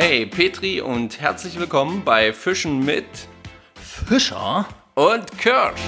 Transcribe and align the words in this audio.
Hey 0.00 0.26
Petri 0.26 0.80
und 0.80 1.20
herzlich 1.20 1.58
willkommen 1.58 2.04
bei 2.04 2.32
Fischen 2.32 2.84
mit 2.84 3.04
Fischer? 3.74 4.64
und 4.94 5.38
Kirsch. 5.38 5.80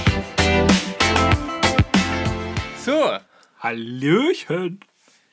So, 2.85 3.13
Hallöchen. 3.61 4.81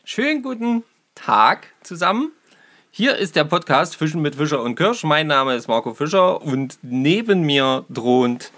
schönen 0.03 0.43
guten 0.43 0.83
Tag 1.15 1.73
zusammen. 1.81 2.31
Hier 2.91 3.15
ist 3.15 3.35
der 3.35 3.45
Podcast 3.45 3.95
Fischen 3.95 4.21
mit 4.21 4.35
Fischer 4.35 4.61
und 4.61 4.75
Kirsch. 4.75 5.03
Mein 5.03 5.25
Name 5.25 5.55
ist 5.55 5.67
Marco 5.67 5.95
Fischer 5.95 6.39
und 6.43 6.77
neben 6.83 7.41
mir 7.41 7.83
droht 7.89 8.51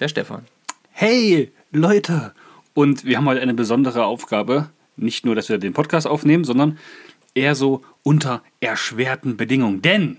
der 0.00 0.08
Stefan. 0.08 0.46
Hey, 0.90 1.52
Leute. 1.70 2.34
Und 2.74 3.04
wir 3.04 3.18
haben 3.18 3.28
heute 3.28 3.40
eine 3.40 3.54
besondere 3.54 4.04
Aufgabe. 4.04 4.70
Nicht 4.96 5.24
nur, 5.24 5.36
dass 5.36 5.48
wir 5.48 5.58
den 5.58 5.74
Podcast 5.74 6.08
aufnehmen, 6.08 6.42
sondern 6.42 6.76
eher 7.36 7.54
so 7.54 7.82
unter 8.02 8.42
erschwerten 8.60 9.36
Bedingungen. 9.36 9.82
Denn 9.82 10.18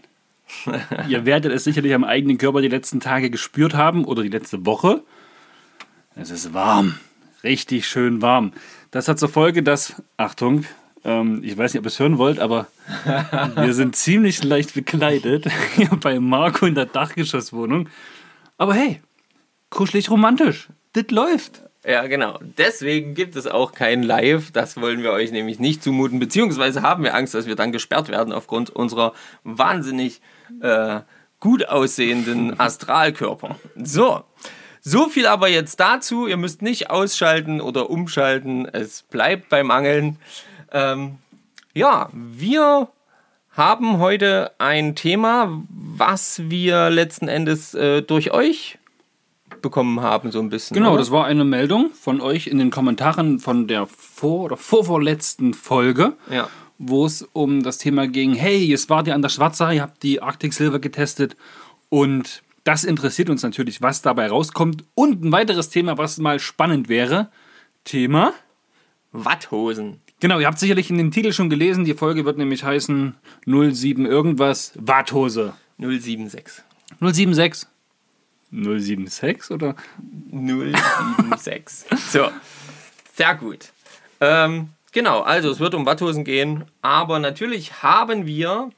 ihr 1.08 1.26
werdet 1.26 1.52
es 1.52 1.64
sicherlich 1.64 1.94
am 1.94 2.04
eigenen 2.04 2.38
Körper 2.38 2.62
die 2.62 2.68
letzten 2.68 3.00
Tage 3.00 3.30
gespürt 3.30 3.74
haben 3.74 4.06
oder 4.06 4.24
die 4.24 4.30
letzte 4.30 4.66
Woche. 4.66 5.04
Es 6.16 6.30
ist 6.30 6.54
warm. 6.54 6.96
Richtig 7.44 7.88
schön 7.88 8.22
warm. 8.22 8.54
Das 8.92 9.08
hat 9.08 9.20
zur 9.20 9.30
Folge, 9.30 9.64
dass, 9.64 10.02
Achtung, 10.18 10.66
ähm, 11.04 11.42
ich 11.44 11.58
weiß 11.58 11.74
nicht, 11.74 11.80
ob 11.80 11.86
ihr 11.86 11.88
es 11.88 12.00
hören 12.00 12.18
wollt, 12.18 12.40
aber 12.40 12.68
wir 13.56 13.74
sind 13.74 13.96
ziemlich 13.96 14.44
leicht 14.44 14.74
bekleidet 14.74 15.46
hier 15.76 15.90
bei 15.90 16.20
Marco 16.20 16.66
in 16.66 16.76
der 16.76 16.86
Dachgeschosswohnung. 16.86 17.90
Aber 18.58 18.74
hey, 18.76 19.02
kuschelig 19.70 20.12
romantisch. 20.12 20.68
Das 20.94 21.10
läuft. 21.10 21.64
Ja, 21.84 22.06
genau. 22.06 22.38
Deswegen 22.42 23.16
gibt 23.16 23.36
es 23.36 23.48
auch 23.48 23.74
kein 23.74 24.04
Live. 24.04 24.52
Das 24.52 24.80
wollen 24.80 25.02
wir 25.02 25.12
euch 25.12 25.32
nämlich 25.32 25.60
nicht 25.60 25.82
zumuten. 25.84 26.20
Beziehungsweise 26.20 26.84
haben 26.84 27.04
wir 27.04 27.16
Angst, 27.16 27.34
dass 27.34 27.48
wir 27.48 27.56
dann 27.56 27.72
gesperrt 27.72 28.10
werden 28.10 28.34
aufgrund 28.34 28.70
unserer 28.70 29.14
wahnsinnig 29.44 30.22
äh, 30.62 31.00
gut 31.40 31.68
aussehenden 31.68 32.60
Astralkörper. 32.60 33.56
So. 33.76 34.24
So 34.84 35.10
viel 35.10 35.28
aber 35.28 35.48
jetzt 35.48 35.80
dazu. 35.80 36.28
Ihr 36.28 36.38
müsst 36.38 36.62
nicht 36.62 36.90
ausschalten 36.90 37.62
oder 37.62 37.90
umschalten. 37.90 38.66
Es 38.66 39.04
bleibt 39.04 39.50
beim 39.50 39.72
Angeln. 39.72 40.18
Ähm, 40.72 41.18
ja, 41.74 42.10
wir 42.14 42.90
haben 43.52 44.00
heute 44.00 44.52
ein 44.60 44.96
Thema, 44.96 45.64
was 45.70 46.50
wir 46.50 46.90
letzten 46.90 47.28
Endes 47.28 47.74
äh, 47.74 48.02
durch 48.02 48.32
euch 48.32 48.78
bekommen 49.62 50.02
haben, 50.02 50.32
so 50.32 50.40
ein 50.40 50.50
bisschen. 50.50 50.76
Genau, 50.76 50.90
oder? 50.92 51.00
das 51.00 51.12
war 51.12 51.26
eine 51.26 51.44
Meldung 51.46 51.92
von 51.94 52.22
euch 52.22 52.48
in 52.48 52.58
den 52.58 52.72
Kommentaren 52.72 53.40
von 53.40 53.68
der 53.68 53.88
vor- 53.88 54.46
oder 54.46 54.58
vorvorletzten 54.58 55.54
Folge, 55.54 56.14
Ja. 56.30 56.50
wo 56.78 57.06
es 57.06 57.28
um 57.34 57.64
das 57.64 57.78
Thema 57.78 58.08
ging, 58.08 58.34
hey, 58.34 58.58
jetzt 58.64 58.90
wart 58.90 59.08
ihr 59.08 59.16
an 59.16 59.22
der 59.22 59.30
Schwarzer, 59.30 59.72
ihr 59.74 59.82
habt 59.82 60.04
die 60.04 60.22
Arctic 60.22 60.54
Silver 60.54 60.80
getestet 60.80 61.36
und 61.90 62.44
das 62.64 62.84
interessiert 62.84 63.30
uns 63.30 63.42
natürlich, 63.44 63.82
was 63.82 64.02
dabei 64.02 64.28
rauskommt. 64.28 64.84
Und 64.94 65.24
ein 65.24 65.32
weiteres 65.32 65.70
Thema, 65.70 65.98
was 65.98 66.18
mal 66.20 66.40
spannend 66.40 66.90
wäre, 66.90 67.30
Thema... 67.86 68.34
Watthosen. 69.14 70.00
Genau, 70.22 70.40
ihr 70.40 70.48
habt 70.48 70.60
sicherlich 70.60 70.90
in 70.90 70.98
dem 70.98 71.12
Titel 71.12 71.34
schon 71.34 71.50
gelesen, 71.50 71.84
die 71.84 71.94
Folge 71.96 72.24
wird 72.24 72.38
nämlich 72.38 72.64
heißen 72.64 73.16
07 73.46 74.06
irgendwas, 74.06 74.72
Warthose. 74.80 75.54
076. 75.80 76.64
076? 77.02 77.68
076 78.52 79.52
oder? 79.52 79.76
076. 80.32 81.86
so, 82.12 82.30
sehr 83.14 83.36
gut. 83.36 83.72
Ähm, 84.20 84.70
genau, 84.92 85.22
also 85.22 85.50
es 85.50 85.60
wird 85.60 85.74
um 85.74 85.86
Watthosen 85.86 86.24
gehen, 86.24 86.66
aber 86.82 87.20
natürlich 87.20 87.82
haben 87.82 88.26
wir 88.26 88.72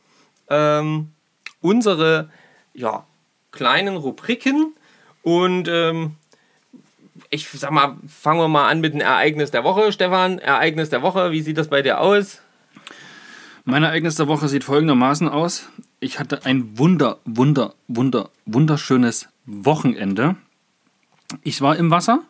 ähm, 0.49 1.11
unsere 1.61 2.29
ja, 2.73 3.05
kleinen 3.51 3.97
Rubriken 3.97 4.73
und 5.23 5.67
ähm, 5.67 6.15
ich 7.29 7.49
sag 7.49 7.71
mal, 7.71 7.97
fangen 8.07 8.39
wir 8.39 8.47
mal 8.47 8.69
an 8.69 8.81
mit 8.81 8.93
dem 8.93 9.01
Ereignis 9.01 9.51
der 9.51 9.63
Woche. 9.63 9.91
Stefan, 9.91 10.39
Ereignis 10.39 10.89
der 10.89 11.01
Woche, 11.01 11.31
wie 11.31 11.41
sieht 11.41 11.57
das 11.57 11.67
bei 11.67 11.81
dir 11.81 11.99
aus? 11.99 12.41
Mein 13.65 13.83
Ereignis 13.83 14.15
der 14.15 14.27
Woche 14.27 14.49
sieht 14.49 14.65
folgendermaßen 14.65 15.29
aus. 15.29 15.69
Ich 16.01 16.19
hatte 16.19 16.45
ein 16.45 16.77
wunder, 16.77 17.19
wunder, 17.23 17.75
wunder, 17.87 18.29
wunderschönes 18.45 19.29
Wochenende. 19.45 20.35
Ich 21.43 21.61
war 21.61 21.77
im 21.77 21.89
Wasser, 21.89 22.23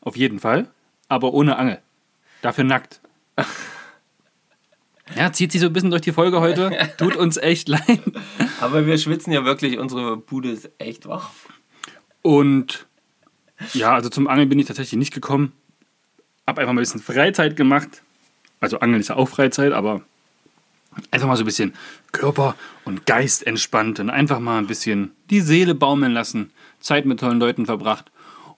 auf 0.00 0.16
jeden 0.16 0.40
Fall, 0.40 0.68
aber 1.08 1.34
ohne 1.34 1.56
Angel. 1.56 1.78
Dafür 2.42 2.64
nackt. 2.64 3.00
Ja, 5.14 5.30
zieht 5.30 5.52
sich 5.52 5.60
so 5.60 5.66
ein 5.66 5.74
bisschen 5.74 5.90
durch 5.90 6.00
die 6.00 6.12
Folge 6.12 6.40
heute. 6.40 6.70
Tut 6.96 7.16
uns 7.16 7.36
echt 7.36 7.68
leid. 7.68 8.00
Aber 8.62 8.86
wir 8.86 8.96
schwitzen 8.96 9.30
ja 9.30 9.44
wirklich, 9.44 9.78
unsere 9.78 10.16
Bude 10.16 10.50
ist 10.50 10.70
echt 10.78 11.06
wach. 11.06 11.28
Und 12.22 12.86
ja, 13.74 13.92
also 13.92 14.08
zum 14.08 14.26
Angeln 14.26 14.48
bin 14.48 14.58
ich 14.58 14.64
tatsächlich 14.64 14.98
nicht 14.98 15.12
gekommen. 15.12 15.52
Hab 16.46 16.58
einfach 16.58 16.72
mal 16.72 16.80
ein 16.80 16.84
bisschen 16.84 17.02
Freizeit 17.02 17.56
gemacht. 17.56 18.02
Also 18.60 18.78
Angeln 18.78 19.00
ist 19.00 19.08
ja 19.08 19.16
auch 19.16 19.28
Freizeit, 19.28 19.72
aber 19.72 20.00
einfach 21.10 21.28
mal 21.28 21.36
so 21.36 21.42
ein 21.42 21.46
bisschen 21.46 21.74
Körper 22.12 22.54
und 22.84 23.06
Geist 23.06 23.46
entspannt 23.46 24.00
und 24.00 24.10
einfach 24.10 24.40
mal 24.40 24.58
ein 24.58 24.66
bisschen 24.66 25.12
die 25.30 25.40
Seele 25.40 25.74
baumeln 25.74 26.12
lassen, 26.12 26.50
Zeit 26.80 27.06
mit 27.06 27.20
tollen 27.20 27.40
Leuten 27.40 27.66
verbracht. 27.66 28.10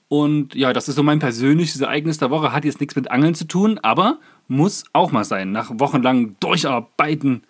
Und 0.09 0.55
ja, 0.55 0.73
das 0.73 0.89
ist 0.89 0.97
so 0.97 1.03
mein 1.03 1.19
persönliches 1.19 1.81
Ereignis 1.81 2.19
der 2.19 2.31
Woche. 2.31 2.53
Hat 2.53 2.65
jetzt 2.65 2.81
nichts 2.81 2.95
mit 2.95 3.11
Angeln 3.11 3.35
zu 3.35 3.47
tun, 3.47 3.79
aber 3.83 4.19
muss 4.49 4.85
auch 4.93 5.11
mal 5.11 5.25
sein. 5.25 5.53
Nach 5.53 5.71
wochenlangem 5.75 6.37
Durcharbeiten. 6.41 7.43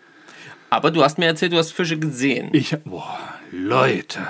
Aber 0.70 0.90
du 0.90 1.02
hast 1.02 1.18
mir 1.18 1.26
erzählt, 1.26 1.52
du 1.52 1.58
hast 1.58 1.72
Fische 1.72 1.98
gesehen. 1.98 2.48
Ich, 2.52 2.76
boah, 2.84 3.18
Leute. 3.50 4.20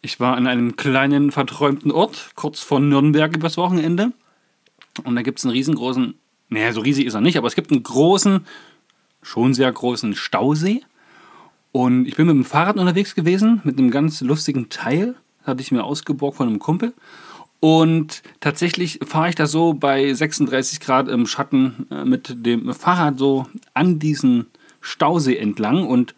Ich 0.00 0.20
war 0.20 0.36
an 0.36 0.46
einem 0.46 0.76
kleinen, 0.76 1.32
verträumten 1.32 1.90
Ort, 1.90 2.30
kurz 2.34 2.60
vor 2.60 2.80
Nürnberg 2.80 3.34
übers 3.34 3.56
Wochenende. 3.56 4.12
Und 5.02 5.16
da 5.16 5.22
gibt 5.22 5.38
es 5.38 5.44
einen 5.44 5.52
riesengroßen, 5.52 6.14
naja, 6.50 6.72
so 6.72 6.80
riesig 6.80 7.06
ist 7.06 7.14
er 7.14 7.20
nicht, 7.20 7.36
aber 7.36 7.46
es 7.46 7.54
gibt 7.54 7.72
einen 7.72 7.82
großen, 7.82 8.46
schon 9.24 9.54
sehr 9.54 9.72
großen 9.72 10.14
Stausee. 10.14 10.82
Und 11.72 12.06
ich 12.06 12.14
bin 12.14 12.26
mit 12.26 12.36
dem 12.36 12.44
Fahrrad 12.44 12.76
unterwegs 12.76 13.16
gewesen, 13.16 13.60
mit 13.64 13.78
einem 13.78 13.90
ganz 13.90 14.20
lustigen 14.20 14.68
Teil. 14.68 15.16
Das 15.40 15.48
hatte 15.48 15.62
ich 15.62 15.72
mir 15.72 15.82
ausgeborgt 15.82 16.36
von 16.36 16.48
einem 16.48 16.60
Kumpel. 16.60 16.94
Und 17.58 18.22
tatsächlich 18.40 19.00
fahre 19.04 19.30
ich 19.30 19.34
da 19.34 19.46
so 19.46 19.72
bei 19.72 20.12
36 20.12 20.80
Grad 20.80 21.08
im 21.08 21.26
Schatten 21.26 21.86
äh, 21.90 22.04
mit 22.04 22.46
dem 22.46 22.72
Fahrrad 22.74 23.18
so 23.18 23.46
an 23.72 23.98
diesen 23.98 24.46
Stausee 24.80 25.36
entlang. 25.36 25.84
Und 25.84 26.14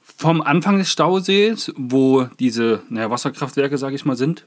vom 0.00 0.40
Anfang 0.40 0.78
des 0.78 0.90
Stausees, 0.90 1.72
wo 1.76 2.24
diese 2.40 2.82
naja, 2.88 3.10
Wasserkraftwerke, 3.10 3.76
sage 3.76 3.94
ich 3.94 4.04
mal, 4.04 4.16
sind, 4.16 4.46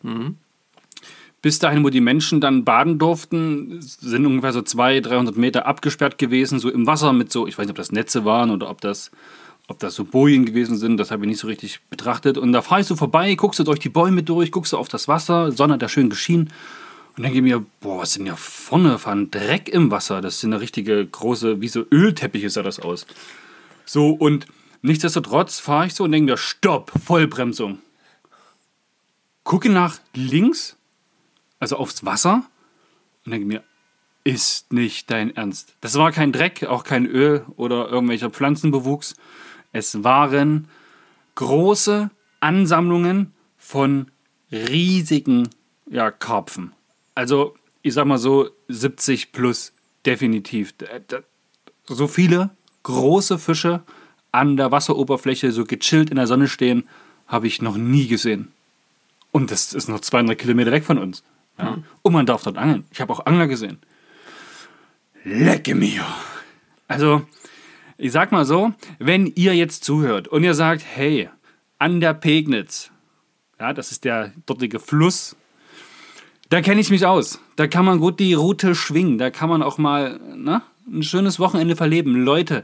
bis 1.46 1.60
dahin, 1.60 1.84
wo 1.84 1.92
die 1.92 2.02
Menschen 2.02 2.42
dann 2.42 2.64
baden 2.64 2.98
durften, 2.98 3.78
sind 3.80 4.26
ungefähr 4.26 4.52
so 4.52 4.64
200, 4.64 5.06
300 5.06 5.38
Meter 5.38 5.68
abgesperrt 5.68 6.18
gewesen, 6.18 6.58
so 6.58 6.72
im 6.72 6.88
Wasser 6.88 7.14
mit 7.14 7.32
so, 7.32 7.46
ich 7.46 7.56
weiß 7.56 7.68
nicht, 7.68 7.70
ob 7.70 7.78
das 7.78 7.92
Netze 7.92 8.26
waren 8.26 8.50
oder 8.50 8.68
ob 8.68 8.82
das, 8.82 9.12
ob 9.68 9.78
das 9.78 9.94
so 9.94 10.06
Bojen 10.06 10.48
gewesen 10.48 10.76
sind, 10.76 10.98
das 10.98 11.12
habe 11.12 11.24
ich 11.24 11.30
nicht 11.30 11.40
so 11.40 11.46
richtig 11.46 11.82
betrachtet. 11.92 12.40
Und 12.40 12.52
da 12.52 12.64
fahre 12.64 12.82
ich 12.82 12.88
so 12.88 12.96
vorbei, 12.96 13.36
guckst 13.36 13.60
du 13.60 13.64
durch 13.64 13.78
die 13.78 13.90
Bäume 13.90 14.24
durch, 14.24 14.52
guckst 14.52 14.74
du 14.74 14.78
auf 14.78 14.88
das 14.88 15.08
Wasser, 15.08 15.52
Sonne 15.52 15.74
hat 15.74 15.84
da 15.84 15.88
schön 15.88 16.10
geschienen. 16.10 16.50
Und 17.16 17.22
denke 17.22 17.44
mir, 17.44 17.64
boah, 17.80 18.00
was 18.00 18.14
sind 18.14 18.26
ja 18.26 18.36
vorne 18.36 18.98
für 18.98 19.12
ein 19.12 19.30
Dreck 19.30 19.70
im 19.70 19.92
Wasser? 19.92 20.22
Das 20.22 20.40
sind 20.40 20.52
eine 20.52 20.62
richtige 20.64 21.06
große, 21.06 21.62
wie 21.62 21.68
so 21.68 21.86
Ölteppiche 21.92 22.50
sah 22.50 22.64
das 22.64 22.80
aus. 22.80 23.06
So, 23.86 24.10
und 24.10 24.48
nichtsdestotrotz 24.82 25.60
fahre 25.60 25.86
ich 25.86 25.94
so 25.94 26.06
und 26.06 26.12
denke 26.12 26.32
mir, 26.32 26.38
stopp, 26.38 26.92
Vollbremsung. 27.06 27.78
Gucke 29.44 29.70
nach 29.70 30.00
links, 30.16 30.76
also 31.66 31.78
aufs 31.78 32.06
Wasser, 32.06 32.44
und 33.26 33.31
denke 33.31 33.48
mir, 33.48 33.64
ist 34.24 34.72
nicht 34.72 35.09
dein 35.09 35.36
Ernst. 35.36 35.74
Das 35.81 35.96
war 35.96 36.12
kein 36.12 36.31
Dreck, 36.31 36.64
auch 36.66 36.84
kein 36.84 37.08
Öl 37.08 37.44
oder 37.58 37.90
irgendwelcher 37.90 38.29
Pflanzenbewuchs. 38.29 39.16
Es 39.72 40.03
waren 40.03 40.67
große 41.34 42.12
Ansammlungen 42.40 43.34
von 43.58 44.12
riesigen 44.52 45.50
ja, 45.90 46.12
Karpfen. 46.12 46.72
Also, 47.16 47.56
ich 47.82 47.96
sag 47.96 48.06
mal 48.06 48.20
so, 48.20 48.50
70 48.67 49.32
plus 49.32 49.73
definitiv. 50.06 50.73
D- 50.73 50.85
So 51.88 52.08
viele 52.08 52.52
große 52.84 53.40
Fische 53.40 53.82
an 54.32 54.56
der 54.56 54.72
Wasseroberfläche 54.72 55.52
so 55.52 55.66
gechillt 55.66 56.12
in 56.12 56.17
der 56.17 56.28
Sonne 56.28 56.47
stehen, 56.47 56.88
habe 57.28 57.47
ich 57.47 57.59
noch 57.59 57.76
nie 57.78 58.08
gesehen. 58.08 58.52
Und 59.32 59.50
das 59.50 59.73
ist 59.73 59.90
noch 59.90 60.00
200 60.00 60.38
Kilometer 60.38 60.72
weg 60.72 60.84
von 60.85 61.00
uns. 61.00 61.23
Ja. 61.57 61.78
Und 62.02 62.13
man 62.13 62.25
darf 62.25 62.43
dort 62.43 62.57
angeln. 62.57 62.85
Ich 62.91 63.02
habe 63.02 63.13
auch 63.13 63.25
Angler 63.25 63.47
gesehen. 63.47 63.79
Lecke 65.23 65.73
mir. 65.73 66.05
Also, 66.87 67.23
ich 67.97 68.11
sag 68.11 68.31
mal 68.31 68.46
so, 68.46 68.73
wenn 68.99 69.25
ihr 69.25 69.55
jetzt 69.55 69.84
zuhört 69.84 70.28
und 70.28 70.43
ihr 70.43 70.53
sagt, 70.53 70.84
hey, 70.85 71.29
an 71.79 71.99
der 71.99 72.13
Pegnitz, 72.13 72.91
ja, 73.59 73.73
das 73.73 73.91
ist 73.91 74.03
der 74.03 74.34
dortige 74.46 74.79
Fluss, 74.79 75.35
da 76.49 76.61
kenne 76.61 76.81
ich 76.81 76.91
mich 76.91 77.05
aus. 77.05 77.40
Da 77.55 77.67
kann 77.67 77.85
man 77.85 77.99
gut 77.99 78.19
die 78.19 78.34
Route 78.34 78.75
schwingen. 78.75 79.17
Da 79.17 79.31
kann 79.31 79.49
man 79.49 79.63
auch 79.63 79.78
mal 79.78 80.19
ne, 80.35 80.61
ein 80.87 81.03
schönes 81.03 81.40
Wochenende 81.40 81.75
verleben. 81.75 82.23
Leute, 82.23 82.63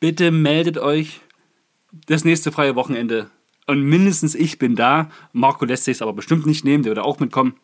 bitte 0.00 0.30
meldet 0.30 0.78
euch 0.78 1.20
das 2.06 2.24
nächste 2.24 2.50
freie 2.50 2.74
Wochenende. 2.74 3.30
Und 3.66 3.82
mindestens 3.82 4.34
ich 4.34 4.58
bin 4.58 4.74
da. 4.74 5.10
Marco 5.32 5.64
lässt 5.64 5.84
sich 5.84 5.98
es 5.98 6.02
aber 6.02 6.12
bestimmt 6.12 6.46
nicht 6.46 6.64
nehmen, 6.64 6.82
der 6.82 6.90
würde 6.90 7.04
auch 7.04 7.20
mitkommen. 7.20 7.54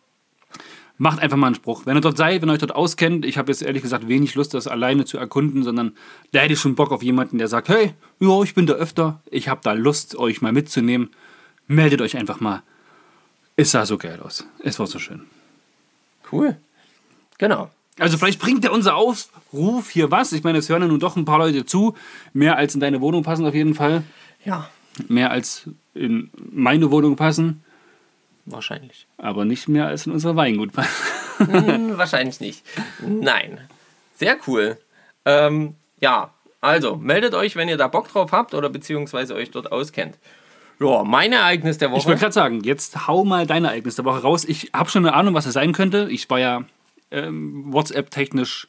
Macht 0.98 1.20
einfach 1.20 1.36
mal 1.36 1.48
einen 1.48 1.56
Spruch. 1.56 1.84
Wenn 1.84 1.96
ihr 1.96 2.00
dort 2.00 2.16
seid, 2.16 2.40
wenn 2.40 2.48
ihr 2.48 2.54
euch 2.54 2.58
dort 2.58 2.74
auskennt, 2.74 3.26
ich 3.26 3.36
habe 3.36 3.52
jetzt 3.52 3.62
ehrlich 3.62 3.82
gesagt 3.82 4.08
wenig 4.08 4.34
Lust, 4.34 4.54
das 4.54 4.66
alleine 4.66 5.04
zu 5.04 5.18
erkunden, 5.18 5.62
sondern 5.62 5.92
da 6.32 6.40
hätte 6.40 6.54
ich 6.54 6.58
schon 6.58 6.74
Bock 6.74 6.90
auf 6.90 7.02
jemanden, 7.02 7.38
der 7.38 7.48
sagt, 7.48 7.68
hey, 7.68 7.92
ja, 8.18 8.42
ich 8.42 8.54
bin 8.54 8.66
da 8.66 8.74
öfter, 8.74 9.20
ich 9.30 9.48
habe 9.48 9.60
da 9.62 9.72
Lust, 9.72 10.16
euch 10.16 10.40
mal 10.40 10.52
mitzunehmen. 10.52 11.10
Meldet 11.66 12.00
euch 12.00 12.16
einfach 12.16 12.40
mal. 12.40 12.62
Es 13.56 13.72
sah 13.72 13.84
so 13.84 13.98
geil 13.98 14.20
aus. 14.22 14.46
Es 14.60 14.78
war 14.78 14.86
so 14.86 14.98
schön. 14.98 15.22
Cool. 16.32 16.56
Genau. 17.38 17.70
Also 17.98 18.18
vielleicht 18.18 18.40
bringt 18.40 18.64
ja 18.64 18.70
unser 18.70 18.96
Aufruf 18.96 19.90
hier 19.90 20.10
was. 20.10 20.32
Ich 20.32 20.44
meine, 20.44 20.58
es 20.58 20.68
hören 20.68 20.82
ja 20.82 20.88
nun 20.88 21.00
doch 21.00 21.16
ein 21.16 21.24
paar 21.24 21.38
Leute 21.38 21.64
zu. 21.66 21.94
Mehr 22.32 22.56
als 22.56 22.74
in 22.74 22.80
deine 22.80 23.00
Wohnung 23.00 23.22
passen 23.22 23.46
auf 23.46 23.54
jeden 23.54 23.74
Fall. 23.74 24.02
Ja, 24.44 24.68
Mehr 25.08 25.30
als 25.30 25.68
in 25.94 26.30
meine 26.50 26.90
Wohnung 26.90 27.16
passen. 27.16 27.62
Wahrscheinlich. 28.46 29.06
Aber 29.18 29.44
nicht 29.44 29.68
mehr 29.68 29.86
als 29.86 30.06
in 30.06 30.12
unser 30.12 30.36
Weingut 30.36 30.72
passen. 30.72 30.90
Hm, 31.38 31.98
wahrscheinlich 31.98 32.40
nicht. 32.40 32.64
Nein. 33.00 33.60
Sehr 34.14 34.38
cool. 34.46 34.78
Ähm, 35.24 35.74
ja, 36.00 36.30
also 36.60 36.96
meldet 36.96 37.34
euch, 37.34 37.56
wenn 37.56 37.68
ihr 37.68 37.76
da 37.76 37.88
Bock 37.88 38.08
drauf 38.08 38.32
habt 38.32 38.54
oder 38.54 38.70
beziehungsweise 38.70 39.34
euch 39.34 39.50
dort 39.50 39.70
auskennt. 39.70 40.16
Ja, 40.78 41.04
mein 41.04 41.32
Ereignis 41.32 41.78
der 41.78 41.88
Ich 41.88 41.92
wollte 41.94 42.06
Woche. 42.08 42.16
gerade 42.16 42.32
sagen, 42.32 42.60
jetzt 42.62 43.06
hau 43.06 43.24
mal 43.24 43.46
dein 43.46 43.64
Ereignis 43.64 43.96
der 43.96 44.04
Woche 44.04 44.22
raus. 44.22 44.44
Ich 44.44 44.70
habe 44.74 44.90
schon 44.90 45.06
eine 45.06 45.14
Ahnung, 45.16 45.34
was 45.34 45.46
es 45.46 45.54
sein 45.54 45.72
könnte. 45.72 46.08
Ich 46.10 46.28
war 46.28 46.38
ja 46.38 46.64
ähm, 47.10 47.72
WhatsApp-technisch 47.72 48.68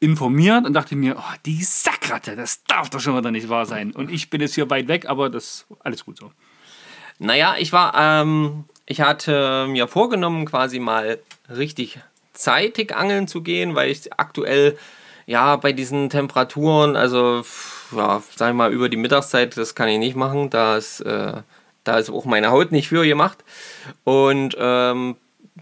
informiert 0.00 0.66
und 0.66 0.74
dachte 0.74 0.94
mir, 0.94 1.16
oh, 1.18 1.34
die 1.46 1.62
Sackratte, 1.62 2.36
das 2.36 2.64
darf 2.64 2.90
doch 2.90 3.00
schon 3.00 3.16
wieder 3.16 3.30
nicht 3.30 3.48
wahr 3.48 3.66
sein. 3.66 3.92
Und 3.92 4.10
ich 4.10 4.30
bin 4.30 4.40
jetzt 4.40 4.54
hier 4.54 4.68
weit 4.70 4.88
weg, 4.88 5.06
aber 5.08 5.30
das 5.30 5.66
alles 5.80 6.04
gut 6.04 6.18
so. 6.18 6.30
Naja, 7.18 7.56
ich 7.58 7.72
war, 7.72 7.94
ähm, 7.96 8.64
ich 8.88 9.02
hatte 9.02 9.66
mir 9.68 9.86
vorgenommen, 9.86 10.46
quasi 10.46 10.78
mal 10.78 11.18
richtig 11.54 11.98
zeitig 12.32 12.96
angeln 12.96 13.28
zu 13.28 13.42
gehen, 13.42 13.74
weil 13.74 13.90
ich 13.90 14.14
aktuell, 14.14 14.78
ja, 15.26 15.56
bei 15.56 15.72
diesen 15.72 16.08
Temperaturen, 16.08 16.96
also, 16.96 17.42
ja, 17.94 18.22
sag 18.34 18.48
ich 18.48 18.56
mal, 18.56 18.72
über 18.72 18.88
die 18.88 18.96
Mittagszeit, 18.96 19.58
das 19.58 19.74
kann 19.74 19.88
ich 19.90 19.98
nicht 19.98 20.16
machen, 20.16 20.48
da 20.48 20.78
ist, 20.78 21.00
äh, 21.00 21.34
da 21.84 21.98
ist 21.98 22.08
auch 22.08 22.24
meine 22.24 22.50
Haut 22.50 22.72
nicht 22.72 22.88
für 22.88 23.04
gemacht. 23.04 23.44
Und, 24.04 24.56
ähm, 24.58 25.16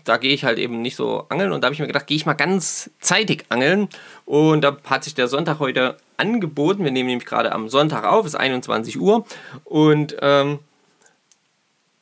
da 0.04 0.18
gehe 0.18 0.32
ich 0.32 0.44
halt 0.44 0.58
eben 0.58 0.82
nicht 0.82 0.94
so 0.94 1.26
angeln 1.28 1.50
und 1.50 1.62
da 1.62 1.66
habe 1.66 1.74
ich 1.74 1.80
mir 1.80 1.86
gedacht, 1.88 2.06
gehe 2.06 2.16
ich 2.16 2.26
mal 2.26 2.34
ganz 2.34 2.90
zeitig 3.00 3.46
angeln 3.48 3.88
und 4.24 4.60
da 4.60 4.76
hat 4.84 5.02
sich 5.02 5.14
der 5.14 5.26
Sonntag 5.26 5.58
heute 5.58 5.96
angeboten. 6.16 6.84
Wir 6.84 6.92
nehmen 6.92 7.08
nämlich 7.08 7.26
gerade 7.26 7.50
am 7.50 7.68
Sonntag 7.68 8.04
auf, 8.04 8.24
es 8.24 8.34
ist 8.34 8.38
21 8.38 9.00
Uhr 9.00 9.26
und 9.64 10.16
ähm, 10.20 10.60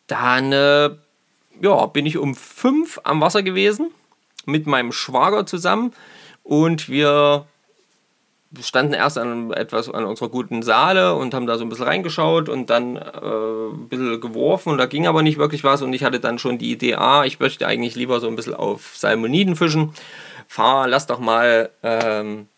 dann 0.07 0.53
äh, 0.53 0.91
ja, 1.61 1.87
bin 1.87 2.07
ich 2.07 2.19
um 2.19 2.35
5 2.35 3.01
am 3.05 3.21
Wasser 3.21 3.43
gewesen 3.43 3.91
mit 4.47 4.67
meinem 4.67 4.93
Schwager 4.93 5.47
zusammen 5.47 5.93
und 6.43 6.89
wir 6.89 7.47
standen 8.61 8.95
erst 8.95 9.19
an 9.19 9.53
etwas 9.53 9.89
an 9.89 10.05
unserer 10.05 10.29
guten 10.29 10.63
Saale 10.63 11.15
und 11.15 11.35
haben 11.35 11.47
da 11.47 11.59
so 11.59 11.65
ein 11.65 11.69
bisschen 11.69 11.87
reingeschaut 11.87 12.49
und 12.49 12.71
dann 12.71 12.97
äh, 12.97 13.01
ein 13.01 13.89
bisschen 13.89 14.21
geworfen 14.21 14.71
und 14.71 14.79
da 14.79 14.87
ging 14.87 15.07
aber 15.07 15.23
nicht 15.23 15.39
wirklich 15.39 15.65
was 15.65 15.83
und 15.83 15.93
ich 15.93 16.05
hatte 16.05 16.21
dann 16.21 16.39
schon 16.39 16.59
die 16.59 16.71
Idee, 16.71 16.95
ah, 16.95 17.25
ich 17.25 17.41
möchte 17.41 17.67
eigentlich 17.67 17.95
lieber 17.95 18.21
so 18.21 18.29
ein 18.29 18.37
bisschen 18.37 18.55
auf 18.55 18.97
Salmoniden 18.97 19.57
fischen. 19.57 19.93
Fahr, 20.47 20.87
lass 20.87 21.07
doch 21.07 21.19
mal 21.19 21.71
ähm, 21.83 22.49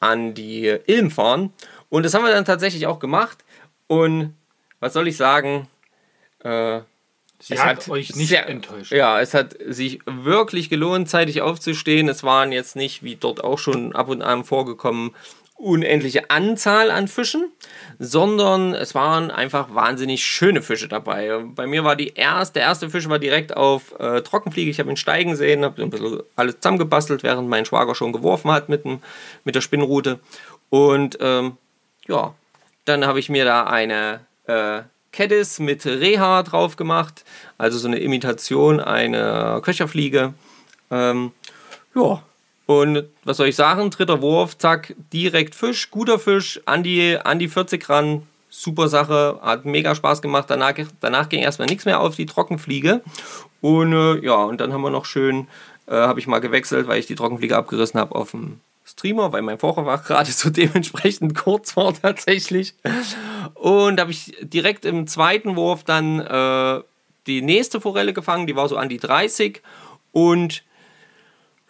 an 0.00 0.34
die 0.34 0.66
Ilm 0.86 1.10
fahren 1.10 1.52
und 1.90 2.04
das 2.04 2.14
haben 2.14 2.24
wir 2.24 2.32
dann 2.32 2.44
tatsächlich 2.44 2.86
auch 2.86 2.98
gemacht 2.98 3.44
und 3.86 4.34
was 4.80 4.94
soll 4.94 5.06
ich 5.06 5.16
sagen, 5.16 5.68
äh, 6.40 6.80
Sie 7.46 7.54
Es 7.54 7.60
hat, 7.62 7.76
hat 7.76 7.88
euch 7.90 8.16
nicht 8.16 8.28
sehr- 8.28 8.48
enttäuscht. 8.48 8.90
ja, 8.92 9.20
es 9.20 9.34
hat 9.34 9.54
sich 9.66 9.98
wirklich 10.06 10.70
gelohnt, 10.70 11.08
zeitig 11.10 11.42
aufzustehen. 11.42 12.08
Es 12.08 12.22
waren 12.22 12.52
jetzt 12.52 12.74
nicht, 12.74 13.02
wie 13.02 13.16
dort 13.16 13.44
auch 13.44 13.58
schon 13.58 13.94
ab 13.94 14.08
und 14.08 14.22
an 14.22 14.44
vorgekommen, 14.44 15.14
unendliche 15.56 16.30
Anzahl 16.30 16.90
an 16.90 17.06
Fischen, 17.06 17.50
sondern 17.98 18.74
es 18.74 18.94
waren 18.94 19.30
einfach 19.30 19.74
wahnsinnig 19.74 20.24
schöne 20.24 20.62
Fische 20.62 20.88
dabei. 20.88 21.42
Bei 21.54 21.66
mir 21.66 21.84
war 21.84 21.96
die 21.96 22.14
erste, 22.14 22.54
der 22.54 22.62
erste 22.62 22.90
Fisch 22.90 23.08
war 23.08 23.18
direkt 23.18 23.56
auf 23.56 23.94
äh, 24.00 24.20
Trockenfliege. 24.22 24.70
Ich 24.70 24.80
habe 24.80 24.90
ihn 24.90 24.96
steigen 24.96 25.36
sehen, 25.36 25.64
habe 25.64 25.80
ein 25.82 25.90
bisschen 25.90 26.22
alles 26.36 26.56
zusammengebastelt, 26.56 27.22
während 27.22 27.48
mein 27.48 27.64
Schwager 27.66 27.94
schon 27.94 28.12
geworfen 28.12 28.50
hat 28.50 28.68
mit, 28.68 28.84
dem, 28.84 29.00
mit 29.44 29.54
der 29.54 29.60
Spinnrute. 29.60 30.18
Und 30.70 31.18
ähm, 31.20 31.56
ja, 32.08 32.34
dann 32.84 33.06
habe 33.06 33.20
ich 33.20 33.28
mir 33.28 33.44
da 33.44 33.64
eine 33.64 34.20
äh, 34.46 34.82
Kettis 35.14 35.60
mit 35.60 35.86
Reha 35.86 36.42
drauf 36.42 36.74
gemacht, 36.74 37.24
also 37.56 37.78
so 37.78 37.86
eine 37.86 37.98
Imitation 37.98 38.80
einer 38.80 39.60
Köcherfliege. 39.60 40.34
Ähm, 40.90 41.30
ja, 41.94 42.20
und 42.66 43.04
was 43.24 43.36
soll 43.36 43.48
ich 43.48 43.56
sagen? 43.56 43.90
Dritter 43.90 44.20
Wurf, 44.20 44.58
zack, 44.58 44.94
direkt 45.12 45.54
Fisch, 45.54 45.90
guter 45.90 46.18
Fisch, 46.18 46.60
an 46.66 46.82
die, 46.82 47.16
an 47.16 47.38
die 47.38 47.48
40 47.48 47.88
ran. 47.88 48.26
Super 48.50 48.88
Sache, 48.88 49.38
hat 49.40 49.64
mega 49.64 49.94
Spaß 49.94 50.20
gemacht. 50.20 50.46
Danach, 50.48 50.74
danach 51.00 51.28
ging 51.28 51.42
erstmal 51.42 51.66
nichts 51.66 51.84
mehr 51.84 52.00
auf 52.00 52.16
die 52.16 52.26
Trockenfliege. 52.26 53.00
Und 53.60 53.92
äh, 53.92 54.18
ja, 54.24 54.42
und 54.42 54.60
dann 54.60 54.72
haben 54.72 54.82
wir 54.82 54.90
noch 54.90 55.04
schön, 55.06 55.46
äh, 55.86 55.92
habe 55.94 56.18
ich 56.18 56.26
mal 56.26 56.40
gewechselt, 56.40 56.88
weil 56.88 56.98
ich 56.98 57.06
die 57.06 57.14
Trockenfliege 57.14 57.56
abgerissen 57.56 58.00
habe 58.00 58.14
auf 58.14 58.32
dem 58.32 58.60
Streamer, 58.84 59.32
weil 59.32 59.42
mein 59.42 59.58
Vorfach 59.58 60.04
gerade 60.06 60.30
so 60.30 60.50
dementsprechend 60.50 61.36
kurz 61.36 61.76
war 61.76 61.94
tatsächlich. 61.94 62.74
Und 63.54 63.96
da 63.96 64.02
habe 64.02 64.12
ich 64.12 64.36
direkt 64.40 64.84
im 64.84 65.06
zweiten 65.06 65.56
Wurf 65.56 65.84
dann 65.84 66.20
äh, 66.20 66.82
die 67.26 67.42
nächste 67.42 67.80
Forelle 67.80 68.12
gefangen, 68.12 68.46
die 68.46 68.56
war 68.56 68.68
so 68.68 68.76
an 68.76 68.88
die 68.88 68.98
30. 68.98 69.62
Und 70.12 70.62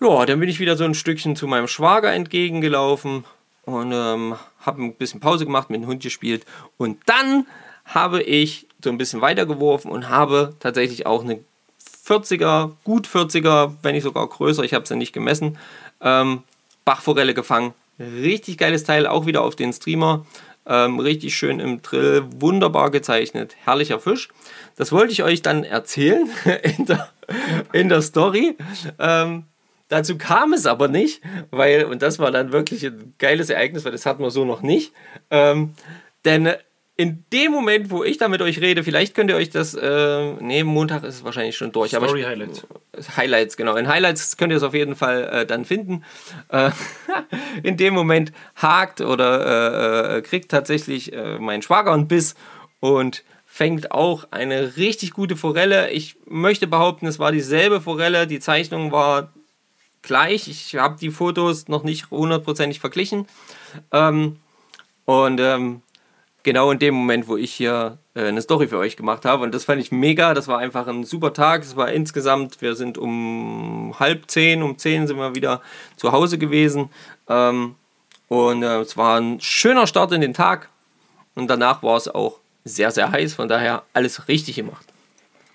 ja, 0.00 0.26
dann 0.26 0.40
bin 0.40 0.48
ich 0.48 0.60
wieder 0.60 0.76
so 0.76 0.84
ein 0.84 0.94
Stückchen 0.94 1.36
zu 1.36 1.46
meinem 1.46 1.68
Schwager 1.68 2.12
entgegengelaufen 2.12 3.24
und 3.64 3.92
ähm, 3.92 4.36
habe 4.60 4.82
ein 4.82 4.94
bisschen 4.94 5.20
Pause 5.20 5.46
gemacht, 5.46 5.70
mit 5.70 5.80
dem 5.80 5.88
Hund 5.88 6.02
gespielt. 6.02 6.44
Und 6.76 6.98
dann 7.06 7.46
habe 7.84 8.22
ich 8.22 8.66
so 8.82 8.90
ein 8.90 8.98
bisschen 8.98 9.20
weitergeworfen 9.20 9.90
und 9.90 10.08
habe 10.08 10.54
tatsächlich 10.58 11.06
auch 11.06 11.22
eine 11.22 11.40
40er, 12.06 12.72
gut 12.84 13.06
40er, 13.06 13.74
wenn 13.82 13.94
nicht 13.94 14.04
sogar 14.04 14.26
größer, 14.26 14.62
ich 14.62 14.74
habe 14.74 14.84
es 14.84 14.90
ja 14.90 14.96
nicht 14.96 15.12
gemessen, 15.12 15.58
ähm, 16.00 16.42
Bachforelle 16.84 17.34
gefangen. 17.34 17.72
Richtig 17.98 18.58
geiles 18.58 18.84
Teil, 18.84 19.06
auch 19.06 19.26
wieder 19.26 19.42
auf 19.42 19.56
den 19.56 19.72
Streamer. 19.72 20.26
Ähm, 20.66 20.98
richtig 20.98 21.36
schön 21.36 21.60
im 21.60 21.82
Drill, 21.82 22.24
wunderbar 22.36 22.90
gezeichnet, 22.90 23.54
herrlicher 23.64 24.00
Fisch. 24.00 24.28
Das 24.76 24.92
wollte 24.92 25.12
ich 25.12 25.22
euch 25.22 25.42
dann 25.42 25.62
erzählen 25.62 26.28
in 26.78 26.86
der, 26.86 27.08
in 27.72 27.88
der 27.88 28.00
Story. 28.00 28.56
Ähm, 28.98 29.44
dazu 29.88 30.16
kam 30.16 30.52
es 30.52 30.66
aber 30.66 30.88
nicht, 30.88 31.20
weil, 31.50 31.84
und 31.84 32.00
das 32.00 32.18
war 32.18 32.30
dann 32.30 32.52
wirklich 32.52 32.84
ein 32.86 33.14
geiles 33.18 33.50
Ereignis, 33.50 33.84
weil 33.84 33.92
das 33.92 34.06
hatten 34.06 34.22
wir 34.22 34.30
so 34.30 34.44
noch 34.44 34.62
nicht. 34.62 34.92
Ähm, 35.30 35.74
denn 36.24 36.54
in 36.96 37.24
dem 37.32 37.50
Moment, 37.50 37.90
wo 37.90 38.04
ich 38.04 38.18
da 38.18 38.28
mit 38.28 38.40
euch 38.40 38.60
rede, 38.60 38.84
vielleicht 38.84 39.14
könnt 39.14 39.28
ihr 39.28 39.36
euch 39.36 39.50
das, 39.50 39.74
äh, 39.74 40.32
nee, 40.34 40.62
Montag 40.62 41.02
ist 41.02 41.16
es 41.16 41.24
wahrscheinlich 41.24 41.56
schon 41.56 41.72
durch. 41.72 41.90
Story 41.90 42.20
ich, 42.20 42.26
Highlights. 42.26 42.66
Highlights, 43.16 43.56
genau. 43.56 43.74
In 43.74 43.88
Highlights 43.88 44.36
könnt 44.36 44.52
ihr 44.52 44.58
es 44.58 44.62
auf 44.62 44.74
jeden 44.74 44.94
Fall 44.94 45.24
äh, 45.24 45.46
dann 45.46 45.64
finden. 45.64 46.04
Äh, 46.50 46.70
in 47.64 47.76
dem 47.76 47.94
Moment 47.94 48.32
hakt 48.54 49.00
oder 49.00 50.14
äh, 50.14 50.18
äh, 50.18 50.22
kriegt 50.22 50.52
tatsächlich 50.52 51.12
äh, 51.12 51.38
mein 51.40 51.62
Schwager 51.62 51.92
einen 51.92 52.06
Biss 52.06 52.36
und 52.78 53.24
fängt 53.44 53.90
auch 53.90 54.28
eine 54.30 54.76
richtig 54.76 55.12
gute 55.12 55.34
Forelle. 55.34 55.90
Ich 55.90 56.16
möchte 56.26 56.68
behaupten, 56.68 57.06
es 57.06 57.18
war 57.18 57.32
dieselbe 57.32 57.80
Forelle. 57.80 58.28
Die 58.28 58.38
Zeichnung 58.38 58.92
war 58.92 59.32
gleich. 60.02 60.46
Ich 60.46 60.76
habe 60.76 60.96
die 61.00 61.10
Fotos 61.10 61.66
noch 61.66 61.82
nicht 61.82 62.10
hundertprozentig 62.12 62.78
verglichen. 62.78 63.26
Ähm, 63.90 64.36
und 65.06 65.40
ähm, 65.40 65.82
genau 66.44 66.70
in 66.70 66.78
dem 66.78 66.94
Moment, 66.94 67.26
wo 67.26 67.36
ich 67.36 67.52
hier 67.52 67.98
äh, 68.14 68.26
eine 68.26 68.40
Story 68.40 68.68
für 68.68 68.78
euch 68.78 68.96
gemacht 68.96 69.24
habe. 69.24 69.42
Und 69.42 69.52
das 69.52 69.64
fand 69.64 69.80
ich 69.80 69.90
mega. 69.90 70.34
Das 70.34 70.46
war 70.46 70.58
einfach 70.58 70.86
ein 70.86 71.04
super 71.04 71.32
Tag. 71.32 71.62
Es 71.62 71.74
war 71.74 71.90
insgesamt, 71.90 72.62
wir 72.62 72.76
sind 72.76 72.96
um 72.96 73.94
halb 73.98 74.30
zehn, 74.30 74.62
um 74.62 74.78
zehn 74.78 75.08
sind 75.08 75.16
wir 75.16 75.34
wieder 75.34 75.60
zu 75.96 76.12
Hause 76.12 76.38
gewesen. 76.38 76.90
Ähm, 77.28 77.74
und 78.28 78.62
äh, 78.62 78.80
es 78.80 78.96
war 78.96 79.20
ein 79.20 79.40
schöner 79.40 79.86
Start 79.88 80.12
in 80.12 80.20
den 80.20 80.34
Tag. 80.34 80.68
Und 81.34 81.48
danach 81.48 81.82
war 81.82 81.96
es 81.96 82.06
auch 82.06 82.38
sehr, 82.64 82.92
sehr 82.92 83.10
heiß. 83.10 83.34
Von 83.34 83.48
daher 83.48 83.82
alles 83.92 84.28
richtig 84.28 84.56
gemacht. 84.56 84.86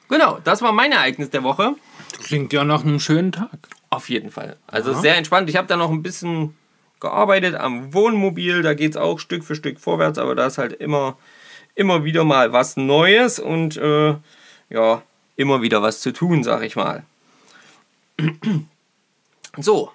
Genau, 0.10 0.40
das 0.44 0.62
war 0.62 0.74
mein 0.74 0.92
Ereignis 0.92 1.30
der 1.30 1.44
Woche. 1.44 1.76
Klingt 2.24 2.52
ja 2.52 2.64
nach 2.64 2.84
einem 2.84 3.00
schönen 3.00 3.32
Tag. 3.32 3.50
Auf 3.92 4.10
jeden 4.10 4.32
Fall. 4.32 4.58
Also 4.68 4.94
sehr 4.94 5.16
entspannt. 5.16 5.50
Ich 5.50 5.56
habe 5.56 5.68
da 5.68 5.78
noch 5.78 5.92
ein 5.92 6.04
bisschen 6.04 6.56
gearbeitet 7.00 7.56
am 7.56 7.94
Wohnmobil. 7.94 8.62
Da 8.62 8.74
geht 8.74 8.92
es 8.92 8.98
auch 8.98 9.20
Stück 9.20 9.44
für 9.44 9.56
Stück 9.56 9.80
vorwärts, 9.80 10.18
aber 10.18 10.36
da 10.36 10.48
ist 10.48 10.58
halt 10.58 10.74
immer, 10.74 11.18
immer 11.76 12.04
wieder 12.04 12.24
mal 12.24 12.54
was 12.54 12.78
Neues 12.78 13.40
und 13.40 13.78
äh, 13.78 14.16
ja, 14.70 15.02
immer 15.36 15.62
wieder 15.62 15.82
was 15.82 16.02
zu 16.02 16.12
tun, 16.12 16.44
sag 16.44 16.64
ich 16.64 16.76
mal. 16.76 17.04
So, 19.58 19.92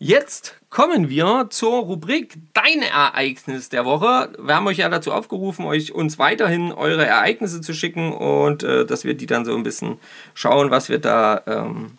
jetzt 0.00 0.56
kommen 0.68 1.08
wir 1.08 1.46
zur 1.48 1.78
Rubrik 1.84 2.34
Dein 2.52 2.82
Ereignis 2.82 3.68
der 3.68 3.84
Woche. 3.84 4.32
Wir 4.38 4.56
haben 4.56 4.66
euch 4.66 4.78
ja 4.78 4.88
dazu 4.88 5.12
aufgerufen, 5.12 5.64
euch 5.64 5.92
uns 5.92 6.18
weiterhin 6.18 6.72
eure 6.72 7.06
Ereignisse 7.06 7.60
zu 7.60 7.72
schicken 7.72 8.12
und 8.12 8.64
äh, 8.64 8.84
dass 8.84 9.04
wir 9.04 9.14
die 9.14 9.26
dann 9.26 9.44
so 9.44 9.54
ein 9.54 9.62
bisschen 9.62 9.98
schauen, 10.34 10.72
was 10.72 10.88
wir 10.88 10.98
da, 10.98 11.40
ähm, 11.46 11.98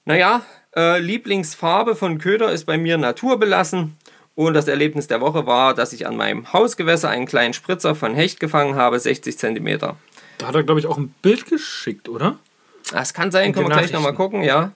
Naja, 0.07 0.41
äh, 0.73 0.99
Lieblingsfarbe 0.99 1.93
von 1.93 2.17
Köder 2.17 2.49
ist 2.53 2.63
bei 2.63 2.77
mir 2.77 2.97
naturbelassen. 2.97 3.97
Und 4.35 4.53
das 4.53 4.69
Erlebnis 4.69 5.07
der 5.07 5.19
Woche 5.19 5.45
war, 5.45 5.73
dass 5.73 5.91
ich 5.91 6.07
an 6.07 6.15
meinem 6.15 6.53
Hausgewässer 6.53 7.09
einen 7.09 7.25
kleinen 7.25 7.53
Spritzer 7.53 7.93
von 7.93 8.15
Hecht 8.15 8.39
gefangen 8.39 8.75
habe, 8.75 8.97
60 8.97 9.37
cm. 9.37 9.79
Da 9.79 10.47
hat 10.47 10.55
er, 10.55 10.63
glaube 10.63 10.79
ich, 10.79 10.85
auch 10.85 10.97
ein 10.97 11.13
Bild 11.21 11.45
geschickt, 11.47 12.07
oder? 12.07 12.37
Das 12.93 13.13
kann 13.13 13.31
sein, 13.31 13.51
können 13.51 13.67
wir 13.67 13.75
gleich 13.75 13.91
nochmal 13.91 14.13
gucken, 14.13 14.43
ja. 14.43 14.71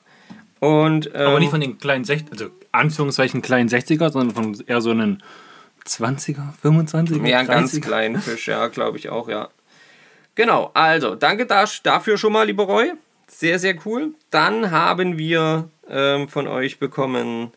Und, 0.59 1.11
ähm, 1.13 1.27
Aber 1.27 1.39
nicht 1.39 1.51
von 1.51 1.61
den 1.61 1.77
kleinen 1.77 2.03
60 2.03 2.29
also 2.31 2.49
Anführungszeichen 2.73 3.41
kleinen 3.41 3.69
60er, 3.69 4.11
sondern 4.11 4.35
von 4.35 4.63
eher 4.67 4.81
so 4.81 4.91
einen 4.91 5.23
20er, 5.87 6.55
25er, 6.61 7.25
Ja, 7.25 7.39
einen 7.39 7.47
ganz 7.47 7.73
30er. 7.73 7.81
kleinen 7.81 8.21
Fisch, 8.21 8.49
ja, 8.49 8.67
glaube 8.67 8.97
ich 8.97 9.07
auch, 9.07 9.29
ja. 9.29 9.47
Genau, 10.35 10.71
also 10.73 11.15
danke 11.15 11.45
da, 11.45 11.63
dafür 11.83 12.17
schon 12.17 12.33
mal, 12.33 12.45
lieber 12.47 12.63
Roy. 12.65 12.91
Sehr, 13.33 13.57
sehr 13.57 13.75
cool. 13.85 14.13
Dann 14.29 14.69
haben 14.69 15.17
wir 15.17 15.69
ähm, 15.89 16.27
von 16.27 16.47
euch 16.47 16.77
bekommen 16.77 17.51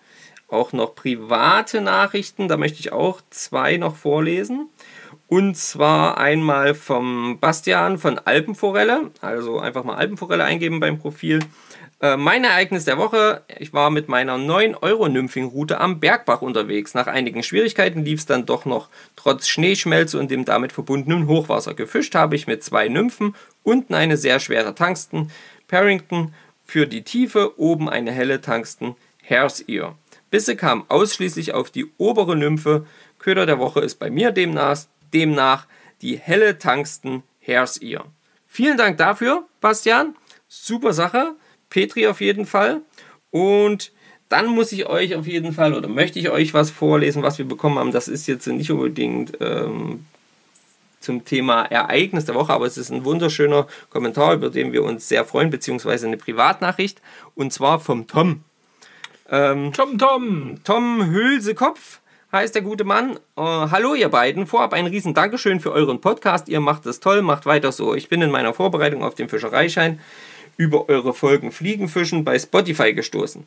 auch 0.48 0.72
noch 0.72 0.94
private 0.94 1.80
Nachrichten. 1.80 2.48
Da 2.48 2.56
möchte 2.56 2.80
ich 2.80 2.92
auch 2.92 3.20
zwei 3.30 3.76
noch 3.76 3.96
vorlesen. 3.96 4.68
Und 5.26 5.56
zwar 5.56 6.16
einmal 6.16 6.74
vom 6.74 7.38
Bastian 7.38 7.98
von 7.98 8.18
Alpenforelle. 8.18 9.10
Also 9.20 9.58
einfach 9.58 9.84
mal 9.84 9.96
Alpenforelle 9.96 10.44
eingeben 10.44 10.80
beim 10.80 10.98
Profil. 10.98 11.40
Äh, 12.00 12.16
Mein 12.16 12.44
Ereignis 12.44 12.84
der 12.84 12.98
Woche, 12.98 13.42
ich 13.58 13.72
war 13.72 13.90
mit 13.90 14.08
meiner 14.08 14.36
9-Euro-Nymphing-Route 14.36 15.80
am 15.80 16.00
Bergbach 16.00 16.42
unterwegs. 16.42 16.94
Nach 16.94 17.06
einigen 17.06 17.42
Schwierigkeiten 17.42 18.04
lief 18.04 18.20
es 18.20 18.26
dann 18.26 18.46
doch 18.46 18.64
noch 18.64 18.88
trotz 19.16 19.48
Schneeschmelze 19.48 20.18
und 20.18 20.30
dem 20.30 20.44
damit 20.44 20.72
verbundenen 20.72 21.26
Hochwasser. 21.26 21.74
Gefischt 21.74 22.14
habe 22.14 22.36
ich 22.36 22.46
mit 22.46 22.62
zwei 22.62 22.88
Nymphen, 22.88 23.34
unten 23.62 23.94
eine 23.94 24.16
sehr 24.16 24.40
schwere 24.40 24.74
Tangsten, 24.74 25.30
Parrington, 25.74 26.32
für 26.64 26.86
die 26.86 27.02
Tiefe 27.02 27.58
oben 27.58 27.88
eine 27.88 28.12
helle 28.12 28.40
Tangsten, 28.40 28.94
Hair's 29.28 29.58
Ear. 29.66 29.98
Bisse 30.30 30.54
kam 30.54 30.84
ausschließlich 30.88 31.52
auf 31.52 31.72
die 31.72 31.86
obere 31.98 32.36
Nymphe. 32.36 32.86
Köder 33.18 33.44
der 33.44 33.58
Woche 33.58 33.80
ist 33.80 33.96
bei 33.96 34.08
mir 34.08 34.30
demnach, 34.30 34.84
demnach 35.12 35.66
die 36.00 36.16
helle 36.16 36.58
Tangsten 36.58 37.24
Hair's 37.44 37.78
Ear. 37.78 38.04
Vielen 38.46 38.76
Dank 38.76 38.98
dafür, 38.98 39.48
Bastian. 39.60 40.14
Super 40.46 40.92
Sache. 40.92 41.34
Petri 41.70 42.06
auf 42.06 42.20
jeden 42.20 42.46
Fall. 42.46 42.82
Und 43.32 43.90
dann 44.28 44.46
muss 44.46 44.70
ich 44.70 44.86
euch 44.86 45.16
auf 45.16 45.26
jeden 45.26 45.52
Fall 45.52 45.74
oder 45.74 45.88
möchte 45.88 46.20
ich 46.20 46.30
euch 46.30 46.54
was 46.54 46.70
vorlesen, 46.70 47.24
was 47.24 47.38
wir 47.38 47.48
bekommen 47.48 47.80
haben. 47.80 47.90
Das 47.90 48.06
ist 48.06 48.28
jetzt 48.28 48.46
nicht 48.46 48.70
unbedingt 48.70 49.38
ähm, 49.40 50.06
zum 51.04 51.24
Thema 51.24 51.64
Ereignis 51.64 52.24
der 52.24 52.34
Woche, 52.34 52.52
aber 52.52 52.66
es 52.66 52.76
ist 52.76 52.90
ein 52.90 53.04
wunderschöner 53.04 53.66
Kommentar, 53.90 54.34
über 54.34 54.50
den 54.50 54.72
wir 54.72 54.82
uns 54.82 55.08
sehr 55.08 55.24
freuen, 55.24 55.50
beziehungsweise 55.50 56.06
eine 56.06 56.16
Privatnachricht. 56.16 57.00
Und 57.34 57.52
zwar 57.52 57.78
vom 57.78 58.06
Tom. 58.06 58.42
Ähm, 59.30 59.72
Tom 59.72 59.98
Tom! 59.98 60.60
Tom 60.64 61.10
Hülsekopf 61.10 62.00
heißt 62.32 62.54
der 62.54 62.62
gute 62.62 62.84
Mann. 62.84 63.16
Äh, 63.36 63.42
hallo 63.42 63.94
ihr 63.94 64.08
beiden, 64.08 64.46
vorab 64.46 64.72
ein 64.72 64.86
riesen 64.86 65.14
Dankeschön 65.14 65.60
für 65.60 65.72
euren 65.72 66.00
Podcast. 66.00 66.48
Ihr 66.48 66.60
macht 66.60 66.86
es 66.86 67.00
toll, 67.00 67.22
macht 67.22 67.46
weiter 67.46 67.70
so. 67.70 67.94
Ich 67.94 68.08
bin 68.08 68.22
in 68.22 68.30
meiner 68.30 68.54
Vorbereitung 68.54 69.04
auf 69.04 69.14
den 69.14 69.28
Fischereischein 69.28 70.00
über 70.56 70.88
eure 70.88 71.14
Folgen 71.14 71.52
Fliegenfischen 71.52 72.24
bei 72.24 72.38
Spotify 72.38 72.92
gestoßen 72.94 73.44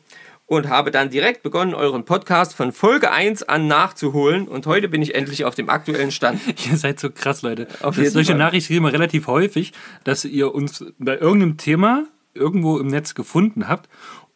und 0.48 0.70
habe 0.70 0.90
dann 0.90 1.10
direkt 1.10 1.42
begonnen, 1.42 1.74
euren 1.74 2.04
Podcast 2.04 2.54
von 2.54 2.72
Folge 2.72 3.12
1 3.12 3.44
an 3.44 3.68
nachzuholen 3.68 4.48
und 4.48 4.66
heute 4.66 4.88
bin 4.88 5.02
ich 5.02 5.14
endlich 5.14 5.44
auf 5.44 5.54
dem 5.54 5.68
aktuellen 5.68 6.10
Stand. 6.10 6.40
Ihr 6.70 6.76
seid 6.76 6.98
so 6.98 7.10
krass, 7.10 7.42
Leute. 7.42 7.68
Auf 7.82 7.96
Das, 7.96 8.14
solche 8.14 8.32
Fall. 8.32 8.38
Nachrichten 8.38 8.72
kriegen 8.72 8.84
wir 8.84 8.92
relativ 8.92 9.26
häufig, 9.26 9.72
dass 10.04 10.24
ihr 10.24 10.54
uns 10.54 10.84
bei 10.98 11.18
irgendeinem 11.18 11.58
Thema 11.58 12.04
irgendwo 12.34 12.78
im 12.78 12.86
Netz 12.86 13.14
gefunden 13.14 13.68
habt 13.68 13.90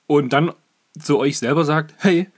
und 0.06 0.34
dann 0.34 0.52
zu 1.00 1.18
euch 1.18 1.38
selber 1.38 1.64
sagt, 1.64 1.94
hey, 1.98 2.28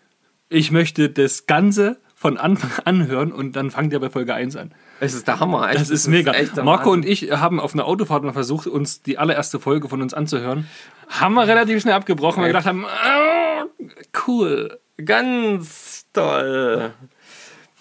ich 0.48 0.70
möchte 0.70 1.10
das 1.10 1.46
Ganze 1.46 1.96
von 2.14 2.38
Anfang 2.38 2.70
an 2.84 3.08
hören 3.08 3.32
und 3.32 3.56
dann 3.56 3.72
fangt 3.72 3.92
ihr 3.92 3.98
bei 3.98 4.08
Folge 4.08 4.34
1 4.34 4.54
an. 4.54 4.72
Es 5.04 5.14
ist 5.14 5.28
der 5.28 5.40
Hammer. 5.40 5.68
echt. 5.68 5.80
Das 5.80 5.90
ist 5.90 6.08
mega. 6.08 6.32
der 6.32 6.64
Marco 6.64 6.90
und 6.90 7.04
ich 7.04 7.30
haben 7.30 7.60
auf 7.60 7.74
einer 7.74 7.84
Autofahrt 7.84 8.22
mal 8.22 8.32
versucht, 8.32 8.66
uns 8.66 9.02
die 9.02 9.18
allererste 9.18 9.60
Folge 9.60 9.88
von 9.88 10.02
uns 10.02 10.14
anzuhören. 10.14 10.68
Haben 11.08 11.34
wir 11.34 11.46
relativ 11.46 11.82
schnell 11.82 11.94
abgebrochen, 11.94 12.42
weil 12.42 12.48
wir 12.48 12.54
gedacht 12.54 12.66
haben, 12.66 12.84
ah, 12.86 13.64
cool. 14.26 14.78
Ganz 15.04 16.06
toll. 16.12 16.92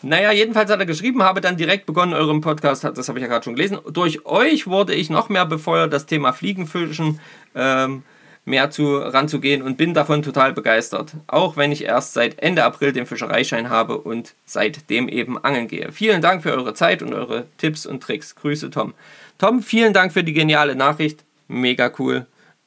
Naja, 0.02 0.34
jedenfalls 0.34 0.70
hat 0.70 0.80
er 0.80 0.86
geschrieben, 0.86 1.24
habe 1.24 1.40
dann 1.40 1.56
direkt 1.56 1.86
begonnen, 1.86 2.14
euren 2.14 2.42
Podcast, 2.42 2.84
das 2.84 3.08
habe 3.08 3.20
ich 3.20 3.24
ja 3.24 3.30
gerade 3.30 3.46
schon 3.46 3.56
gelesen. 3.56 3.80
Durch 3.90 4.26
euch 4.26 4.68
wurde 4.68 4.94
ich 4.94 5.10
noch 5.10 5.30
mehr 5.30 5.46
befeuert, 5.46 5.94
das 5.94 6.06
Thema 6.06 6.34
Fliegenfischen 6.34 7.22
ähm, 7.56 8.04
mehr 8.46 8.70
zu, 8.70 8.98
ranzugehen 8.98 9.62
und 9.62 9.78
bin 9.78 9.94
davon 9.94 10.22
total 10.22 10.54
begeistert. 10.54 11.14
Auch 11.28 11.56
wenn 11.56 11.72
ich 11.72 11.84
erst 11.84 12.14
seit 12.14 12.40
Ende 12.40 12.64
April 12.64 12.92
den 12.92 13.06
Fischereischein 13.06 13.70
habe 13.70 13.98
und 13.98 14.34
seitdem 14.46 15.08
eben 15.08 15.44
angeln 15.44 15.68
gehe. 15.68 15.92
Vielen 15.92 16.22
Dank 16.22 16.44
für 16.44 16.52
eure 16.52 16.74
Zeit 16.74 17.02
und 17.02 17.14
eure 17.14 17.46
Tipps 17.58 17.86
und 17.86 18.04
Tricks. 18.04 18.36
Grüße, 18.36 18.70
Tom. 18.70 18.94
Tom, 19.38 19.62
vielen 19.62 19.94
Dank 19.94 20.12
für 20.12 20.24
die 20.24 20.34
geniale 20.34 20.76
Nachricht. 20.76 21.24
Mega 21.48 21.92
cool. 22.00 22.26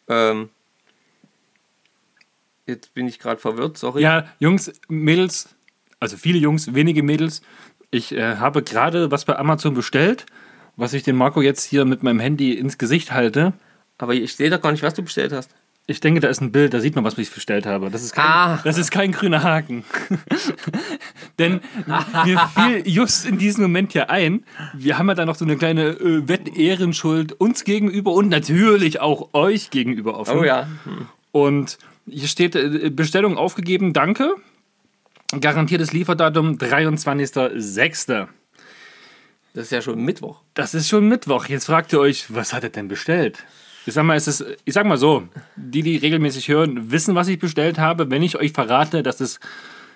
Ähm, 0.08 0.48
jetzt 2.66 2.94
bin 2.94 3.06
ich 3.06 3.18
gerade 3.18 3.40
verwirrt, 3.40 3.76
sorry. 3.76 4.02
Ja, 4.02 4.26
Jungs, 4.38 4.72
Mädels, 4.88 5.50
also 6.00 6.16
viele 6.16 6.38
Jungs, 6.38 6.74
wenige 6.74 7.02
Mädels. 7.02 7.42
Ich 7.90 8.12
äh, 8.12 8.36
habe 8.36 8.62
gerade 8.62 9.10
was 9.10 9.24
bei 9.24 9.36
Amazon 9.36 9.74
bestellt, 9.74 10.26
was 10.76 10.92
ich 10.92 11.02
dem 11.02 11.16
Marco 11.16 11.42
jetzt 11.42 11.64
hier 11.64 11.84
mit 11.84 12.02
meinem 12.02 12.20
Handy 12.20 12.52
ins 12.52 12.78
Gesicht 12.78 13.12
halte. 13.12 13.52
Aber 13.98 14.14
ich 14.14 14.36
sehe 14.36 14.50
doch 14.50 14.60
gar 14.60 14.72
nicht, 14.72 14.82
was 14.82 14.94
du 14.94 15.02
bestellt 15.02 15.32
hast. 15.32 15.54
Ich 15.88 16.00
denke, 16.00 16.18
da 16.20 16.26
ist 16.28 16.40
ein 16.40 16.50
Bild, 16.50 16.74
da 16.74 16.80
sieht 16.80 16.96
man, 16.96 17.04
was 17.04 17.16
ich 17.16 17.30
bestellt 17.30 17.64
habe. 17.64 17.90
Das 17.90 18.02
ist 18.02 18.12
kein, 18.12 18.24
Ah. 18.24 18.60
das 18.64 18.76
ist 18.76 18.90
kein 18.90 19.12
grüner 19.12 19.44
Haken. 19.44 19.84
Denn 21.38 21.60
mir 22.24 22.40
fiel 22.54 22.82
just 22.86 23.24
in 23.24 23.38
diesem 23.38 23.62
Moment 23.62 23.94
ja 23.94 24.08
ein, 24.08 24.44
wir 24.74 24.98
haben 24.98 25.08
ja 25.08 25.14
da 25.14 25.24
noch 25.24 25.36
so 25.36 25.44
eine 25.44 25.56
kleine 25.56 25.90
äh, 25.90 26.26
Wettehrenschuld 26.28 27.32
uns 27.40 27.62
gegenüber 27.62 28.12
und 28.14 28.28
natürlich 28.28 29.00
auch 29.00 29.32
euch 29.32 29.70
gegenüber 29.70 30.18
offen. 30.18 30.38
Oh 30.38 30.44
ja. 30.44 30.66
Und 31.30 31.78
hier 32.08 32.26
steht 32.28 32.56
äh, 32.56 32.90
Bestellung 32.90 33.36
aufgegeben, 33.38 33.92
danke. 33.92 34.34
Garantiertes 35.40 35.92
Lieferdatum 35.92 36.56
23.06. 36.56 38.26
Das 39.54 39.64
ist 39.64 39.70
ja 39.72 39.82
schon 39.82 40.00
Mittwoch. 40.04 40.40
Das 40.54 40.74
ist 40.74 40.88
schon 40.88 41.08
Mittwoch. 41.08 41.46
Jetzt 41.46 41.66
fragt 41.66 41.92
ihr 41.92 42.00
euch, 42.00 42.26
was 42.34 42.52
hat 42.52 42.62
er 42.64 42.70
denn 42.70 42.88
bestellt? 42.88 43.44
Ich 43.86 43.94
sag 43.94 44.04
mal, 44.04 44.16
es 44.16 44.26
ist, 44.26 44.44
ich 44.64 44.74
sag 44.74 44.84
mal 44.84 44.96
so, 44.96 45.28
die, 45.54 45.82
die 45.82 45.96
regelmäßig 45.96 46.48
hören, 46.48 46.90
wissen, 46.90 47.14
was 47.14 47.28
ich 47.28 47.38
bestellt 47.38 47.78
habe. 47.78 48.10
Wenn 48.10 48.22
ich 48.22 48.36
euch 48.36 48.52
verrate, 48.52 49.04
dass 49.04 49.20
es 49.20 49.38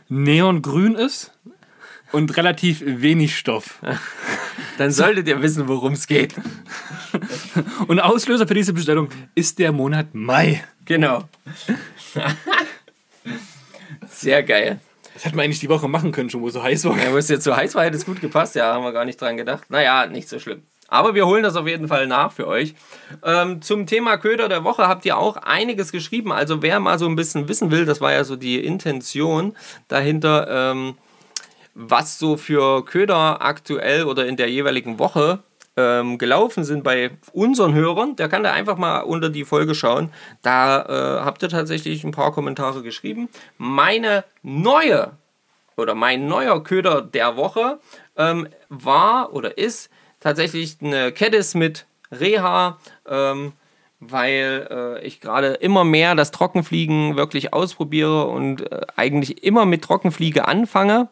neongrün 0.09 0.95
ist 0.95 1.33
und 2.13 2.37
relativ 2.37 2.83
wenig 2.85 3.37
Stoff. 3.37 3.81
Dann 4.79 4.93
solltet 4.93 5.27
ihr 5.27 5.43
wissen, 5.43 5.67
worum 5.67 5.95
es 5.95 6.07
geht. 6.07 6.35
Und 7.89 8.01
Auslöser 8.01 8.47
für 8.47 8.55
diese 8.55 8.73
Bestellung 8.73 9.09
ist 9.35 9.59
der 9.59 9.73
Monat 9.73 10.15
Mai. 10.15 10.65
Genau. 10.87 11.29
Sehr 14.09 14.43
geil. 14.43 14.81
Das 15.13 15.25
hätte 15.25 15.37
man 15.37 15.45
eigentlich 15.45 15.61
die 15.61 15.69
Woche 15.69 15.89
machen 15.89 16.13
können, 16.13 16.31
schon 16.31 16.41
wo 16.41 16.49
es 16.49 16.55
so 16.55 16.63
heiß 16.63 16.85
war. 16.85 16.97
Ja, 16.97 17.13
wo 17.13 17.19
es 17.19 17.29
jetzt 17.29 17.45
so 17.45 17.55
heiß 17.55 17.75
war, 17.75 17.85
hätte 17.85 17.97
es 17.97 18.07
gut 18.07 18.21
gepasst. 18.21 18.55
Ja, 18.55 18.73
haben 18.73 18.85
wir 18.85 18.93
gar 18.93 19.05
nicht 19.05 19.21
dran 19.21 19.37
gedacht. 19.37 19.69
Naja, 19.69 20.07
nicht 20.07 20.29
so 20.29 20.39
schlimm. 20.39 20.63
Aber 20.91 21.15
wir 21.15 21.27
holen 21.27 21.43
das 21.43 21.57
auf 21.57 21.67
jeden 21.67 21.89
Fall 21.89 22.07
nach 22.07 22.33
für 22.33 22.47
euch. 22.47 22.75
Ähm, 23.25 23.63
zum 23.63 23.87
Thema 23.87 24.19
Köder 24.19 24.49
der 24.49 24.65
Woche 24.65 24.89
habt 24.89 25.07
ihr 25.07 25.17
auch 25.17 25.37
einiges 25.37 25.93
geschrieben. 25.93 26.33
Also 26.33 26.63
wer 26.63 26.81
mal 26.81 26.99
so 26.99 27.07
ein 27.07 27.17
bisschen 27.17 27.49
wissen 27.49 27.71
will, 27.71 27.87
das 27.87 28.01
war 28.01 28.13
ja 28.13 28.25
so 28.25 28.37
die 28.37 28.63
Intention 28.63 29.57
dahinter, 29.89 30.73
ähm, 30.73 30.97
was 31.75 32.19
so 32.19 32.37
für 32.37 32.85
Köder 32.85 33.41
aktuell 33.41 34.05
oder 34.05 34.27
in 34.27 34.37
der 34.37 34.51
jeweiligen 34.51 34.99
Woche 34.99 35.39
ähm, 35.77 36.19
gelaufen 36.19 36.65
sind 36.65 36.83
bei 36.83 37.13
unseren 37.33 37.75
Hörern, 37.75 38.17
der 38.17 38.29
kann 38.29 38.43
da 38.43 38.53
einfach 38.53 38.77
mal 38.77 39.01
unter 39.01 39.31
die 39.31 39.45
Folge 39.45 39.75
schauen. 39.75 40.11
Da 40.43 40.83
äh, 40.83 41.25
habt 41.25 41.43
ihr 41.43 41.49
tatsächlich 41.49 42.05
ein 42.05 42.11
paar 42.11 42.33
Kommentare 42.33 42.83
geschrieben. 42.83 43.29
Meine 43.57 44.25
neue 44.43 45.13
oder 45.77 45.95
mein 45.95 46.27
neuer 46.27 46.63
Köder 46.63 47.01
der 47.01 47.37
Woche 47.37 47.79
ähm, 48.17 48.49
war 48.69 49.33
oder 49.33 49.57
ist 49.57 49.91
tatsächlich 50.21 50.77
eine 50.81 51.13
Kedis 51.13 51.55
mit 51.55 51.87
Reha. 52.13 52.79
Ähm, 53.09 53.53
weil 54.01 54.67
äh, 54.71 55.07
ich 55.07 55.21
gerade 55.21 55.49
immer 55.49 55.85
mehr 55.85 56.15
das 56.15 56.31
Trockenfliegen 56.31 57.17
wirklich 57.17 57.53
ausprobiere 57.53 58.27
und 58.29 58.73
äh, 58.73 58.81
eigentlich 58.97 59.45
immer 59.45 59.67
mit 59.67 59.83
Trockenfliege 59.83 60.49
anfange. 60.49 61.09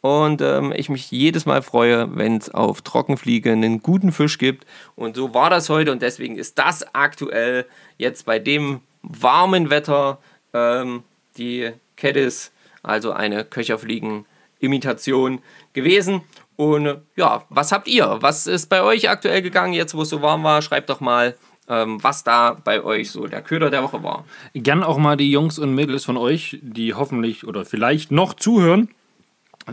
Und 0.00 0.40
ähm, 0.40 0.72
ich 0.74 0.88
mich 0.88 1.10
jedes 1.10 1.44
Mal 1.44 1.60
freue, 1.60 2.16
wenn 2.16 2.38
es 2.38 2.48
auf 2.48 2.80
Trockenfliege 2.80 3.52
einen 3.52 3.82
guten 3.82 4.12
Fisch 4.12 4.38
gibt. 4.38 4.66
Und 4.96 5.14
so 5.16 5.34
war 5.34 5.50
das 5.50 5.68
heute 5.68 5.92
und 5.92 6.00
deswegen 6.00 6.38
ist 6.38 6.58
das 6.58 6.94
aktuell 6.94 7.66
jetzt 7.98 8.24
bei 8.24 8.38
dem 8.38 8.80
warmen 9.02 9.68
Wetter 9.68 10.18
ähm, 10.54 11.02
die 11.36 11.70
Kedis, 11.96 12.52
also 12.82 13.12
eine 13.12 13.44
Köcherfliegen-Imitation 13.44 15.42
gewesen. 15.74 16.22
Und 16.60 17.00
ja, 17.16 17.44
was 17.48 17.72
habt 17.72 17.88
ihr? 17.88 18.18
Was 18.20 18.46
ist 18.46 18.66
bei 18.68 18.82
euch 18.82 19.08
aktuell 19.08 19.40
gegangen, 19.40 19.72
jetzt 19.72 19.94
wo 19.94 20.02
es 20.02 20.10
so 20.10 20.20
warm 20.20 20.44
war? 20.44 20.60
Schreibt 20.60 20.90
doch 20.90 21.00
mal 21.00 21.34
ähm, 21.70 22.02
was 22.02 22.22
da 22.22 22.54
bei 22.62 22.84
euch 22.84 23.10
so 23.10 23.26
der 23.26 23.40
Köder 23.40 23.70
der 23.70 23.82
Woche 23.82 24.02
war. 24.02 24.26
Gern 24.52 24.82
auch 24.82 24.98
mal 24.98 25.16
die 25.16 25.30
Jungs 25.30 25.58
und 25.58 25.74
Mädels 25.74 26.04
von 26.04 26.18
euch, 26.18 26.58
die 26.60 26.92
hoffentlich 26.92 27.46
oder 27.46 27.64
vielleicht 27.64 28.10
noch 28.10 28.34
zuhören. 28.34 28.90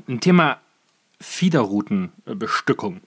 Ein 0.08 0.22
Thema 0.22 0.60
Fiederroutenbestückung. 1.20 3.02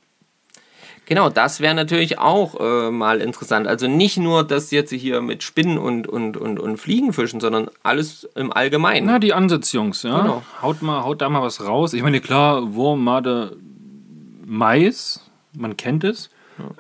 Genau, 1.06 1.28
das 1.28 1.60
wäre 1.60 1.75
natürlich 1.75 2.18
auch 2.18 2.60
äh, 2.60 2.90
mal 2.90 3.20
interessant. 3.20 3.66
Also 3.66 3.88
nicht 3.88 4.16
nur 4.18 4.44
das 4.44 4.70
jetzt 4.70 4.92
hier 4.92 5.20
mit 5.22 5.42
Spinnen 5.42 5.78
und, 5.78 6.06
und, 6.06 6.37
und, 6.37 6.60
und 6.60 6.76
Fliegenfischen, 6.76 7.40
sondern 7.40 7.68
alles 7.82 8.28
im 8.37 8.52
Allgemeinen. 8.52 9.06
Na, 9.06 9.18
die 9.18 9.32
Ansitzjungs, 9.32 10.04
ja. 10.04 10.20
Genau. 10.20 10.42
Haut, 10.62 10.82
mal, 10.82 11.02
haut 11.02 11.20
da 11.20 11.28
mal 11.28 11.42
was 11.42 11.66
raus. 11.66 11.94
Ich 11.94 12.02
meine, 12.02 12.20
klar, 12.20 12.75
Wurm, 12.75 13.02
Made, 13.02 13.56
Mais, 14.50 15.21
man 15.52 15.76
kennt 15.76 16.02
es. 16.02 16.28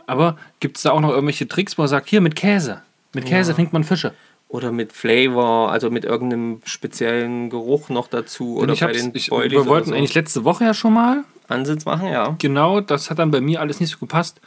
Aber 0.06 0.36
gibt 0.58 0.76
es 0.76 0.82
da 0.82 0.90
auch 0.90 1.00
noch 1.00 1.10
irgendwelche 1.10 1.46
Tricks, 1.46 1.78
wo 1.78 1.82
man 1.82 1.88
sagt, 1.88 2.08
hier 2.08 2.20
mit 2.20 2.34
Käse. 2.34 2.82
Mit 3.12 3.26
Käse 3.26 3.52
ja. 3.52 3.54
fängt 3.54 3.72
man 3.72 3.84
Fische. 3.84 4.12
Oder 4.48 4.72
mit 4.72 4.92
Flavor, 4.92 5.70
also 5.70 5.88
mit 5.88 6.04
irgendeinem 6.04 6.60
speziellen 6.64 7.48
Geruch 7.48 7.88
noch 7.88 8.08
dazu. 8.08 8.56
Oder 8.56 8.74
bei 8.74 8.92
den 8.92 9.12
ich, 9.14 9.30
Wir 9.30 9.66
wollten 9.66 9.90
so. 9.90 9.94
eigentlich 9.94 10.14
letzte 10.14 10.42
Woche 10.44 10.64
ja 10.64 10.74
schon 10.74 10.92
mal 10.92 11.22
Ansitz 11.46 11.84
machen, 11.84 12.08
ja. 12.08 12.34
Genau, 12.40 12.80
das 12.80 13.08
hat 13.08 13.20
dann 13.20 13.30
bei 13.30 13.40
mir 13.40 13.60
alles 13.60 13.78
nicht 13.78 13.90
so 13.90 13.98
gepasst. 13.98 14.40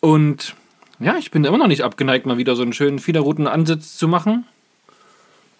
Und 0.00 0.56
ja, 0.98 1.16
ich 1.16 1.30
bin 1.30 1.44
immer 1.44 1.58
noch 1.58 1.68
nicht 1.68 1.82
abgeneigt, 1.82 2.26
mal 2.26 2.36
wieder 2.36 2.56
so 2.56 2.62
einen 2.62 2.72
schönen 2.72 2.98
fiederroten 2.98 3.46
Ansitz 3.46 3.96
zu 3.96 4.08
machen. 4.08 4.44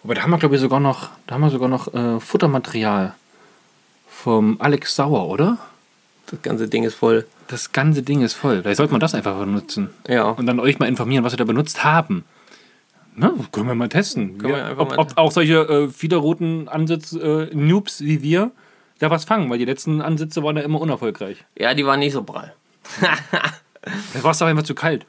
Aber 0.03 0.13
da 0.13 0.23
haben 0.23 0.31
wir, 0.31 0.39
glaube 0.39 0.55
ich, 0.55 0.61
sogar 0.61 0.81
noch, 0.81 1.09
da 1.25 1.35
haben 1.35 1.41
wir 1.41 1.49
sogar 1.49 1.69
noch 1.69 1.93
äh, 1.93 2.19
Futtermaterial 2.19 3.15
vom 4.09 4.57
Alex 4.59 4.95
Sauer, 4.97 5.29
oder? 5.29 5.57
Das 6.31 6.41
ganze 6.41 6.67
Ding 6.67 6.83
ist 6.83 6.95
voll. 6.95 7.25
Das 7.47 7.71
ganze 7.71 8.03
Ding 8.03 8.21
ist 8.21 8.33
voll. 8.33 8.61
Vielleicht 8.61 8.77
sollte 8.77 8.93
man 8.93 9.01
das 9.01 9.13
einfach 9.13 9.37
benutzen. 9.37 9.89
Ja. 10.07 10.29
Und 10.29 10.45
dann 10.45 10.59
euch 10.59 10.79
mal 10.79 10.87
informieren, 10.87 11.23
was 11.23 11.33
wir 11.33 11.37
da 11.37 11.43
benutzt 11.43 11.83
haben. 11.83 12.23
Na, 13.15 13.33
können 13.51 13.67
wir 13.67 13.75
mal 13.75 13.89
testen. 13.89 14.41
Wir, 14.41 14.49
wir 14.49 14.79
ob, 14.79 14.97
ob, 14.97 15.17
auch 15.17 15.31
solche 15.31 15.55
äh, 15.55 15.89
fiederroten 15.89 16.69
Ansitz-Noobs 16.69 18.01
äh, 18.01 18.05
wie 18.05 18.21
wir 18.23 18.51
da 18.99 19.09
was 19.09 19.25
fangen, 19.25 19.49
weil 19.49 19.57
die 19.57 19.65
letzten 19.65 20.01
Ansätze 20.01 20.43
waren 20.43 20.55
ja 20.55 20.63
immer 20.63 20.79
unerfolgreich. 20.79 21.43
Ja, 21.57 21.73
die 21.73 21.85
waren 21.85 21.99
nicht 21.99 22.13
so 22.13 22.23
prall. 22.23 22.53
da 23.01 24.23
war 24.23 24.31
es 24.31 24.37
doch 24.37 24.47
einfach 24.47 24.63
zu 24.63 24.75
kalt. 24.75 25.05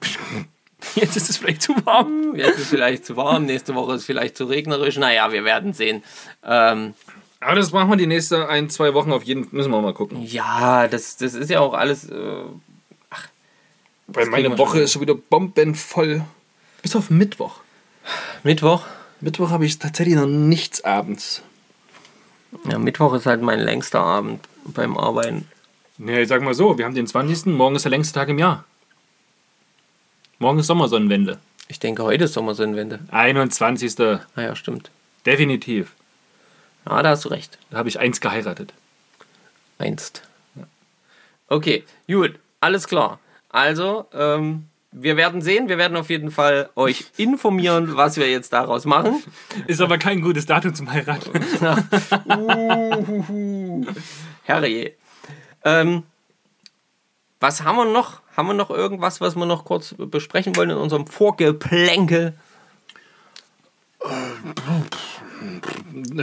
Jetzt 0.96 1.16
ist 1.16 1.30
es 1.30 1.36
vielleicht 1.36 1.62
zu 1.62 1.74
warm. 1.84 2.34
Jetzt 2.34 2.56
ist 2.56 2.62
es 2.62 2.68
vielleicht 2.68 3.06
zu 3.06 3.16
warm, 3.16 3.46
nächste 3.46 3.74
Woche 3.74 3.94
ist 3.94 4.00
es 4.00 4.06
vielleicht 4.06 4.36
zu 4.36 4.44
regnerisch. 4.44 4.96
Naja, 4.96 5.32
wir 5.32 5.44
werden 5.44 5.72
sehen. 5.72 6.02
Ähm, 6.44 6.94
aber 7.44 7.56
das 7.56 7.72
machen 7.72 7.90
wir 7.90 7.96
die 7.96 8.06
nächsten 8.06 8.42
ein, 8.42 8.70
zwei 8.70 8.94
Wochen 8.94 9.12
auf 9.12 9.22
jeden 9.22 9.44
Fall. 9.44 9.52
Müssen 9.52 9.70
wir 9.70 9.80
mal 9.80 9.94
gucken. 9.94 10.22
Ja, 10.22 10.88
das, 10.88 11.16
das 11.16 11.34
ist 11.34 11.50
ja 11.50 11.60
auch 11.60 11.74
alles. 11.74 12.08
Äh, 12.08 12.42
ach. 13.10 13.28
Weil 14.06 14.26
meine 14.26 14.56
Woche 14.58 14.80
ist 14.80 14.92
schon 14.92 15.02
wieder 15.02 15.14
bombenvoll. 15.14 16.24
Bis 16.82 16.96
auf 16.96 17.10
Mittwoch. 17.10 17.60
Mittwoch? 18.42 18.84
Mittwoch 19.20 19.50
habe 19.50 19.66
ich 19.66 19.78
tatsächlich 19.78 20.16
noch 20.16 20.26
nichts 20.26 20.84
abends. 20.84 21.42
Ja, 22.68 22.78
Mittwoch 22.78 23.14
ist 23.14 23.26
halt 23.26 23.42
mein 23.42 23.60
längster 23.60 24.00
Abend 24.00 24.40
beim 24.64 24.96
Arbeiten. 24.96 25.48
Nee, 25.98 26.22
ich 26.22 26.28
sag 26.28 26.42
mal 26.42 26.54
so, 26.54 26.78
wir 26.78 26.84
haben 26.84 26.94
den 26.94 27.06
20. 27.06 27.46
Morgen 27.46 27.76
ist 27.76 27.84
der 27.84 27.90
längste 27.90 28.14
Tag 28.14 28.28
im 28.28 28.38
Jahr. 28.38 28.64
Morgen 30.38 30.58
ist 30.58 30.66
Sommersonnenwende. 30.66 31.38
Ich 31.68 31.78
denke, 31.78 32.02
heute 32.02 32.24
ist 32.24 32.34
Sommersonnenwende. 32.34 33.00
21. 33.10 33.98
Ah 34.00 34.20
ja, 34.36 34.56
stimmt. 34.56 34.90
Definitiv. 35.24 35.92
Ja, 36.88 37.02
da 37.02 37.10
hast 37.10 37.24
du 37.24 37.28
recht. 37.28 37.58
Da 37.70 37.78
habe 37.78 37.88
ich 37.88 37.98
eins 37.98 38.20
geheiratet. 38.20 38.72
Einst. 39.78 40.22
Okay, 41.48 41.84
gut, 42.06 42.38
alles 42.60 42.88
klar. 42.88 43.18
Also, 43.50 44.06
ähm, 44.12 44.66
wir 44.90 45.16
werden 45.16 45.42
sehen, 45.42 45.68
wir 45.68 45.76
werden 45.76 45.96
auf 45.96 46.08
jeden 46.08 46.30
Fall 46.30 46.70
euch 46.76 47.06
informieren, 47.16 47.96
was 47.96 48.16
wir 48.16 48.30
jetzt 48.30 48.52
daraus 48.52 48.84
machen. 48.84 49.22
Ist 49.66 49.80
aber 49.80 49.98
kein 49.98 50.20
gutes 50.20 50.46
Datum 50.46 50.74
zum 50.74 50.90
Heiraten. 50.90 51.30
Uhuhu. 52.26 53.86
Herrje. 54.44 54.92
Ähm, 55.64 56.04
was 57.40 57.62
haben 57.62 57.76
wir 57.76 57.84
noch? 57.84 58.22
Haben 58.36 58.48
wir 58.48 58.54
noch 58.54 58.70
irgendwas, 58.70 59.20
was 59.20 59.36
wir 59.36 59.46
noch 59.46 59.64
kurz 59.64 59.94
besprechen 59.96 60.56
wollen 60.56 60.70
in 60.70 60.76
unserem 60.76 61.06
Vorgeplänkel? 61.06 62.34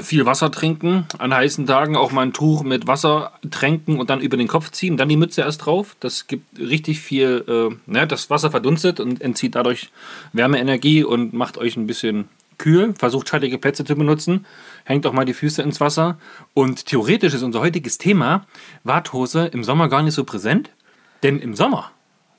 Viel 0.01 0.25
Wasser 0.25 0.51
trinken, 0.51 1.05
an 1.17 1.33
heißen 1.33 1.65
Tagen 1.65 1.95
auch 1.95 2.11
mal 2.11 2.23
ein 2.23 2.33
Tuch 2.33 2.63
mit 2.63 2.87
Wasser 2.87 3.31
tränken 3.49 3.99
und 3.99 4.09
dann 4.09 4.21
über 4.21 4.37
den 4.37 4.47
Kopf 4.47 4.71
ziehen, 4.71 4.97
dann 4.97 5.09
die 5.09 5.17
Mütze 5.17 5.41
erst 5.41 5.65
drauf. 5.65 5.95
Das 5.99 6.27
gibt 6.27 6.59
richtig 6.59 6.99
viel, 6.99 7.43
äh, 7.47 7.91
ne, 7.91 8.07
das 8.07 8.29
Wasser 8.29 8.51
verdunstet 8.51 8.99
und 8.99 9.21
entzieht 9.21 9.55
dadurch 9.55 9.89
Wärmeenergie 10.33 11.03
und 11.03 11.33
macht 11.33 11.57
euch 11.57 11.77
ein 11.77 11.87
bisschen 11.87 12.29
kühl. 12.57 12.93
Versucht 12.97 13.29
schattige 13.29 13.57
Plätze 13.57 13.83
zu 13.83 13.95
benutzen, 13.95 14.45
hängt 14.83 15.05
auch 15.05 15.13
mal 15.13 15.25
die 15.25 15.33
Füße 15.33 15.61
ins 15.61 15.79
Wasser. 15.79 16.19
Und 16.53 16.85
theoretisch 16.85 17.33
ist 17.33 17.43
unser 17.43 17.59
heutiges 17.59 17.97
Thema 17.97 18.45
Warthose 18.83 19.47
im 19.47 19.63
Sommer 19.63 19.89
gar 19.89 20.03
nicht 20.03 20.13
so 20.13 20.23
präsent, 20.23 20.69
denn 21.23 21.39
im 21.39 21.55
Sommer 21.55 21.91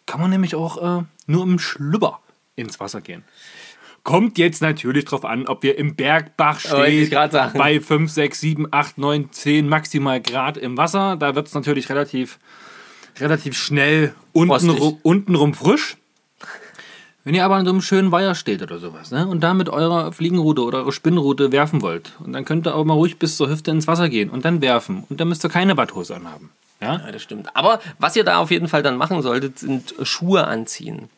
kann 0.07 0.21
man 0.21 0.31
nämlich 0.31 0.55
auch 0.55 1.01
äh, 1.01 1.05
nur 1.27 1.43
im 1.45 1.59
Schlüpper 1.59 2.21
ins 2.57 2.81
Wasser 2.81 3.01
gehen. 3.01 3.25
Kommt 4.05 4.37
jetzt 4.37 4.63
natürlich 4.63 5.05
drauf 5.05 5.25
an, 5.25 5.47
ob 5.47 5.63
wir 5.63 5.79
im 5.79 5.95
Bergbach 5.95 6.59
stehen, 6.59 7.09
bei 7.55 7.81
5, 7.81 8.11
6, 8.11 8.41
7, 8.41 8.69
8, 8.71 8.99
9, 8.99 9.31
10 9.31 9.69
maximal 9.69 10.21
Grad 10.21 10.57
im 10.57 10.77
Wasser. 10.77 11.17
Da 11.17 11.37
wird 11.37 11.47
es 11.47 11.55
natürlich 11.55 11.89
relativ, 11.89 12.41
relativ 13.21 13.57
schnell 13.57 14.13
untenrum, 14.33 14.99
untenrum 15.03 15.55
frisch. 15.55 15.97
Wenn 17.23 17.37
ihr 17.37 17.45
aber 17.45 17.55
an 17.55 17.65
so 17.65 17.71
einem 17.71 17.81
schönen 17.81 18.11
Weiher 18.11 18.35
steht 18.35 18.63
oder 18.63 18.81
sowas 18.81 19.13
ne, 19.13 19.29
und 19.29 19.41
da 19.41 19.55
mit 19.55 19.69
eurer 19.69 20.11
Fliegenrute 20.11 20.63
oder 20.63 20.79
eurer 20.79 20.91
Spinnrute 20.91 21.53
werfen 21.53 21.81
wollt, 21.81 22.13
und 22.19 22.33
dann 22.33 22.45
könnt 22.45 22.67
ihr 22.67 22.75
auch 22.75 22.85
mal 22.85 22.95
ruhig 22.95 23.19
bis 23.19 23.37
zur 23.37 23.49
Hüfte 23.49 23.71
ins 23.71 23.87
Wasser 23.87 24.09
gehen 24.09 24.31
und 24.31 24.45
dann 24.45 24.61
werfen. 24.61 25.05
Und 25.09 25.21
dann 25.21 25.29
müsst 25.29 25.45
ihr 25.45 25.51
keine 25.51 25.77
Badhose 25.77 26.17
anhaben. 26.17 26.51
Ja? 26.81 26.97
ja, 26.97 27.13
das 27.13 27.23
stimmt. 27.23 27.55
Aber 27.55 27.79
was 28.01 28.17
ihr 28.17 28.25
da 28.25 28.39
auf 28.39 28.51
jeden 28.51 28.67
Fall 28.67 28.83
dann 28.83 28.97
machen 28.97 29.23
solltet, 29.23 29.61
sind 29.61 29.95
Schuhe 30.03 30.49
anziehen 30.49 31.09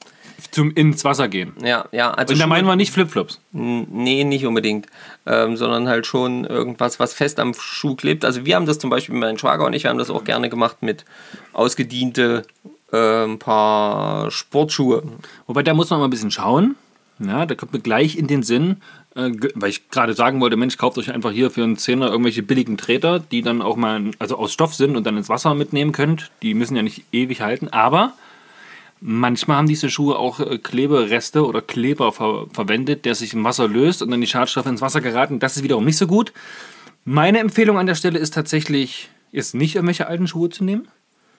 zum 0.54 0.70
ins 0.72 1.04
Wasser 1.04 1.28
gehen. 1.28 1.52
Ja, 1.62 1.86
ja. 1.92 2.12
Also 2.12 2.32
Und 2.32 2.40
da 2.40 2.46
meinen 2.46 2.66
wir 2.66 2.76
nicht 2.76 2.92
Flipflops? 2.92 3.40
Nee, 3.52 4.24
nicht 4.24 4.46
unbedingt. 4.46 4.86
Ähm, 5.26 5.56
sondern 5.56 5.88
halt 5.88 6.06
schon 6.06 6.44
irgendwas, 6.44 7.00
was 7.00 7.12
fest 7.12 7.40
am 7.40 7.54
Schuh 7.54 7.96
klebt. 7.96 8.24
Also 8.24 8.46
wir 8.46 8.56
haben 8.56 8.66
das 8.66 8.78
zum 8.78 8.90
Beispiel, 8.90 9.14
mein 9.14 9.38
Schwager 9.38 9.66
und 9.66 9.72
ich, 9.72 9.82
wir 9.82 9.90
haben 9.90 9.98
das 9.98 10.10
auch 10.10 10.24
gerne 10.24 10.48
gemacht 10.48 10.78
mit 10.82 11.04
ausgediente 11.52 12.44
äh, 12.92 13.36
paar 13.36 14.30
Sportschuhe. 14.30 15.02
Wobei, 15.46 15.62
da 15.62 15.74
muss 15.74 15.90
man 15.90 15.98
mal 15.98 16.06
ein 16.06 16.10
bisschen 16.10 16.30
schauen. 16.30 16.76
Ja, 17.18 17.46
da 17.46 17.54
kommt 17.54 17.72
mir 17.72 17.80
gleich 17.80 18.16
in 18.16 18.26
den 18.26 18.42
Sinn, 18.42 18.78
äh, 19.14 19.30
weil 19.54 19.70
ich 19.70 19.88
gerade 19.90 20.14
sagen 20.14 20.40
wollte, 20.40 20.56
Mensch, 20.56 20.76
kauft 20.76 20.98
euch 20.98 21.12
einfach 21.12 21.30
hier 21.32 21.50
für 21.50 21.62
einen 21.62 21.76
Zehner 21.76 22.08
irgendwelche 22.08 22.42
billigen 22.42 22.76
Treter, 22.76 23.18
die 23.18 23.42
dann 23.42 23.62
auch 23.62 23.76
mal 23.76 24.10
also 24.18 24.36
aus 24.36 24.52
Stoff 24.52 24.74
sind 24.74 24.96
und 24.96 25.04
dann 25.04 25.16
ins 25.16 25.28
Wasser 25.28 25.54
mitnehmen 25.54 25.92
könnt. 25.92 26.30
Die 26.42 26.54
müssen 26.54 26.76
ja 26.76 26.82
nicht 26.82 27.04
ewig 27.12 27.40
halten, 27.40 27.68
aber 27.68 28.14
Manchmal 29.00 29.58
haben 29.58 29.68
diese 29.68 29.90
Schuhe 29.90 30.18
auch 30.18 30.40
äh, 30.40 30.58
Klebereste 30.58 31.46
oder 31.46 31.60
Kleber 31.60 32.12
ver 32.12 32.46
verwendet, 32.52 33.04
der 33.04 33.14
sich 33.14 33.34
im 33.34 33.44
Wasser 33.44 33.68
löst 33.68 34.02
und 34.02 34.10
dann 34.10 34.20
die 34.20 34.26
Schadstoffe 34.26 34.66
ins 34.66 34.80
Wasser 34.80 35.00
geraten. 35.00 35.38
Das 35.38 35.56
ist 35.56 35.62
wiederum 35.62 35.84
nicht 35.84 35.98
so 35.98 36.06
gut. 36.06 36.32
Meine 37.04 37.38
Empfehlung 37.38 37.78
an 37.78 37.86
der 37.86 37.94
Stelle 37.94 38.18
ist 38.18 38.32
tatsächlich, 38.32 39.10
jetzt 39.30 39.54
nicht 39.54 39.74
irgendwelche 39.74 40.06
alten 40.06 40.26
Schuhe 40.26 40.48
zu 40.48 40.64
nehmen, 40.64 40.88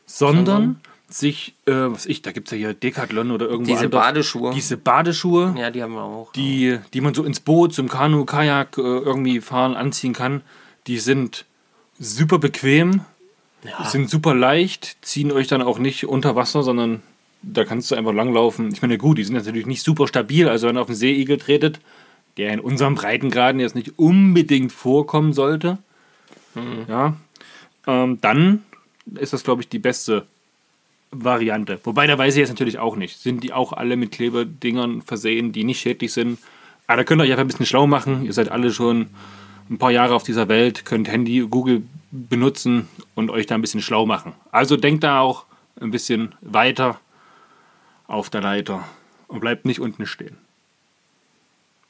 sondern, 0.06 0.46
sondern? 0.46 0.82
sich, 1.10 1.56
äh, 1.66 1.72
was 1.74 2.06
ich, 2.06 2.22
da 2.22 2.32
gibt 2.32 2.48
es 2.48 2.52
ja 2.52 2.58
hier 2.58 2.74
Decathlon 2.74 3.32
oder 3.32 3.48
irgendwo 3.48 3.72
Diese 3.72 3.86
anders, 3.86 4.02
Badeschuhe. 4.02 4.54
Diese 4.54 4.78
Badeschuhe. 4.78 5.56
Ja, 5.58 5.72
die 5.72 5.82
haben 5.82 5.94
wir 5.94 6.04
auch. 6.04 6.32
Die, 6.34 6.78
die 6.94 7.02
man 7.02 7.14
so 7.14 7.24
ins 7.24 7.40
Boot, 7.40 7.74
zum 7.74 7.90
Kanu, 7.90 8.26
Kajak 8.26 8.78
äh, 8.78 8.82
irgendwie 8.82 9.42
fahren, 9.42 9.76
anziehen 9.76 10.14
kann. 10.14 10.42
Die 10.88 11.00
sind 11.00 11.46
super 12.00 12.38
bequem, 12.38 13.02
ja. 13.64 13.86
sind 13.86 14.10
super 14.10 14.36
leicht, 14.36 14.98
ziehen 15.02 15.32
euch 15.32 15.48
dann 15.48 15.62
auch 15.62 15.80
nicht 15.80 16.06
unter 16.06 16.36
Wasser, 16.36 16.64
sondern 16.64 17.02
da 17.46 17.64
kannst 17.64 17.92
du 17.92 17.96
einfach 17.96 18.14
langlaufen. 18.14 18.72
Ich 18.72 18.82
meine, 18.82 18.98
gut, 18.98 19.18
die 19.18 19.24
sind 19.24 19.36
natürlich 19.36 19.66
nicht 19.66 19.84
super 19.84 20.08
stabil. 20.08 20.50
Also, 20.50 20.68
wenn 20.68 20.78
ihr 20.78 20.82
auf 20.82 20.88
einen 20.88 20.98
Seeigel 20.98 21.38
tretet, 21.38 21.80
der 22.38 22.52
in 22.52 22.60
unserem 22.60 22.96
Breitengraden 22.96 23.62
jetzt 23.62 23.76
nicht 23.76 23.98
unbedingt 23.98 24.72
vorkommen 24.72 25.34
sollte, 25.34 25.78
ja, 26.88 27.16
ähm, 27.88 28.20
dann 28.22 28.64
ist 29.16 29.34
das, 29.34 29.44
glaube 29.44 29.62
ich, 29.62 29.70
die 29.70 29.80
beste 29.80 30.26
Variante. 31.12 31.80
Wobei, 31.84 32.08
da 32.08 32.18
weiß 32.18 32.36
ich 32.36 32.40
jetzt 32.40 32.50
natürlich 32.50 32.80
auch 32.80 32.96
nicht. 32.96 33.20
Sind 33.20 33.44
die 33.44 33.54
auch 33.54 33.74
alle 33.74 33.96
mit 33.96 34.12
Klebedingern 34.12 35.02
versehen, 35.02 35.52
die 35.52 35.64
nicht 35.64 35.80
schädlich 35.80 36.12
sind? 36.14 36.40
Aber 36.88 36.98
da 36.98 37.04
könnt 37.04 37.22
ihr 37.22 37.26
euch 37.26 37.32
einfach 37.32 37.44
ein 37.44 37.48
bisschen 37.48 37.66
schlau 37.66 37.88
machen. 37.88 38.26
Ihr 38.26 38.34
seid 38.34 38.50
alle 38.50 38.72
schon 38.72 39.08
ein 39.70 39.78
paar 39.78 39.92
Jahre 39.92 40.16
auf 40.16 40.24
dieser 40.24 40.48
Welt, 40.48 40.86
könnt 40.86 41.08
Handy, 41.10 41.46
Google 41.50 41.84
benutzen 42.12 42.88
und 43.16 43.30
euch 43.30 43.46
da 43.46 43.56
ein 43.56 43.62
bisschen 43.62 43.82
schlau 43.82 44.06
machen. 44.06 44.34
Also 44.52 44.78
denkt 44.78 45.04
da 45.04 45.20
auch 45.20 45.46
ein 45.80 45.92
bisschen 45.92 46.34
weiter 46.42 47.00
auf 48.08 48.30
der 48.30 48.42
Leiter 48.42 48.84
und 49.28 49.40
bleibt 49.40 49.66
nicht 49.66 49.80
unten 49.80 50.06
stehen. 50.06 50.38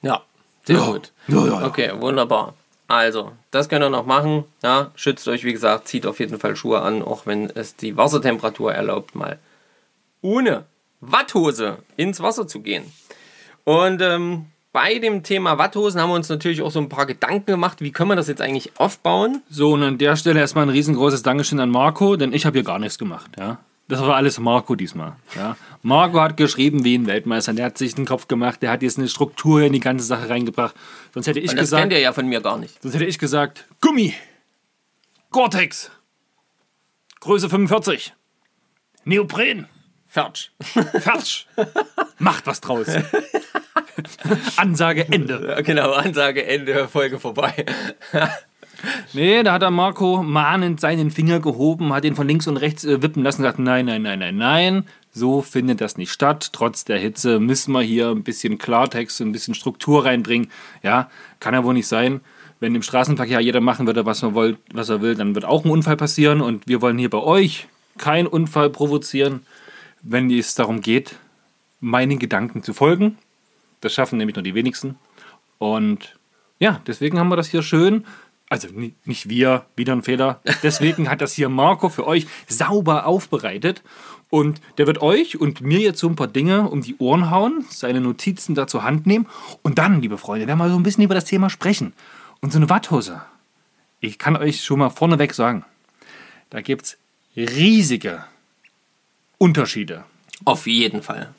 Ja, 0.02 0.22
sehr 0.64 0.78
Ja. 0.78 0.86
gut. 0.86 1.12
Ja, 1.28 1.46
ja. 1.46 1.66
Okay, 1.66 1.92
wunderbar. 2.00 2.54
Also, 2.88 3.32
das 3.52 3.68
könnt 3.68 3.84
ihr 3.84 3.90
noch 3.90 4.06
machen. 4.06 4.44
Ja, 4.62 4.92
schützt 4.96 5.28
euch, 5.28 5.44
wie 5.44 5.54
gesagt, 5.54 5.88
zieht 5.88 6.06
auf 6.06 6.20
jeden 6.20 6.40
Fall 6.40 6.56
Schuhe 6.56 6.82
an, 6.82 7.02
auch 7.02 7.26
wenn 7.26 7.50
es 7.50 7.76
die 7.76 7.98
Wassertemperatur 7.98 8.74
erlaubt, 8.74 9.16
mal 9.16 9.40
ohne 10.22 10.66
Watthose 11.02 11.78
ins 11.98 12.22
Wasser 12.22 12.48
zu 12.48 12.60
gehen. 12.62 12.84
Und 13.64 14.02
ähm, 14.04 14.46
bei 14.72 15.00
dem 15.00 15.24
Thema 15.24 15.58
Watthosen 15.58 16.00
haben 16.00 16.10
wir 16.10 16.16
uns 16.16 16.30
natürlich 16.30 16.62
auch 16.62 16.70
so 16.70 16.80
ein 16.80 16.90
paar 16.90 17.06
Gedanken 17.08 17.46
gemacht, 17.48 17.82
wie 17.82 17.92
können 17.92 18.10
wir 18.12 18.16
das 18.16 18.28
jetzt 18.28 18.42
eigentlich 18.42 18.72
aufbauen? 18.80 19.42
So, 19.50 19.74
und 19.74 19.82
an 19.84 19.98
der 19.98 20.16
Stelle 20.16 20.40
erstmal 20.40 20.66
ein 20.66 20.70
riesengroßes 20.70 21.24
Dankeschön 21.24 21.60
an 21.60 21.70
Marco, 21.72 22.16
denn 22.18 22.34
ich 22.34 22.46
habe 22.46 22.58
hier 22.58 22.64
gar 22.66 22.78
nichts 22.78 23.00
gemacht. 23.00 23.32
Ja? 23.40 23.58
Das 23.88 24.02
war 24.02 24.16
alles 24.16 24.40
Marco 24.40 24.76
diesmal. 24.76 25.16
Ja? 25.36 25.56
Marco 25.84 26.20
hat 26.20 26.38
geschrieben 26.38 26.84
wie 26.84 26.98
ein 26.98 27.06
Weltmeister. 27.06 27.54
Der 27.54 27.66
hat 27.66 27.78
sich 27.78 27.94
den 27.94 28.06
Kopf 28.06 28.28
gemacht, 28.28 28.62
der 28.64 28.72
hat 28.72 28.82
jetzt 28.82 28.98
eine 28.98 29.08
Struktur 29.08 29.62
in 29.62 29.74
die 29.74 29.80
ganze 29.80 30.06
Sache 30.06 30.28
reingebracht. 30.30 30.76
Sonst 31.14 31.28
hätte 31.28 31.40
ich 31.40 31.52
Und 31.52 31.58
das 31.58 31.66
gesagt, 31.66 31.82
kennt 31.82 31.94
ihr 31.94 32.00
ja 32.00 32.12
von 32.12 32.28
mir 32.28 32.42
gar 32.42 32.58
nicht. 32.58 32.82
sonst 32.82 32.96
hätte 32.96 33.06
ich 33.06 33.20
gesagt, 33.20 33.68
Gummi, 33.82 34.14
Gore-Tex, 35.30 35.92
Größe 37.20 37.50
45, 37.50 38.14
Neopren, 39.04 39.68
Fertig. 40.08 40.52
Fertig. 41.02 41.46
Macht 42.20 42.48
was 42.48 42.62
draus. 42.62 42.88
Ansage 44.56 45.06
Ende. 45.12 45.62
Genau, 45.66 45.92
Ansage, 45.92 46.46
Ende, 46.46 46.88
Folge 46.88 47.20
vorbei. 47.20 47.66
Nee, 49.14 49.44
da 49.44 49.54
hat 49.54 49.62
der 49.62 49.72
Marco 49.72 50.24
mahnend 50.24 50.80
seinen 50.80 51.12
Finger 51.12 51.40
gehoben, 51.40 51.94
hat 51.94 52.06
ihn 52.06 52.16
von 52.16 52.28
links 52.28 52.48
und 52.48 52.58
rechts 52.58 52.84
äh, 52.84 53.02
wippen 53.02 53.24
lassen 53.24 53.42
und 53.42 53.46
gesagt, 53.46 53.60
nein, 53.60 53.86
nein, 53.86 54.02
nein, 54.02 54.20
nein, 54.20 54.38
nein, 54.38 54.84
so 55.12 55.42
findet 55.42 55.82
das 55.82 55.98
nicht 55.98 56.12
statt. 56.12 56.50
Trotz 56.52 56.84
der 56.84 57.00
Hitze 57.00 57.40
müssen 57.40 57.72
wir 57.72 57.82
hier 57.82 58.10
ein 58.10 58.24
bisschen 58.24 58.58
Klartext, 58.58 59.22
ein 59.22 59.32
bisschen 59.32 59.56
Struktur 59.56 60.06
reinbringen. 60.06 60.52
Ja, 60.84 61.10
kann 61.40 61.54
ja 61.54 61.64
wohl 61.64 61.74
nicht 61.74 61.88
sein. 61.88 62.22
Wenn 62.60 62.76
im 62.76 62.82
Straßenverkehr 62.82 63.40
jeder 63.40 63.62
machen 63.62 63.88
würde, 63.88 64.06
was 64.06 64.24
er, 64.24 64.34
wollt, 64.34 64.58
was 64.74 64.90
er 64.90 65.02
will, 65.02 65.16
dann 65.16 65.34
wird 65.36 65.46
auch 65.46 65.64
ein 65.64 65.72
Unfall 65.72 65.96
passieren. 65.98 66.42
Und 66.42 66.68
wir 66.68 66.82
wollen 66.82 66.98
hier 66.98 67.10
bei 67.10 67.20
euch 67.20 67.68
keinen 67.98 68.28
Unfall 68.28 68.70
provozieren, 68.70 69.46
wenn 70.02 70.30
es 70.30 70.56
darum 70.56 70.82
geht, 70.82 71.16
meinen 71.80 72.20
Gedanken 72.20 72.64
zu 72.64 72.74
folgen. 72.74 73.18
Das 73.82 73.94
schaffen 73.94 74.18
nämlich 74.18 74.36
nur 74.36 74.44
die 74.44 74.56
wenigsten. 74.56 74.98
Und 75.60 76.18
ja, 76.60 76.82
deswegen 76.88 77.20
haben 77.20 77.30
wir 77.30 77.36
das 77.36 77.48
hier 77.48 77.62
schön. 77.62 78.06
Also 78.50 78.68
ni- 78.68 78.94
nicht 79.06 79.28
wir, 79.30 79.66
wieder 79.76 79.94
ein 79.94 80.04
Fehler. 80.04 80.40
Deswegen 80.64 81.10
hat 81.10 81.22
das 81.22 81.34
hier 81.34 81.50
Marco 81.50 81.90
für 81.90 82.06
euch 82.06 82.28
sauber 82.48 83.06
aufbereitet. 83.06 83.82
Und 84.30 84.60
der 84.78 84.88
wird 84.88 85.02
euch 85.02 85.40
und 85.40 85.62
mir 85.62 85.80
jetzt 85.80 86.00
so 86.00 86.08
ein 86.10 86.16
paar 86.16 86.28
Dinge 86.28 86.70
um 86.70 86.82
die 86.82 86.98
Ohren 86.98 87.30
hauen, 87.32 87.66
seine 87.70 88.02
Notizen 88.02 88.56
da 88.56 88.68
zur 88.68 88.84
Hand 88.84 89.06
nehmen 89.06 89.28
und 89.62 89.78
dann, 89.78 90.02
liebe 90.02 90.18
Freunde, 90.18 90.48
werden 90.48 90.58
wir 90.60 90.70
so 90.70 90.76
ein 90.76 90.84
bisschen 90.84 91.04
über 91.04 91.16
das 91.16 91.26
Thema 91.26 91.50
sprechen. 91.50 91.94
Und 92.42 92.52
so 92.52 92.58
eine 92.60 92.70
Watthose. 92.70 93.22
Ich 94.00 94.18
kann 94.20 94.36
euch 94.36 94.64
schon 94.64 94.80
mal 94.80 94.90
vorneweg 94.90 95.34
sagen, 95.34 95.64
da 96.50 96.62
gibt 96.62 96.86
es 96.86 96.98
riesige 97.36 98.24
Unterschiede. 99.38 100.04
Auf 100.44 100.68
jeden 100.68 101.02
Fall. 101.02 101.34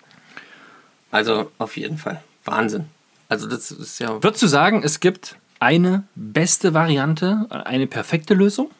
Also, 1.10 1.50
auf 1.58 1.76
jeden 1.76 1.98
Fall. 1.98 2.22
Wahnsinn. 2.44 2.86
Also, 3.28 3.46
das 3.48 3.70
ist 3.70 3.98
ja. 3.98 4.22
Würdest 4.22 4.42
du 4.42 4.46
sagen, 4.46 4.82
es 4.82 5.00
gibt 5.00 5.36
eine 5.58 6.04
beste 6.14 6.74
Variante, 6.74 7.46
eine 7.50 7.86
perfekte 7.86 8.34
Lösung? 8.34 8.70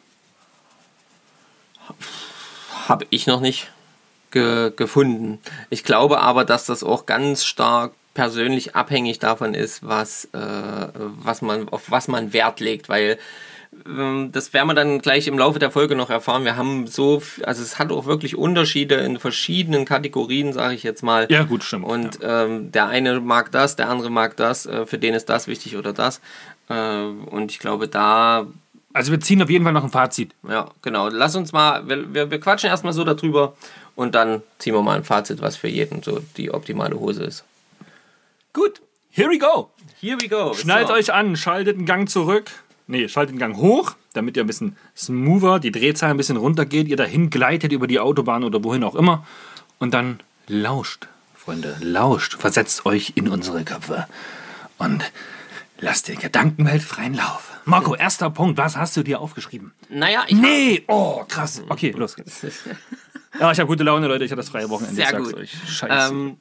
Habe 2.87 3.05
ich 3.09 3.27
noch 3.27 3.41
nicht 3.41 3.69
ge 4.31 4.71
gefunden. 4.75 5.39
Ich 5.69 5.83
glaube 5.83 6.19
aber, 6.19 6.45
dass 6.45 6.65
das 6.65 6.83
auch 6.83 7.05
ganz 7.05 7.45
stark 7.45 7.93
persönlich 8.13 8.75
abhängig 8.75 9.19
davon 9.19 9.53
ist, 9.53 9.87
was, 9.87 10.25
äh, 10.33 10.39
was 10.97 11.41
man, 11.41 11.69
auf 11.69 11.91
was 11.91 12.07
man 12.07 12.33
Wert 12.33 12.59
legt, 12.59 12.89
weil 12.89 13.19
ähm, 13.85 14.29
das 14.31 14.53
werden 14.53 14.67
wir 14.67 14.73
dann 14.73 14.99
gleich 14.99 15.27
im 15.27 15.37
Laufe 15.37 15.59
der 15.59 15.71
Folge 15.71 15.95
noch 15.95 16.09
erfahren. 16.09 16.43
Wir 16.43 16.57
haben 16.57 16.87
so, 16.87 17.21
also 17.43 17.61
es 17.61 17.77
hat 17.77 17.91
auch 17.91 18.05
wirklich 18.05 18.35
Unterschiede 18.35 18.95
in 18.95 19.19
verschiedenen 19.19 19.85
Kategorien, 19.85 20.53
sage 20.53 20.73
ich 20.73 20.83
jetzt 20.83 21.03
mal. 21.03 21.27
Ja, 21.29 21.43
gut, 21.43 21.63
stimmt. 21.63 21.85
Und 21.85 22.19
ähm, 22.21 22.71
der 22.71 22.87
eine 22.87 23.19
mag 23.19 23.51
das, 23.51 23.75
der 23.75 23.89
andere 23.89 24.09
mag 24.09 24.35
das, 24.35 24.65
äh, 24.65 24.85
für 24.85 24.97
den 24.97 25.13
ist 25.13 25.29
das 25.29 25.47
wichtig 25.47 25.77
oder 25.77 25.93
das. 25.93 26.21
Äh, 26.69 27.03
und 27.03 27.51
ich 27.51 27.59
glaube, 27.59 27.87
da 27.87 28.47
Also 28.93 29.11
wir 29.11 29.19
ziehen 29.19 29.41
auf 29.41 29.49
jeden 29.49 29.63
Fall 29.63 29.73
noch 29.73 29.83
ein 29.83 29.89
Fazit. 29.89 30.33
ja, 30.47 30.69
genau. 30.81 31.09
Lass 31.09 31.35
uns 31.35 31.53
mal, 31.53 31.87
wir, 31.87 32.13
wir, 32.13 32.31
wir 32.31 32.39
quatschen 32.39 32.69
erstmal 32.69 32.93
so 32.93 33.03
darüber 33.03 33.55
und 33.95 34.15
dann 34.15 34.41
ziehen 34.59 34.73
wir 34.73 34.81
mal 34.81 34.97
ein 34.97 35.03
Fazit, 35.03 35.41
was 35.41 35.55
für 35.55 35.67
jeden 35.67 36.03
so 36.03 36.19
die 36.37 36.51
optimale 36.51 36.99
Hose 36.99 37.23
ist. 37.23 37.43
Gut, 38.53 38.81
here 39.09 39.29
we 39.29 39.37
go. 39.37 39.69
Here 39.99 40.17
we 40.21 40.27
go. 40.27 40.53
Schnallt 40.53 40.87
so. 40.89 40.93
euch 40.93 41.13
an, 41.13 41.35
schaltet 41.35 41.77
einen 41.77 41.85
Gang 41.85 42.09
zurück. 42.09 42.51
Nee, 42.87 43.07
schaltet 43.09 43.35
den 43.35 43.39
Gang 43.39 43.57
hoch, 43.57 43.95
damit 44.13 44.37
ihr 44.37 44.43
ein 44.43 44.47
bisschen 44.47 44.77
smoother, 44.95 45.59
die 45.59 45.71
Drehzahl 45.71 46.11
ein 46.11 46.17
bisschen 46.17 46.37
runtergeht, 46.37 46.87
ihr 46.87 46.95
dahin 46.95 47.29
gleitet 47.29 47.71
über 47.71 47.87
die 47.87 47.99
Autobahn 47.99 48.43
oder 48.43 48.63
wohin 48.63 48.83
auch 48.83 48.95
immer. 48.95 49.25
Und 49.79 49.93
dann 49.93 50.19
lauscht, 50.47 51.07
Freunde, 51.35 51.75
lauscht, 51.81 52.35
versetzt 52.35 52.85
euch 52.85 53.13
in 53.15 53.27
unsere 53.27 53.63
Köpfe 53.63 54.07
und 54.77 55.03
lasst 55.79 56.07
der 56.07 56.15
Gedankenwelt 56.15 56.81
freien 56.83 57.13
Lauf. 57.13 57.51
Marco, 57.65 57.95
erster 57.95 58.29
Punkt, 58.29 58.57
was 58.57 58.77
hast 58.77 58.95
du 58.97 59.03
dir 59.03 59.19
aufgeschrieben? 59.19 59.73
Naja, 59.89 60.23
ich 60.27 60.35
Nee, 60.37 60.83
oh, 60.87 61.23
krass. 61.27 61.61
Okay, 61.69 61.91
los 61.91 62.15
geht's. 62.15 62.41
Ja, 63.39 63.51
ich 63.51 63.59
habe 63.59 63.67
gute 63.67 63.83
Laune, 63.83 64.07
Leute, 64.07 64.23
ich 64.23 64.31
hatte 64.31 64.37
das 64.41 64.49
freie 64.49 64.67
Wochenende. 64.69 64.95
Sehr 64.95 65.05
ich 65.05 65.11
sag's 65.11 65.25
gut. 65.31 65.35
euch. 65.35 65.51
Scheiße. 65.67 66.11
Ähm, 66.13 66.37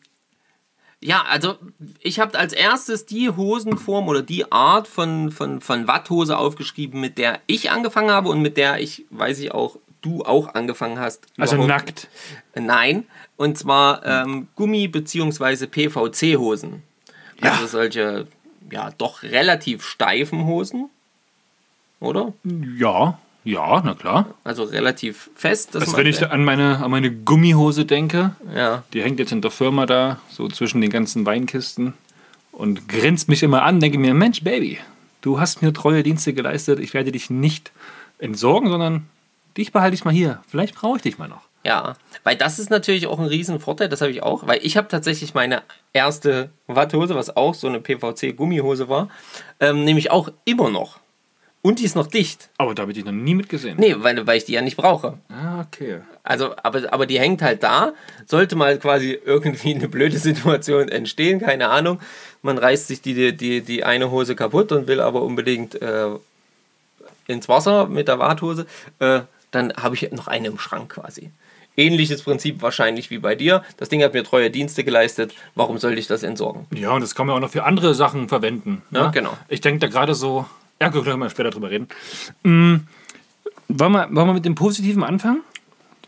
ja, 1.02 1.22
also 1.28 1.58
ich 2.00 2.20
habe 2.20 2.38
als 2.38 2.54
erstes 2.54 3.04
die 3.04 3.28
Hosenform 3.28 4.08
oder 4.08 4.22
die 4.22 4.50
Art 4.50 4.88
von, 4.88 5.30
von, 5.30 5.60
von 5.60 5.86
Watthose 5.88 6.38
aufgeschrieben, 6.38 6.98
mit 7.00 7.18
der 7.18 7.40
ich 7.48 7.70
angefangen 7.70 8.10
habe 8.10 8.30
und 8.30 8.40
mit 8.40 8.56
der 8.56 8.80
ich, 8.80 9.04
weiß 9.10 9.40
ich 9.40 9.52
auch, 9.52 9.76
du 10.00 10.22
auch 10.24 10.54
angefangen 10.54 10.98
hast. 10.98 11.26
also 11.36 11.56
Überhaupt- 11.56 11.68
nackt. 11.68 12.08
Nein, 12.54 13.04
und 13.36 13.58
zwar 13.58 14.06
ähm, 14.06 14.48
Gummi- 14.56 14.88
bzw. 14.90 15.66
PVC-Hosen. 15.66 16.82
Also 17.42 17.62
Ja. 17.62 17.66
solche, 17.68 18.26
ja, 18.70 18.90
doch 18.98 19.22
relativ 19.22 19.84
steifen 19.84 20.44
Hosen. 20.44 20.90
Oder? 22.00 22.32
Ja, 22.78 23.18
ja, 23.44 23.80
na 23.84 23.94
klar. 23.94 24.34
Also 24.42 24.64
relativ 24.64 25.30
fest. 25.36 25.76
Also 25.76 25.96
wenn 25.96 26.06
ich 26.06 26.28
an 26.28 26.44
meine, 26.44 26.82
an 26.82 26.90
meine 26.90 27.12
Gummihose 27.12 27.84
denke, 27.84 28.32
ja. 28.54 28.82
die 28.92 29.02
hängt 29.02 29.20
jetzt 29.20 29.32
in 29.32 29.40
der 29.40 29.52
Firma 29.52 29.86
da, 29.86 30.18
so 30.28 30.48
zwischen 30.48 30.80
den 30.80 30.90
ganzen 30.90 31.24
Weinkisten 31.24 31.94
und 32.50 32.88
grinst 32.88 33.28
mich 33.28 33.44
immer 33.44 33.62
an, 33.62 33.78
denke 33.78 33.98
mir, 33.98 34.14
Mensch, 34.14 34.42
Baby, 34.42 34.78
du 35.20 35.38
hast 35.38 35.62
mir 35.62 35.72
treue 35.72 36.02
Dienste 36.02 36.32
geleistet, 36.32 36.80
ich 36.80 36.92
werde 36.92 37.12
dich 37.12 37.30
nicht 37.30 37.70
entsorgen, 38.18 38.68
sondern 38.68 39.06
dich 39.56 39.70
behalte 39.70 39.94
ich 39.94 40.04
mal 40.04 40.12
hier. 40.12 40.42
Vielleicht 40.48 40.74
brauche 40.74 40.96
ich 40.96 41.02
dich 41.02 41.18
mal 41.18 41.28
noch. 41.28 41.42
Ja, 41.64 41.94
weil 42.26 42.34
das 42.34 42.58
ist 42.58 42.70
natürlich 42.70 43.06
auch 43.06 43.20
ein 43.20 43.26
Riesenvorteil, 43.26 43.88
das 43.88 44.00
habe 44.00 44.10
ich 44.10 44.20
auch, 44.20 44.48
weil 44.48 44.58
ich 44.60 44.76
habe 44.76 44.88
tatsächlich 44.88 45.34
meine 45.34 45.62
erste 45.92 46.50
Watthose, 46.66 47.14
was 47.14 47.36
auch 47.36 47.54
so 47.54 47.68
eine 47.68 47.78
PVC-Gummihose 47.78 48.88
war, 48.88 49.08
ähm, 49.60 49.84
nämlich 49.84 50.10
auch 50.10 50.30
immer 50.44 50.68
noch. 50.68 50.98
Und 51.62 51.78
die 51.78 51.84
ist 51.84 51.94
noch 51.94 52.08
dicht. 52.08 52.48
Aber 52.58 52.74
da 52.74 52.82
habe 52.82 52.90
ich 52.90 52.96
dich 52.96 53.04
noch 53.04 53.12
nie 53.12 53.36
mitgesehen. 53.36 53.76
Nee, 53.78 53.94
weil, 53.98 54.26
weil 54.26 54.38
ich 54.38 54.44
die 54.44 54.54
ja 54.54 54.60
nicht 54.60 54.76
brauche. 54.76 55.18
Ah, 55.28 55.60
okay. 55.60 56.00
Also, 56.24 56.52
aber, 56.64 56.92
aber 56.92 57.06
die 57.06 57.20
hängt 57.20 57.42
halt 57.42 57.62
da. 57.62 57.92
Sollte 58.26 58.56
mal 58.56 58.76
quasi 58.80 59.16
irgendwie 59.24 59.76
eine 59.76 59.88
blöde 59.88 60.18
Situation 60.18 60.88
entstehen, 60.88 61.38
keine 61.38 61.68
Ahnung. 61.68 62.00
Man 62.42 62.58
reißt 62.58 62.88
sich 62.88 63.00
die, 63.02 63.36
die, 63.36 63.60
die 63.60 63.84
eine 63.84 64.10
Hose 64.10 64.34
kaputt 64.34 64.72
und 64.72 64.88
will 64.88 65.00
aber 65.00 65.22
unbedingt 65.22 65.80
äh, 65.80 66.08
ins 67.28 67.48
Wasser 67.48 67.86
mit 67.86 68.08
der 68.08 68.18
Warthose. 68.18 68.66
Äh, 68.98 69.20
dann 69.52 69.72
habe 69.74 69.94
ich 69.94 70.10
noch 70.10 70.26
eine 70.26 70.48
im 70.48 70.58
Schrank 70.58 70.94
quasi. 70.94 71.30
Ähnliches 71.76 72.22
Prinzip 72.22 72.62
wahrscheinlich 72.62 73.10
wie 73.10 73.18
bei 73.18 73.34
dir. 73.34 73.62
Das 73.76 73.88
Ding 73.88 74.02
hat 74.02 74.14
mir 74.14 74.24
treue 74.24 74.50
Dienste 74.50 74.84
geleistet. 74.84 75.34
Warum 75.54 75.78
sollte 75.78 75.98
ich 75.98 76.06
das 76.06 76.22
entsorgen? 76.22 76.66
Ja, 76.74 76.90
und 76.90 77.02
das 77.02 77.14
kann 77.14 77.26
man 77.26 77.36
auch 77.36 77.40
noch 77.40 77.50
für 77.50 77.64
andere 77.64 77.94
Sachen 77.94 78.28
verwenden. 78.28 78.82
Ja, 78.90 79.04
ne? 79.04 79.10
genau. 79.12 79.36
Ich 79.48 79.60
denke 79.60 79.80
da 79.80 79.88
gerade 79.88 80.14
so, 80.14 80.46
ja, 80.80 80.88
gut, 80.88 81.04
können 81.04 81.18
wir 81.18 81.30
später 81.30 81.50
drüber 81.50 81.70
reden. 81.70 81.88
Mm, 82.42 82.76
wollen, 83.68 83.92
wir, 83.92 84.08
wollen 84.10 84.28
wir 84.28 84.34
mit 84.34 84.44
dem 84.44 84.54
Positiven 84.54 85.02
anfangen? 85.02 85.42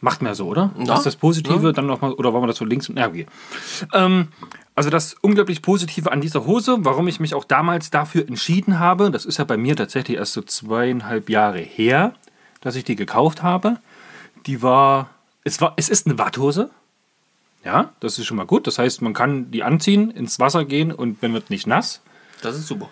Macht 0.00 0.22
mehr 0.22 0.34
so, 0.34 0.46
oder? 0.46 0.70
Ja. 0.78 0.84
Das 0.84 0.98
ist 0.98 1.06
das 1.06 1.16
Positive, 1.16 1.72
dann 1.72 1.86
nochmal, 1.86 2.12
oder 2.12 2.32
wollen 2.32 2.44
wir 2.44 2.48
das 2.48 2.56
so 2.56 2.64
links? 2.64 2.90
Ja, 2.94 3.08
okay. 3.08 3.26
Ähm, 3.92 4.28
also 4.76 4.90
das 4.90 5.16
unglaublich 5.22 5.60
Positive 5.60 6.12
an 6.12 6.20
dieser 6.20 6.46
Hose, 6.46 6.76
warum 6.80 7.08
ich 7.08 7.18
mich 7.18 7.34
auch 7.34 7.44
damals 7.44 7.90
dafür 7.90 8.28
entschieden 8.28 8.78
habe, 8.78 9.10
das 9.10 9.24
ist 9.24 9.38
ja 9.38 9.44
bei 9.44 9.56
mir 9.56 9.74
tatsächlich 9.74 10.18
erst 10.18 10.34
so 10.34 10.42
zweieinhalb 10.42 11.28
Jahre 11.28 11.58
her, 11.58 12.14
dass 12.60 12.76
ich 12.76 12.84
die 12.84 12.94
gekauft 12.94 13.42
habe. 13.42 13.78
Die 14.46 14.62
war, 14.62 15.10
es 15.48 15.60
war, 15.60 15.74
es 15.76 15.88
ist 15.88 16.06
eine 16.06 16.18
Watthose. 16.18 16.70
Ja, 17.64 17.92
das 18.00 18.18
ist 18.18 18.26
schon 18.26 18.36
mal 18.36 18.46
gut. 18.46 18.66
Das 18.66 18.78
heißt, 18.78 19.02
man 19.02 19.14
kann 19.14 19.50
die 19.50 19.62
anziehen, 19.62 20.10
ins 20.10 20.38
Wasser 20.38 20.64
gehen 20.64 20.92
und 20.92 21.20
man 21.22 21.32
wird 21.32 21.50
nicht 21.50 21.66
nass. 21.66 22.00
Das 22.40 22.56
ist 22.56 22.68
super. 22.68 22.88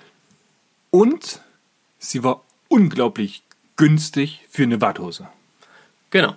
Und 0.91 1.41
sie 1.99 2.25
war 2.25 2.43
unglaublich 2.69 3.43
günstig 3.77 4.45
für 4.51 4.65
eine 4.65 4.81
Watthose. 4.81 5.29
Genau. 6.11 6.35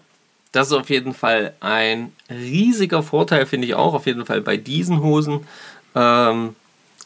Das 0.52 0.68
ist 0.68 0.74
auf 0.74 0.90
jeden 0.90 1.14
Fall 1.14 1.54
ein 1.60 2.12
riesiger 2.30 3.04
Vorteil, 3.04 3.46
finde 3.46 3.68
ich 3.68 3.76
auch. 3.76 3.94
Auf 3.94 4.06
jeden 4.06 4.26
Fall 4.26 4.42
bei 4.42 4.58
diesen 4.58 5.02
Hosen 5.02 5.48
ähm, 5.96 6.56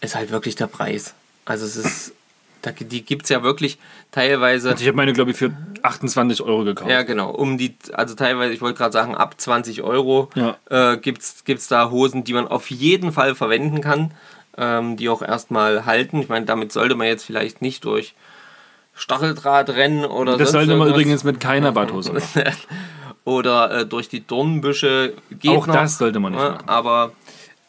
ist 0.01 0.15
halt 0.15 0.31
wirklich 0.31 0.55
der 0.55 0.67
Preis. 0.67 1.13
Also 1.45 1.65
es 1.65 1.75
ist, 1.75 2.13
da, 2.63 2.71
die 2.71 3.03
gibt 3.03 3.23
es 3.23 3.29
ja 3.29 3.43
wirklich 3.43 3.77
teilweise. 4.11 4.69
Also 4.71 4.81
ich 4.81 4.87
habe 4.87 4.95
meine, 4.97 5.13
glaube 5.13 5.31
ich, 5.31 5.37
für 5.37 5.51
28 5.83 6.41
Euro 6.41 6.63
gekauft. 6.63 6.89
Ja, 6.89 7.03
genau. 7.03 7.29
Um 7.29 7.57
die, 7.57 7.75
also 7.93 8.15
teilweise, 8.15 8.53
ich 8.53 8.61
wollte 8.61 8.77
gerade 8.77 8.93
sagen, 8.93 9.15
ab 9.15 9.35
20 9.39 9.83
Euro 9.83 10.29
Ja. 10.33 10.57
äh, 10.69 10.97
gibt 10.97 11.21
es 11.21 11.67
da 11.67 11.91
Hosen, 11.91 12.23
die 12.23 12.33
man 12.33 12.47
auf 12.47 12.71
jeden 12.71 13.11
Fall 13.11 13.35
verwenden 13.35 13.81
kann, 13.81 14.11
ähm, 14.57 14.97
die 14.97 15.09
auch 15.09 15.21
erstmal 15.21 15.85
halten. 15.85 16.19
Ich 16.21 16.29
meine, 16.29 16.45
damit 16.45 16.71
sollte 16.71 16.95
man 16.95 17.07
jetzt 17.07 17.25
vielleicht 17.25 17.61
nicht 17.61 17.83
durch 17.85 18.15
Stacheldraht 18.95 19.69
rennen 19.71 20.05
oder 20.05 20.37
Das 20.37 20.51
sonst 20.51 20.67
sollte 20.67 20.77
man 20.77 20.87
übrigens 20.89 21.23
mit 21.23 21.39
keiner 21.39 21.75
Watthose 21.75 22.13
machen. 22.13 22.43
oder 23.25 23.71
äh, 23.79 23.85
durch 23.85 24.07
die 24.07 24.25
Dornbüsche 24.25 25.13
geht 25.31 25.51
Auch 25.51 25.67
noch, 25.67 25.75
das 25.75 25.97
sollte 25.97 26.19
man 26.19 26.31
nicht 26.31 26.41
machen. 26.41 26.69
Aber 26.69 27.11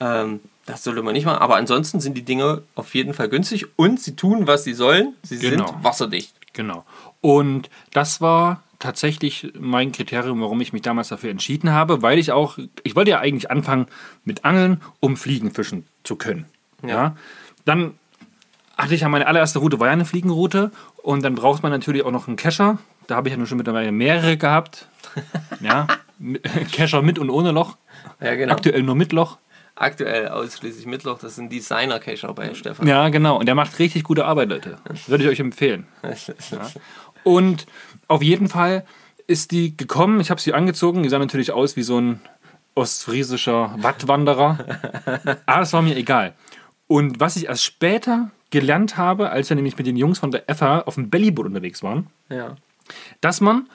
ähm, 0.00 0.40
das 0.66 0.82
sollte 0.84 1.02
man 1.02 1.12
nicht 1.14 1.24
machen. 1.26 1.38
Aber 1.38 1.56
ansonsten 1.56 2.00
sind 2.00 2.16
die 2.16 2.22
Dinge 2.24 2.62
auf 2.74 2.94
jeden 2.94 3.14
Fall 3.14 3.28
günstig 3.28 3.66
und 3.76 4.00
sie 4.00 4.16
tun, 4.16 4.46
was 4.46 4.64
sie 4.64 4.74
sollen. 4.74 5.14
Sie 5.22 5.38
Genau. 5.38 5.66
sind 5.68 5.84
wasserdicht. 5.84 6.34
Genau. 6.52 6.84
Und 7.20 7.68
das 7.92 8.20
war 8.20 8.62
tatsächlich 8.78 9.52
mein 9.58 9.92
Kriterium, 9.92 10.40
warum 10.42 10.60
ich 10.60 10.72
mich 10.72 10.82
damals 10.82 11.08
dafür 11.08 11.30
entschieden 11.30 11.72
habe, 11.72 12.02
weil 12.02 12.18
ich 12.18 12.32
auch, 12.32 12.58
ich 12.82 12.94
wollte 12.96 13.10
ja 13.12 13.18
eigentlich 13.20 13.50
anfangen 13.50 13.86
mit 14.24 14.44
Angeln, 14.44 14.80
um 15.00 15.16
Fliegenfischen 15.16 15.86
zu 16.02 16.16
können. 16.16 16.44
Ja. 16.86 17.16
Dann 17.64 17.94
hatte 18.76 18.94
ich 18.94 19.02
ja 19.02 19.08
meine 19.08 19.26
allererste 19.26 19.58
Route, 19.60 19.80
war 19.80 19.86
ja 19.86 19.92
eine 19.94 20.04
Fliegenroute 20.04 20.70
und 21.02 21.22
dann 21.24 21.34
braucht 21.34 21.62
man 21.62 21.72
natürlich 21.72 22.02
auch 22.04 22.10
noch 22.10 22.26
einen 22.28 22.36
Kescher. 22.36 22.78
Da 23.06 23.16
habe 23.16 23.28
ich 23.28 23.32
ja 23.32 23.38
nun 23.38 23.46
schon 23.46 23.56
mittlerweile 23.58 23.92
mehrere 23.92 24.36
gehabt. 24.36 24.88
Ja, 25.60 25.86
mit- 26.18 26.42
Kescher 26.72 27.00
mit 27.00 27.18
und 27.18 27.30
ohne 27.30 27.52
Loch. 27.52 27.76
Ja, 28.20 28.34
genau. 28.34 28.52
Aktuell 28.52 28.82
nur 28.82 28.96
mit 28.96 29.12
Loch. 29.12 29.38
Aktuell 29.76 30.28
ausschließlich 30.28 30.86
Mittloch. 30.86 31.18
Das 31.18 31.34
sind 31.36 31.50
Designer-Cacher 31.50 32.32
bei 32.34 32.54
Stefan. 32.54 32.86
Ja, 32.86 33.08
genau. 33.08 33.38
Und 33.38 33.46
der 33.46 33.54
macht 33.56 33.78
richtig 33.78 34.04
gute 34.04 34.24
Arbeit, 34.24 34.48
Leute. 34.50 34.78
Würde 35.06 35.24
ich 35.24 35.30
euch 35.30 35.40
empfehlen. 35.40 35.86
Und 37.24 37.66
auf 38.06 38.22
jeden 38.22 38.48
Fall 38.48 38.84
ist 39.26 39.50
die 39.50 39.76
gekommen. 39.76 40.20
Ich 40.20 40.30
habe 40.30 40.40
sie 40.40 40.54
angezogen. 40.54 41.02
Die 41.02 41.08
sah 41.08 41.18
natürlich 41.18 41.50
aus 41.52 41.76
wie 41.76 41.82
so 41.82 42.00
ein 42.00 42.20
ostfriesischer 42.74 43.74
Wattwanderer. 43.78 44.58
Aber 45.46 45.60
das 45.60 45.72
war 45.72 45.82
mir 45.82 45.96
egal. 45.96 46.34
Und 46.86 47.18
was 47.20 47.36
ich 47.36 47.46
erst 47.46 47.64
später 47.64 48.30
gelernt 48.50 48.96
habe, 48.96 49.30
als 49.30 49.48
wir 49.48 49.56
nämlich 49.56 49.76
mit 49.78 49.86
den 49.86 49.96
Jungs 49.96 50.18
von 50.18 50.30
der 50.30 50.44
FA 50.54 50.80
auf 50.80 50.94
dem 50.94 51.10
Bellyboot 51.10 51.46
unterwegs 51.46 51.82
waren, 51.82 52.08
Ja. 52.28 52.56
dass 53.20 53.40
man 53.40 53.68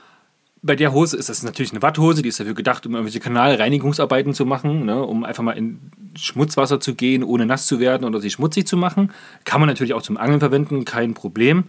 bei 0.61 0.75
der 0.75 0.91
Hose 0.91 1.15
ist 1.17 1.29
das 1.29 1.43
natürlich 1.43 1.71
eine 1.71 1.81
Watthose, 1.81 2.21
die 2.21 2.29
ist 2.29 2.39
dafür 2.39 2.53
gedacht, 2.53 2.85
um 2.85 2.93
irgendwelche 2.93 3.19
Kanalreinigungsarbeiten 3.19 4.33
zu 4.33 4.45
machen, 4.45 4.85
ne, 4.85 5.01
um 5.03 5.23
einfach 5.23 5.43
mal 5.43 5.53
in 5.53 5.79
Schmutzwasser 6.15 6.79
zu 6.79 6.95
gehen, 6.95 7.23
ohne 7.23 7.45
nass 7.45 7.67
zu 7.67 7.79
werden 7.79 8.05
oder 8.05 8.19
sich 8.19 8.33
schmutzig 8.33 8.67
zu 8.67 8.75
machen. 8.75 9.11
Kann 9.45 9.61
man 9.61 9.69
natürlich 9.69 9.93
auch 9.93 10.01
zum 10.01 10.17
Angeln 10.17 10.39
verwenden, 10.39 10.83
kein 10.85 11.13
Problem. 11.13 11.65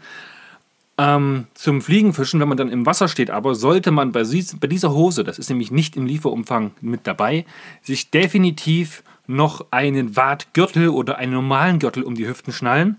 Ähm, 0.98 1.46
zum 1.55 1.81
Fliegenfischen, 1.81 2.40
wenn 2.40 2.48
man 2.48 2.59
dann 2.59 2.68
im 2.68 2.85
Wasser 2.85 3.09
steht, 3.09 3.31
aber 3.31 3.55
sollte 3.55 3.90
man 3.90 4.12
bei, 4.12 4.24
bei 4.61 4.66
dieser 4.66 4.92
Hose, 4.92 5.24
das 5.24 5.38
ist 5.38 5.48
nämlich 5.48 5.70
nicht 5.70 5.96
im 5.96 6.07
Lieferumfang 6.07 6.72
mit 6.81 7.07
dabei, 7.07 7.46
sich 7.83 8.11
definitiv 8.11 9.03
noch 9.26 9.66
einen 9.70 10.16
Wartgürtel 10.16 10.88
oder 10.88 11.16
einen 11.16 11.33
normalen 11.33 11.79
Gürtel 11.79 12.03
um 12.03 12.16
die 12.16 12.26
Hüften 12.26 12.53
schnallen. 12.53 12.96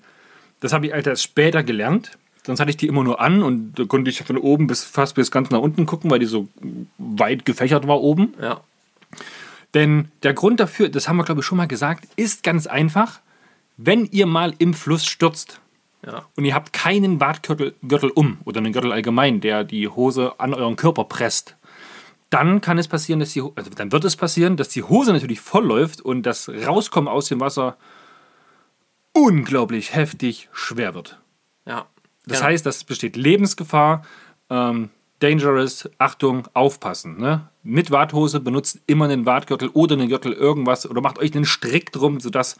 Das 0.61 0.73
habe 0.73 0.85
ich 0.85 0.93
erst 0.93 1.23
später 1.23 1.63
gelernt. 1.63 2.17
Sonst 2.43 2.59
hatte 2.59 2.71
ich 2.71 2.77
die 2.77 2.87
immer 2.87 3.03
nur 3.03 3.19
an 3.21 3.43
und 3.43 3.77
da 3.77 3.85
konnte 3.85 4.09
ich 4.09 4.23
von 4.23 4.37
oben 4.37 4.67
bis 4.67 4.83
fast 4.83 5.15
bis 5.15 5.29
ganz 5.29 5.51
nach 5.51 5.59
unten 5.59 5.85
gucken, 5.85 6.09
weil 6.09 6.19
die 6.19 6.25
so 6.25 6.47
weit 6.97 7.45
gefächert 7.45 7.87
war 7.87 8.01
oben. 8.01 8.33
Ja. 8.41 8.61
Denn 9.73 10.09
der 10.23 10.33
Grund 10.33 10.59
dafür, 10.59 10.89
das 10.89 11.07
haben 11.07 11.17
wir 11.17 11.23
glaube 11.23 11.41
ich 11.41 11.45
schon 11.45 11.57
mal 11.57 11.67
gesagt, 11.67 12.07
ist 12.15 12.43
ganz 12.43 12.67
einfach. 12.67 13.19
Wenn 13.77 14.05
ihr 14.05 14.25
mal 14.25 14.53
im 14.57 14.73
Fluss 14.73 15.05
stürzt 15.05 15.59
Ja. 16.05 16.25
und 16.35 16.45
ihr 16.45 16.53
habt 16.55 16.73
keinen 16.73 17.19
Wartgürtel 17.19 17.75
Gürtel 17.83 18.09
um 18.09 18.39
oder 18.43 18.59
einen 18.59 18.73
Gürtel 18.73 18.91
allgemein, 18.91 19.39
der 19.39 19.63
die 19.63 19.87
Hose 19.87 20.39
an 20.39 20.53
euren 20.53 20.75
Körper 20.75 21.03
presst, 21.05 21.55
dann 22.31 22.61
kann 22.61 22.77
es 22.77 22.87
passieren, 22.87 23.19
dass 23.19 23.33
die, 23.33 23.41
also 23.41 23.69
dann 23.75 23.91
wird 23.91 24.03
es 24.05 24.15
passieren, 24.15 24.57
dass 24.57 24.69
die 24.69 24.83
Hose 24.83 25.13
natürlich 25.13 25.41
voll 25.41 25.65
läuft 25.65 26.01
und 26.01 26.23
das 26.23 26.49
Rauskommen 26.49 27.07
aus 27.07 27.27
dem 27.27 27.39
Wasser 27.39 27.77
unglaublich 29.13 29.93
heftig 29.93 30.49
schwer 30.53 30.93
wird. 30.93 31.19
Ja. 31.65 31.85
Das 32.25 32.37
Genau. 32.39 32.49
heißt, 32.51 32.65
das 32.65 32.83
besteht 32.83 33.15
Lebensgefahr, 33.15 34.03
ähm, 34.49 34.89
dangerous, 35.19 35.89
Achtung, 35.97 36.47
aufpassen. 36.53 37.17
Ne? 37.19 37.47
Mit 37.63 37.91
Warthose 37.91 38.39
benutzt 38.39 38.79
immer 38.87 39.05
einen 39.05 39.25
Wartgürtel 39.25 39.69
oder 39.69 39.93
einen 39.95 40.09
Gürtel 40.09 40.33
irgendwas 40.33 40.89
oder 40.89 41.01
macht 41.01 41.19
euch 41.19 41.33
einen 41.35 41.45
Strick 41.45 41.91
drum, 41.91 42.19
sodass 42.19 42.57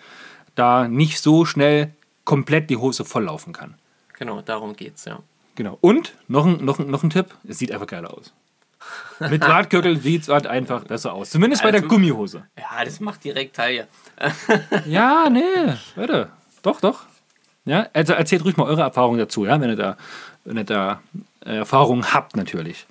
da 0.56 0.88
nicht 0.88 1.20
so 1.22 1.46
schnell 1.46 1.94
komplett 2.26 2.70
die 2.70 2.78
Hose 2.78 3.04
volllaufen 3.06 3.54
kann. 3.54 3.76
Genau, 4.18 4.42
darum 4.42 4.76
geht's, 4.76 5.06
ja. 5.06 5.20
Genau. 5.56 5.78
Und 5.82 6.14
noch 6.28 6.46
ein, 6.46 6.64
noch, 6.64 6.80
ein, 6.80 6.90
noch 6.90 7.04
ein 7.04 7.10
Tipp: 7.10 7.28
Es 7.48 7.58
sieht 7.60 7.72
einfach 7.72 7.88
geil 7.88 8.06
aus. 8.06 8.34
Mit 9.20 9.42
Wartgürtel 9.42 9.98
sieht 10.02 10.24
es 10.24 10.30
halt 10.30 10.48
einfach 10.48 10.84
besser 10.86 11.14
aus. 11.14 11.30
Zumindest 11.32 11.64
bei 11.64 11.72
der 11.72 11.82
Also- 11.82 11.90
Gummihose. 11.94 12.46
Ja, 12.58 12.84
das 12.86 13.00
macht 13.00 13.24
direkt 13.24 13.56
Taille. 13.56 13.88
Ja, 14.86 15.30
nee, 15.30 15.42
warte. 15.96 16.30
Doch, 16.64 16.80
doch. 16.82 17.02
Ja, 17.66 17.88
also 17.94 18.14
erzählt 18.14 18.44
ruhig 18.44 18.58
mal 18.58 18.66
eure 18.68 18.82
Erfahrungen 18.82 19.20
dazu, 19.20 19.46
ja, 19.46 19.60
wenn 19.62 19.70
ihr 19.70 19.76
da, 19.76 19.98
wenn 20.46 20.58
ihr 20.58 20.64
da 20.64 21.02
äh, 21.46 21.58
Erfahrungen 21.58 22.14
habt, 22.14 22.36
natürlich. 22.36 22.86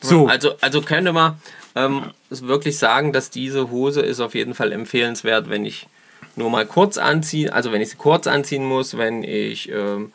So, 0.00 0.28
Also, 0.28 0.54
also 0.60 0.80
könnte 0.80 1.12
man 1.12 1.40
ähm, 1.74 2.04
wirklich 2.30 2.78
sagen, 2.78 3.12
dass 3.12 3.30
diese 3.30 3.70
Hose 3.70 4.00
ist 4.00 4.20
auf 4.20 4.34
jeden 4.34 4.54
Fall 4.54 4.72
empfehlenswert, 4.72 5.50
wenn 5.50 5.64
ich 5.66 5.88
nur 6.36 6.50
mal 6.50 6.64
kurz 6.66 6.98
anziehe, 6.98 7.52
also 7.52 7.72
wenn 7.72 7.82
ich 7.82 7.90
sie 7.90 7.96
kurz 7.96 8.26
anziehen 8.26 8.64
muss, 8.64 8.96
wenn 8.96 9.24
ich 9.24 9.68
ähm, 9.70 10.12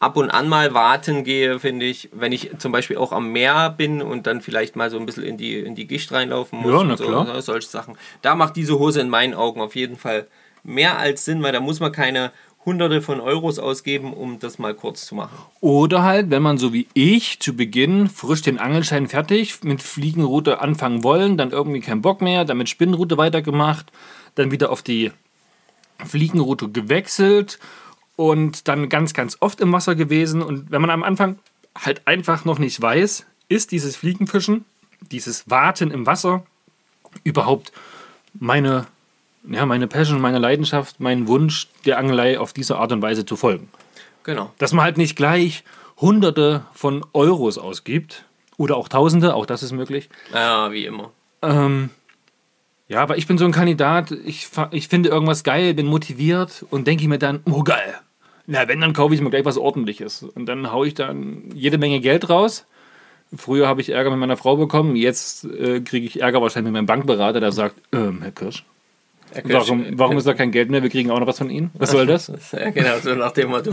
ab 0.00 0.16
und 0.16 0.30
an 0.30 0.48
mal 0.48 0.74
warten 0.74 1.22
gehe, 1.22 1.60
finde 1.60 1.86
ich, 1.86 2.08
wenn 2.12 2.32
ich 2.32 2.50
zum 2.58 2.72
Beispiel 2.72 2.96
auch 2.96 3.12
am 3.12 3.30
Meer 3.30 3.70
bin 3.70 4.02
und 4.02 4.26
dann 4.26 4.40
vielleicht 4.42 4.74
mal 4.74 4.90
so 4.90 4.98
ein 4.98 5.06
bisschen 5.06 5.22
in 5.22 5.36
die, 5.36 5.58
in 5.60 5.76
die 5.76 5.86
Gischt 5.86 6.10
reinlaufen 6.12 6.58
muss 6.58 6.72
Ja, 6.72 6.78
und 6.78 6.88
na 6.88 6.96
so, 6.96 7.04
klar. 7.04 7.24
ne, 7.24 7.40
solche 7.40 7.68
Sachen. 7.68 7.96
Da 8.20 8.34
macht 8.34 8.56
diese 8.56 8.78
Hose 8.78 9.00
in 9.00 9.08
meinen 9.08 9.34
Augen 9.34 9.60
auf 9.60 9.76
jeden 9.76 9.96
Fall 9.96 10.26
mehr 10.64 10.98
als 10.98 11.24
Sinn, 11.24 11.42
weil 11.44 11.52
da 11.52 11.60
muss 11.60 11.78
man 11.78 11.92
keine 11.92 12.32
hunderte 12.64 13.02
von 13.02 13.20
Euros 13.20 13.58
ausgeben, 13.58 14.12
um 14.12 14.38
das 14.38 14.58
mal 14.58 14.74
kurz 14.74 15.06
zu 15.06 15.14
machen. 15.14 15.36
oder 15.60 16.02
halt, 16.02 16.30
wenn 16.30 16.42
man 16.42 16.58
so 16.58 16.72
wie 16.72 16.86
ich 16.94 17.40
zu 17.40 17.56
Beginn 17.56 18.08
frisch 18.08 18.42
den 18.42 18.58
Angelschein 18.58 19.08
fertig 19.08 19.64
mit 19.64 19.82
Fliegenroute 19.82 20.60
anfangen 20.60 21.02
wollen, 21.02 21.36
dann 21.36 21.50
irgendwie 21.50 21.80
keinen 21.80 22.02
Bock 22.02 22.20
mehr, 22.20 22.44
dann 22.44 22.58
mit 22.58 22.68
Spinnenroute 22.68 23.18
weitergemacht, 23.18 23.90
dann 24.34 24.50
wieder 24.50 24.70
auf 24.70 24.82
die 24.82 25.10
Fliegenroute 26.04 26.68
gewechselt 26.68 27.58
und 28.16 28.68
dann 28.68 28.88
ganz, 28.88 29.14
ganz 29.14 29.36
oft 29.40 29.60
im 29.60 29.72
Wasser 29.72 29.94
gewesen. 29.94 30.42
Und 30.42 30.70
wenn 30.70 30.80
man 30.80 30.90
am 30.90 31.02
Anfang 31.02 31.38
halt 31.76 32.06
einfach 32.06 32.44
noch 32.44 32.58
nicht 32.58 32.80
weiß, 32.80 33.26
ist 33.48 33.72
dieses 33.72 33.96
Fliegenfischen, 33.96 34.64
dieses 35.10 35.50
Warten 35.50 35.90
im 35.90 36.06
Wasser 36.06 36.44
überhaupt 37.24 37.72
meine, 38.34 38.86
ja, 39.48 39.66
meine 39.66 39.86
Passion, 39.86 40.20
meine 40.20 40.38
Leidenschaft, 40.38 41.00
mein 41.00 41.26
Wunsch 41.28 41.68
der 41.84 41.98
Angelei 41.98 42.38
auf 42.38 42.52
diese 42.52 42.76
Art 42.76 42.92
und 42.92 43.02
Weise 43.02 43.24
zu 43.24 43.36
folgen. 43.36 43.68
Genau. 44.24 44.52
Dass 44.58 44.72
man 44.72 44.84
halt 44.84 44.98
nicht 44.98 45.16
gleich 45.16 45.64
Hunderte 45.96 46.64
von 46.74 47.04
Euros 47.12 47.58
ausgibt 47.58 48.24
oder 48.56 48.76
auch 48.76 48.88
Tausende, 48.88 49.34
auch 49.34 49.46
das 49.46 49.62
ist 49.62 49.72
möglich. 49.72 50.08
Ja, 50.32 50.70
wie 50.72 50.86
immer. 50.86 51.10
Ähm, 51.42 51.90
ja, 52.88 53.00
aber 53.02 53.16
ich 53.16 53.26
bin 53.26 53.38
so 53.38 53.44
ein 53.44 53.52
Kandidat, 53.52 54.10
ich, 54.10 54.48
ich 54.70 54.88
finde 54.88 55.08
irgendwas 55.08 55.44
geil, 55.44 55.74
bin 55.74 55.86
motiviert 55.86 56.64
und 56.70 56.86
denke 56.86 57.08
mir 57.08 57.18
dann, 57.18 57.40
oh 57.50 57.62
geil. 57.62 57.94
Na, 58.46 58.68
wenn, 58.68 58.80
dann 58.80 58.92
kaufe 58.92 59.14
ich 59.14 59.20
mir 59.20 59.30
gleich 59.30 59.44
was 59.44 59.56
Ordentliches. 59.56 60.22
Und 60.22 60.46
dann 60.46 60.72
haue 60.72 60.88
ich 60.88 60.94
dann 60.94 61.50
jede 61.54 61.78
Menge 61.78 62.00
Geld 62.00 62.28
raus. 62.28 62.66
Früher 63.34 63.66
habe 63.66 63.80
ich 63.80 63.88
Ärger 63.88 64.10
mit 64.10 64.18
meiner 64.18 64.36
Frau 64.36 64.56
bekommen, 64.56 64.94
jetzt 64.94 65.44
äh, 65.44 65.80
kriege 65.80 66.06
ich 66.06 66.20
Ärger 66.20 66.42
wahrscheinlich 66.42 66.70
mit 66.70 66.74
meinem 66.74 66.86
Bankberater, 66.86 67.40
der 67.40 67.50
sagt, 67.50 67.76
ähm, 67.92 68.20
Herr 68.20 68.32
Kirsch, 68.32 68.64
warum, 69.44 69.86
warum 69.98 70.18
ist 70.18 70.26
da 70.26 70.34
kein 70.34 70.50
Geld 70.50 70.70
mehr? 70.70 70.82
Wir 70.82 70.90
kriegen 70.90 71.10
auch 71.10 71.20
noch 71.20 71.26
was 71.26 71.38
von 71.38 71.50
Ihnen. 71.50 71.70
Was 71.74 71.90
soll 71.90 72.06
das? 72.06 72.30
Ja, 72.52 72.70
genau, 72.70 72.98
so 73.02 73.14
nach 73.14 73.32
dem 73.32 73.50
Motto. 73.50 73.72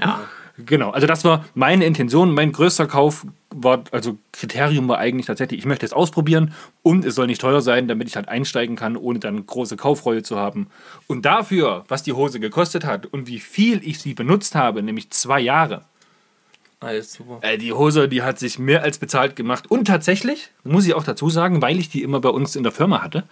Ja, 0.00 0.20
Genau, 0.56 0.90
also 0.90 1.06
das 1.08 1.24
war 1.24 1.44
meine 1.54 1.84
Intention. 1.84 2.32
Mein 2.32 2.52
größter 2.52 2.86
Kauf 2.86 3.26
war, 3.50 3.82
also 3.90 4.18
Kriterium 4.32 4.86
war 4.86 4.98
eigentlich 4.98 5.26
tatsächlich, 5.26 5.58
ich 5.58 5.66
möchte 5.66 5.84
es 5.84 5.92
ausprobieren 5.92 6.54
und 6.82 7.04
es 7.04 7.16
soll 7.16 7.26
nicht 7.26 7.40
teuer 7.40 7.60
sein, 7.60 7.88
damit 7.88 8.06
ich 8.06 8.14
halt 8.14 8.28
einsteigen 8.28 8.76
kann, 8.76 8.96
ohne 8.96 9.18
dann 9.18 9.44
große 9.44 9.76
Kaufreue 9.76 10.22
zu 10.22 10.36
haben. 10.38 10.68
Und 11.08 11.24
dafür, 11.24 11.84
was 11.88 12.04
die 12.04 12.12
Hose 12.12 12.38
gekostet 12.38 12.84
hat 12.84 13.06
und 13.06 13.26
wie 13.26 13.40
viel 13.40 13.80
ich 13.82 13.98
sie 13.98 14.14
benutzt 14.14 14.54
habe, 14.54 14.82
nämlich 14.82 15.10
zwei 15.10 15.40
Jahre, 15.40 15.82
Alles 16.78 17.14
super. 17.14 17.38
äh, 17.40 17.58
die 17.58 17.72
Hose, 17.72 18.08
die 18.08 18.22
hat 18.22 18.38
sich 18.38 18.60
mehr 18.60 18.82
als 18.82 18.98
bezahlt 18.98 19.34
gemacht. 19.34 19.68
Und 19.68 19.86
tatsächlich, 19.86 20.50
muss 20.62 20.86
ich 20.86 20.94
auch 20.94 21.04
dazu 21.04 21.30
sagen, 21.30 21.62
weil 21.62 21.80
ich 21.80 21.88
die 21.88 22.02
immer 22.02 22.20
bei 22.20 22.28
uns 22.28 22.54
in 22.54 22.62
der 22.62 22.72
Firma 22.72 23.02
hatte 23.02 23.24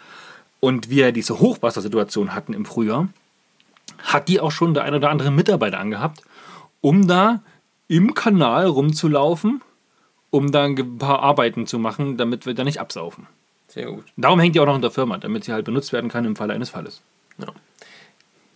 und 0.62 0.90
wir 0.90 1.10
diese 1.10 1.40
Hochwassersituation 1.40 2.36
hatten 2.36 2.54
im 2.54 2.64
Frühjahr, 2.64 3.08
hat 3.98 4.28
die 4.28 4.38
auch 4.38 4.52
schon 4.52 4.74
der 4.74 4.84
ein 4.84 4.94
oder 4.94 5.10
andere 5.10 5.32
Mitarbeiter 5.32 5.80
angehabt, 5.80 6.22
um 6.80 7.08
da 7.08 7.42
im 7.88 8.14
Kanal 8.14 8.66
rumzulaufen, 8.66 9.60
um 10.30 10.52
da 10.52 10.62
ein 10.62 10.98
paar 10.98 11.18
Arbeiten 11.18 11.66
zu 11.66 11.80
machen, 11.80 12.16
damit 12.16 12.46
wir 12.46 12.54
da 12.54 12.62
nicht 12.62 12.78
absaufen. 12.78 13.26
Sehr 13.66 13.86
gut. 13.86 14.04
Darum 14.16 14.38
hängt 14.38 14.54
die 14.54 14.60
auch 14.60 14.66
noch 14.66 14.76
in 14.76 14.82
der 14.82 14.92
Firma, 14.92 15.18
damit 15.18 15.42
sie 15.42 15.52
halt 15.52 15.64
benutzt 15.64 15.92
werden 15.92 16.08
kann 16.08 16.24
im 16.24 16.36
Falle 16.36 16.54
eines 16.54 16.70
Falles. 16.70 17.02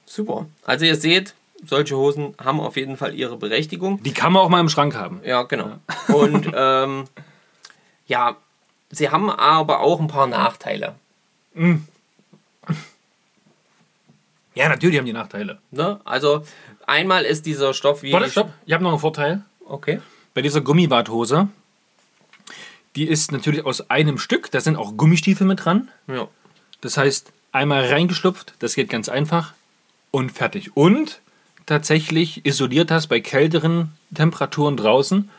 Super. 0.05 0.47
Also 0.64 0.85
ihr 0.85 0.95
seht, 0.95 1.35
solche 1.66 1.97
Hosen 1.97 2.35
haben 2.42 2.61
auf 2.61 2.77
jeden 2.77 2.97
Fall 2.97 3.16
ihre 3.16 3.37
Berechtigung. 3.37 4.01
Die 4.05 4.12
kann 4.12 4.33
man 4.33 4.42
auch 4.42 4.49
mal 4.49 4.61
im 4.61 4.69
Schrank 4.69 4.95
haben. 4.95 5.21
Ja, 5.25 5.42
genau. 5.42 5.79
Und 6.14 6.53
ähm, 6.55 7.05
ja, 8.07 8.37
sie 8.90 9.11
haben 9.11 9.29
aber 9.29 9.81
auch 9.81 9.99
ein 9.99 10.07
paar 10.07 10.29
Nachteile. 10.29 10.95
Ja, 14.57 14.69
natürlich 14.69 14.99
haben 14.99 15.07
die 15.07 15.12
Nachteile. 15.12 15.59
Ne? 15.71 16.01
Also 16.05 16.42
einmal 16.87 17.25
ist 17.25 17.47
dieser 17.47 17.75
Stoff 17.75 18.03
wie. 18.03 18.12
Warte, 18.12 18.31
stopp. 18.31 18.53
Ich 18.64 18.73
habe 18.73 18.83
noch 18.83 18.90
einen 18.90 18.99
Vorteil. 18.99 19.45
Okay. 19.69 20.01
bei 20.37 20.42
dieser 20.42 20.61
Gummiwarthose, 20.61 21.49
die 22.95 23.09
ist 23.09 23.33
natürlich 23.33 23.64
aus 23.64 23.90
einem 23.90 24.19
Stück, 24.19 24.51
da 24.51 24.61
sind 24.61 24.77
auch 24.77 24.97
Gummistiefel 24.97 25.47
mit 25.47 25.64
dran. 25.64 25.88
Ja. 26.09 26.29
Das 26.83 26.99
heißt, 26.99 27.33
einmal 27.53 27.87
reingeschlupft, 27.87 28.53
das 28.59 28.75
geht 28.75 28.90
ganz 28.90 29.09
einfach 29.09 29.55
und 30.11 30.31
fertig. 30.31 30.77
Und 30.77 31.21
tatsächlich 31.64 32.45
isoliert 32.45 32.90
das 32.90 33.07
bei 33.07 33.21
kälteren 33.21 33.92
Temperaturen 34.14 34.77
draußen 34.77 35.31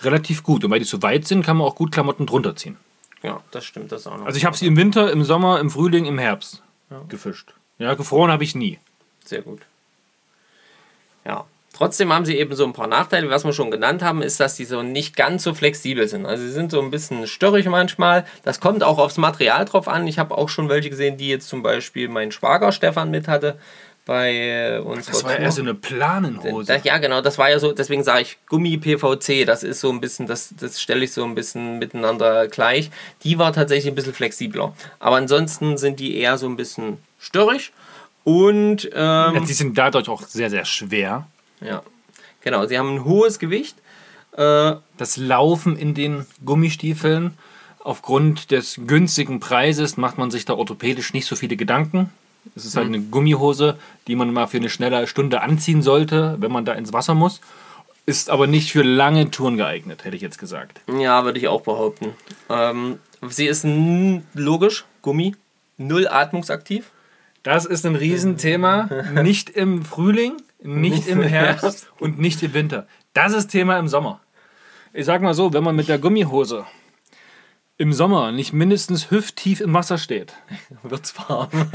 relativ 0.00 0.42
gut. 0.42 0.64
Und 0.64 0.70
weil 0.70 0.78
die 0.78 0.86
so 0.86 1.02
weit 1.02 1.26
sind, 1.26 1.44
kann 1.44 1.58
man 1.58 1.66
auch 1.66 1.74
gut 1.74 1.92
Klamotten 1.92 2.26
drunter 2.26 2.56
ziehen. 2.56 2.78
Ja, 3.22 3.40
das 3.50 3.64
stimmt 3.66 3.92
das 3.92 4.06
auch 4.06 4.16
noch. 4.16 4.24
Also 4.24 4.38
ich 4.38 4.46
habe 4.46 4.56
sie 4.56 4.66
im 4.66 4.76
Winter, 4.76 5.12
im 5.12 5.22
Sommer, 5.22 5.60
im 5.60 5.70
Frühling, 5.70 6.06
im 6.06 6.18
Herbst 6.18 6.62
gefischt. 7.08 7.52
Ja, 7.78 7.94
gefroren 7.94 8.30
habe 8.30 8.44
ich 8.44 8.54
nie. 8.54 8.78
Sehr 9.24 9.42
gut. 9.42 9.62
Ja. 11.24 11.44
Trotzdem 11.72 12.10
haben 12.10 12.24
sie 12.24 12.38
eben 12.38 12.54
so 12.54 12.64
ein 12.64 12.72
paar 12.72 12.86
Nachteile. 12.86 13.28
Was 13.28 13.44
wir 13.44 13.52
schon 13.52 13.70
genannt 13.70 14.02
haben, 14.02 14.22
ist, 14.22 14.40
dass 14.40 14.54
die 14.54 14.64
so 14.64 14.82
nicht 14.82 15.14
ganz 15.14 15.42
so 15.42 15.52
flexibel 15.52 16.08
sind. 16.08 16.24
Also 16.24 16.42
sie 16.42 16.52
sind 16.52 16.70
so 16.70 16.80
ein 16.80 16.90
bisschen 16.90 17.26
störrig 17.26 17.66
manchmal. 17.66 18.24
Das 18.44 18.60
kommt 18.60 18.82
auch 18.82 18.96
aufs 18.98 19.18
Material 19.18 19.66
drauf 19.66 19.86
an. 19.86 20.06
Ich 20.06 20.18
habe 20.18 20.38
auch 20.38 20.48
schon 20.48 20.70
welche 20.70 20.88
gesehen, 20.88 21.18
die 21.18 21.28
jetzt 21.28 21.48
zum 21.48 21.62
Beispiel 21.62 22.08
mein 22.08 22.32
Schwager 22.32 22.72
Stefan 22.72 23.10
mit 23.10 23.28
hatte 23.28 23.58
bei 24.06 24.32
äh, 24.32 24.78
unserer 24.78 25.12
Das 25.12 25.24
war 25.24 25.32
ja 25.32 25.38
eher 25.38 25.52
so 25.52 25.60
eine 25.60 25.74
Planenhose. 25.74 26.80
Ja, 26.84 26.98
genau, 26.98 27.20
das 27.20 27.38
war 27.38 27.50
ja 27.50 27.58
so, 27.58 27.72
deswegen 27.72 28.04
sage 28.04 28.22
ich 28.22 28.38
Gummi 28.46 28.78
PVC, 28.78 29.44
das 29.44 29.64
ist 29.64 29.80
so 29.80 29.90
ein 29.90 30.00
bisschen, 30.00 30.28
das, 30.28 30.54
das 30.58 30.80
stelle 30.80 31.04
ich 31.04 31.12
so 31.12 31.24
ein 31.24 31.34
bisschen 31.34 31.80
miteinander 31.80 32.46
gleich. 32.46 32.90
Die 33.24 33.38
war 33.38 33.52
tatsächlich 33.52 33.92
ein 33.92 33.96
bisschen 33.96 34.14
flexibler. 34.14 34.74
Aber 35.00 35.16
ansonsten 35.16 35.76
sind 35.76 35.98
die 35.98 36.16
eher 36.16 36.38
so 36.38 36.46
ein 36.46 36.56
bisschen 36.56 36.98
störrig 37.18 37.72
und 38.24 38.88
ähm, 38.92 39.44
die 39.46 39.52
sind 39.52 39.76
dadurch 39.78 40.08
auch 40.08 40.22
sehr, 40.22 40.50
sehr 40.50 40.64
schwer. 40.64 41.26
ja, 41.60 41.82
genau, 42.40 42.66
sie 42.66 42.78
haben 42.78 42.94
ein 42.96 43.04
hohes 43.04 43.38
Gewicht. 43.38 43.76
Äh, 44.36 44.74
Das 44.96 45.16
Laufen 45.16 45.76
in 45.76 45.94
den 45.94 46.26
Gummistiefeln 46.44 47.36
aufgrund 47.80 48.50
des 48.50 48.80
günstigen 48.86 49.38
Preises 49.38 49.96
macht 49.96 50.18
man 50.18 50.30
sich 50.32 50.44
da 50.44 50.54
orthopädisch 50.54 51.12
nicht 51.12 51.26
so 51.26 51.36
viele 51.36 51.56
Gedanken. 51.56 52.10
Es 52.56 52.64
ist 52.64 52.76
halt 52.76 52.86
eine 52.86 53.00
Gummihose, 53.00 53.76
die 54.06 54.16
man 54.16 54.32
mal 54.32 54.46
für 54.46 54.56
eine 54.56 54.68
schnelle 54.70 55.06
Stunde 55.06 55.40
anziehen 55.40 55.82
sollte, 55.82 56.36
wenn 56.40 56.50
man 56.52 56.64
da 56.64 56.72
ins 56.74 56.92
Wasser 56.92 57.14
muss. 57.14 57.40
Ist 58.06 58.30
aber 58.30 58.46
nicht 58.46 58.70
für 58.72 58.82
lange 58.82 59.30
Touren 59.32 59.56
geeignet, 59.56 60.04
hätte 60.04 60.14
ich 60.16 60.22
jetzt 60.22 60.38
gesagt. 60.38 60.80
ja, 60.98 61.24
würde 61.24 61.38
ich 61.40 61.48
auch 61.48 61.62
behaupten. 61.62 62.14
Ähm, 62.48 62.98
sie 63.28 63.46
ist 63.46 63.64
logisch, 64.34 64.84
Gummi, 65.02 65.34
null 65.76 66.06
atmungsaktiv. 66.08 66.90
Das 67.46 67.64
ist 67.64 67.86
ein 67.86 67.94
Riesenthema. 67.94 68.88
Nicht 69.22 69.50
im 69.50 69.84
Frühling, 69.84 70.32
nicht 70.64 71.06
im 71.06 71.22
Herbst 71.22 71.92
und 72.00 72.18
nicht 72.18 72.42
im 72.42 72.54
Winter. 72.54 72.88
Das 73.12 73.32
ist 73.32 73.52
Thema 73.52 73.78
im 73.78 73.86
Sommer. 73.86 74.20
Ich 74.92 75.06
sag 75.06 75.22
mal 75.22 75.32
so, 75.32 75.52
wenn 75.52 75.62
man 75.62 75.76
mit 75.76 75.86
der 75.86 75.98
Gummihose 75.98 76.64
im 77.78 77.92
Sommer 77.92 78.32
nicht 78.32 78.52
mindestens 78.52 79.12
hüfttief 79.12 79.60
im 79.60 79.74
Wasser 79.74 79.96
steht, 79.96 80.34
Wird's 80.82 81.14
warm. 81.28 81.50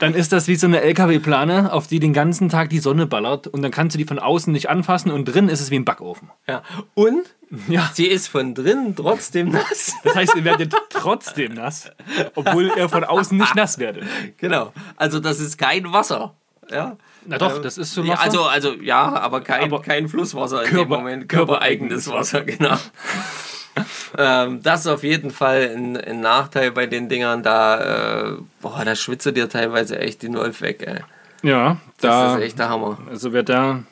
dann 0.00 0.14
ist 0.14 0.32
das 0.32 0.48
wie 0.48 0.56
so 0.56 0.66
eine 0.66 0.80
LKW-Plane, 0.80 1.72
auf 1.72 1.86
die 1.86 2.00
den 2.00 2.12
ganzen 2.12 2.48
Tag 2.48 2.68
die 2.70 2.80
Sonne 2.80 3.06
ballert 3.06 3.46
und 3.46 3.62
dann 3.62 3.70
kannst 3.70 3.94
du 3.94 3.98
die 3.98 4.04
von 4.04 4.18
außen 4.18 4.52
nicht 4.52 4.68
anfassen 4.68 5.12
und 5.12 5.26
drin 5.26 5.48
ist 5.48 5.60
es 5.60 5.70
wie 5.70 5.76
ein 5.76 5.84
Backofen. 5.84 6.32
ja. 6.48 6.64
Und 6.94 7.36
Ja. 7.68 7.90
sie 7.92 8.06
ist 8.06 8.28
von 8.28 8.54
drin 8.54 8.94
trotzdem 8.96 9.50
nass. 9.50 9.94
Das 10.04 10.14
heißt, 10.16 10.34
ihr 10.36 10.44
werdet 10.44 10.74
trotzdem 10.90 11.54
nass, 11.54 11.90
obwohl 12.34 12.72
ihr 12.76 12.88
von 12.88 13.04
außen 13.04 13.36
nicht 13.36 13.54
nass 13.54 13.78
werdet. 13.78 14.04
Genau. 14.38 14.72
Also 14.96 15.20
das 15.20 15.38
ist 15.40 15.58
kein 15.58 15.92
Wasser. 15.92 16.34
Ja. 16.70 16.96
Na 17.26 17.38
doch, 17.38 17.60
das 17.60 17.76
ist 17.78 17.94
Ja, 17.96 18.08
Wasser. 18.08 18.20
also, 18.22 18.42
also 18.44 18.72
ja, 18.74 19.02
aber 19.16 19.42
kein, 19.42 19.64
Aber 19.64 19.82
kein 19.82 20.08
Flusswasser 20.08 20.64
in 20.64 20.70
Körper- 20.70 20.96
dem 20.96 21.00
Moment. 21.02 21.28
Körpereigenes 21.28 22.08
Wasser, 22.10 22.40
genau. 22.42 22.76
ähm, 24.18 24.62
das 24.62 24.80
ist 24.80 24.86
auf 24.86 25.02
jeden 25.02 25.30
Fall 25.30 25.72
ein, 25.76 25.96
ein 25.96 26.20
Nachteil 26.20 26.70
bei 26.72 26.86
den 26.86 27.08
Dingern. 27.08 27.42
Da, 27.42 28.30
äh, 28.30 28.36
boah, 28.60 28.82
da 28.84 28.94
schwitze 28.96 29.32
dir 29.32 29.48
teilweise 29.48 29.98
echt 29.98 30.22
die 30.22 30.32
Wolf 30.34 30.60
weg, 30.60 30.82
ey. 30.86 31.00
ja, 31.48 31.76
Das 32.00 32.10
da, 32.10 32.36
ist 32.36 32.42
echt 32.42 32.58
der 32.58 32.68
Hammer. 32.68 32.98
also 33.10 33.32
wer 33.32 33.42
da, 33.42 33.82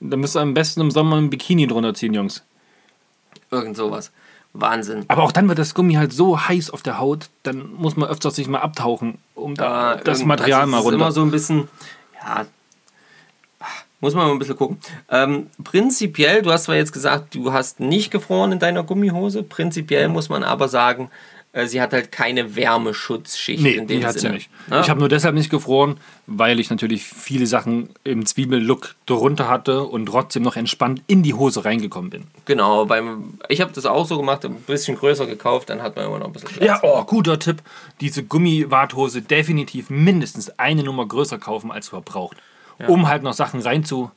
da 0.00 0.16
müsst 0.16 0.36
ihr 0.36 0.40
am 0.40 0.54
besten 0.54 0.80
im 0.80 0.90
Sommer 0.90 1.16
ein 1.16 1.30
Bikini 1.30 1.66
drunter 1.66 1.94
ziehen, 1.94 2.14
Jungs. 2.14 2.44
Irgend 3.52 3.76
sowas. 3.76 4.10
Wahnsinn. 4.54 5.04
Aber 5.08 5.22
auch 5.22 5.32
dann 5.32 5.48
wird 5.48 5.58
das 5.58 5.74
Gummi 5.74 5.94
halt 5.94 6.12
so 6.12 6.38
heiß 6.48 6.70
auf 6.70 6.82
der 6.82 6.98
Haut, 6.98 7.30
dann 7.42 7.72
muss 7.74 7.96
man 7.96 8.08
öfters 8.08 8.34
sich 8.34 8.48
mal 8.48 8.58
abtauchen, 8.58 9.18
um 9.34 9.54
da 9.54 9.96
das 9.96 10.24
Material 10.24 10.62
also 10.62 10.64
es 10.64 10.70
mal 10.70 10.78
ist 10.78 10.84
runter. 10.84 10.96
immer 10.96 11.12
so 11.12 11.22
ein 11.22 11.30
bisschen, 11.30 11.68
ja, 12.22 12.46
muss 14.00 14.14
man 14.14 14.26
mal 14.26 14.32
ein 14.32 14.38
bisschen 14.38 14.56
gucken. 14.56 14.78
Ähm, 15.08 15.46
prinzipiell, 15.62 16.42
du 16.42 16.50
hast 16.50 16.64
zwar 16.64 16.74
jetzt 16.74 16.92
gesagt, 16.92 17.34
du 17.34 17.52
hast 17.52 17.80
nicht 17.80 18.10
gefroren 18.10 18.52
in 18.52 18.58
deiner 18.58 18.82
Gummihose. 18.82 19.42
Prinzipiell 19.42 20.08
muss 20.08 20.28
man 20.28 20.42
aber 20.42 20.68
sagen, 20.68 21.08
sie 21.66 21.82
hat 21.82 21.92
halt 21.92 22.10
keine 22.10 22.56
Wärmeschutzschicht 22.56 23.62
Nee, 23.62 23.72
in 23.72 23.86
dem 23.86 24.00
die 24.00 24.06
hat 24.06 24.14
sie 24.14 24.20
Sinne. 24.20 24.34
nicht. 24.34 24.50
Ja? 24.70 24.80
Ich 24.80 24.88
habe 24.88 25.00
nur 25.00 25.10
deshalb 25.10 25.34
nicht 25.34 25.50
gefroren, 25.50 25.98
weil 26.26 26.58
ich 26.60 26.70
natürlich 26.70 27.04
viele 27.04 27.46
Sachen 27.46 27.90
im 28.04 28.24
Zwiebellook 28.24 28.94
drunter 29.04 29.48
hatte 29.48 29.82
und 29.82 30.06
trotzdem 30.06 30.42
noch 30.42 30.56
entspannt 30.56 31.02
in 31.08 31.22
die 31.22 31.34
Hose 31.34 31.64
reingekommen 31.64 32.10
bin. 32.10 32.24
Genau, 32.46 32.86
beim, 32.86 33.34
ich 33.48 33.60
habe 33.60 33.70
das 33.72 33.84
auch 33.84 34.06
so 34.06 34.16
gemacht, 34.16 34.44
ein 34.46 34.54
bisschen 34.54 34.96
größer 34.96 35.26
gekauft, 35.26 35.68
dann 35.68 35.82
hat 35.82 35.94
man 35.96 36.06
immer 36.06 36.18
noch 36.18 36.26
ein 36.26 36.32
bisschen 36.32 36.48
Platz. 36.48 36.66
Ja, 36.66 36.80
oh, 36.82 37.04
guter 37.04 37.38
Tipp. 37.38 37.62
Diese 38.00 38.22
Gummiwarthose 38.22 39.20
definitiv 39.20 39.90
mindestens 39.90 40.58
eine 40.58 40.82
Nummer 40.82 41.06
größer 41.06 41.38
kaufen, 41.38 41.70
als 41.70 41.88
verbraucht. 41.88 42.36
Um 42.88 43.06
halt 43.08 43.22
noch 43.22 43.34
Sachen 43.34 43.60
rein 43.60 43.84
zu, 43.84 44.10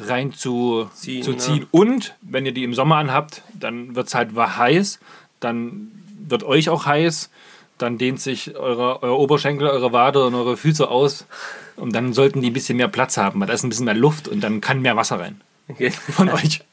rein 0.00 0.32
zu 0.32 0.88
Ziehen, 0.94 1.22
zu 1.22 1.32
ja. 1.32 1.38
ziehen. 1.38 1.66
Und 1.70 2.16
wenn 2.20 2.46
ihr 2.46 2.52
die 2.52 2.64
im 2.64 2.74
Sommer 2.74 2.96
anhabt, 2.96 3.42
dann 3.54 3.94
wird 3.94 4.08
es 4.08 4.14
halt 4.14 4.34
heiß, 4.34 4.98
dann 5.38 5.97
wird 6.30 6.44
euch 6.44 6.68
auch 6.68 6.86
heiß, 6.86 7.30
dann 7.78 7.98
dehnt 7.98 8.20
sich 8.20 8.56
eure, 8.56 9.02
euer 9.02 9.18
Oberschenkel, 9.18 9.68
eure 9.68 9.92
Wade 9.92 10.24
und 10.26 10.34
eure 10.34 10.56
Füße 10.56 10.88
aus. 10.88 11.26
Und 11.76 11.94
dann 11.94 12.12
sollten 12.12 12.40
die 12.42 12.50
ein 12.50 12.52
bisschen 12.52 12.76
mehr 12.76 12.88
Platz 12.88 13.16
haben, 13.16 13.40
weil 13.40 13.46
da 13.46 13.52
ist 13.54 13.62
ein 13.62 13.68
bisschen 13.68 13.84
mehr 13.84 13.94
Luft 13.94 14.26
und 14.26 14.40
dann 14.40 14.60
kann 14.60 14.82
mehr 14.82 14.96
Wasser 14.96 15.20
rein. 15.20 15.40
Von 16.12 16.28
euch. 16.30 16.60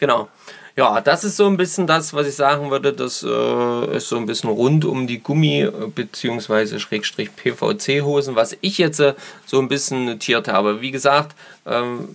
Genau. 0.00 0.28
Ja, 0.76 1.00
das 1.00 1.24
ist 1.24 1.36
so 1.36 1.46
ein 1.48 1.56
bisschen 1.56 1.88
das, 1.88 2.14
was 2.14 2.28
ich 2.28 2.36
sagen 2.36 2.70
würde. 2.70 2.92
Das 2.92 3.24
äh, 3.24 3.96
ist 3.96 4.08
so 4.08 4.16
ein 4.16 4.26
bisschen 4.26 4.48
rund 4.48 4.84
um 4.84 5.08
die 5.08 5.20
Gummi- 5.20 5.64
äh, 5.66 5.88
bzw. 5.88 6.78
Schrägstrich 6.78 7.30
PVC-Hosen, 7.34 8.36
was 8.36 8.56
ich 8.60 8.78
jetzt 8.78 9.00
äh, 9.00 9.14
so 9.44 9.58
ein 9.58 9.66
bisschen 9.66 10.04
notiert 10.04 10.46
habe. 10.46 10.80
Wie 10.80 10.92
gesagt, 10.92 11.34
ähm, 11.66 12.08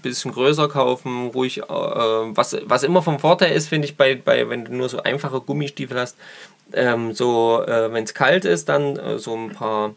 bisschen 0.00 0.32
größer 0.32 0.68
kaufen, 0.68 1.28
ruhig. 1.28 1.58
Äh, 1.58 1.62
was, 1.68 2.56
was 2.64 2.82
immer 2.82 3.02
vom 3.02 3.18
Vorteil 3.18 3.52
ist, 3.52 3.68
finde 3.68 3.86
ich, 3.86 3.96
bei, 3.96 4.14
bei, 4.14 4.48
wenn 4.48 4.64
du 4.64 4.74
nur 4.74 4.88
so 4.88 5.02
einfache 5.02 5.40
Gummistiefel 5.40 5.98
hast, 5.98 6.16
ähm, 6.72 7.12
so, 7.14 7.62
äh, 7.66 7.92
wenn 7.92 8.04
es 8.04 8.14
kalt 8.14 8.44
ist, 8.44 8.68
dann 8.68 8.96
äh, 8.96 9.18
so 9.18 9.34
ein 9.36 9.50
paar 9.50 9.94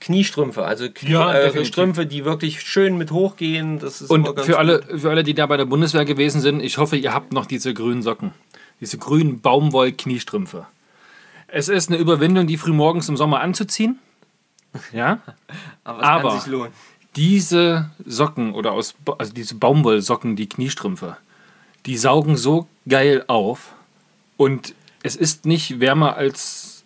Kniestrümpfe, 0.00 0.64
also 0.64 0.88
Knie, 0.92 1.12
Ja, 1.12 1.32
äh. 1.32 1.64
Strümpfe, 1.64 2.06
die 2.06 2.24
wirklich 2.24 2.60
schön 2.62 2.98
mit 2.98 3.12
hochgehen. 3.12 3.78
Das 3.78 4.00
ist 4.00 4.10
Und 4.10 4.26
für 4.26 4.34
gut. 4.34 4.54
alle, 4.54 4.82
für 4.98 5.10
alle, 5.10 5.22
die 5.22 5.34
da 5.34 5.46
bei 5.46 5.56
der 5.56 5.64
Bundeswehr 5.66 6.04
gewesen 6.04 6.40
sind, 6.40 6.60
ich 6.60 6.78
hoffe, 6.78 6.96
ihr 6.96 7.14
habt 7.14 7.32
noch 7.32 7.46
diese 7.46 7.72
grünen 7.72 8.02
Socken. 8.02 8.32
Diese 8.80 8.98
grünen 8.98 9.40
Baumwoll-Kniestrümpfe. 9.40 10.66
Es 11.46 11.68
ist 11.68 11.88
eine 11.90 11.98
Überwindung, 11.98 12.48
die 12.48 12.56
frühmorgens 12.56 13.08
im 13.08 13.16
Sommer 13.16 13.40
anzuziehen. 13.40 14.00
Ja. 14.92 15.20
Aber 15.84 15.98
es 16.00 16.04
aber- 16.04 16.28
kann 16.30 16.40
sich 16.40 16.50
lohnen. 16.50 16.72
Diese 17.16 17.90
Socken 18.04 18.54
oder 18.54 18.72
aus, 18.72 18.94
also 19.18 19.32
diese 19.32 19.54
Baumwollsocken, 19.54 20.36
die 20.36 20.48
Kniestrümpfe, 20.48 21.16
die 21.86 21.96
saugen 21.96 22.36
so 22.36 22.66
geil 22.88 23.24
auf 23.26 23.72
und 24.36 24.74
es 25.02 25.16
ist 25.16 25.46
nicht 25.46 25.80
wärmer 25.80 26.16
als 26.16 26.84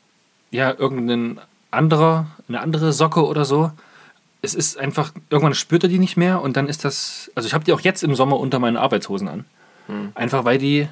ja 0.50 0.72
irgendein 0.76 1.40
anderer, 1.70 2.26
eine 2.48 2.60
andere 2.60 2.92
Socke 2.92 3.26
oder 3.26 3.44
so. 3.44 3.70
Es 4.42 4.54
ist 4.54 4.78
einfach, 4.78 5.12
irgendwann 5.30 5.54
spürt 5.54 5.82
er 5.82 5.88
die 5.88 5.98
nicht 5.98 6.16
mehr 6.16 6.40
und 6.40 6.56
dann 6.56 6.68
ist 6.68 6.84
das, 6.84 7.30
also 7.34 7.46
ich 7.46 7.54
habe 7.54 7.64
die 7.64 7.72
auch 7.72 7.80
jetzt 7.80 8.02
im 8.02 8.14
Sommer 8.14 8.38
unter 8.38 8.58
meinen 8.58 8.76
Arbeitshosen 8.76 9.28
an. 9.28 9.44
Einfach 10.14 10.44
weil 10.44 10.58
die, 10.58 10.88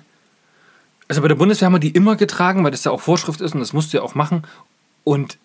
also 1.09 1.23
bei 1.23 1.29
der 1.29 1.35
Bundeswehr 1.35 1.67
haben 1.67 1.75
wir 1.75 1.79
die 1.81 1.91
immer 1.91 2.17
getragen, 2.17 2.65
weil 2.65 2.71
das 2.71 2.85
ja 2.85 2.91
auch 2.91 3.01
Vorschrift 3.01 3.41
ist 3.41 3.55
und 3.55 3.61
das 3.61 3.73
musst 3.73 3.93
du 3.93 3.99
ja 3.99 4.03
auch 4.03 4.15
machen. 4.15 4.45
Und 5.05 5.39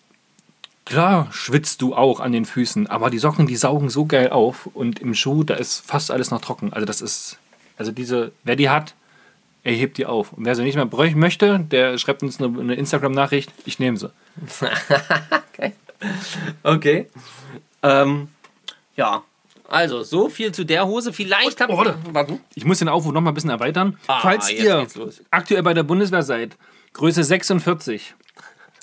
klar 0.90 1.28
schwitzt 1.30 1.80
du 1.80 1.94
auch 1.94 2.20
an 2.20 2.32
den 2.32 2.44
Füßen, 2.44 2.88
aber 2.88 3.08
die 3.10 3.18
Socken, 3.18 3.46
die 3.46 3.56
saugen 3.56 3.88
so 3.88 4.04
geil 4.06 4.30
auf 4.30 4.68
und 4.74 4.98
im 4.98 5.14
Schuh, 5.14 5.44
da 5.44 5.54
ist 5.54 5.86
fast 5.86 6.10
alles 6.10 6.30
noch 6.30 6.40
trocken. 6.40 6.72
Also 6.72 6.84
das 6.84 7.00
ist, 7.00 7.38
also 7.78 7.92
diese, 7.92 8.32
wer 8.44 8.56
die 8.56 8.68
hat, 8.68 8.94
er 9.62 9.72
hebt 9.72 9.98
die 9.98 10.06
auf. 10.06 10.32
Und 10.32 10.44
wer 10.44 10.56
sie 10.56 10.62
nicht 10.64 10.74
mehr 10.74 10.86
bräuchten 10.86 11.20
möchte, 11.20 11.60
der 11.60 11.96
schreibt 11.98 12.22
uns 12.22 12.40
eine, 12.40 12.58
eine 12.58 12.74
Instagram-Nachricht, 12.74 13.52
ich 13.64 13.78
nehme 13.78 13.96
sie. 13.96 14.10
Okay. 16.62 17.08
Ähm, 17.82 18.28
ja. 18.96 19.22
Also, 19.68 20.02
so 20.02 20.30
viel 20.30 20.52
zu 20.52 20.64
der 20.64 20.86
Hose. 20.86 21.12
Vielleicht 21.12 21.60
habt 21.60 21.70
Oh, 21.70 21.76
warte. 21.76 21.94
Warte. 22.10 22.40
Ich 22.54 22.64
muss 22.64 22.78
den 22.78 22.88
Aufruf 22.88 23.12
noch 23.12 23.20
mal 23.20 23.32
ein 23.32 23.34
bisschen 23.34 23.50
erweitern. 23.50 23.98
Ah, 24.06 24.20
Falls 24.22 24.50
ihr 24.50 24.86
aktuell 25.30 25.62
bei 25.62 25.74
der 25.74 25.82
Bundeswehr 25.82 26.22
seid, 26.22 26.56
Größe 26.94 27.22
46 27.22 28.14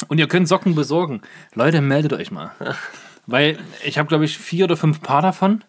und 0.08 0.20
ihr 0.20 0.28
könnt 0.28 0.48
Socken 0.48 0.76
besorgen, 0.76 1.22
Leute, 1.54 1.82
meldet 1.82 2.14
euch 2.14 2.32
mal. 2.32 2.52
Weil 3.26 3.58
ich 3.84 3.98
habe, 3.98 4.08
glaube 4.08 4.26
ich, 4.26 4.38
vier 4.38 4.66
oder 4.66 4.78
fünf 4.78 5.02
Paar 5.02 5.22
davon, 5.22 5.64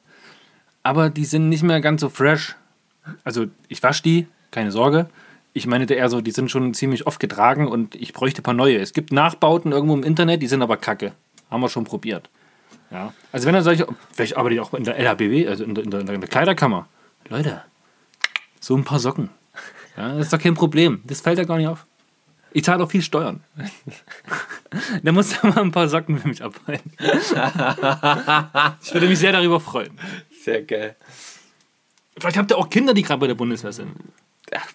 aber 0.82 1.10
die 1.10 1.24
sind 1.24 1.48
nicht 1.48 1.62
mehr 1.62 1.80
ganz 1.80 2.00
so 2.00 2.08
fresh. 2.08 2.56
Also 3.24 3.46
ich 3.68 3.82
wasche 3.82 4.02
die, 4.02 4.26
keine 4.50 4.70
Sorge. 4.70 5.08
Ich 5.54 5.66
meinte 5.66 5.94
eher 5.94 6.08
so, 6.08 6.20
die 6.20 6.30
sind 6.30 6.50
schon 6.50 6.72
ziemlich 6.74 7.06
oft 7.06 7.18
getragen 7.18 7.66
und 7.66 7.94
ich 7.94 8.12
bräuchte 8.12 8.42
ein 8.42 8.44
paar 8.44 8.54
neue. 8.54 8.78
Es 8.78 8.92
gibt 8.92 9.12
Nachbauten 9.12 9.72
irgendwo 9.72 9.94
im 9.94 10.04
Internet, 10.04 10.42
die 10.42 10.46
sind 10.46 10.62
aber 10.62 10.76
kacke. 10.76 11.12
Haben 11.50 11.62
wir 11.62 11.68
schon 11.68 11.84
probiert. 11.84 12.28
Ja. 12.90 13.12
Also 13.32 13.46
wenn 13.46 13.54
ihr 13.54 13.62
solche, 13.62 13.86
vielleicht 14.12 14.36
arbeitet 14.36 14.56
ihr 14.56 14.62
auch 14.62 14.74
in 14.74 14.84
der 14.84 14.96
LHBW, 14.98 15.48
also 15.48 15.64
in 15.64 15.74
der, 15.74 15.84
in 15.84 15.90
der, 15.90 16.00
in 16.00 16.20
der 16.20 16.28
Kleiderkammer. 16.28 16.86
Leute, 17.28 17.62
so 18.60 18.76
ein 18.76 18.84
paar 18.84 18.98
Socken. 18.98 19.30
Ja, 19.96 20.14
das 20.14 20.26
ist 20.26 20.32
doch 20.32 20.38
kein 20.38 20.54
Problem. 20.54 21.02
Das 21.04 21.20
fällt 21.20 21.38
ja 21.38 21.44
gar 21.44 21.58
nicht 21.58 21.66
auf. 21.66 21.84
Ich 22.52 22.64
zahle 22.64 22.82
auch 22.82 22.90
viel 22.90 23.02
Steuern. 23.02 23.40
da 25.02 25.12
muss 25.12 25.32
er 25.32 25.48
mal 25.48 25.58
ein 25.58 25.70
paar 25.70 25.88
Socken 25.88 26.18
für 26.18 26.28
mich 26.28 26.42
abholen. 26.42 26.80
ich 26.98 28.94
würde 28.94 29.08
mich 29.08 29.18
sehr 29.18 29.32
darüber 29.32 29.60
freuen. 29.60 29.98
Sehr 30.44 30.62
geil. 30.62 30.96
Vielleicht 32.18 32.36
habt 32.36 32.50
ihr 32.50 32.58
auch 32.58 32.70
Kinder, 32.70 32.94
die 32.94 33.02
gerade 33.02 33.20
bei 33.20 33.26
der 33.26 33.34
Bundeswehr 33.34 33.72
sind. 33.72 33.92
Ach, 34.54 34.66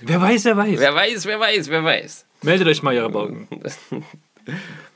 Wer 0.00 0.20
weiß, 0.20 0.44
wer 0.44 0.56
weiß. 0.56 0.78
wer 0.78 0.94
weiß, 0.94 1.26
wer 1.26 1.40
weiß, 1.40 1.68
wer 1.68 1.84
weiß. 1.84 2.26
Meldet 2.42 2.68
euch 2.68 2.82
mal, 2.82 2.94
ihre 2.94 3.10
Baugen. 3.10 3.48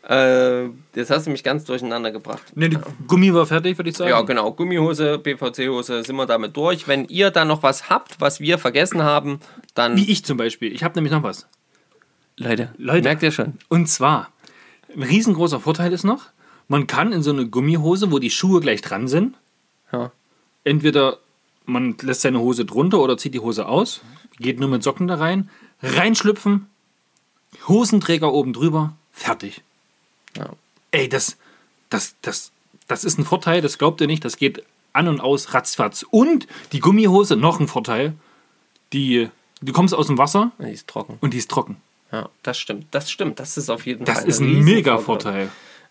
Äh, 0.09 0.65
jetzt 0.95 1.11
hast 1.11 1.27
du 1.27 1.31
mich 1.31 1.45
ganz 1.45 1.65
durcheinander 1.65 2.11
gebracht. 2.11 2.57
Ne, 2.57 2.71
die 2.71 2.79
Gummi 3.07 3.33
war 3.33 3.47
fertig, 3.47 3.79
würde 3.79 3.91
ich 3.91 3.97
sagen. 3.97 4.11
Ja, 4.11 4.23
genau. 4.23 4.51
Gummihose, 4.53 5.19
PVC-Hose, 5.19 6.03
sind 6.03 6.17
wir 6.17 6.27
damit 6.27 6.57
durch. 6.57 6.89
Wenn 6.89 7.05
ihr 7.05 7.31
da 7.31 7.45
noch 7.45 7.63
was 7.63 7.89
habt, 7.89 8.21
was 8.21 8.41
wir 8.41 8.59
vergessen 8.59 9.03
haben, 9.03 9.41
dann. 9.75 9.97
Wie 9.97 10.11
ich 10.11 10.25
zum 10.25 10.39
Beispiel. 10.39 10.73
Ich 10.73 10.83
habe 10.83 10.95
nämlich 10.95 11.13
noch 11.13 11.23
was. 11.23 11.47
Leute, 12.37 12.73
Leute. 12.79 13.03
merkt 13.09 13.23
ihr 13.23 13.31
schon. 13.33 13.55
Und 13.69 13.89
zwar, 13.89 14.31
ein 14.95 15.03
riesengroßer 15.03 15.61
Vorteil 15.61 15.93
ist 15.93 16.05
noch, 16.05 16.27
man 16.69 16.87
kann 16.87 17.13
in 17.13 17.23
so 17.23 17.31
eine 17.31 17.47
Gummihose, 17.47 18.11
wo 18.11 18.19
die 18.19 18.31
Schuhe 18.31 18.61
gleich 18.61 18.81
dran 18.83 19.09
sind, 19.09 19.37
Ja. 19.93 20.11
entweder 20.65 21.19
man 21.67 21.97
lässt 22.01 22.23
seine 22.23 22.41
Hose 22.41 22.65
drunter 22.65 22.99
oder 23.01 23.17
zieht 23.19 23.35
die 23.35 23.41
Hose 23.41 23.67
aus, 23.67 24.01
geht 24.39 24.59
nur 24.59 24.69
mit 24.69 24.83
Socken 24.83 25.07
da 25.07 25.17
rein, 25.17 25.51
reinschlüpfen, 25.83 26.67
Hosenträger 27.69 28.33
oben 28.33 28.53
drüber, 28.53 28.95
fertig. 29.13 29.63
Ja. 30.37 30.51
Ey, 30.91 31.09
das, 31.09 31.37
das, 31.91 32.15
das, 32.23 32.51
das 32.89 33.05
ist 33.05 33.19
ein 33.19 33.25
Vorteil, 33.25 33.61
das 33.61 33.79
glaubt 33.79 34.01
ihr 34.01 34.07
nicht, 34.07 34.25
das 34.25 34.37
geht 34.37 34.65
an 34.93 35.09
und 35.09 35.21
aus 35.21 35.55
ratzfatz. 35.55 36.05
Und 36.11 36.47
die 36.73 36.81
Gummihose, 36.81 37.37
noch 37.37 37.61
ein 37.61 37.69
Vorteil, 37.69 38.15
die, 38.93 39.29
du 39.61 39.73
kommst 39.73 39.95
aus 39.95 40.07
dem 40.07 40.19
Wasser 40.19 40.53
Die 40.59 40.71
ist 40.73 40.89
trocken. 40.89 41.19
und 41.21 41.35
die 41.35 41.39
ist 41.39 41.51
trocken. 41.51 41.77
Ja, 42.13 42.29
das 42.43 42.59
stimmt. 42.59 42.87
Das 42.91 43.11
stimmt. 43.11 43.41
Das 43.41 43.57
ist 43.57 43.71
auf 43.71 43.87
jeden 43.87 44.05
Das 44.05 44.21
Fall 44.21 44.29
ist 44.29 44.41
ein 44.41 44.63
mega 44.65 44.99
Vorteil. 44.99 45.49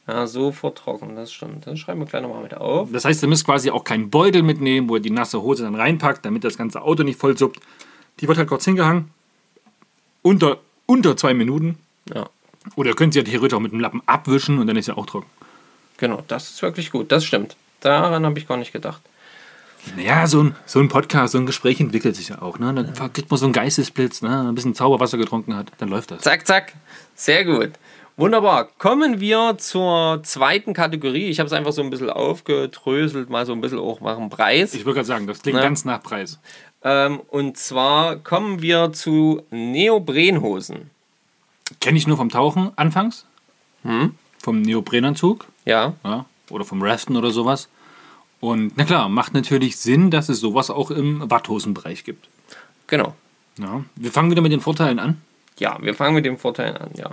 Ja, 0.07 0.27
sofort 0.27 0.77
trocken. 0.77 1.15
Das 1.15 1.31
stimmt. 1.31 1.67
Das 1.67 1.79
schreiben 1.79 1.99
wir 1.99 2.05
gleich 2.05 2.21
nochmal 2.21 2.43
mit 2.43 2.55
auf. 2.55 2.89
Das 2.91 3.05
heißt, 3.05 3.23
ihr 3.23 3.29
müsst 3.29 3.45
quasi 3.45 3.71
auch 3.71 3.83
keinen 3.83 4.09
Beutel 4.09 4.43
mitnehmen, 4.43 4.87
wo 4.87 4.95
ihr 4.95 5.01
die 5.01 5.09
nasse 5.09 5.41
Hose 5.41 5.63
dann 5.63 5.75
reinpackt, 5.75 6.25
damit 6.25 6.43
das 6.43 6.57
ganze 6.57 6.81
Auto 6.81 7.03
nicht 7.03 7.19
voll 7.19 7.37
suppt. 7.37 7.59
Die 8.19 8.27
wird 8.27 8.37
halt 8.37 8.47
kurz 8.47 8.65
hingehangen. 8.65 9.11
Unter, 10.21 10.59
unter 10.85 11.17
zwei 11.17 11.33
Minuten. 11.33 11.77
Ja. 12.13 12.29
Oder 12.75 12.89
ihr 12.91 12.95
könnt 12.95 13.13
sie 13.13 13.19
ja 13.19 13.25
theoretisch 13.25 13.55
auch 13.55 13.61
mit 13.61 13.71
dem 13.71 13.79
Lappen 13.79 14.01
abwischen 14.05 14.59
und 14.59 14.67
dann 14.67 14.75
ist 14.75 14.85
sie 14.85 14.95
auch 14.95 15.05
trocken. 15.07 15.29
Genau, 15.97 16.23
das 16.27 16.49
ist 16.51 16.61
wirklich 16.61 16.91
gut. 16.91 17.11
Das 17.11 17.25
stimmt. 17.25 17.55
Daran 17.79 18.25
habe 18.25 18.37
ich 18.37 18.47
gar 18.47 18.57
nicht 18.57 18.73
gedacht. 18.73 19.01
Naja, 19.95 20.27
so 20.27 20.43
ein, 20.43 20.55
so 20.65 20.79
ein 20.79 20.87
Podcast, 20.87 21.31
so 21.33 21.37
ein 21.39 21.45
Gespräch 21.45 21.79
entwickelt 21.79 22.15
sich 22.15 22.29
ja 22.29 22.41
auch. 22.41 22.59
Ne? 22.59 22.73
Dann 22.73 23.13
kriegt 23.13 23.29
man 23.31 23.37
so 23.39 23.45
einen 23.45 23.53
Geistesblitz, 23.53 24.21
ne? 24.21 24.47
ein 24.49 24.55
bisschen 24.55 24.75
Zauberwasser 24.75 25.17
getrunken 25.17 25.55
hat, 25.55 25.71
dann 25.79 25.89
läuft 25.89 26.11
das. 26.11 26.21
Zack, 26.21 26.45
zack. 26.45 26.73
Sehr 27.15 27.45
gut. 27.45 27.71
Wunderbar. 28.17 28.65
Kommen 28.77 29.19
wir 29.19 29.57
zur 29.57 30.21
zweiten 30.23 30.73
Kategorie. 30.73 31.29
Ich 31.29 31.39
habe 31.39 31.47
es 31.47 31.53
einfach 31.53 31.71
so 31.71 31.81
ein 31.81 31.89
bisschen 31.89 32.09
aufgedröselt, 32.09 33.29
mal 33.29 33.45
so 33.45 33.53
ein 33.53 33.61
bisschen 33.61 33.79
auch 33.79 33.99
nach 34.01 34.17
dem 34.17 34.29
Preis. 34.29 34.73
Ich 34.75 34.85
würde 34.85 34.95
gerade 34.95 35.07
sagen, 35.07 35.27
das 35.27 35.41
klingt 35.41 35.57
Ja. 35.57 35.63
ganz 35.63 35.85
nach 35.85 36.03
Preis. 36.03 36.39
Ähm, 36.83 37.19
und 37.29 37.57
zwar 37.57 38.17
kommen 38.17 38.61
wir 38.61 38.91
zu 38.93 39.41
Neoprenhosen. 39.49 40.91
Kenne 41.79 41.97
ich 41.97 42.05
nur 42.07 42.17
vom 42.17 42.29
Tauchen 42.29 42.71
anfangs. 42.75 43.25
Hm? 43.83 44.15
Vom 44.39 44.61
Neoprenanzug. 44.61 45.47
Ja, 45.65 45.93
ja, 46.03 46.25
oder 46.49 46.65
vom 46.65 46.81
Raften 46.81 47.15
oder 47.15 47.31
sowas. 47.31 47.69
Und 48.41 48.73
na 48.75 48.83
klar, 48.83 49.07
macht 49.07 49.33
natürlich 49.33 49.77
Sinn, 49.77 50.11
dass 50.11 50.27
es 50.27 50.39
sowas 50.39 50.69
auch 50.69 50.91
im 50.91 51.29
Watthosenbereich 51.31 52.03
gibt. 52.03 52.27
genau. 52.87 53.15
Ja. 53.57 53.83
Wir 53.95 54.11
fangen 54.11 54.31
wieder 54.31 54.41
mit 54.41 54.51
den 54.51 54.61
Vorteilen 54.61 54.97
an. 54.97 55.21
Ja, 55.59 55.77
wir 55.81 55.93
fangen 55.93 56.15
mit 56.15 56.25
den 56.25 56.37
Vorteilen 56.37 56.77
an, 56.77 56.89
ja. 56.95 57.11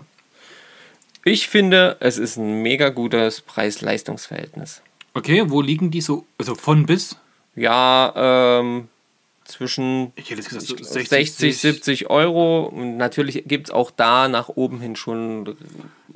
Ich 1.24 1.49
finde, 1.49 1.99
es 2.01 2.16
ist 2.16 2.37
ein 2.37 2.62
mega 2.62 2.89
gutes 2.89 3.43
Preis-Leistungs-Verhältnis. 3.43 4.81
Okay, 5.14 5.51
wo 5.51 5.61
liegen 5.61 5.91
die 5.91 6.01
so, 6.01 6.24
also 6.39 6.55
von 6.55 6.87
bis? 6.87 7.16
Ja, 7.55 8.12
ähm, 8.16 8.89
zwischen 9.49 10.13
gesagt, 10.15 10.61
so 10.61 10.77
60, 10.77 11.59
70 11.59 12.11
Euro. 12.11 12.65
Und 12.65 12.97
natürlich 12.97 13.45
gibt 13.47 13.69
es 13.69 13.75
auch 13.75 13.91
da 13.91 14.29
nach 14.29 14.51
oben 14.51 14.81
hin 14.81 14.95
schon 14.95 15.57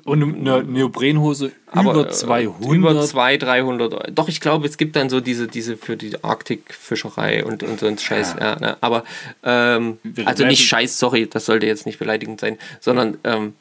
Und 0.04 0.22
eine 0.22 0.62
Neoprenhose 0.62 1.52
aber, 1.66 1.92
über 1.92 2.08
äh, 2.08 2.10
200. 2.10 2.70
Über 2.70 3.02
200, 3.02 3.42
300 3.42 3.94
Euro. 3.94 4.10
Doch, 4.12 4.28
ich 4.28 4.40
glaube, 4.40 4.66
es 4.66 4.76
gibt 4.76 4.96
dann 4.96 5.08
so 5.08 5.20
diese, 5.20 5.48
diese 5.48 5.76
für 5.76 5.96
die 5.96 6.22
Arktikfischerei 6.22 7.44
und, 7.44 7.62
und 7.62 7.80
so 7.80 7.86
ein 7.86 7.96
Scheiß. 7.96 8.36
Ja. 8.38 8.56
ne? 8.60 8.76
Aber, 8.82 9.04
ähm, 9.42 9.98
also 10.26 10.44
nicht 10.44 10.64
Scheiß, 10.66 10.98
sorry, 10.98 11.26
das 11.26 11.46
sollte 11.46 11.66
jetzt 11.66 11.86
nicht 11.86 11.98
beleidigend 11.98 12.38
sein, 12.38 12.58
sondern, 12.80 13.16
ähm, 13.24 13.54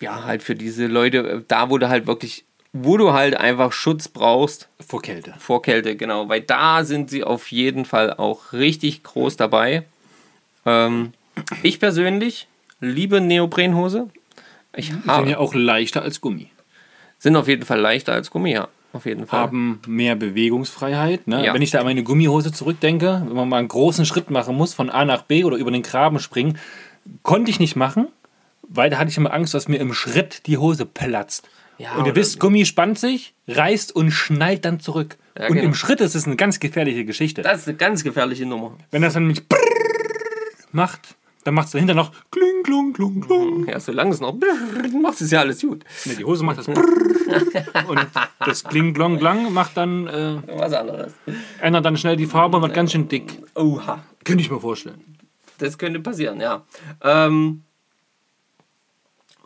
ja, 0.00 0.24
halt 0.24 0.42
für 0.42 0.54
diese 0.54 0.86
Leute, 0.86 1.18
äh, 1.18 1.42
da 1.46 1.66
du 1.66 1.88
halt 1.88 2.06
wirklich, 2.06 2.44
wo 2.72 2.96
du 2.96 3.12
halt 3.12 3.36
einfach 3.36 3.72
Schutz 3.72 4.08
brauchst 4.08 4.68
vor 4.86 5.02
Kälte. 5.02 5.34
vor 5.38 5.62
Kälte, 5.62 5.96
genau, 5.96 6.28
weil 6.28 6.42
da 6.42 6.84
sind 6.84 7.10
sie 7.10 7.24
auf 7.24 7.50
jeden 7.50 7.84
Fall 7.84 8.12
auch 8.14 8.52
richtig 8.52 9.02
groß 9.02 9.36
dabei. 9.36 9.84
Ähm, 10.66 11.12
ich 11.62 11.80
persönlich 11.80 12.46
liebe 12.80 13.20
Neoprenhose. 13.20 14.08
Ich 14.76 14.88
Sind 14.88 15.06
habe, 15.06 15.30
ja 15.30 15.38
auch 15.38 15.54
leichter 15.54 16.02
als 16.02 16.20
Gummi. 16.20 16.50
sind 17.18 17.36
auf 17.36 17.48
jeden 17.48 17.64
Fall 17.64 17.80
leichter 17.80 18.12
als 18.12 18.30
Gummi, 18.30 18.52
ja. 18.52 18.68
Auf 18.92 19.04
jeden 19.04 19.26
Fall. 19.26 19.40
Haben 19.40 19.80
mehr 19.86 20.14
Bewegungsfreiheit. 20.14 21.26
Ne? 21.26 21.44
Ja. 21.44 21.52
Wenn 21.54 21.62
ich 21.62 21.70
da 21.70 21.80
an 21.80 21.84
meine 21.84 22.02
Gummihose 22.02 22.52
zurückdenke, 22.52 23.22
wenn 23.26 23.36
man 23.36 23.48
mal 23.48 23.58
einen 23.58 23.68
großen 23.68 24.06
Schritt 24.06 24.30
machen 24.30 24.56
muss, 24.56 24.72
von 24.72 24.88
A 24.88 25.04
nach 25.04 25.22
B 25.22 25.44
oder 25.44 25.56
über 25.58 25.70
den 25.70 25.82
Graben 25.82 26.18
springen, 26.20 26.58
konnte 27.22 27.50
ich 27.50 27.60
nicht 27.60 27.76
machen, 27.76 28.08
weil 28.62 28.88
da 28.88 28.98
hatte 28.98 29.10
ich 29.10 29.16
immer 29.18 29.32
Angst, 29.32 29.52
dass 29.52 29.68
mir 29.68 29.78
im 29.78 29.92
Schritt 29.92 30.46
die 30.46 30.56
Hose 30.56 30.86
platzt. 30.86 31.48
Ja, 31.78 31.94
und 31.94 32.06
ihr 32.06 32.16
wisst, 32.16 32.40
Gummi 32.40 32.66
spannt 32.66 32.98
sich, 32.98 33.34
reißt 33.46 33.94
und 33.94 34.10
schnallt 34.10 34.64
dann 34.64 34.80
zurück. 34.80 35.16
Ja, 35.38 35.46
und 35.46 35.54
genau. 35.54 35.66
im 35.66 35.74
Schritt 35.74 36.00
ist 36.00 36.16
es 36.16 36.26
eine 36.26 36.36
ganz 36.36 36.58
gefährliche 36.58 37.04
Geschichte. 37.04 37.42
Das 37.42 37.60
ist 37.60 37.68
eine 37.68 37.76
ganz 37.76 38.02
gefährliche 38.02 38.46
Nummer. 38.46 38.76
Wenn 38.90 39.02
das 39.02 39.14
dann 39.14 39.24
nämlich 39.24 39.44
macht, 40.72 41.16
dann 41.44 41.54
macht 41.54 41.66
es 41.66 41.72
dahinter 41.72 41.94
noch 41.94 42.12
kling, 42.30 42.62
klung, 42.64 42.92
klung, 42.92 43.20
klung. 43.20 43.66
Ja, 43.68 43.78
solange 43.78 44.10
es 44.12 44.20
noch 44.20 44.36
macht 45.00 45.20
es 45.20 45.30
ja 45.30 45.40
alles 45.40 45.60
gut. 45.60 45.84
Ne, 46.04 46.16
die 46.16 46.24
Hose 46.24 46.44
macht 46.44 46.58
das 46.58 46.68
und 46.68 46.78
das 48.44 48.64
kling, 48.64 48.92
klong, 48.92 49.18
klang 49.18 49.52
macht 49.52 49.76
dann, 49.76 50.06
äh, 50.08 50.36
Was 50.56 50.72
anderes. 50.72 51.12
ändert 51.60 51.84
dann 51.84 51.96
schnell 51.96 52.16
die 52.16 52.26
Farbe 52.26 52.56
und 52.56 52.64
wird 52.64 52.74
ganz 52.74 52.92
schön 52.92 53.08
dick. 53.08 53.40
Oha. 53.54 54.02
Könnte 54.24 54.42
ich 54.42 54.50
mir 54.50 54.60
vorstellen. 54.60 55.16
Das 55.58 55.78
könnte 55.78 56.00
passieren, 56.00 56.40
ja. 56.40 56.64
Ähm, 57.02 57.62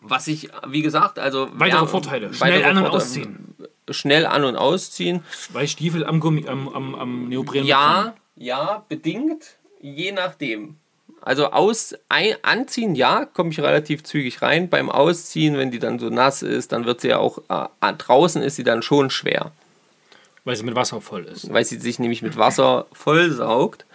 was 0.03 0.27
ich, 0.27 0.51
wie 0.69 0.83
gesagt, 0.83 1.19
also. 1.19 1.49
Weitere 1.55 1.81
ja, 1.81 1.87
Vorteile. 1.87 2.27
weitere 2.27 2.37
Schnell 2.37 2.65
an- 2.65 2.77
und 2.77 2.83
Vorteile. 2.85 2.97
ausziehen. 2.97 3.55
schnell 3.91 4.27
an- 4.27 4.45
und 4.45 4.57
ausziehen. 4.57 5.25
Zwei 5.53 5.67
Stiefel 5.67 6.05
am, 6.05 6.21
Gummi, 6.21 6.49
am, 6.49 6.69
am, 6.69 6.95
am 6.95 7.29
Neopren. 7.29 7.65
Ja, 7.65 8.15
ja, 8.37 8.85
bedingt, 8.89 9.57
je 9.81 10.13
nachdem. 10.13 10.77
Also 11.21 11.51
aus, 11.53 11.95
ein, 12.09 12.35
anziehen, 12.43 12.97
ja, 12.97 13.27
komme 13.27 13.51
ich 13.51 13.61
relativ 13.61 14.03
zügig 14.03 14.43
rein. 14.43 14.69
Beim 14.69 14.91
Ausziehen, 14.91 15.57
wenn 15.57 15.71
die 15.71 15.79
dann 15.79 16.01
so 16.01 16.11
nass 16.11 16.43
ist, 16.43 16.73
dann 16.73 16.85
wird 16.85 17.01
sie 17.01 17.09
ja 17.09 17.19
auch, 17.19 17.39
äh, 17.49 17.93
draußen 17.97 18.43
ist 18.43 18.57
sie 18.57 18.65
dann 18.65 18.83
schon 18.83 19.09
schwer. 19.11 19.53
Weil 20.45 20.57
sie 20.57 20.65
mit 20.65 20.75
Wasser 20.75 21.01
voll 21.01 21.25
ist. 21.25 21.53
Weil 21.53 21.65
sie 21.65 21.79
sich 21.79 22.01
nämlich 22.01 22.23
mit 22.23 22.37
Wasser 22.37 22.87
vollsaugt. 22.93 23.87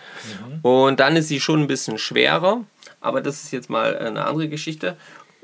Und 0.62 1.02
dann 1.02 1.18
ist 1.18 1.28
sie 1.28 1.42
schon 1.42 1.62
ein 1.62 1.68
bisschen 1.68 1.98
schwerer. 1.98 2.64
Aber 3.02 3.20
das 3.20 3.44
ist 3.44 3.52
jetzt 3.52 3.70
mal 3.70 3.98
eine 3.98 4.26
andere 4.26 4.48
Geschichte. 4.48 4.96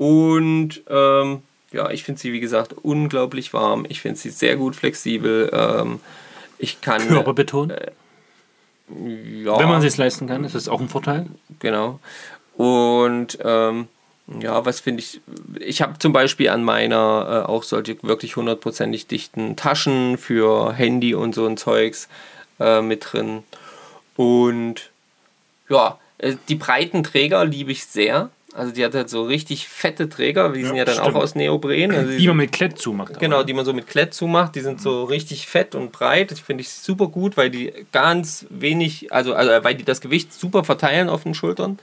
Und 0.04 0.82
ähm, 0.90 1.44
ja, 1.72 1.90
ich 1.90 2.04
finde 2.04 2.20
sie, 2.20 2.34
wie 2.34 2.42
gesagt, 2.42 2.74
unglaublich 2.82 3.54
warm. 3.54 3.86
Ich 3.88 4.02
finde 4.02 4.20
sie 4.20 4.32
sehr 4.32 4.58
gut 4.58 4.76
flexibel. 4.76 5.50
Ähm, 5.54 6.02
ich 6.58 6.82
kann. 6.82 7.08
Körperbetont. 7.08 7.72
ja, 7.72 9.60
Wenn 9.60 9.70
man 9.70 9.78
es 9.78 9.84
sich 9.84 9.98
leisten 9.98 10.28
kann, 10.28 10.44
ist 10.44 10.56
das 10.56 10.68
auch 10.68 10.82
ein 10.82 10.90
Vorteil. 10.90 11.28
genau. 11.60 12.02
Und 12.58 13.38
ähm, 13.46 13.88
ja, 14.42 14.66
was 14.66 14.82
finde 14.82 15.00
ich? 15.00 15.22
Ich 15.62 15.82
habe 15.82 15.98
zum 16.00 16.12
Beispiel 16.12 16.50
an 16.50 16.66
meiner 16.66 17.46
äh, 17.46 17.50
auch 17.50 17.64
solche 17.64 17.96
wirklich 18.04 18.36
hundertprozentig 18.36 19.08
dichten 19.08 19.56
Taschen 19.56 20.18
für 20.18 20.74
Handy 20.74 21.16
und 21.16 21.34
so 21.34 21.46
ein 21.46 21.56
Zeugs 21.56 22.10
äh, 22.60 22.82
mit 22.82 23.14
drin. 23.14 23.44
Und 24.18 24.92
ja, 25.70 25.98
äh, 26.18 26.36
die 26.50 26.56
breiten 26.56 27.04
Träger 27.04 27.46
liebe 27.46 27.72
ich 27.72 27.86
sehr. 27.86 28.32
Also 28.56 28.72
die 28.72 28.86
hat 28.86 28.94
halt 28.94 29.10
so 29.10 29.24
richtig 29.24 29.68
fette 29.68 30.10
Träger, 30.10 30.50
die 30.50 30.64
sind 30.64 30.76
ja 30.76 30.86
dann 30.86 30.96
stimmt. 30.96 31.16
auch 31.16 31.22
aus 31.22 31.34
Neopren. 31.34 31.92
Also 31.92 32.18
Die 32.18 32.28
man 32.28 32.38
mit 32.38 32.52
Klett 32.52 32.78
zumacht. 32.78 33.20
Genau, 33.20 33.38
aber. 33.38 33.46
die 33.46 33.54
man 33.54 33.66
so 33.66 33.74
mit 33.74 33.88
Klett 33.88 34.14
zumacht. 34.14 34.56
Die 34.56 34.62
sind 34.62 34.80
so 34.80 35.06
richtig 35.06 35.48
fett 35.48 35.74
und 35.74 35.92
breit. 35.92 36.30
Das 36.30 36.40
finde 36.40 36.62
ich 36.62 36.70
super 36.70 37.08
gut, 37.08 37.36
weil 37.36 37.50
die 37.50 37.74
ganz 37.92 38.46
wenig, 38.50 39.12
also, 39.12 39.34
also 39.34 39.64
weil 39.64 39.74
die 39.76 39.84
das 39.84 40.02
Gewicht 40.02 40.34
super 40.34 40.64
verteilen 40.64 41.10
auf 41.10 41.24
den 41.24 41.34
Schultern. 41.34 41.80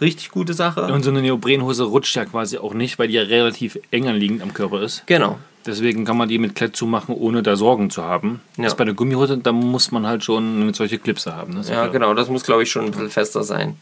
Richtig 0.00 0.30
gute 0.30 0.54
Sache. 0.54 0.82
Und 0.84 1.02
so 1.02 1.10
eine 1.10 1.22
Neoprenhose 1.22 1.84
rutscht 1.84 2.14
ja 2.16 2.24
quasi 2.24 2.58
auch 2.58 2.74
nicht, 2.74 2.98
weil 2.98 3.08
die 3.08 3.14
ja 3.14 3.22
relativ 3.22 3.78
eng 3.90 4.08
anliegend 4.08 4.42
am 4.42 4.54
Körper 4.54 4.82
ist. 4.82 5.04
Genau. 5.06 5.38
Deswegen 5.66 6.04
kann 6.04 6.16
man 6.16 6.28
die 6.28 6.38
mit 6.38 6.54
Klett 6.54 6.76
zumachen, 6.76 7.14
ohne 7.14 7.42
da 7.42 7.56
Sorgen 7.56 7.90
zu 7.90 8.04
haben. 8.04 8.40
Ja. 8.56 8.64
Das 8.64 8.74
ist 8.74 8.76
bei 8.76 8.84
der 8.84 8.94
Gummihose, 8.94 9.38
da 9.38 9.52
muss 9.52 9.92
man 9.92 10.06
halt 10.06 10.22
schon 10.22 10.72
solche 10.74 10.98
Klipse 10.98 11.34
haben. 11.34 11.54
Ne? 11.54 11.60
Ja, 11.60 11.64
klar. 11.64 11.88
genau. 11.90 12.14
Das 12.14 12.28
muss, 12.28 12.44
glaube 12.44 12.64
ich, 12.64 12.70
schon 12.70 12.84
ein 12.84 12.90
bisschen 12.90 13.10
fester 13.10 13.44
sein. 13.44 13.76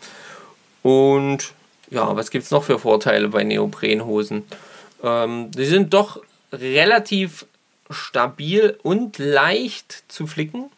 Und 0.83 1.53
ja, 1.93 2.17
was 2.17 2.31
gibt 2.31 2.45
es 2.45 2.51
noch 2.51 2.65
für 2.65 2.79
Vorteile 2.79 3.29
bei 3.29 3.45
Neoprenhosen? 3.45 4.45
Ähm, 5.03 5.51
die 5.51 5.67
sind 5.67 5.93
doch 5.93 6.23
relativ 6.53 7.45
stabil 7.91 8.79
und 8.83 9.19
leicht 9.19 10.05
zu 10.09 10.27
flicken. 10.27 10.71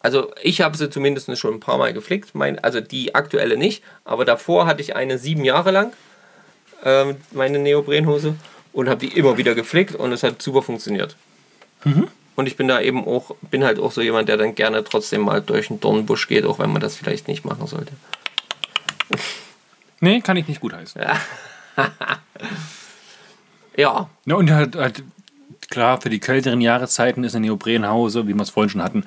Also 0.00 0.32
ich 0.42 0.62
habe 0.62 0.76
sie 0.76 0.88
zumindest 0.88 1.36
schon 1.38 1.54
ein 1.54 1.60
paar 1.60 1.76
Mal 1.76 1.92
geflickt. 1.92 2.34
Mein, 2.34 2.58
also 2.58 2.80
die 2.80 3.14
aktuelle 3.14 3.56
nicht, 3.56 3.82
aber 4.04 4.24
davor 4.24 4.66
hatte 4.66 4.80
ich 4.80 4.96
eine 4.96 5.18
sieben 5.18 5.44
Jahre 5.44 5.72
lang, 5.72 5.92
ähm, 6.84 7.16
meine 7.32 7.58
Neoprenhose, 7.58 8.34
und 8.72 8.88
habe 8.88 9.06
die 9.06 9.18
immer 9.18 9.36
wieder 9.36 9.54
geflickt 9.54 9.94
und 9.94 10.12
es 10.12 10.22
hat 10.22 10.40
super 10.40 10.62
funktioniert. 10.62 11.16
Und 12.34 12.46
ich 12.46 12.56
bin 12.56 12.68
da 12.68 12.80
eben 12.80 13.06
auch, 13.06 13.34
bin 13.50 13.64
halt 13.64 13.78
auch 13.78 13.92
so 13.92 14.00
jemand, 14.00 14.28
der 14.28 14.36
dann 14.36 14.54
gerne 14.54 14.84
trotzdem 14.84 15.22
mal 15.22 15.42
durch 15.42 15.70
einen 15.70 15.80
Dornbusch 15.80 16.28
geht, 16.28 16.44
auch 16.44 16.58
wenn 16.58 16.70
man 16.70 16.80
das 16.80 16.96
vielleicht 16.96 17.28
nicht 17.28 17.44
machen 17.44 17.66
sollte. 17.66 17.92
Nee, 20.00 20.20
kann 20.20 20.36
ich 20.36 20.46
nicht 20.48 20.60
gut 20.60 20.72
heißen. 20.72 21.00
Ja, 23.76 24.08
Ja, 24.24 24.34
und 24.36 24.50
halt, 24.50 24.74
halt, 24.76 25.02
klar, 25.68 26.00
für 26.00 26.08
die 26.08 26.18
kälteren 26.20 26.60
Jahreszeiten 26.62 27.24
ist 27.24 27.34
eine 27.34 27.46
Neoprenhose, 27.46 28.26
wie 28.26 28.32
wir 28.34 28.40
es 28.42 28.50
vorhin 28.50 28.70
schon 28.70 28.82
hatten, 28.82 29.04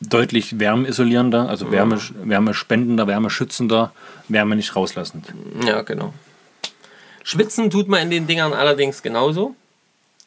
deutlich 0.00 0.58
wärmeisolierender, 0.58 1.48
also 1.48 1.70
Wärme, 1.70 1.98
wärmespendender, 2.24 3.06
wärmeschützender, 3.06 3.92
Wärme 4.28 4.56
nicht 4.56 4.76
rauslassend. 4.76 5.32
ja, 5.64 5.80
genau. 5.82 6.12
Schwitzen 7.22 7.70
tut 7.70 7.88
man 7.88 8.02
in 8.02 8.10
den 8.10 8.26
Dingern 8.26 8.52
allerdings 8.52 9.00
genauso, 9.02 9.54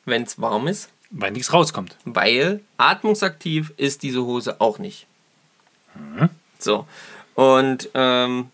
wenn 0.05 0.23
es 0.23 0.39
warm 0.41 0.67
ist, 0.67 0.89
Weil 1.11 1.31
nichts 1.33 1.51
rauskommt. 1.53 1.95
weil 2.05 2.61
atmungsaktiv 2.77 3.73
ist 3.77 4.01
diese 4.01 4.23
Hose 4.23 4.59
auch 4.61 4.79
nicht. 4.79 5.05
So. 6.57 6.87
Und 7.35 7.89
ähm, 7.93 8.49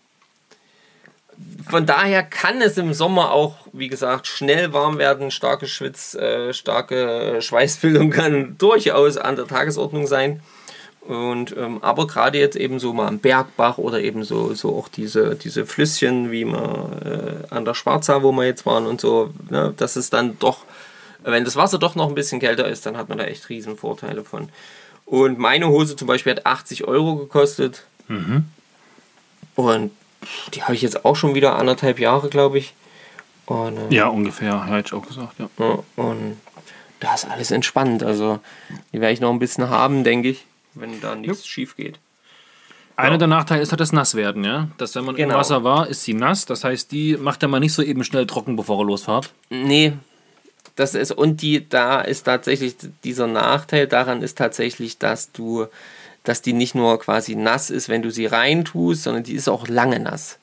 von 1.68 1.86
daher 1.86 2.22
kann 2.22 2.60
es 2.60 2.76
im 2.76 2.92
Sommer 2.92 3.32
auch, 3.32 3.56
wie 3.72 3.88
gesagt, 3.88 4.26
schnell 4.26 4.72
warm 4.72 4.98
werden. 4.98 5.30
Starke 5.30 5.66
Schwitz, 5.66 6.14
äh, 6.14 6.52
starke 6.52 7.38
Schweißbildung 7.40 8.10
kann 8.18 8.56
durchaus 8.58 9.16
an 9.16 9.36
der 9.36 9.46
Tagesordnung 9.46 10.06
sein. 10.06 10.40
Und 11.00 11.56
ähm, 11.56 11.82
aber 11.82 12.06
gerade 12.06 12.38
jetzt 12.38 12.56
eben 12.56 12.78
so 12.78 12.92
mal 12.92 13.08
am 13.08 13.18
Bergbach 13.18 13.78
oder 13.78 14.00
eben 14.00 14.22
so, 14.22 14.54
so 14.54 14.76
auch 14.76 14.88
diese, 14.88 15.34
diese 15.34 15.66
Flüsschen, 15.66 16.30
wie 16.30 16.44
man 16.44 16.62
äh, 17.04 17.54
an 17.54 17.64
der 17.64 17.74
Schwarzau, 17.74 18.22
wo 18.22 18.30
wir 18.32 18.44
jetzt 18.44 18.66
waren 18.66 18.86
und 18.86 19.00
so, 19.00 19.34
ne, 19.50 19.74
dass 19.76 19.96
es 19.96 20.10
dann 20.10 20.38
doch, 20.38 20.58
wenn 21.24 21.44
das 21.44 21.56
Wasser 21.56 21.78
doch 21.78 21.96
noch 21.96 22.08
ein 22.08 22.14
bisschen 22.14 22.38
kälter 22.38 22.68
ist, 22.68 22.86
dann 22.86 22.96
hat 22.96 23.08
man 23.08 23.18
da 23.18 23.24
echt 23.24 23.48
riesen 23.48 23.76
Vorteile 23.76 24.22
von. 24.22 24.48
Und 25.04 25.38
meine 25.38 25.68
Hose 25.68 25.96
zum 25.96 26.06
Beispiel 26.06 26.34
hat 26.36 26.46
80 26.46 26.84
Euro 26.84 27.16
gekostet. 27.16 27.84
Und 29.56 29.90
die 30.54 30.62
habe 30.62 30.74
ich 30.74 30.82
jetzt 30.82 31.04
auch 31.04 31.16
schon 31.16 31.34
wieder 31.34 31.56
anderthalb 31.56 31.98
Jahre, 31.98 32.28
glaube 32.28 32.58
ich. 32.58 32.74
Und, 33.46 33.76
äh, 33.76 33.94
Ja, 33.94 34.06
ungefähr, 34.08 34.66
hätte 34.66 34.88
ich 34.88 34.92
auch 34.92 35.06
gesagt, 35.06 35.34
ja. 35.38 35.48
und 35.96 36.40
da 37.00 37.14
ist 37.14 37.24
alles 37.28 37.50
entspannt. 37.50 38.02
Also 38.02 38.40
die 38.92 39.00
werde 39.00 39.12
ich 39.12 39.20
noch 39.20 39.30
ein 39.32 39.38
bisschen 39.38 39.68
haben, 39.68 40.04
denke 40.04 40.28
ich, 40.30 40.44
wenn 40.74 41.00
da 41.00 41.14
nichts 41.14 41.46
schief 41.46 41.76
geht. 41.76 41.98
Einer 42.94 43.18
der 43.18 43.26
Nachteile 43.26 43.62
ist 43.62 43.72
halt 43.72 43.80
das 43.80 43.92
Nasswerden, 43.92 44.44
ja. 44.44 44.68
Dass 44.78 44.94
wenn 44.94 45.04
man 45.04 45.16
Genau. 45.16 45.34
im 45.34 45.40
Wasser 45.40 45.64
war, 45.64 45.88
ist 45.88 46.04
sie 46.04 46.14
nass. 46.14 46.46
Das 46.46 46.62
heißt, 46.62 46.92
die 46.92 47.16
macht 47.16 47.42
er 47.42 47.48
mal 47.48 47.58
nicht 47.58 47.72
so 47.72 47.82
eben 47.82 48.04
schnell 48.04 48.26
trocken, 48.26 48.54
bevor 48.54 48.78
er 48.80 48.84
losfahrt. 48.84 49.32
Nee, 49.50 49.94
das 50.76 50.94
ist, 50.94 51.10
und 51.10 51.42
die, 51.42 51.68
da 51.68 52.00
ist 52.02 52.22
tatsächlich 52.24 52.76
dieser 53.02 53.26
Nachteil 53.26 53.86
daran 53.88 54.22
ist 54.22 54.38
tatsächlich, 54.38 54.98
dass 54.98 55.32
du, 55.32 55.66
dass 56.24 56.42
die 56.42 56.52
nicht 56.52 56.74
nur 56.74 56.98
quasi 56.98 57.34
nass 57.34 57.70
ist, 57.70 57.88
wenn 57.88 58.02
du 58.02 58.10
sie 58.10 58.26
reintust, 58.26 59.02
sondern 59.02 59.24
die 59.24 59.34
ist 59.34 59.48
auch 59.48 59.68
lange 59.68 60.00
nass. 60.00 60.38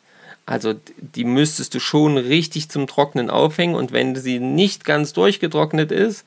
Also 0.46 0.74
die 0.98 1.26
müsstest 1.26 1.76
du 1.76 1.80
schon 1.80 2.18
richtig 2.18 2.70
zum 2.70 2.88
Trocknen 2.88 3.30
aufhängen 3.30 3.76
und 3.76 3.92
wenn 3.92 4.16
sie 4.16 4.40
nicht 4.40 4.84
ganz 4.84 5.14
durchgetrocknet 5.14 5.92
ist 5.92 6.26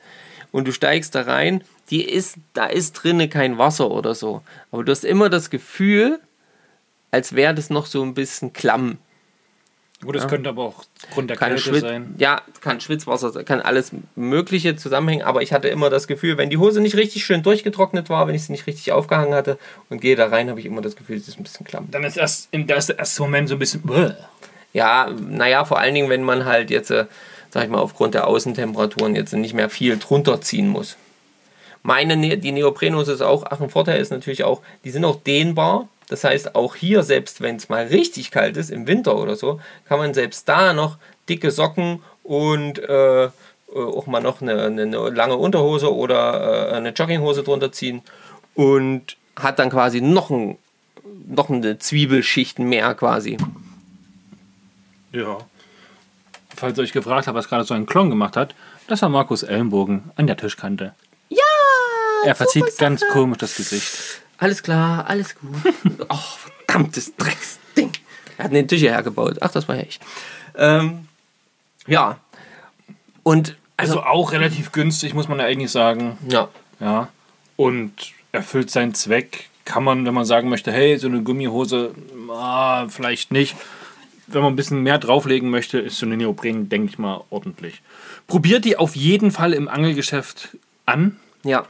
und 0.51 0.67
du 0.67 0.71
steigst 0.71 1.13
da 1.15 1.23
rein, 1.23 1.63
die 1.89 2.03
ist, 2.03 2.37
da 2.53 2.67
ist 2.67 2.93
drinne 2.93 3.27
kein 3.27 3.57
Wasser 3.57 3.91
oder 3.91 4.15
so. 4.15 4.41
Aber 4.71 4.83
du 4.83 4.91
hast 4.91 5.03
immer 5.03 5.29
das 5.29 5.49
Gefühl, 5.49 6.19
als 7.11 7.35
wäre 7.35 7.53
das 7.53 7.69
noch 7.69 7.85
so 7.85 8.01
ein 8.01 8.13
bisschen 8.13 8.53
klamm. 8.53 8.97
Gut, 10.03 10.15
das 10.15 10.27
könnte 10.27 10.49
aber 10.49 10.63
auch 10.63 10.83
Grund 11.13 11.29
der 11.29 11.37
kann 11.37 11.49
Kälte 11.49 11.63
Schwitz, 11.63 11.81
sein. 11.81 12.15
ja, 12.17 12.41
kann 12.61 12.81
Schwitzwasser, 12.81 13.43
kann 13.43 13.61
alles 13.61 13.91
Mögliche 14.15 14.75
zusammenhängen, 14.75 15.23
aber 15.23 15.41
ich 15.41 15.53
hatte 15.53 15.67
immer 15.69 15.89
das 15.89 16.07
Gefühl, 16.07 16.37
wenn 16.37 16.49
die 16.49 16.57
Hose 16.57 16.81
nicht 16.81 16.95
richtig 16.95 17.23
schön 17.25 17.43
durchgetrocknet 17.43 18.09
war, 18.09 18.27
wenn 18.27 18.35
ich 18.35 18.43
sie 18.43 18.51
nicht 18.51 18.67
richtig 18.67 18.91
aufgehangen 18.91 19.33
hatte 19.33 19.57
und 19.89 20.01
gehe 20.01 20.15
da 20.15 20.27
rein, 20.27 20.49
habe 20.49 20.59
ich 20.59 20.65
immer 20.65 20.81
das 20.81 20.95
Gefühl, 20.95 21.19
sie 21.19 21.31
ist 21.31 21.39
ein 21.39 21.43
bisschen 21.43 21.65
klamm. 21.65 21.87
Dann 21.91 22.03
ist 22.03 22.17
erst 22.17 22.49
im 22.51 22.67
da 22.67 22.75
ist 22.75 22.89
der 22.89 22.99
erste 22.99 23.21
Moment 23.21 23.49
so 23.49 23.55
ein 23.55 23.59
bisschen. 23.59 23.81
Bäh. 23.81 24.11
Ja, 24.73 25.09
naja, 25.29 25.65
vor 25.65 25.79
allen 25.79 25.93
Dingen, 25.93 26.09
wenn 26.09 26.23
man 26.23 26.45
halt 26.45 26.69
jetzt, 26.71 26.89
äh, 26.91 27.05
sag 27.51 27.63
ich 27.65 27.69
mal, 27.69 27.79
aufgrund 27.79 28.13
der 28.15 28.27
Außentemperaturen 28.27 29.15
jetzt 29.15 29.33
nicht 29.33 29.53
mehr 29.53 29.69
viel 29.69 29.97
drunter 29.97 30.41
ziehen 30.41 30.67
muss. 30.67 30.97
Meine, 31.83 32.15
Ne- 32.15 32.37
die 32.37 32.51
Neoprenhose 32.51 33.11
ist 33.11 33.21
auch, 33.21 33.43
ach, 33.49 33.59
ein 33.59 33.69
Vorteil 33.69 33.99
ist 33.99 34.09
natürlich 34.09 34.43
auch, 34.43 34.61
die 34.83 34.89
sind 34.89 35.05
auch 35.05 35.17
dehnbar. 35.17 35.89
Das 36.09 36.23
heißt, 36.23 36.55
auch 36.55 36.75
hier, 36.75 37.03
selbst 37.03 37.41
wenn 37.41 37.55
es 37.55 37.69
mal 37.69 37.85
richtig 37.85 38.31
kalt 38.31 38.57
ist, 38.57 38.69
im 38.69 38.87
Winter 38.87 39.17
oder 39.17 39.35
so, 39.35 39.59
kann 39.87 39.99
man 39.99 40.13
selbst 40.13 40.47
da 40.49 40.73
noch 40.73 40.97
dicke 41.29 41.51
Socken 41.51 42.01
und 42.23 42.79
äh, 42.79 43.29
äh, 43.73 43.79
auch 43.79 44.07
mal 44.07 44.21
noch 44.21 44.41
eine, 44.41 44.61
eine, 44.61 44.83
eine 44.83 45.09
lange 45.09 45.35
Unterhose 45.35 45.93
oder 45.93 46.71
äh, 46.71 46.75
eine 46.75 46.89
Jogginghose 46.89 47.43
drunter 47.43 47.71
ziehen 47.71 48.01
und 48.55 49.17
hat 49.35 49.59
dann 49.59 49.69
quasi 49.69 50.01
noch, 50.01 50.29
ein, 50.29 50.57
noch 51.27 51.49
eine 51.49 51.79
Zwiebelschicht 51.79 52.59
mehr 52.59 52.93
quasi. 52.93 53.37
Ja. 55.11 55.37
Falls 56.55 56.77
ihr 56.77 56.83
euch 56.83 56.91
gefragt 56.91 57.27
habt, 57.27 57.35
was 57.35 57.49
gerade 57.49 57.63
so 57.63 57.73
ein 57.73 57.85
Klon 57.85 58.09
gemacht 58.09 58.37
hat, 58.37 58.53
das 58.87 59.01
war 59.01 59.09
Markus 59.09 59.43
Ellenbogen 59.43 60.11
an 60.15 60.27
der 60.27 60.37
Tischkante. 60.37 60.93
Ja! 61.29 61.39
Er 62.25 62.35
verzieht 62.35 62.77
ganz 62.77 63.03
komisch 63.11 63.39
das 63.39 63.55
Gesicht. 63.55 64.21
Alles 64.43 64.61
klar, 64.61 65.07
alles 65.07 65.35
gut. 65.39 65.73
oh, 66.09 66.17
verdammtes 66.67 67.15
Drecksding. 67.15 67.91
Er 68.37 68.43
hat 68.45 68.51
den 68.51 68.67
Tisch 68.67 68.81
hierher 68.81 69.01
gebaut. 69.01 69.37
Ach, 69.39 69.49
das 69.51 69.69
war 69.69 69.77
ja 69.77 69.83
ich. 69.83 70.01
Ähm, 70.57 71.07
ja. 71.87 72.17
Und, 73.23 73.55
Also 73.77 74.03
auch 74.03 74.33
relativ 74.33 74.73
günstig, 74.73 75.13
muss 75.13 75.29
man 75.29 75.39
ja 75.39 75.45
eigentlich 75.45 75.71
sagen. 75.71 76.17
ja. 76.29 76.49
Ja. 76.81 77.07
Und 77.55 77.93
erfüllt 78.33 78.69
seinen 78.69 78.93
Zweck. 78.95 79.49
Kann 79.63 79.85
man, 79.85 80.05
wenn 80.05 80.13
man 80.13 80.25
sagen 80.25 80.49
möchte, 80.49 80.73
hey, 80.73 80.97
so 80.97 81.07
eine 81.07 81.21
Gummihose, 81.23 81.95
ah, 82.29 82.89
vielleicht 82.89 83.31
nicht. 83.31 83.55
Wenn 84.27 84.41
man 84.41 84.51
ein 84.51 84.55
bisschen 84.57 84.81
mehr 84.83 84.97
drauflegen 84.97 85.49
möchte, 85.49 85.79
ist 85.79 85.97
so 85.99 86.05
eine 86.05 86.17
Neopren, 86.17 86.67
denke 86.67 86.89
ich 86.89 86.99
mal, 86.99 87.23
ordentlich. 87.29 87.81
Probiert 88.27 88.65
die 88.65 88.75
auf 88.75 88.97
jeden 88.97 89.31
Fall 89.31 89.53
im 89.53 89.69
Angelgeschäft 89.69 90.57
an, 90.85 91.17
Ja. 91.43 91.65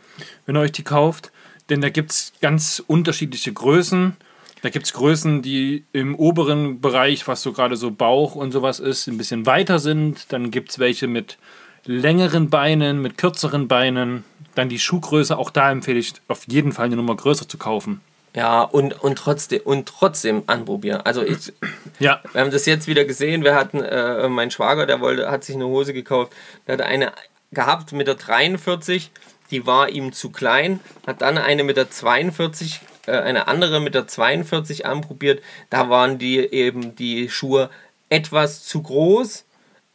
wenn 0.47 0.55
ihr 0.55 0.61
euch 0.61 0.71
die 0.71 0.83
kauft. 0.83 1.29
Denn 1.73 1.81
da 1.81 1.89
gibt 1.89 2.11
es 2.11 2.33
ganz 2.39 2.83
unterschiedliche 2.85 3.51
Größen. 3.51 4.15
Da 4.61 4.69
gibt 4.69 4.85
es 4.85 4.93
Größen, 4.93 5.41
die 5.41 5.85
im 5.91 6.13
oberen 6.13 6.81
Bereich, 6.81 7.27
was 7.27 7.41
so 7.41 7.51
gerade 7.51 7.77
so 7.77 7.89
Bauch 7.89 8.35
und 8.35 8.51
sowas 8.51 8.79
ist, 8.79 9.07
ein 9.07 9.17
bisschen 9.17 9.47
weiter 9.47 9.79
sind. 9.79 10.31
Dann 10.31 10.51
gibt 10.51 10.69
es 10.69 10.77
welche 10.77 11.07
mit 11.07 11.39
längeren 11.83 12.51
Beinen, 12.51 13.01
mit 13.01 13.17
kürzeren 13.17 13.67
Beinen. 13.67 14.23
Dann 14.53 14.69
die 14.69 14.77
Schuhgröße, 14.77 15.35
auch 15.35 15.49
da 15.49 15.71
empfehle 15.71 15.97
ich 15.97 16.13
auf 16.27 16.43
jeden 16.47 16.73
Fall 16.73 16.85
eine 16.85 16.95
Nummer 16.95 17.15
größer 17.15 17.49
zu 17.49 17.57
kaufen. 17.57 18.01
Ja, 18.35 18.61
und, 18.61 19.01
und, 19.01 19.17
trotzdem, 19.17 19.61
und 19.63 19.87
trotzdem 19.87 20.43
anprobieren. 20.45 21.01
Also 21.01 21.23
ich, 21.23 21.53
Ja, 21.97 22.21
wir 22.33 22.41
haben 22.41 22.51
das 22.51 22.67
jetzt 22.67 22.85
wieder 22.85 23.03
gesehen. 23.05 23.43
Wir 23.43 23.55
hatten, 23.55 23.81
äh, 23.81 24.29
mein 24.29 24.51
Schwager, 24.51 24.85
der 24.85 25.01
wollte, 25.01 25.31
hat 25.31 25.43
sich 25.43 25.55
eine 25.55 25.65
Hose 25.65 25.91
gekauft. 25.91 26.33
Der 26.67 26.73
hat 26.73 26.81
eine 26.81 27.13
gehabt 27.53 27.91
mit 27.93 28.07
der 28.07 28.15
43, 28.15 29.11
die 29.53 29.65
war 29.67 29.89
ihm 29.89 30.11
zu 30.13 30.31
klein. 30.31 30.79
Hat 31.05 31.21
dann 31.21 31.37
eine 31.37 31.63
mit 31.63 31.77
der 31.77 31.89
42, 31.89 32.81
äh, 33.05 33.11
eine 33.11 33.47
andere 33.47 33.79
mit 33.79 33.93
der 33.93 34.07
42 34.07 34.85
anprobiert. 34.85 35.41
Da 35.69 35.89
waren 35.89 36.17
die 36.17 36.39
eben 36.39 36.95
die 36.95 37.29
Schuhe 37.29 37.69
etwas 38.09 38.63
zu 38.63 38.81
groß 38.81 39.45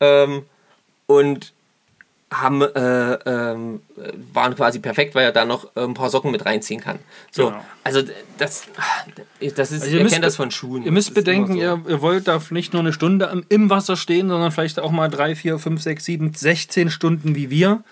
ähm, 0.01 0.45
und 1.07 1.53
haben, 2.31 2.61
äh, 2.61 3.15
ähm, 3.25 3.81
waren 4.35 4.55
quasi 4.55 4.79
perfekt, 4.81 5.15
weil 5.15 5.25
er 5.25 5.33
da 5.33 5.45
noch 5.47 5.75
äh, 5.77 5.81
ein 5.81 5.95
paar 5.95 6.11
Socken 6.11 6.31
mit 6.31 6.45
reinziehen 6.45 6.81
kann. 6.81 6.99
So, 7.33 7.47
Genau. 7.47 7.65
also 7.85 8.03
das, 8.37 8.65
das 9.57 9.73
ist, 9.73 9.83
Also 9.83 9.87
ihr 9.87 9.99
ihr 9.99 10.03
müsst 10.03 10.13
kennt 10.15 10.25
das 10.27 10.37
von 10.37 10.51
Schuhen. 10.51 10.85
Ihr 10.85 10.93
müsst 10.93 11.15
bedenken, 11.15 11.55
so. 11.55 11.59
ihr, 11.59 11.81
ihr 11.89 12.03
wollt 12.03 12.29
da 12.29 12.41
nicht 12.51 12.75
nur 12.75 12.81
eine 12.81 12.93
Stunde 12.93 13.43
im 13.49 13.71
Wasser 13.71 13.97
stehen, 13.97 14.29
sondern 14.29 14.53
vielleicht 14.53 14.79
auch 14.79 14.91
mal 14.91 15.09
drei, 15.09 15.35
vier, 15.35 15.59
fünf, 15.59 15.83
sechs, 15.83 16.05
sieben, 16.05 16.35
16 16.35 16.91
Stunden 16.91 17.35
wie 17.35 17.49
wir. 17.51 17.83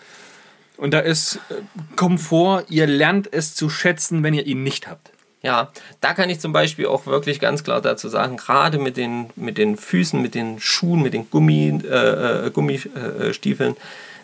Und 0.76 0.92
da 0.92 1.00
ist 1.00 1.36
äh, 1.48 1.54
Komfort, 1.96 2.64
ihr 2.68 2.86
lernt 2.86 3.32
es 3.32 3.54
zu 3.54 3.70
schätzen, 3.70 4.22
wenn 4.22 4.34
ihr 4.34 4.46
ihn 4.46 4.62
nicht 4.62 4.88
habt. 4.88 5.10
Ja, 5.42 5.70
da 6.00 6.12
kann 6.12 6.28
ich 6.28 6.40
zum 6.40 6.52
Beispiel 6.52 6.86
auch 6.86 7.06
wirklich 7.06 7.38
ganz 7.38 7.62
klar 7.62 7.80
dazu 7.80 8.08
sagen, 8.08 8.36
gerade 8.36 8.78
mit 8.78 8.96
den, 8.96 9.30
mit 9.36 9.58
den 9.58 9.76
Füßen, 9.76 10.20
mit 10.20 10.34
den 10.34 10.58
Schuhen, 10.60 11.02
mit 11.02 11.14
den 11.14 11.30
Gummi, 11.30 11.82
äh, 11.84 12.46
äh, 12.46 12.50
Gummistiefeln, 12.50 13.76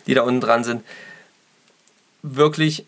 die 0.05 0.15
da 0.15 0.23
unten 0.23 0.41
dran 0.41 0.63
sind, 0.63 0.83
wirklich 2.23 2.85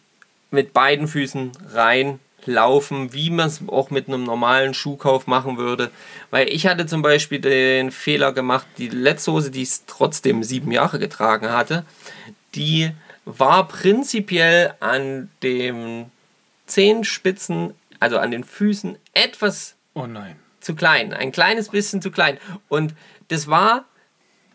mit 0.52 0.74
beiden 0.74 1.08
Füßen 1.08 1.52
rein 1.74 2.20
laufen, 2.46 3.14
wie 3.14 3.30
man 3.30 3.48
es 3.48 3.62
auch 3.68 3.90
mit 3.90 4.08
einem 4.08 4.24
normalen 4.24 4.74
Schuhkauf 4.74 5.28
machen 5.28 5.58
würde. 5.58 5.92
Weil 6.30 6.50
ich 6.50 6.68
hatte 6.68 6.86
zum 6.86 7.02
Beispiel 7.02 7.40
den 7.40 7.92
Fehler 7.92 8.34
gemacht, 8.34 8.68
die 8.78 8.90
letzte 8.90 9.32
Hose, 9.32 9.52
die 9.52 9.64
ich 9.64 9.72
trotzdem 9.88 10.44
sieben 10.44 10.72
Jahre 10.72 11.00
getragen 11.00 11.52
hatte, 11.52 11.86
die 12.54 12.92
war 13.26 13.68
prinzipiell 13.68 14.74
an 14.80 15.30
den 15.44 16.12
Zehenspitzen, 16.68 17.74
also 18.00 18.18
an 18.18 18.32
den 18.32 18.44
Füßen, 18.44 18.98
etwas 19.14 19.76
Oh 19.94 20.08
zu 20.60 20.76
klein. 20.76 21.14
Ein 21.14 21.32
kleines 21.32 21.70
bisschen 21.70 22.02
zu 22.02 22.12
klein. 22.12 22.38
Und 22.68 22.94
das 23.30 23.48
war 23.48 23.86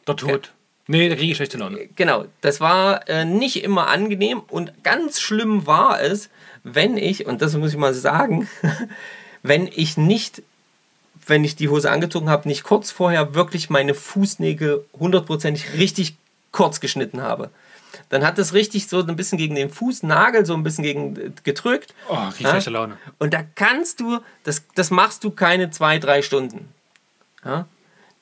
Der 0.06 0.16
Tod. 0.16 0.52
Nee, 0.86 1.08
da 1.08 1.14
kriege 1.14 1.30
ich 1.30 1.36
schlechte 1.36 1.56
Laune. 1.56 1.88
Genau, 1.94 2.24
das 2.40 2.60
war 2.60 3.08
äh, 3.08 3.24
nicht 3.24 3.62
immer 3.62 3.86
angenehm 3.86 4.40
und 4.48 4.82
ganz 4.82 5.20
schlimm 5.20 5.66
war 5.66 6.02
es, 6.02 6.30
wenn 6.64 6.96
ich, 6.96 7.26
und 7.26 7.42
das 7.42 7.54
muss 7.54 7.70
ich 7.70 7.78
mal 7.78 7.94
sagen, 7.94 8.48
wenn 9.44 9.68
ich 9.68 9.96
nicht, 9.96 10.42
wenn 11.26 11.44
ich 11.44 11.54
die 11.54 11.68
Hose 11.68 11.92
angezogen 11.92 12.28
habe, 12.28 12.48
nicht 12.48 12.64
kurz 12.64 12.90
vorher 12.90 13.34
wirklich 13.34 13.70
meine 13.70 13.94
Fußnägel 13.94 14.84
hundertprozentig 14.98 15.74
richtig 15.74 16.16
kurz 16.50 16.80
geschnitten 16.80 17.22
habe. 17.22 17.50
Dann 18.08 18.24
hat 18.24 18.38
das 18.38 18.54
richtig 18.54 18.88
so 18.88 19.04
ein 19.04 19.16
bisschen 19.16 19.38
gegen 19.38 19.54
den 19.54 19.70
Fußnagel 19.70 20.46
so 20.46 20.54
ein 20.54 20.62
bisschen 20.62 20.84
gegen 20.84 21.16
äh, 21.16 21.30
gedrückt. 21.44 21.94
Oh, 22.08 22.16
kriege 22.16 22.34
ich 22.38 22.40
Ja? 22.40 22.50
schlechte 22.50 22.70
Laune. 22.70 22.96
Und 23.18 23.34
da 23.34 23.42
kannst 23.54 24.00
du, 24.00 24.20
das, 24.44 24.64
das 24.74 24.90
machst 24.90 25.22
du 25.24 25.30
keine 25.30 25.70
zwei, 25.70 25.98
drei 25.98 26.22
Stunden. 26.22 26.68
Ja? 27.44 27.66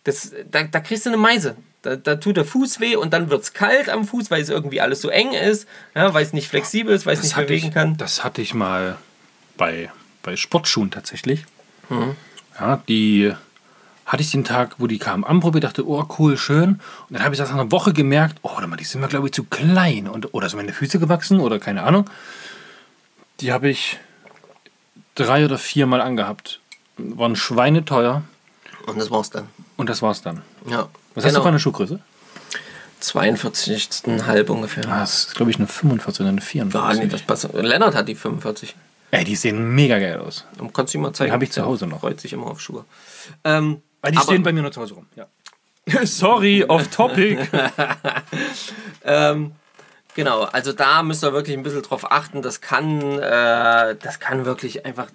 Das, 0.04 0.32
da, 0.50 0.64
da 0.64 0.80
kriegst 0.80 1.06
du 1.06 1.10
eine 1.10 1.16
Meise. 1.16 1.56
Da, 1.82 1.96
da 1.96 2.16
tut 2.16 2.36
der 2.36 2.44
Fuß 2.44 2.80
weh 2.80 2.96
und 2.96 3.12
dann 3.12 3.30
wird 3.30 3.42
es 3.42 3.52
kalt 3.52 3.88
am 3.88 4.04
Fuß, 4.04 4.30
weil 4.30 4.42
es 4.42 4.48
irgendwie 4.48 4.80
alles 4.80 5.00
so 5.00 5.10
eng 5.10 5.32
ist, 5.32 5.68
ja, 5.94 6.12
weil 6.12 6.24
es 6.24 6.32
nicht 6.32 6.48
flexibel 6.48 6.92
ist, 6.94 7.06
weil 7.06 7.14
es 7.14 7.22
nicht 7.22 7.36
bewegen 7.36 7.68
ich, 7.68 7.74
kann. 7.74 7.96
Das 7.96 8.24
hatte 8.24 8.42
ich 8.42 8.52
mal 8.52 8.98
bei, 9.56 9.90
bei 10.22 10.36
Sportschuhen 10.36 10.90
tatsächlich. 10.90 11.44
Mhm. 11.88 12.16
Ja, 12.58 12.82
die 12.88 13.32
hatte 14.08 14.22
ich 14.22 14.30
den 14.30 14.42
Tag, 14.42 14.76
wo 14.78 14.86
die 14.86 14.98
kamen, 14.98 15.22
anprobiert, 15.22 15.64
dachte, 15.64 15.86
oh 15.86 16.04
cool, 16.18 16.38
schön. 16.38 16.70
Und 16.70 16.80
dann 17.10 17.22
habe 17.22 17.34
ich 17.34 17.38
das 17.38 17.50
nach 17.50 17.58
einer 17.58 17.70
Woche 17.70 17.92
gemerkt, 17.92 18.38
oh, 18.42 18.50
warte 18.54 18.66
mal, 18.66 18.76
die 18.76 18.84
sind 18.84 19.02
mir, 19.02 19.08
glaube 19.08 19.26
ich, 19.26 19.34
zu 19.34 19.44
klein. 19.44 20.08
Und, 20.08 20.32
oder 20.32 20.48
sind 20.48 20.56
meine 20.56 20.72
Füße 20.72 20.98
gewachsen 20.98 21.40
oder 21.40 21.58
keine 21.58 21.82
Ahnung. 21.82 22.08
Die 23.40 23.52
habe 23.52 23.68
ich 23.68 23.98
drei 25.14 25.44
oder 25.44 25.58
viermal 25.58 26.00
angehabt. 26.00 26.60
Waren 26.96 27.36
schweineteuer. 27.36 28.22
Und 28.86 28.98
das 28.98 29.10
war's 29.10 29.28
dann. 29.28 29.48
Und 29.76 29.90
das 29.90 30.00
war's 30.00 30.22
dann. 30.22 30.40
Ja. 30.68 30.88
Was 31.14 31.26
hast 31.26 31.36
du 31.36 31.42
für 31.42 31.48
eine 31.48 31.60
Schuhgröße? 31.60 32.00
42,5 33.02 34.48
ungefähr. 34.48 34.88
Ah, 34.88 35.00
das 35.00 35.26
ist, 35.26 35.34
glaube 35.34 35.50
ich, 35.50 35.58
eine 35.58 35.66
45 35.66 36.20
oder 36.20 36.30
eine 36.30 36.40
44. 36.40 36.80
Ah, 36.80 36.94
nee, 36.94 37.08
das 37.08 37.22
passt. 37.22 37.52
Lennart 37.52 37.94
hat 37.94 38.08
die 38.08 38.14
45. 38.14 38.74
Ey, 39.10 39.24
die 39.24 39.36
sehen 39.36 39.74
mega 39.74 39.98
geil 39.98 40.18
aus. 40.18 40.46
Und 40.58 40.72
Kannst 40.72 40.94
du 40.94 40.98
ihm 40.98 41.02
mal 41.02 41.12
zeigen? 41.12 41.28
Die 41.28 41.32
habe 41.32 41.44
ich 41.44 41.52
zu 41.52 41.64
Hause 41.64 41.86
noch. 41.86 42.00
Freut 42.00 42.20
sich 42.20 42.32
immer 42.32 42.46
auf 42.46 42.60
Schuhe. 42.60 42.84
Ähm, 43.44 43.82
Weil 44.00 44.12
die 44.12 44.18
aber- 44.18 44.26
stehen 44.26 44.42
bei 44.42 44.52
mir 44.52 44.62
nur 44.62 44.72
zu 44.72 44.80
Hause 44.80 44.94
rum. 44.94 45.06
Ja. 45.16 45.26
Sorry, 46.04 46.64
off 46.64 46.88
topic. 46.88 47.48
Ähm, 49.04 49.52
genau, 50.18 50.42
also 50.42 50.72
da 50.72 51.04
müsst 51.04 51.22
ihr 51.22 51.32
wirklich 51.32 51.56
ein 51.56 51.62
bisschen 51.62 51.82
drauf 51.82 52.10
achten. 52.10 52.42
Das 52.42 52.60
kann, 52.60 53.20
äh, 53.20 53.94
das 53.94 54.18
kann 54.18 54.44
wirklich 54.44 54.84
einfach 54.84 55.06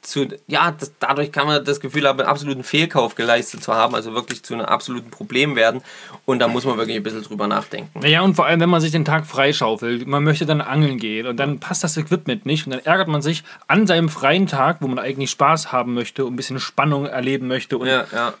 zu, 0.00 0.28
ja, 0.46 0.70
das, 0.70 0.92
dadurch 0.98 1.30
kann 1.30 1.46
man 1.46 1.62
das 1.62 1.78
Gefühl 1.78 2.08
haben, 2.08 2.18
einen 2.20 2.28
absoluten 2.28 2.64
Fehlkauf 2.64 3.16
geleistet 3.16 3.62
zu 3.62 3.74
haben, 3.74 3.94
also 3.94 4.14
wirklich 4.14 4.42
zu 4.42 4.54
einem 4.54 4.64
absoluten 4.64 5.10
Problem 5.10 5.56
werden. 5.56 5.82
Und 6.24 6.38
da 6.38 6.48
muss 6.48 6.64
man 6.64 6.78
wirklich 6.78 6.96
ein 6.96 7.02
bisschen 7.02 7.22
drüber 7.22 7.46
nachdenken. 7.46 8.04
Ja, 8.06 8.22
und 8.22 8.34
vor 8.34 8.46
allem, 8.46 8.60
wenn 8.60 8.70
man 8.70 8.80
sich 8.80 8.92
den 8.92 9.04
Tag 9.04 9.26
freischaufelt, 9.26 10.06
man 10.06 10.24
möchte 10.24 10.46
dann 10.46 10.62
angeln 10.62 10.98
gehen 10.98 11.26
und 11.26 11.36
dann 11.36 11.60
passt 11.60 11.84
das 11.84 11.96
Equipment 11.98 12.46
nicht 12.46 12.66
und 12.66 12.72
dann 12.72 12.84
ärgert 12.84 13.08
man 13.08 13.20
sich 13.20 13.44
an 13.68 13.86
seinem 13.86 14.08
freien 14.08 14.46
Tag, 14.46 14.78
wo 14.80 14.88
man 14.88 14.98
eigentlich 14.98 15.30
Spaß 15.30 15.70
haben 15.70 15.92
möchte 15.92 16.24
und 16.24 16.32
ein 16.32 16.36
bisschen 16.36 16.60
Spannung 16.60 17.04
erleben 17.04 17.46
möchte 17.46 17.76
und 17.76 17.88
Ja, 17.88 18.06
ja. 18.10 18.32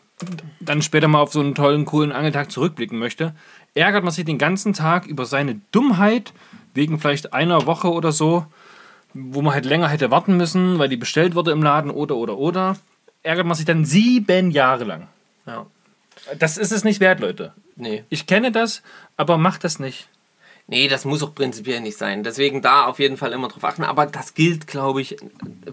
dann 0.60 0.80
später 0.80 1.08
mal 1.08 1.20
auf 1.20 1.32
so 1.32 1.40
einen 1.40 1.54
tollen, 1.54 1.84
coolen 1.84 2.10
Angeltag 2.12 2.50
zurückblicken 2.50 2.98
möchte, 2.98 3.34
ärgert 3.76 4.04
man 4.04 4.12
sich 4.12 4.24
den 4.24 4.38
ganzen 4.38 4.72
Tag 4.72 5.06
über 5.06 5.26
seine 5.26 5.60
Dummheit, 5.70 6.32
wegen 6.74 6.98
vielleicht 6.98 7.32
einer 7.32 7.66
Woche 7.66 7.90
oder 7.92 8.12
so, 8.12 8.46
wo 9.14 9.42
man 9.42 9.54
halt 9.54 9.64
länger 9.64 9.88
hätte 9.88 10.10
warten 10.10 10.36
müssen, 10.36 10.78
weil 10.78 10.88
die 10.88 10.96
bestellt 10.96 11.34
wurde 11.34 11.52
im 11.52 11.62
Laden 11.62 11.90
oder, 11.90 12.16
oder, 12.16 12.36
oder. 12.38 12.76
Ärgert 13.22 13.46
man 13.46 13.56
sich 13.56 13.64
dann 13.64 13.84
sieben 13.84 14.50
Jahre 14.50 14.84
lang. 14.84 15.08
ja. 15.46 15.66
Das 16.38 16.56
ist 16.56 16.72
es 16.72 16.82
nicht 16.82 16.98
wert, 16.98 17.20
Leute. 17.20 17.52
Nee. 17.76 18.02
Ich 18.08 18.26
kenne 18.26 18.50
das, 18.50 18.82
aber 19.16 19.36
macht 19.36 19.62
das 19.62 19.78
nicht. 19.78 20.08
Nee, 20.66 20.88
das 20.88 21.04
muss 21.04 21.22
auch 21.22 21.34
prinzipiell 21.34 21.80
nicht 21.80 21.96
sein. 21.96 22.24
Deswegen 22.24 22.62
da 22.62 22.86
auf 22.86 22.98
jeden 22.98 23.16
Fall 23.16 23.32
immer 23.32 23.48
drauf 23.48 23.62
achten. 23.62 23.84
Aber 23.84 24.06
das 24.06 24.34
gilt, 24.34 24.66
glaube 24.66 25.00
ich, 25.02 25.16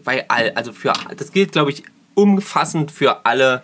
bei 0.04 0.30
all, 0.30 0.52
also 0.52 0.74
für, 0.74 0.94
das 1.18 1.32
gilt, 1.32 1.54
glaube 1.54 1.72
ich, 1.72 1.84
umfassend 2.14 2.92
für 2.92 3.26
alle 3.26 3.64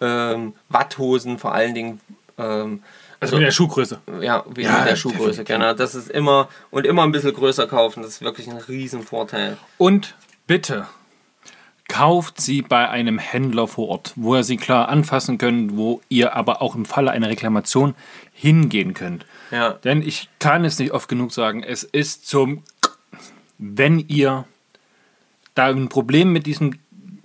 ähm, 0.00 0.54
Watthosen, 0.68 1.38
vor 1.38 1.52
allen 1.52 1.74
Dingen. 1.74 2.00
Ähm, 2.36 2.82
Also 3.20 3.36
mit 3.36 3.46
der 3.46 3.50
Schuhgröße. 3.50 4.00
ja, 4.20 4.44
wegen 4.48 4.68
Ja, 4.68 4.84
der 4.84 4.96
Schuhgröße. 4.96 5.44
Genau, 5.44 5.74
das 5.74 5.94
ist 5.94 6.10
immer 6.10 6.48
und 6.70 6.86
immer 6.86 7.02
ein 7.02 7.12
bisschen 7.12 7.34
größer 7.34 7.66
kaufen. 7.66 8.02
Das 8.02 8.12
ist 8.12 8.22
wirklich 8.22 8.48
ein 8.48 8.58
Riesenvorteil. 8.58 9.56
Und 9.76 10.14
bitte, 10.46 10.86
kauft 11.88 12.40
sie 12.40 12.62
bei 12.62 12.88
einem 12.88 13.18
Händler 13.18 13.66
vor 13.66 13.88
Ort, 13.88 14.12
wo 14.14 14.36
ihr 14.36 14.44
sie 14.44 14.58
klar 14.58 14.88
anfassen 14.88 15.38
könnt, 15.38 15.76
wo 15.76 16.00
ihr 16.08 16.36
aber 16.36 16.62
auch 16.62 16.74
im 16.74 16.84
Falle 16.84 17.10
einer 17.10 17.28
Reklamation 17.28 17.94
hingehen 18.32 18.94
könnt. 18.94 19.26
Ja. 19.50 19.72
Denn 19.72 20.02
ich 20.02 20.28
kann 20.38 20.64
es 20.64 20.78
nicht 20.78 20.92
oft 20.92 21.08
genug 21.08 21.32
sagen, 21.32 21.62
es 21.64 21.82
ist 21.82 22.28
zum, 22.28 22.62
wenn 23.56 24.04
ihr 24.06 24.44
da 25.54 25.66
ein 25.66 25.88
Problem 25.88 26.32
mit 26.32 26.46
diesem 26.46 26.78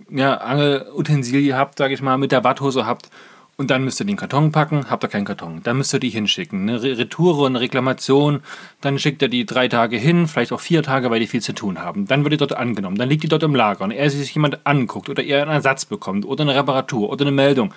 ja, 0.09 0.35
Angelutensilie 0.37 1.55
habt, 1.55 1.77
sage 1.77 1.93
ich 1.93 2.01
mal, 2.01 2.17
mit 2.17 2.31
der 2.31 2.43
Watthose 2.43 2.85
habt, 2.85 3.09
und 3.55 3.69
dann 3.69 3.83
müsst 3.83 3.99
ihr 3.99 4.05
den 4.05 4.15
Karton 4.15 4.51
packen, 4.51 4.89
habt 4.89 5.03
ihr 5.03 5.07
keinen 5.07 5.25
Karton. 5.25 5.61
Dann 5.63 5.77
müsst 5.77 5.93
ihr 5.93 5.99
die 5.99 6.09
hinschicken. 6.09 6.67
Eine 6.67 6.81
Re- 6.81 6.97
Retour, 6.97 7.45
eine 7.45 7.59
Reklamation, 7.59 8.41
dann 8.81 8.97
schickt 8.97 9.21
ihr 9.21 9.27
die 9.29 9.45
drei 9.45 9.67
Tage 9.67 9.97
hin, 9.97 10.27
vielleicht 10.27 10.51
auch 10.51 10.59
vier 10.59 10.81
Tage, 10.83 11.11
weil 11.11 11.19
die 11.19 11.27
viel 11.27 11.41
zu 11.41 11.53
tun 11.53 11.79
haben. 11.79 12.07
Dann 12.07 12.23
wird 12.23 12.33
die 12.33 12.37
dort 12.37 12.53
angenommen, 12.53 12.97
dann 12.97 13.09
liegt 13.09 13.23
die 13.23 13.27
dort 13.27 13.43
im 13.43 13.55
Lager 13.55 13.83
und 13.83 13.91
er 13.91 14.09
sich 14.09 14.33
jemand 14.33 14.65
anguckt 14.65 15.09
oder 15.09 15.21
ihr 15.21 15.41
einen 15.41 15.51
Ersatz 15.51 15.85
bekommt 15.85 16.25
oder 16.25 16.41
eine 16.41 16.55
Reparatur 16.55 17.09
oder 17.09 17.23
eine 17.23 17.31
Meldung. 17.31 17.73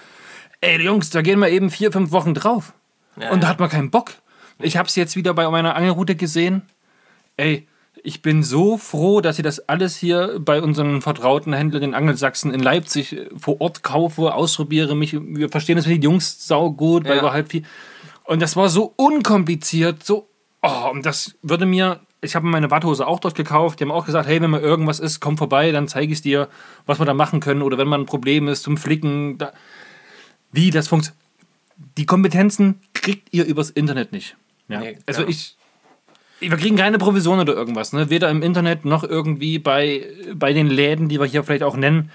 Ey, 0.61 0.81
Jungs, 0.81 1.11
da 1.11 1.21
gehen 1.21 1.39
wir 1.41 1.51
eben 1.51 1.71
vier, 1.71 1.93
fünf 1.93 2.11
Wochen 2.11 2.33
drauf. 2.33 2.73
Ja, 3.21 3.31
und 3.31 3.43
da 3.43 3.49
hat 3.49 3.61
man 3.61 3.69
keinen 3.69 3.91
Bock. 3.91 4.13
Ich 4.59 4.77
habe 4.79 4.89
es 4.89 4.97
jetzt 4.97 5.17
wieder 5.17 5.35
bei 5.35 5.49
meiner 5.51 5.75
Angelroute 5.75 6.17
gesehen. 6.17 6.63
Ey, 7.37 7.69
ich 8.07 8.23
bin 8.23 8.43
so 8.45 8.79
froh, 8.79 9.21
dass 9.21 9.39
ich 9.39 9.43
das 9.43 9.69
alles 9.69 9.97
hier 9.97 10.39
bei 10.39 10.63
unseren 10.63 11.03
vertrauten 11.03 11.53
Händlern 11.53 11.83
in 11.83 11.95
Angelsachsen 11.95 12.55
in 12.55 12.61
Leipzig 12.61 13.13
äh, 13.17 13.29
vor 13.37 13.61
Ort 13.61 13.83
kaufe, 13.83 14.33
ausprobiere 14.33 14.95
mich. 14.95 15.13
Wir 15.21 15.49
verstehen 15.49 15.77
das 15.77 15.87
mit 15.87 15.97
den 15.97 16.03
Jungs 16.03 16.47
sau 16.47 16.71
gut, 16.71 17.05
weil 17.05 17.17
Ja. 17.17 17.23
wir 17.25 17.33
halt 17.33 17.49
viel. 17.49 17.65
Und 18.25 18.41
das 18.43 18.55
war 18.57 18.69
so 18.69 18.93
unkompliziert, 18.97 20.05
so. 20.05 20.29
Oh, 20.63 20.91
und 20.93 21.05
das 21.05 21.35
würde 21.43 21.67
mir 21.67 22.01
ich 22.23 22.35
habe 22.35 22.47
meine 22.47 22.67
Badhose 22.69 23.07
auch 23.07 23.21
dort 23.21 23.35
gekauft. 23.35 23.79
Die 23.79 23.85
haben 23.85 23.93
auch 23.93 24.07
gesagt, 24.07 24.27
hey, 24.27 24.41
wenn 24.41 24.51
mal 24.51 24.61
irgendwas 24.61 24.99
ist, 25.01 25.21
komm 25.21 25.37
vorbei, 25.37 25.71
dann 25.71 25.87
zeige 25.87 26.13
ich 26.13 26.23
dir, 26.23 26.49
was 26.87 26.99
wir 26.99 27.05
da 27.05 27.15
machen 27.15 27.41
können. 27.41 27.63
Oder 27.63 27.79
wenn 27.79 27.87
mal 27.87 28.01
ein 28.01 28.07
Problem 28.07 28.49
ist 28.49 28.63
zum 28.63 28.77
Flicken, 28.79 29.39
da, 29.39 29.53
wie 30.51 30.71
das 30.71 30.89
funktioniert. 30.89 31.23
Die 31.99 32.07
Kompetenzen 32.07 32.81
kriegt 32.95 33.33
ihr 33.33 33.45
übers 33.45 33.71
Internet 33.71 34.13
nicht. 34.13 34.37
Ja. 34.69 34.81
Nee, 34.81 34.99
also 35.07 35.27
ich, 35.27 35.57
wir 36.41 36.57
kriegen 36.57 36.77
keine 36.77 36.99
Provision 36.99 37.41
oder 37.41 37.55
irgendwas. 37.55 37.93
Ne? 37.93 38.11
Weder 38.11 38.31
im 38.31 38.43
Internet 38.43 38.85
noch 38.85 39.05
irgendwie 39.05 39.59
bei, 39.59 40.07
bei 40.35 40.53
den 40.53 40.67
Läden, 40.69 41.09
die 41.09 41.19
wir 41.19 41.27
hier 41.27 41.45
vielleicht 41.45 41.63
auch 41.63 41.77
nennen. 41.77 42.11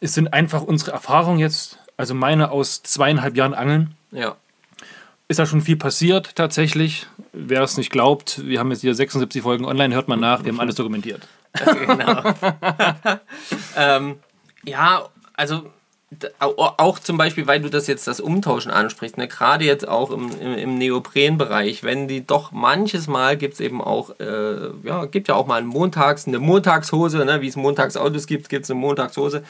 Es 0.00 0.14
sind 0.14 0.32
einfach 0.32 0.62
unsere 0.62 0.92
Erfahrungen 0.92 1.38
jetzt, 1.38 1.78
also 1.96 2.14
meine 2.14 2.50
aus 2.50 2.82
zweieinhalb 2.82 3.36
Jahren 3.36 3.54
Angeln 3.54 3.94
Ja. 4.12 4.36
ist 5.28 5.38
da 5.38 5.46
schon 5.46 5.60
viel 5.60 5.76
passiert 5.76 6.34
tatsächlich. 6.36 7.06
Wer 7.32 7.62
es 7.62 7.76
nicht 7.76 7.90
glaubt, 7.90 8.42
wir 8.44 8.58
haben 8.58 8.70
jetzt 8.70 8.80
hier 8.80 8.94
76 8.94 9.42
Folgen 9.42 9.64
online, 9.66 9.94
hört 9.94 10.08
mal 10.08 10.16
nach, 10.16 10.42
wir 10.44 10.52
haben 10.52 10.60
alles 10.60 10.74
dokumentiert. 10.76 11.28
genau. 11.86 12.22
ähm, 13.76 14.16
ja, 14.64 15.08
also 15.34 15.70
auch 16.40 16.98
zum 16.98 17.16
Beispiel, 17.16 17.46
weil 17.46 17.60
du 17.60 17.70
das 17.70 17.86
jetzt 17.86 18.08
das 18.08 18.18
Umtauschen 18.18 18.72
ansprichst, 18.72 19.16
ne? 19.16 19.28
gerade 19.28 19.64
jetzt 19.64 19.86
auch 19.86 20.10
im, 20.10 20.28
im, 20.40 20.54
im 20.54 20.78
Neoprenbereich, 20.78 21.84
wenn 21.84 22.08
die 22.08 22.26
doch 22.26 22.50
manches 22.50 23.06
Mal 23.06 23.36
gibt 23.36 23.54
es 23.54 23.60
eben 23.60 23.80
auch, 23.80 24.18
äh, 24.18 24.70
ja, 24.82 25.04
gibt 25.04 25.28
ja 25.28 25.36
auch 25.36 25.46
mal 25.46 25.58
einen 25.58 25.68
Montags, 25.68 26.26
eine 26.26 26.40
Montagshose, 26.40 27.24
ne? 27.24 27.42
wie 27.42 27.46
es 27.46 27.54
Montagsautos 27.54 28.26
gibt, 28.26 28.48
gibt 28.48 28.64
es 28.64 28.70
eine 28.70 28.80
Montagshose 28.80 29.44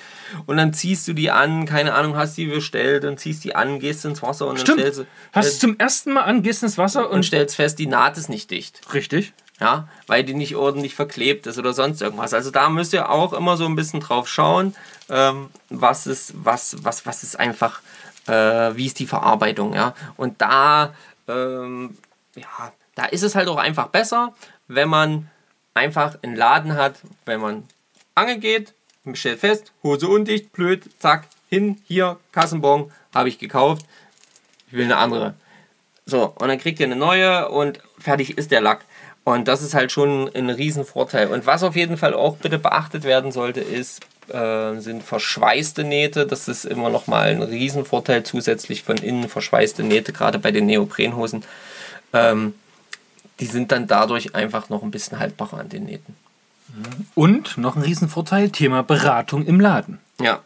und 0.44 0.58
dann 0.58 0.74
ziehst 0.74 1.08
du 1.08 1.14
die 1.14 1.30
an, 1.30 1.64
keine 1.64 1.94
Ahnung, 1.94 2.14
hast 2.14 2.36
die 2.36 2.46
bestellt 2.46 3.06
und 3.06 3.18
ziehst 3.18 3.42
die 3.44 3.54
an, 3.54 3.78
gehst 3.78 4.04
ins 4.04 4.22
Wasser 4.22 4.46
und 4.46 4.60
Stimmt. 4.60 4.80
dann 4.80 4.92
stellst, 4.92 5.10
Hast 5.32 5.46
äh, 5.46 5.52
du 5.52 5.58
zum 5.58 5.78
ersten 5.78 6.12
Mal 6.12 6.22
an, 6.22 6.42
gehst 6.42 6.62
ins 6.62 6.76
Wasser 6.76 7.08
und 7.08 7.16
und. 7.16 7.22
stellst 7.22 7.56
fest, 7.56 7.78
die 7.78 7.86
Naht 7.86 8.18
ist 8.18 8.28
nicht 8.28 8.50
dicht 8.50 8.82
Richtig. 8.92 9.32
Ja, 9.60 9.86
weil 10.06 10.24
die 10.24 10.34
nicht 10.34 10.56
ordentlich 10.56 10.94
verklebt 10.94 11.46
ist 11.46 11.58
oder 11.58 11.74
sonst 11.74 12.00
irgendwas. 12.00 12.32
Also 12.32 12.50
da 12.50 12.68
müsst 12.70 12.92
ihr 12.94 13.10
auch 13.10 13.32
immer 13.34 13.56
so 13.56 13.66
ein 13.66 13.76
bisschen 13.76 14.00
drauf 14.00 14.26
schauen, 14.26 14.74
ähm, 15.10 15.50
was 15.68 16.06
ist, 16.06 16.32
was, 16.34 16.76
was, 16.82 17.04
was 17.04 17.22
ist 17.22 17.38
einfach, 17.38 17.82
äh, 18.26 18.32
wie 18.74 18.86
ist 18.86 18.98
die 18.98 19.06
Verarbeitung, 19.06 19.74
ja. 19.74 19.94
Und 20.16 20.40
da, 20.40 20.94
ähm, 21.28 21.98
ja, 22.34 22.72
da 22.94 23.04
ist 23.04 23.22
es 23.22 23.34
halt 23.34 23.48
auch 23.48 23.58
einfach 23.58 23.88
besser, 23.88 24.34
wenn 24.66 24.88
man 24.88 25.28
einfach 25.74 26.16
einen 26.22 26.36
Laden 26.36 26.74
hat, 26.74 26.94
wenn 27.26 27.40
man 27.40 27.64
angeln 28.14 28.40
geht, 28.40 28.72
man 29.04 29.14
stellt 29.14 29.40
fest, 29.40 29.72
Hose 29.82 30.08
undicht, 30.08 30.52
blöd, 30.52 30.84
zack, 30.98 31.26
hin, 31.48 31.80
hier, 31.84 32.18
Kassenbon, 32.32 32.92
habe 33.14 33.28
ich 33.28 33.38
gekauft, 33.38 33.84
ich 34.68 34.72
will 34.72 34.84
eine 34.84 34.96
andere. 34.96 35.34
So, 36.06 36.32
und 36.38 36.48
dann 36.48 36.58
kriegt 36.58 36.80
ihr 36.80 36.86
eine 36.86 36.96
neue 36.96 37.48
und 37.50 37.80
fertig 37.98 38.38
ist 38.38 38.50
der 38.50 38.60
Lack. 38.60 38.84
Und 39.24 39.48
das 39.48 39.62
ist 39.62 39.74
halt 39.74 39.92
schon 39.92 40.30
ein 40.34 40.50
Riesenvorteil. 40.50 41.28
Und 41.28 41.46
was 41.46 41.62
auf 41.62 41.76
jeden 41.76 41.96
Fall 41.96 42.14
auch 42.14 42.36
bitte 42.36 42.58
beachtet 42.58 43.04
werden 43.04 43.32
sollte, 43.32 43.60
ist, 43.60 44.00
äh, 44.28 44.78
sind 44.80 45.02
verschweißte 45.02 45.84
Nähte. 45.84 46.26
Das 46.26 46.48
ist 46.48 46.64
immer 46.64 46.90
nochmal 46.90 47.28
ein 47.28 47.42
Riesenvorteil 47.42 48.22
zusätzlich 48.22 48.82
von 48.82 48.96
innen 48.96 49.28
verschweißte 49.28 49.82
Nähte, 49.82 50.12
gerade 50.12 50.38
bei 50.38 50.50
den 50.50 50.66
Neoprenhosen. 50.66 51.44
Ähm, 52.12 52.54
die 53.40 53.46
sind 53.46 53.72
dann 53.72 53.86
dadurch 53.86 54.34
einfach 54.34 54.68
noch 54.68 54.82
ein 54.82 54.90
bisschen 54.90 55.18
haltbarer 55.18 55.58
an 55.58 55.68
den 55.68 55.84
Nähten. 55.84 56.16
Und 57.14 57.58
noch 57.58 57.76
ein 57.76 57.82
Riesenvorteil: 57.82 58.50
Thema 58.50 58.82
Beratung 58.82 59.44
im 59.44 59.60
Laden. 59.60 59.98
Ja, 60.20 60.40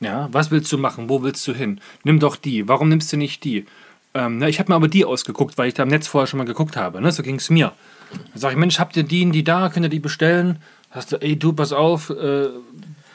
Ja, 0.00 0.28
was 0.32 0.50
willst 0.50 0.72
du 0.72 0.78
machen? 0.78 1.08
Wo 1.08 1.22
willst 1.22 1.46
du 1.46 1.52
hin? 1.52 1.80
Nimm 2.04 2.18
doch 2.18 2.36
die. 2.36 2.66
Warum 2.68 2.88
nimmst 2.88 3.12
du 3.12 3.16
nicht 3.16 3.44
die? 3.44 3.66
Ähm, 4.14 4.38
na, 4.38 4.48
ich 4.48 4.58
habe 4.58 4.70
mir 4.70 4.76
aber 4.76 4.88
die 4.88 5.04
ausgeguckt, 5.04 5.56
weil 5.58 5.68
ich 5.68 5.74
da 5.74 5.84
im 5.84 5.88
Netz 5.88 6.06
vorher 6.06 6.26
schon 6.26 6.38
mal 6.38 6.44
geguckt 6.44 6.76
habe. 6.76 7.00
Ne? 7.00 7.12
So 7.12 7.22
ging 7.22 7.36
es 7.36 7.50
mir. 7.50 7.72
Dann 8.10 8.40
sage 8.40 8.54
ich, 8.54 8.58
Mensch, 8.58 8.78
habt 8.78 8.96
ihr 8.96 9.04
die 9.04 9.24
und 9.24 9.32
die 9.32 9.44
da? 9.44 9.68
Könnt 9.68 9.86
ihr 9.86 9.90
die 9.90 9.98
bestellen? 9.98 10.60
Hast 10.90 11.12
du, 11.12 11.16
ey, 11.16 11.38
du, 11.38 11.52
pass 11.54 11.72
auf, 11.72 12.10
äh, 12.10 12.48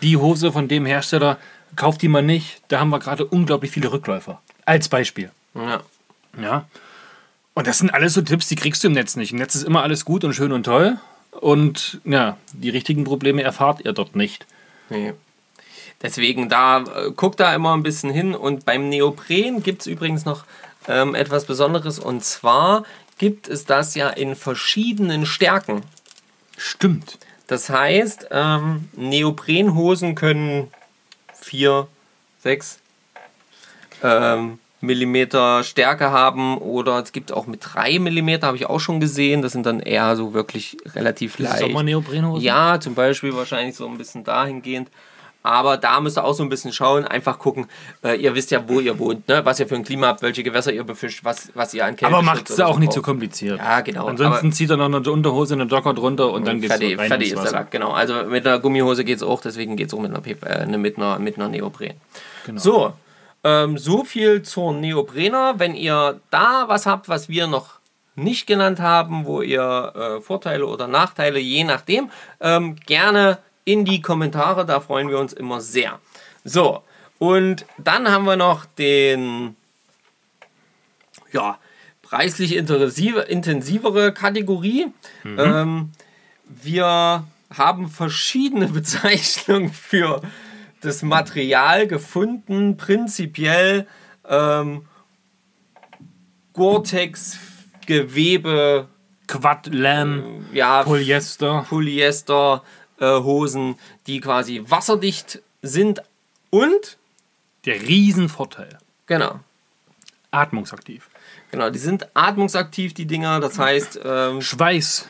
die 0.02 0.18
Hose 0.18 0.52
von 0.52 0.68
dem 0.68 0.86
Hersteller, 0.86 1.38
kauf 1.76 1.98
die 1.98 2.08
mal 2.08 2.24
nicht. 2.24 2.62
Da 2.70 2.80
haben 2.80 2.90
wir 2.90 3.00
gerade 3.00 3.26
unglaublich 3.26 3.72
viele 3.72 3.92
Rückläufer. 3.92 4.42
Als 4.66 4.90
Beispiel. 4.90 5.32
ja. 5.56 5.82
Ja. 6.42 6.66
Und 7.54 7.66
das 7.66 7.80
sind 7.80 7.90
alles 7.92 8.14
so 8.14 8.22
Tipps, 8.22 8.48
die 8.48 8.56
kriegst 8.56 8.84
du 8.84 8.88
im 8.88 8.94
Netz 8.94 9.16
nicht. 9.16 9.32
Im 9.32 9.40
Netz 9.40 9.56
ist 9.56 9.64
immer 9.64 9.82
alles 9.82 10.06
gut 10.06 10.24
und 10.24 10.34
schön 10.34 10.52
und 10.52 10.64
toll. 10.64 10.98
Und 11.32 12.00
ja, 12.06 12.38
die 12.54 12.70
richtigen 12.70 13.04
Probleme 13.04 13.42
erfahrt 13.42 13.84
ihr 13.84 13.94
dort 13.94 14.16
nicht. 14.16 14.46
Nee. 14.90 15.14
Deswegen 16.02 16.50
da, 16.50 16.82
äh, 16.82 17.12
guckt 17.16 17.40
da 17.40 17.56
immer 17.56 17.76
ein 17.76 17.82
bisschen 17.82 18.12
hin. 18.12 18.36
Und 18.36 18.66
beim 18.66 18.90
Neopren 18.90 19.64
gibt 19.64 19.82
es 19.82 19.88
übrigens 19.88 20.26
noch 20.26 20.46
ähm, 20.88 21.16
etwas 21.16 21.46
Besonderes. 21.46 22.00
Und 22.00 22.24
zwar 22.24 22.84
gibt 23.18 23.48
es 23.48 23.66
das 23.66 23.96
ja 23.96 24.10
in 24.10 24.36
verschiedenen 24.36 25.26
Stärken. 25.26 25.84
Stimmt. 26.58 27.18
Das 27.48 27.70
heißt, 27.70 28.28
ähm, 28.32 28.90
Neoprenhosen 28.96 30.16
können 30.16 30.72
4, 31.34 31.88
6 32.40 32.80
ähm, 34.04 34.60
Millimeter 34.80 35.64
Stärke 35.64 36.12
haben 36.12 36.58
oder 36.58 37.00
es 37.00 37.12
gibt 37.12 37.32
auch 37.32 37.48
mit 37.48 37.62
3 37.64 38.00
Millimeter, 38.00 38.48
habe 38.48 38.58
ich 38.58 38.68
auch 38.68 38.80
schon 38.80 39.00
gesehen. 39.00 39.42
Das 39.42 39.54
sind 39.54 39.66
dann 39.66 39.80
eher 39.80 40.16
so 40.16 40.34
wirklich 40.34 40.78
relativ 40.94 41.40
leicht. 41.40 41.60
Sommerneoprenhose? 41.60 42.44
Ja, 42.44 42.80
zum 42.80 42.94
Beispiel 42.94 43.34
wahrscheinlich 43.36 43.76
so 43.76 43.88
ein 43.88 43.98
bisschen 43.98 44.24
dahingehend. 44.24 44.90
Aber 45.48 45.78
da 45.78 46.02
müsst 46.02 46.18
ihr 46.18 46.26
auch 46.26 46.34
so 46.34 46.44
ein 46.44 46.50
bisschen 46.50 46.74
schauen, 46.74 47.06
einfach 47.06 47.40
gucken. 47.40 47.68
Äh, 48.04 48.18
ihr 48.18 48.36
wisst 48.36 48.52
ja, 48.52 48.68
wo 48.68 48.82
ihr 48.82 49.00
wohnt, 49.00 49.30
ne? 49.30 49.46
was 49.46 49.62
ihr 49.62 49.68
für 49.68 49.76
ein 49.76 49.86
Klima 49.86 50.08
habt, 50.08 50.22
welche 50.22 50.44
Gewässer 50.44 50.74
ihr 50.74 50.84
befischt, 50.84 51.24
was, 51.24 51.52
was 51.54 51.74
ihr 51.74 51.86
an 51.86 51.96
Kälte 51.96 52.14
Aber 52.14 52.22
macht 52.22 52.50
es 52.50 52.60
auch 52.60 52.78
nicht 52.78 52.92
so 52.92 53.02
kompliziert. 53.02 53.58
Ja, 53.58 53.80
genau. 53.80 54.08
Ansonsten 54.08 54.52
zieht 54.52 54.70
er 54.70 54.76
noch 54.76 54.86
eine 54.86 55.10
Unterhose, 55.10 55.54
eine 55.54 55.66
Docker 55.66 55.94
drunter 55.94 56.34
und 56.34 56.46
dann 56.46 56.62
fertig, 56.62 57.00
rein 57.00 57.08
fertig 57.08 57.32
ins 57.32 57.40
ist 57.40 57.46
der. 57.46 57.60
Lack, 57.60 57.72
genau. 57.72 57.92
Also 57.92 58.26
mit 58.26 58.46
einer 58.46 58.60
Gummihose 58.60 59.06
geht 59.06 59.18
es 59.18 59.24
auch, 59.24 59.40
deswegen 59.40 59.78
geht 59.78 59.88
es 59.88 59.94
auch 59.94 60.02
mit 60.02 60.12
einer, 60.12 60.20
Pep 60.20 60.46
äh, 60.46 60.66
mit 60.66 60.98
einer, 60.98 61.18
mit 61.18 61.38
einer 61.38 61.48
Neopren. 61.48 61.94
Genau. 62.46 62.60
So, 62.60 62.94
ähm, 63.46 63.78
so 63.78 64.04
viel 64.04 64.42
zur 64.42 64.74
Neoprener. 64.74 65.54
Wenn 65.60 65.76
ihr 65.76 66.20
da 66.30 66.66
was 66.68 66.86
habt, 66.86 67.08
was 67.08 67.30
wir 67.30 67.48
noch 67.48 67.80
nicht 68.16 68.48
genannt 68.48 68.82
haben, 68.82 69.26
wo 69.26 69.42
ihr 69.42 69.94
äh, 69.96 70.22
Vorteile 70.22 70.66
oder 70.66 70.88
Nachteile, 70.88 71.40
je 71.40 71.64
nachdem, 71.64 72.10
ähm, 72.42 72.76
gerne 72.86 73.38
in 73.68 73.84
die 73.84 74.02
Kommentare, 74.02 74.66
da 74.66 74.80
freuen 74.80 75.10
wir 75.10 75.20
uns 75.20 75.34
immer 75.34 75.60
sehr. 75.60 76.00
So, 76.46 76.84
und 77.20 77.66
dann 77.78 78.10
haben 78.10 78.24
wir 78.24 78.38
noch 78.38 78.64
den, 78.66 79.58
ja, 81.34 81.60
preislich 82.02 82.56
intensive, 82.56 83.20
intensivere 83.20 84.14
Kategorie. 84.14 84.88
Ähm, 85.26 85.92
wir 86.46 87.26
haben 87.54 87.90
verschiedene 87.90 88.68
Bezeichnungen 88.80 89.74
für 89.74 90.22
das 90.80 91.04
Material 91.04 91.88
gefunden. 91.88 92.78
Prinzipiell 92.78 93.86
ähm, 94.30 94.86
Gore-Tex, 96.54 97.38
Gewebe, 97.86 98.88
Quad, 99.28 99.68
Lam, 99.74 100.46
ja, 100.54 100.84
Polyester. 100.84 101.66
Polyester, 101.68 102.64
Hosen, 103.06 103.76
die 104.08 104.20
quasi 104.20 104.64
wasserdicht 104.68 105.42
sind 105.62 106.02
und 106.50 106.98
Der 107.66 107.82
Riesenvorteil. 107.82 108.78
genau, 109.06 109.40
Atmungsaktiv. 110.32 111.10
genau, 111.52 111.70
die 111.70 111.80
sind 111.80 112.08
atmungsaktiv, 112.16 112.94
die 112.94 113.06
Dinger. 113.06 113.40
Das 113.40 113.58
heißt, 113.60 114.00
ähm, 114.04 114.42
Schweiß, 114.42 115.08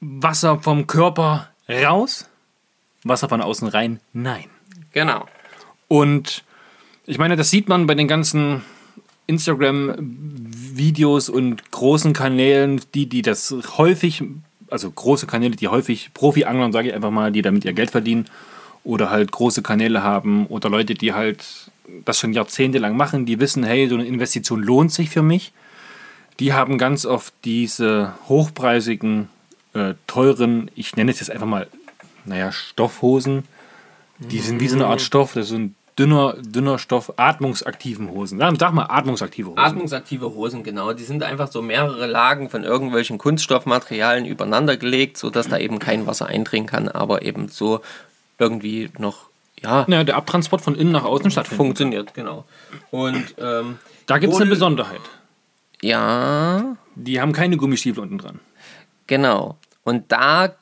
Wasser 0.00 0.58
vom 0.60 0.86
Körper 0.86 1.48
raus, 1.68 2.28
Wasser 3.04 3.28
von 3.28 3.40
außen 3.42 3.68
rein, 3.68 4.00
nein. 4.12 4.44
genau. 4.92 5.26
Und 5.88 6.44
ich 7.06 7.18
meine, 7.18 7.36
das 7.36 7.50
sieht 7.50 7.68
man 7.68 7.86
bei 7.86 7.94
den 7.94 8.08
ganzen 8.08 8.62
Instagram-Videos 9.26 11.28
und 11.28 11.70
großen 11.70 12.12
Kanälen, 12.12 12.80
die, 12.94 13.06
die 13.08 13.22
das 13.22 13.54
häufig, 13.76 14.22
also 14.70 14.90
große 14.90 15.26
Kanäle, 15.26 15.56
die 15.56 15.68
häufig 15.68 16.10
Profi-Anglern, 16.14 16.72
sage 16.72 16.88
ich 16.88 16.94
einfach 16.94 17.10
mal, 17.10 17.32
die 17.32 17.42
damit 17.42 17.64
ihr 17.64 17.72
Geld 17.72 17.90
verdienen 17.90 18.26
oder 18.84 19.10
halt 19.10 19.32
große 19.32 19.62
Kanäle 19.62 20.02
haben 20.02 20.46
oder 20.46 20.70
Leute, 20.70 20.94
die 20.94 21.12
halt 21.12 21.70
das 22.04 22.18
schon 22.18 22.32
jahrzehntelang 22.32 22.96
machen, 22.96 23.26
die 23.26 23.40
wissen, 23.40 23.64
hey, 23.64 23.88
so 23.88 23.94
eine 23.94 24.06
Investition 24.06 24.62
lohnt 24.62 24.92
sich 24.92 25.10
für 25.10 25.22
mich. 25.22 25.52
Die 26.38 26.52
haben 26.52 26.78
ganz 26.78 27.06
oft 27.06 27.34
diese 27.44 28.14
hochpreisigen, 28.28 29.28
äh, 29.74 29.94
teuren, 30.06 30.70
ich 30.74 30.96
nenne 30.96 31.10
es 31.10 31.20
jetzt 31.20 31.30
einfach 31.30 31.46
mal, 31.46 31.66
naja, 32.24 32.52
Stoffhosen. 32.52 33.44
Die 34.18 34.40
sind 34.40 34.60
wie 34.60 34.68
so 34.68 34.74
eine 34.74 34.86
Art 34.86 35.00
Stoff, 35.00 35.34
das 35.34 35.44
ist 35.44 35.50
so 35.50 35.56
ein 35.56 35.74
dünner, 35.98 36.34
dünner 36.40 36.78
Stoff, 36.78 37.12
atmungsaktiven 37.16 38.10
Hosen. 38.10 38.38
Ja, 38.40 38.52
sag 38.58 38.72
mal 38.72 38.86
atmungsaktive 38.86 39.48
Hosen. 39.50 39.58
Atmungsaktive 39.58 40.26
Hosen, 40.34 40.62
genau. 40.62 40.92
Die 40.92 41.02
sind 41.04 41.22
einfach 41.22 41.50
so 41.50 41.60
mehrere 41.62 42.06
Lagen 42.06 42.48
von 42.50 42.64
irgendwelchen 42.64 43.18
Kunststoffmaterialien 43.18 44.24
übereinander 44.26 44.76
gelegt, 44.76 45.16
sodass 45.16 45.48
da 45.48 45.58
eben 45.58 45.78
kein 45.78 46.06
Wasser 46.06 46.26
eindringen 46.26 46.68
kann, 46.68 46.88
aber 46.88 47.22
eben 47.22 47.48
so 47.48 47.80
irgendwie 48.38 48.90
noch, 48.98 49.28
ja, 49.60 49.84
ja, 49.88 50.04
der 50.04 50.16
Abtransport 50.16 50.62
von 50.62 50.76
innen 50.76 50.92
nach 50.92 51.04
außen 51.04 51.30
stattfindet. 51.30 51.56
funktioniert, 51.66 52.14
genau. 52.14 52.44
Und 52.90 53.34
ähm, 53.38 53.78
Da 54.06 54.18
gibt 54.18 54.32
es 54.32 54.40
eine 54.40 54.48
Besonderheit. 54.50 55.00
ja, 55.82 56.76
Die 56.94 57.20
haben 57.20 57.32
keine 57.32 57.56
Gummistiefel 57.56 58.02
unten 58.02 58.18
dran. 58.18 58.40
Genau. 59.08 59.56
Und 59.84 60.12
da, 60.12 60.54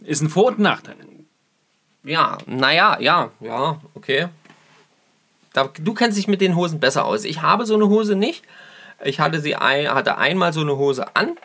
Ist 0.00 0.22
ein 0.22 0.28
Vor- 0.28 0.46
und 0.46 0.58
Nachteil. 0.58 0.96
Ja, 2.04 2.38
naja, 2.46 2.98
ja, 3.00 3.30
ja, 3.40 3.80
okay. 3.94 4.28
Da, 5.52 5.70
du 5.78 5.94
kennst 5.94 6.18
dich 6.18 6.28
mit 6.28 6.40
den 6.40 6.56
Hosen 6.56 6.80
besser 6.80 7.04
aus. 7.04 7.24
Ich 7.24 7.42
habe 7.42 7.64
so 7.66 7.74
eine 7.74 7.88
Hose 7.88 8.16
nicht. 8.16 8.44
Ich 9.04 9.20
hatte 9.20 9.40
sie 9.40 9.56
ein, 9.56 9.88
hatte 9.88 10.18
einmal 10.18 10.52
so 10.52 10.60
eine 10.60 10.76
Hose 10.76 11.14
an. 11.16 11.36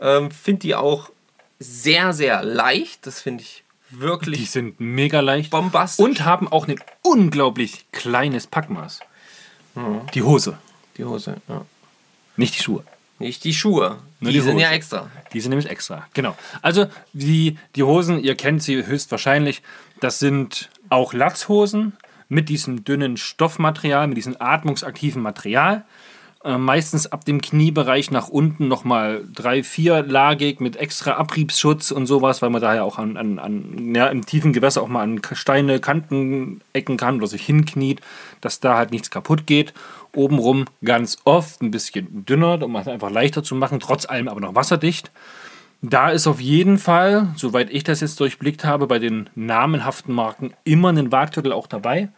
Ähm, 0.00 0.30
finde 0.30 0.60
die 0.60 0.74
auch 0.74 1.10
sehr, 1.58 2.12
sehr 2.12 2.42
leicht. 2.42 3.06
Das 3.06 3.20
finde 3.22 3.42
ich 3.42 3.64
wirklich 3.90 4.38
Die 4.38 4.44
sind 4.46 4.78
mega 4.78 5.20
leicht. 5.20 5.50
bombastisch. 5.50 6.04
Und 6.04 6.24
haben 6.24 6.48
auch 6.48 6.68
ein 6.68 6.80
unglaublich 7.02 7.86
kleines 7.92 8.46
Packmaß. 8.46 9.00
Die 10.14 10.22
Hose, 10.22 10.56
die 10.96 11.04
Hose, 11.04 11.36
ja. 11.48 11.66
nicht 12.36 12.56
die 12.58 12.62
Schuhe. 12.62 12.82
Nicht 13.18 13.44
die 13.44 13.52
Schuhe. 13.52 13.98
Nur 14.20 14.30
die, 14.32 14.38
die 14.38 14.40
sind 14.42 14.54
Hose. 14.54 14.62
ja 14.62 14.70
extra. 14.70 15.10
Die 15.34 15.40
sind 15.40 15.50
nämlich 15.50 15.68
extra. 15.70 16.06
Genau. 16.14 16.34
Also 16.62 16.86
die, 17.12 17.58
die 17.74 17.82
Hosen, 17.82 18.22
ihr 18.22 18.34
kennt 18.36 18.62
sie 18.62 18.86
höchstwahrscheinlich, 18.86 19.62
das 20.00 20.18
sind 20.18 20.70
auch 20.88 21.12
Latzhosen 21.12 21.94
mit 22.28 22.48
diesem 22.48 22.84
dünnen 22.84 23.16
Stoffmaterial, 23.16 24.06
mit 24.08 24.16
diesem 24.16 24.36
atmungsaktiven 24.38 25.22
Material. 25.22 25.84
Äh, 26.46 26.58
meistens 26.58 27.08
ab 27.08 27.24
dem 27.24 27.40
Kniebereich 27.40 28.12
nach 28.12 28.28
unten 28.28 28.68
nochmal 28.68 29.24
drei, 29.34 29.64
vierlagig 29.64 30.60
mit 30.60 30.76
extra 30.76 31.14
Abriebsschutz 31.14 31.90
und 31.90 32.06
sowas, 32.06 32.40
weil 32.40 32.50
man 32.50 32.62
da 32.62 32.74
ja 32.74 32.84
auch 32.84 32.98
an, 32.98 33.16
an, 33.16 33.40
an 33.40 33.94
ja, 33.94 34.06
im 34.06 34.24
tiefen 34.24 34.52
Gewässer 34.52 34.82
auch 34.82 34.88
mal 34.88 35.02
an 35.02 35.20
Steine, 35.32 35.80
Kanten 35.80 36.60
ecken 36.72 36.98
kann 36.98 37.16
oder 37.16 37.26
sich 37.26 37.44
hinkniet, 37.44 38.00
dass 38.40 38.60
da 38.60 38.76
halt 38.76 38.92
nichts 38.92 39.10
kaputt 39.10 39.46
geht. 39.46 39.74
Obenrum 40.14 40.66
ganz 40.84 41.18
oft 41.24 41.62
ein 41.62 41.72
bisschen 41.72 42.24
dünner, 42.24 42.62
um 42.62 42.76
es 42.76 42.86
einfach 42.86 43.10
leichter 43.10 43.42
zu 43.42 43.56
machen, 43.56 43.80
trotz 43.80 44.06
allem 44.08 44.28
aber 44.28 44.40
noch 44.40 44.54
wasserdicht. 44.54 45.10
Da 45.82 46.10
ist 46.10 46.26
auf 46.26 46.40
jeden 46.40 46.78
Fall, 46.78 47.28
soweit 47.36 47.70
ich 47.70 47.84
das 47.84 48.00
jetzt 48.00 48.18
durchblickt 48.18 48.64
habe, 48.64 48.86
bei 48.86 48.98
den 48.98 49.30
namenhaften 49.34 50.14
Marken 50.14 50.54
immer 50.64 50.88
ein 50.90 51.12
Wartgürtel 51.12 51.52
auch 51.52 51.66
dabei. 51.66 52.08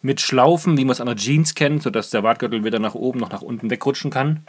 Mit 0.00 0.20
Schlaufen, 0.20 0.78
wie 0.78 0.84
man 0.84 0.92
es 0.92 1.00
an 1.00 1.08
der 1.08 1.16
Jeans 1.16 1.54
kennt, 1.54 1.82
sodass 1.82 2.10
der 2.10 2.22
Wartgürtel 2.22 2.62
weder 2.62 2.78
nach 2.78 2.94
oben 2.94 3.18
noch 3.18 3.30
nach 3.30 3.42
unten 3.42 3.68
wegrutschen 3.70 4.10
kann. 4.10 4.46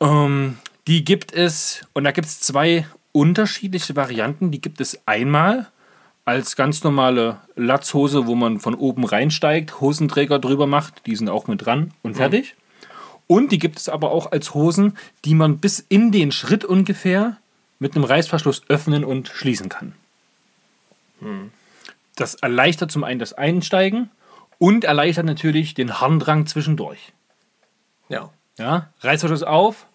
Ähm, 0.00 0.56
die 0.86 1.04
gibt 1.04 1.32
es, 1.34 1.86
und 1.92 2.04
da 2.04 2.10
gibt 2.12 2.26
es 2.26 2.40
zwei 2.40 2.86
unterschiedliche 3.12 3.94
Varianten. 3.94 4.50
Die 4.50 4.60
gibt 4.60 4.80
es 4.80 5.06
einmal 5.06 5.68
als 6.24 6.56
ganz 6.56 6.82
normale 6.84 7.38
Latzhose, 7.56 8.26
wo 8.26 8.34
man 8.34 8.60
von 8.60 8.74
oben 8.74 9.04
reinsteigt, 9.04 9.80
Hosenträger 9.80 10.38
drüber 10.38 10.66
macht, 10.66 11.06
die 11.06 11.16
sind 11.16 11.28
auch 11.28 11.46
mit 11.46 11.64
dran 11.64 11.92
und 12.02 12.16
fertig. 12.16 12.54
Und 13.26 13.50
die 13.50 13.58
gibt 13.58 13.78
es 13.78 13.88
aber 13.88 14.12
auch 14.12 14.30
als 14.30 14.54
Hosen, 14.54 14.96
die 15.24 15.34
man 15.34 15.58
bis 15.58 15.80
in 15.80 16.12
den 16.12 16.32
Schritt 16.32 16.64
ungefähr 16.64 17.38
mit 17.82 17.96
einem 17.96 18.04
Reißverschluss 18.04 18.62
öffnen 18.68 19.04
und 19.04 19.28
schließen 19.28 19.68
kann. 19.68 19.94
Das 22.14 22.36
erleichtert 22.36 22.92
zum 22.92 23.02
einen 23.02 23.18
das 23.18 23.32
Einsteigen 23.32 24.08
und 24.58 24.84
erleichtert 24.84 25.26
natürlich 25.26 25.74
den 25.74 26.00
Harndrang 26.00 26.46
zwischendurch. 26.46 27.12
Ja. 28.08 28.30
Ja? 28.56 28.90
Reißverschluss 29.00 29.42
auf, 29.42 29.86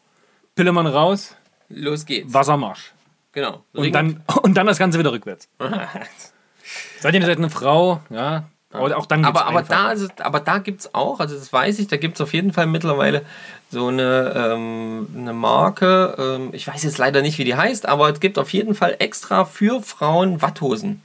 Pillemann 0.56 0.86
raus, 0.86 1.36
Los 1.70 2.06
geht's. 2.06 2.34
Wassermarsch. 2.34 2.92
Genau. 3.32 3.64
Und 3.72 3.94
dann, 3.94 4.22
und 4.42 4.56
dann 4.56 4.68
das 4.68 4.80
Ganze 4.80 5.00
wieder 5.00 5.14
rückwärts. 5.14 5.48
Seid 7.00 7.14
ihr 7.14 7.26
seid 7.26 7.38
eine 7.38 7.50
Frau, 7.50 8.02
ja, 8.10 8.50
aber 8.72 8.98
auch 8.98 9.06
dann 9.06 9.24
gibt's 9.24 9.40
aber, 9.40 9.50
aber, 9.50 9.64
da 9.64 9.94
es, 9.94 10.10
aber 10.20 10.40
da 10.42 10.58
gibt 10.58 10.82
es 10.82 10.94
auch, 10.94 11.20
also 11.20 11.36
das 11.36 11.52
weiß 11.54 11.80
ich, 11.80 11.88
da 11.88 11.98
gibt 11.98 12.16
es 12.16 12.22
auf 12.22 12.34
jeden 12.34 12.52
Fall 12.52 12.68
mittlerweile 12.68 13.26
so 13.70 13.88
eine, 13.88 14.34
ähm, 14.36 15.08
eine 15.16 15.34
Marke, 15.34 16.16
ähm, 16.18 16.50
ich 16.54 16.68
weiß 16.68 16.84
jetzt 16.84 16.98
leider 16.98 17.22
nicht, 17.22 17.38
wie 17.38 17.44
die 17.44 17.56
heißt, 17.56 17.86
aber 17.86 18.10
es 18.10 18.20
gibt 18.20 18.40
auf 18.40 18.54
jeden 18.54 18.76
Fall 18.76 18.96
extra 19.00 19.46
für 19.46 19.82
Frauen 19.82 20.42
Watthosen. 20.42 21.02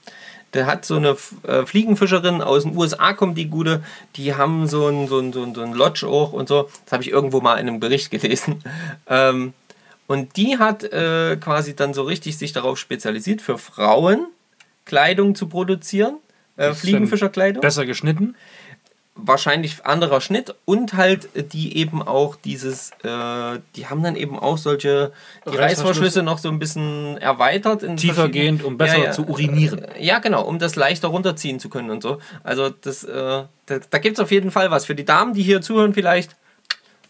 Der 0.54 0.66
hat 0.66 0.84
so 0.84 0.96
eine 0.96 1.16
äh, 1.44 1.64
Fliegenfischerin 1.64 2.42
aus 2.42 2.64
den 2.64 2.76
USA, 2.76 3.14
kommt 3.14 3.38
die 3.38 3.48
gute, 3.48 3.82
die 4.16 4.34
haben 4.34 4.68
so 4.68 4.86
ein, 4.86 5.08
so 5.08 5.18
ein, 5.18 5.32
so 5.32 5.42
ein, 5.42 5.54
so 5.54 5.62
ein 5.62 5.72
Lodge 5.72 6.06
auch 6.06 6.32
und 6.32 6.46
so. 6.46 6.68
Das 6.84 6.92
habe 6.92 7.02
ich 7.02 7.10
irgendwo 7.10 7.40
mal 7.40 7.54
in 7.54 7.68
einem 7.68 7.80
Bericht 7.80 8.10
gelesen. 8.10 8.62
Ähm, 9.08 9.52
und 10.06 10.36
die 10.36 10.58
hat 10.58 10.84
äh, 10.84 11.36
quasi 11.36 11.74
dann 11.74 11.94
so 11.94 12.02
richtig 12.02 12.36
sich 12.36 12.52
darauf 12.52 12.78
spezialisiert, 12.78 13.40
für 13.40 13.58
Frauen 13.58 14.26
Kleidung 14.84 15.34
zu 15.34 15.48
produzieren. 15.48 16.18
Äh, 16.56 16.74
Fliegenfischerkleidung 16.74 17.62
besser 17.62 17.86
geschnitten. 17.86 18.34
Wahrscheinlich 19.14 19.84
anderer 19.84 20.20
Schnitt 20.22 20.54
und 20.64 20.94
halt 20.94 21.28
äh, 21.36 21.42
die 21.44 21.76
eben 21.76 22.02
auch 22.02 22.34
dieses, 22.34 22.92
äh, 23.04 23.58
die 23.76 23.86
haben 23.88 24.02
dann 24.02 24.16
eben 24.16 24.38
auch 24.38 24.56
solche, 24.56 25.12
die 25.50 25.56
Reißverschlüsse. 25.56 26.22
Noch 26.22 26.38
so 26.38 26.48
ein 26.48 26.58
bisschen 26.58 27.18
erweitert. 27.18 27.82
In 27.82 27.96
Tiefer 27.98 28.14
verschiedenen- 28.14 28.58
gehend, 28.58 28.64
um 28.64 28.78
besser 28.78 28.98
Ja, 28.98 29.04
ja. 29.04 29.10
zu 29.12 29.26
urinieren. 29.26 29.86
Ja, 30.00 30.18
genau, 30.18 30.42
um 30.44 30.58
das 30.58 30.76
leichter 30.76 31.08
runterziehen 31.08 31.60
zu 31.60 31.68
können 31.68 31.90
und 31.90 32.02
so. 32.02 32.18
Also 32.42 32.70
das, 32.70 33.04
äh, 33.04 33.44
da, 33.66 33.78
da 33.90 33.98
gibt 33.98 34.16
es 34.16 34.22
auf 34.22 34.30
jeden 34.30 34.50
Fall 34.50 34.70
was. 34.70 34.86
Für 34.86 34.94
die 34.94 35.04
Damen, 35.04 35.34
die 35.34 35.42
hier 35.42 35.60
zuhören 35.60 35.92
vielleicht, 35.92 36.34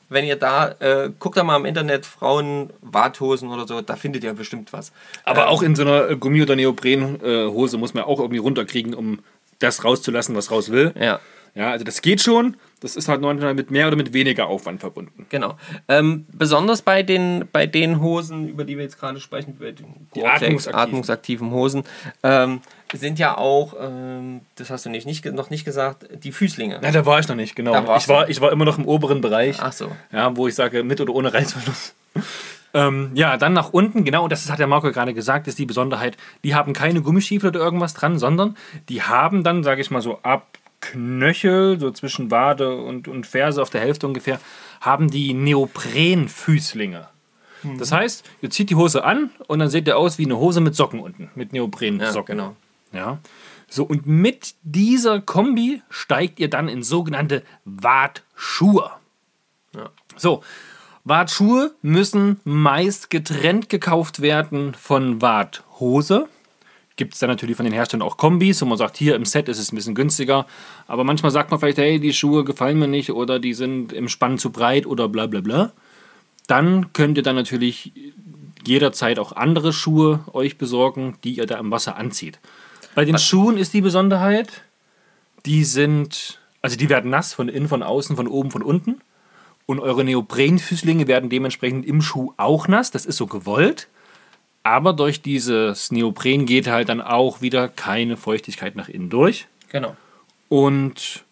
wenn 0.08 0.24
ihr 0.24 0.36
da, 0.36 0.74
äh, 0.80 1.10
guckt 1.20 1.36
da 1.36 1.44
mal 1.44 1.56
im 1.56 1.64
Internet 1.64 2.04
Frauen 2.04 2.70
Warthosen 2.82 3.48
oder 3.50 3.66
so, 3.66 3.80
da 3.80 3.94
findet 3.96 4.24
ihr 4.24 4.34
bestimmt 4.34 4.72
was. 4.72 4.92
Aber 5.24 5.48
auch 5.48 5.62
in 5.62 5.74
so 5.76 5.82
einer 5.82 6.10
äh, 6.10 6.16
Gummi- 6.16 6.42
oder 6.42 6.56
Neoprenhose 6.56 7.78
muss 7.78 7.94
man 7.94 8.02
auch 8.04 8.18
irgendwie 8.18 8.38
runterkriegen, 8.38 8.92
um 8.92 9.20
das 9.60 9.84
rauszulassen, 9.84 10.34
was 10.34 10.50
raus 10.50 10.70
will. 10.72 10.92
Ja. 11.00 11.20
Ja, 11.54 11.70
also 11.70 11.84
das 11.84 12.00
geht 12.00 12.22
schon. 12.22 12.56
Das 12.80 12.96
ist 12.96 13.08
halt 13.08 13.20
manchmal 13.20 13.54
mit 13.54 13.70
mehr 13.70 13.86
oder 13.86 13.96
mit 13.96 14.12
weniger 14.12 14.48
Aufwand 14.48 14.80
verbunden. 14.80 15.26
Genau. 15.28 15.56
Ähm, 15.86 16.26
besonders 16.32 16.82
bei 16.82 17.02
den, 17.02 17.44
bei 17.52 17.66
den 17.66 18.00
Hosen, 18.00 18.48
über 18.48 18.64
die 18.64 18.76
wir 18.76 18.84
jetzt 18.84 18.98
gerade 18.98 19.20
sprechen, 19.20 19.56
bei 19.58 19.72
den 19.72 20.08
Die 20.14 20.24
atmungsaktiven. 20.24 20.74
atmungsaktiven 20.74 21.50
Hosen, 21.50 21.84
ähm, 22.22 22.60
sind 22.92 23.18
ja 23.18 23.36
auch, 23.36 23.74
ähm, 23.80 24.40
das 24.56 24.70
hast 24.70 24.84
du 24.86 24.90
nicht, 24.90 25.06
nicht, 25.06 25.24
noch 25.26 25.50
nicht 25.50 25.64
gesagt, 25.64 26.06
die 26.24 26.32
Füßlinge. 26.32 26.80
Na, 26.82 26.90
da 26.90 27.06
war 27.06 27.20
ich 27.20 27.28
noch 27.28 27.36
nicht, 27.36 27.54
genau. 27.54 27.96
Ich 27.96 28.08
war, 28.08 28.28
ich 28.28 28.40
war 28.40 28.50
immer 28.50 28.64
noch 28.64 28.78
im 28.78 28.86
oberen 28.86 29.20
Bereich. 29.20 29.58
Ach 29.60 29.72
so. 29.72 29.92
Ja, 30.10 30.36
wo 30.36 30.48
ich 30.48 30.54
sage, 30.54 30.82
mit 30.82 31.00
oder 31.00 31.14
ohne 31.14 31.32
Reißverschluss. 31.32 31.94
ähm, 32.74 33.10
ja, 33.14 33.36
dann 33.36 33.52
nach 33.52 33.72
unten, 33.72 34.04
genau, 34.04 34.24
und 34.24 34.32
das 34.32 34.50
hat 34.50 34.58
der 34.58 34.66
Marco 34.66 34.90
gerade 34.90 35.14
gesagt, 35.14 35.46
ist 35.46 35.58
die 35.58 35.66
Besonderheit, 35.66 36.16
die 36.44 36.54
haben 36.54 36.72
keine 36.72 37.02
Gummistiefel 37.02 37.50
oder 37.50 37.60
irgendwas 37.60 37.94
dran, 37.94 38.18
sondern 38.18 38.56
die 38.88 39.02
haben 39.02 39.44
dann, 39.44 39.62
sage 39.62 39.80
ich 39.80 39.90
mal 39.90 40.02
so, 40.02 40.18
ab 40.22 40.58
Knöchel, 40.82 41.80
so 41.80 41.90
zwischen 41.92 42.30
Wade 42.30 42.76
und, 42.76 43.08
und 43.08 43.26
Ferse 43.26 43.62
auf 43.62 43.70
der 43.70 43.80
Hälfte 43.80 44.06
ungefähr, 44.06 44.38
haben 44.82 45.10
die 45.10 45.32
Neoprenfüßlinge. 45.32 47.08
Das 47.78 47.92
heißt, 47.92 48.28
ihr 48.42 48.50
zieht 48.50 48.70
die 48.70 48.74
Hose 48.74 49.04
an 49.04 49.30
und 49.46 49.60
dann 49.60 49.68
seht 49.70 49.86
ihr 49.86 49.96
aus 49.96 50.18
wie 50.18 50.24
eine 50.24 50.36
Hose 50.36 50.60
mit 50.60 50.74
Socken 50.74 50.98
unten, 50.98 51.30
mit 51.36 51.52
Ja, 51.52 51.60
Neoprensocken. 51.60 52.36
genau. 52.36 52.56
Ja. 52.92 53.18
So, 53.68 53.84
und 53.84 54.04
mit 54.06 54.54
dieser 54.62 55.20
Kombi 55.20 55.80
steigt 55.88 56.40
ihr 56.40 56.50
dann 56.50 56.68
in 56.68 56.82
sogenannte 56.82 57.42
Wartschuhe. 57.64 58.90
Ja. 59.76 59.90
So, 60.16 60.42
Wartschuhe 61.04 61.72
müssen 61.82 62.40
meist 62.44 63.10
getrennt 63.10 63.68
gekauft 63.68 64.20
werden 64.22 64.74
von 64.74 65.22
Warthose. 65.22 66.28
Gibt 66.96 67.14
es 67.14 67.20
dann 67.20 67.30
natürlich 67.30 67.56
von 67.56 67.64
den 67.64 67.72
Herstellern 67.72 68.06
auch 68.06 68.16
Kombis, 68.16 68.60
wo 68.60 68.66
man 68.66 68.78
sagt, 68.78 68.96
hier 68.96 69.16
im 69.16 69.24
Set 69.24 69.48
ist 69.48 69.58
es 69.58 69.72
ein 69.72 69.76
bisschen 69.76 69.94
günstiger. 69.94 70.46
Aber 70.86 71.04
manchmal 71.04 71.32
sagt 71.32 71.50
man 71.50 71.58
vielleicht, 71.58 71.78
hey, 71.78 71.98
die 71.98 72.12
Schuhe 72.12 72.44
gefallen 72.44 72.78
mir 72.78 72.88
nicht 72.88 73.10
oder 73.12 73.38
die 73.38 73.54
sind 73.54 73.92
im 73.92 74.08
Spann 74.08 74.38
zu 74.38 74.50
breit 74.50 74.86
oder 74.86 75.08
bla 75.08 75.26
bla 75.26 75.40
bla. 75.40 75.72
Dann 76.46 76.92
könnt 76.92 77.16
ihr 77.16 77.22
dann 77.22 77.36
natürlich 77.36 77.92
jederzeit 78.66 79.18
auch 79.18 79.32
andere 79.32 79.72
Schuhe 79.72 80.20
euch 80.32 80.58
besorgen, 80.58 81.16
die 81.24 81.34
ihr 81.34 81.46
da 81.46 81.58
im 81.58 81.70
Wasser 81.70 81.96
anzieht. 81.96 82.38
Bei 82.94 83.04
den 83.04 83.18
Schuhen 83.18 83.56
ist 83.56 83.72
die 83.72 83.80
Besonderheit, 83.80 84.62
die 85.46 85.64
sind, 85.64 86.40
also 86.60 86.76
die 86.76 86.88
werden 86.88 87.10
nass 87.10 87.32
von 87.32 87.48
innen, 87.48 87.68
von 87.68 87.82
außen, 87.82 88.16
von 88.16 88.28
oben, 88.28 88.50
von 88.50 88.62
unten. 88.62 89.00
Und 89.64 89.80
eure 89.80 90.04
Neoprenfüßlinge 90.04 91.06
werden 91.06 91.30
dementsprechend 91.30 91.86
im 91.86 92.02
Schuh 92.02 92.34
auch 92.36 92.68
nass. 92.68 92.90
Das 92.90 93.06
ist 93.06 93.16
so 93.16 93.26
gewollt. 93.26 93.88
Aber 94.62 94.92
durch 94.92 95.22
dieses 95.22 95.90
Neopren 95.90 96.46
geht 96.46 96.68
halt 96.68 96.88
dann 96.88 97.00
auch 97.00 97.40
wieder 97.40 97.68
keine 97.68 98.16
Feuchtigkeit 98.16 98.76
nach 98.76 98.88
innen 98.88 99.10
durch. 99.10 99.46
Genau. 99.70 99.96
Und 100.48 101.24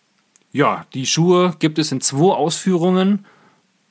ja, 0.53 0.87
die 0.95 1.07
Schuhe 1.07 1.55
gibt 1.59 1.79
es 1.79 1.93
in 1.93 2.01
zwei 2.01 2.35
Ausführungen. 2.35 3.25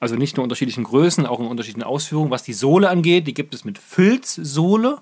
Also 0.02 0.16
nicht 0.16 0.38
nur 0.38 0.44
unterschiedlichen 0.44 0.84
Größen, 0.84 1.26
auch 1.26 1.40
in 1.40 1.48
unterschiedlichen 1.48 1.88
Ausführungen. 1.88 2.32
Was 2.32 2.44
die 2.44 2.54
Sohle 2.54 2.90
angeht, 2.90 3.28
die 3.28 3.34
gibt 3.34 3.54
es 3.54 3.64
mit 3.66 3.78
Filzsohle 3.78 5.00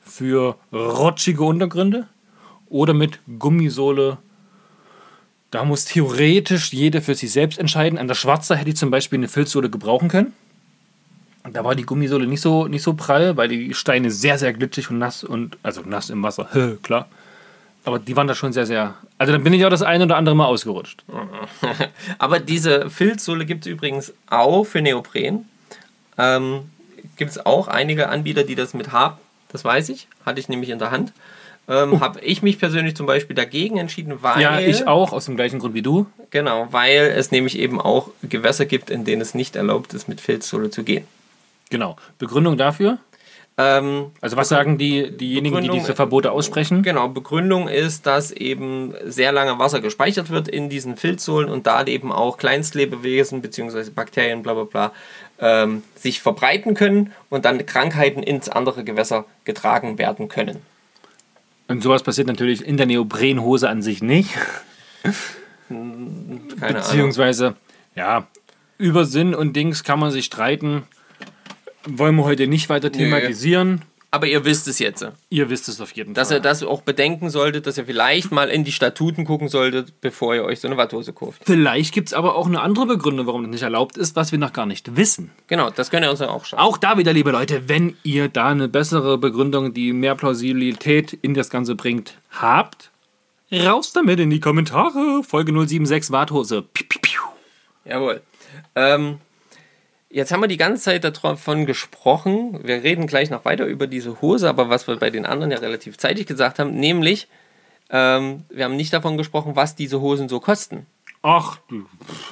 für 0.00 0.56
rutschige 0.72 1.42
Untergründe 1.44 2.08
oder 2.68 2.94
mit 2.94 3.20
Gummisohle. 3.38 4.18
Da 5.50 5.64
muss 5.64 5.86
theoretisch 5.86 6.72
jeder 6.72 7.00
für 7.00 7.14
sich 7.14 7.32
selbst 7.32 7.58
entscheiden. 7.58 7.98
An 7.98 8.08
der 8.08 8.14
Schwarzer 8.14 8.56
hätte 8.56 8.70
ich 8.70 8.76
zum 8.76 8.90
Beispiel 8.90 9.18
eine 9.18 9.28
Filzsohle 9.28 9.70
gebrauchen 9.70 10.08
können. 10.08 10.32
Da 11.52 11.64
war 11.64 11.74
die 11.74 11.84
Gummisohle 11.84 12.26
nicht 12.26 12.40
so, 12.40 12.66
nicht 12.66 12.82
so 12.82 12.94
prall, 12.94 13.36
weil 13.36 13.48
die 13.48 13.74
Steine 13.74 14.10
sehr, 14.10 14.38
sehr 14.38 14.52
glitschig 14.52 14.90
und 14.90 14.98
nass 14.98 15.24
und 15.24 15.56
also 15.62 15.82
nass 15.84 16.10
im 16.10 16.22
Wasser, 16.22 16.48
klar. 16.82 17.08
Aber 17.84 17.98
die 17.98 18.16
waren 18.16 18.26
da 18.26 18.34
schon 18.34 18.52
sehr, 18.52 18.66
sehr. 18.66 18.96
Also 19.16 19.32
dann 19.32 19.42
bin 19.42 19.52
ich 19.54 19.64
auch 19.64 19.70
das 19.70 19.82
eine 19.82 20.04
oder 20.04 20.16
andere 20.16 20.34
Mal 20.34 20.44
ausgerutscht. 20.44 21.04
Aber 22.18 22.38
diese 22.38 22.90
Filzsohle 22.90 23.46
gibt 23.46 23.64
es 23.64 23.72
übrigens 23.72 24.12
auch 24.28 24.64
für 24.64 24.82
Neopren. 24.82 25.46
Ähm, 26.18 26.70
Gibt 27.16 27.30
es 27.30 27.46
auch 27.46 27.66
einige 27.68 28.10
Anbieter, 28.10 28.44
die 28.44 28.56
das 28.56 28.74
mit 28.74 28.92
haben. 28.92 29.16
Das 29.50 29.64
weiß 29.64 29.88
ich. 29.88 30.06
Hatte 30.26 30.38
ich 30.38 30.48
nämlich 30.50 30.68
in 30.70 30.78
der 30.78 30.90
Hand. 30.90 31.12
Ähm, 31.68 31.94
Oh. 31.94 32.00
Habe 32.00 32.20
ich 32.20 32.42
mich 32.42 32.58
persönlich 32.58 32.96
zum 32.96 33.06
Beispiel 33.06 33.36
dagegen 33.36 33.76
entschieden, 33.76 34.22
weil. 34.22 34.40
Ja, 34.40 34.58
ich 34.58 34.86
auch, 34.86 35.12
aus 35.12 35.26
dem 35.26 35.36
gleichen 35.36 35.58
Grund 35.58 35.74
wie 35.74 35.82
du. 35.82 36.06
Genau, 36.30 36.68
weil 36.70 37.12
es 37.14 37.30
nämlich 37.30 37.58
eben 37.58 37.80
auch 37.80 38.10
Gewässer 38.22 38.64
gibt, 38.64 38.90
in 38.90 39.04
denen 39.04 39.20
es 39.20 39.34
nicht 39.34 39.54
erlaubt 39.54 39.92
ist, 39.94 40.08
mit 40.08 40.20
Filzsohle 40.20 40.70
zu 40.70 40.82
gehen. 40.82 41.06
Genau. 41.70 41.96
Begründung 42.18 42.56
dafür? 42.56 42.98
Ähm, 43.60 44.12
Also 44.20 44.36
was 44.36 44.48
sagen 44.48 44.78
die, 44.78 45.10
diejenigen, 45.16 45.56
die 45.56 45.62
Begründung- 45.62 45.78
diese 45.80 45.94
Verbote 45.96 46.30
aussprechen? 46.30 46.82
Genau, 46.84 47.08
Begründung 47.08 47.66
ist, 47.68 48.06
dass 48.06 48.30
eben 48.30 48.94
sehr 49.04 49.32
lange 49.32 49.58
Wasser 49.58 49.80
gespeichert 49.80 50.30
wird 50.30 50.46
in 50.46 50.68
diesen 50.68 50.96
Filzsohlen 50.96 51.48
und 51.48 51.66
da 51.66 51.84
eben 51.84 52.12
auch 52.12 52.36
Kleinstlebewesen 52.38 53.42
bzw. 53.42 53.90
Bakterien, 53.90 54.42
bla 54.44 54.54
bla 54.54 54.62
bla, 54.64 54.92
ähm, 55.40 55.82
sich 55.96 56.20
verbreiten 56.20 56.74
können 56.74 57.12
und 57.30 57.44
dann 57.44 57.66
Krankheiten 57.66 58.22
ins 58.22 58.48
andere 58.48 58.84
Gewässer 58.84 59.24
getragen 59.44 59.98
werden 59.98 60.28
können. 60.28 60.58
Und 61.66 61.82
sowas 61.82 62.02
passiert 62.04 62.28
natürlich 62.28 62.64
in 62.64 62.76
der 62.76 62.86
Neoprenhose 62.86 63.68
an 63.68 63.82
sich 63.82 64.02
nicht. 64.02 64.30
Keine 65.68 65.78
Ahnung. 66.60 66.74
Beziehungsweise, 66.74 67.56
ja, 67.94 68.26
über 68.78 69.04
Sinn 69.04 69.34
und 69.34 69.54
Dings 69.54 69.84
kann 69.84 69.98
man 69.98 70.10
sich 70.10 70.24
streiten. 70.26 70.84
Wollen 71.86 72.16
wir 72.16 72.24
heute 72.24 72.46
nicht 72.46 72.68
weiter 72.68 72.90
thematisieren. 72.92 73.82
Aber 74.10 74.26
ihr 74.26 74.46
wisst 74.46 74.66
es 74.68 74.78
jetzt, 74.78 75.06
Ihr 75.28 75.50
wisst 75.50 75.68
es 75.68 75.82
auf 75.82 75.92
jeden 75.92 76.14
dass 76.14 76.28
Fall. 76.28 76.38
ihr 76.38 76.40
das 76.40 76.62
auch 76.62 76.80
bedenken 76.80 77.28
solltet, 77.28 77.66
dass 77.66 77.76
ihr 77.76 77.84
vielleicht 77.84 78.32
mal 78.32 78.48
in 78.48 78.64
die 78.64 78.72
Statuten 78.72 79.26
gucken 79.26 79.48
solltet, 79.48 80.00
bevor 80.00 80.34
ihr 80.34 80.44
euch 80.44 80.60
so 80.60 80.68
eine 80.68 80.78
Watthose 80.78 81.12
kauft. 81.12 81.42
Vielleicht 81.44 81.92
gibt 81.92 82.08
es 82.08 82.14
aber 82.14 82.34
auch 82.34 82.46
eine 82.46 82.62
andere 82.62 82.86
Begründung, 82.86 83.26
warum 83.26 83.42
das 83.42 83.50
nicht 83.50 83.62
erlaubt 83.62 83.98
ist, 83.98 84.16
was 84.16 84.32
wir 84.32 84.38
noch 84.38 84.54
gar 84.54 84.64
nicht 84.64 84.96
wissen. 84.96 85.30
Genau, 85.46 85.68
das 85.68 85.90
könnt 85.90 86.06
ihr 86.06 86.10
uns 86.10 86.20
dann 86.20 86.30
auch 86.30 86.46
schauen. 86.46 86.58
Auch 86.58 86.78
da 86.78 86.96
wieder, 86.96 87.12
liebe 87.12 87.32
Leute, 87.32 87.68
wenn 87.68 87.98
ihr 88.02 88.28
da 88.30 88.48
eine 88.48 88.66
bessere 88.68 89.18
Begründung, 89.18 89.74
die 89.74 89.92
mehr 89.92 90.14
Plausibilität 90.14 91.12
in 91.12 91.34
das 91.34 91.50
Ganze 91.50 91.74
bringt, 91.74 92.16
habt, 92.30 92.90
raus 93.52 93.92
damit 93.92 94.20
in 94.20 94.30
die 94.30 94.40
Kommentare. 94.40 95.22
Folge 95.22 95.52
076 95.52 96.10
Warthose. 96.12 96.62
Piu, 96.62 96.86
piu, 96.88 97.00
piu. 97.02 97.20
Jawohl. 97.84 98.22
Ähm, 98.74 99.18
jetzt 100.10 100.32
haben 100.32 100.40
wir 100.40 100.48
die 100.48 100.56
ganze 100.56 100.82
Zeit 100.84 101.04
davon 101.04 101.66
gesprochen. 101.66 102.60
Wir 102.66 102.82
reden 102.82 103.06
gleich 103.06 103.30
noch 103.30 103.44
weiter 103.44 103.66
über 103.66 103.86
diese 103.86 104.20
Hose, 104.20 104.48
aber 104.48 104.68
was 104.68 104.86
wir 104.86 104.96
bei 104.96 105.10
den 105.10 105.26
anderen 105.26 105.50
ja 105.52 105.58
relativ 105.58 105.98
zeitig 105.98 106.26
gesagt 106.26 106.58
haben, 106.58 106.74
nämlich, 106.74 107.28
ähm, 107.90 108.44
wir 108.48 108.64
haben 108.64 108.76
nicht 108.76 108.92
davon 108.92 109.16
gesprochen, 109.16 109.56
was 109.56 109.74
diese 109.76 110.00
Hosen 110.00 110.28
so 110.28 110.40
kosten. 110.40 110.86
Ach, 111.22 111.58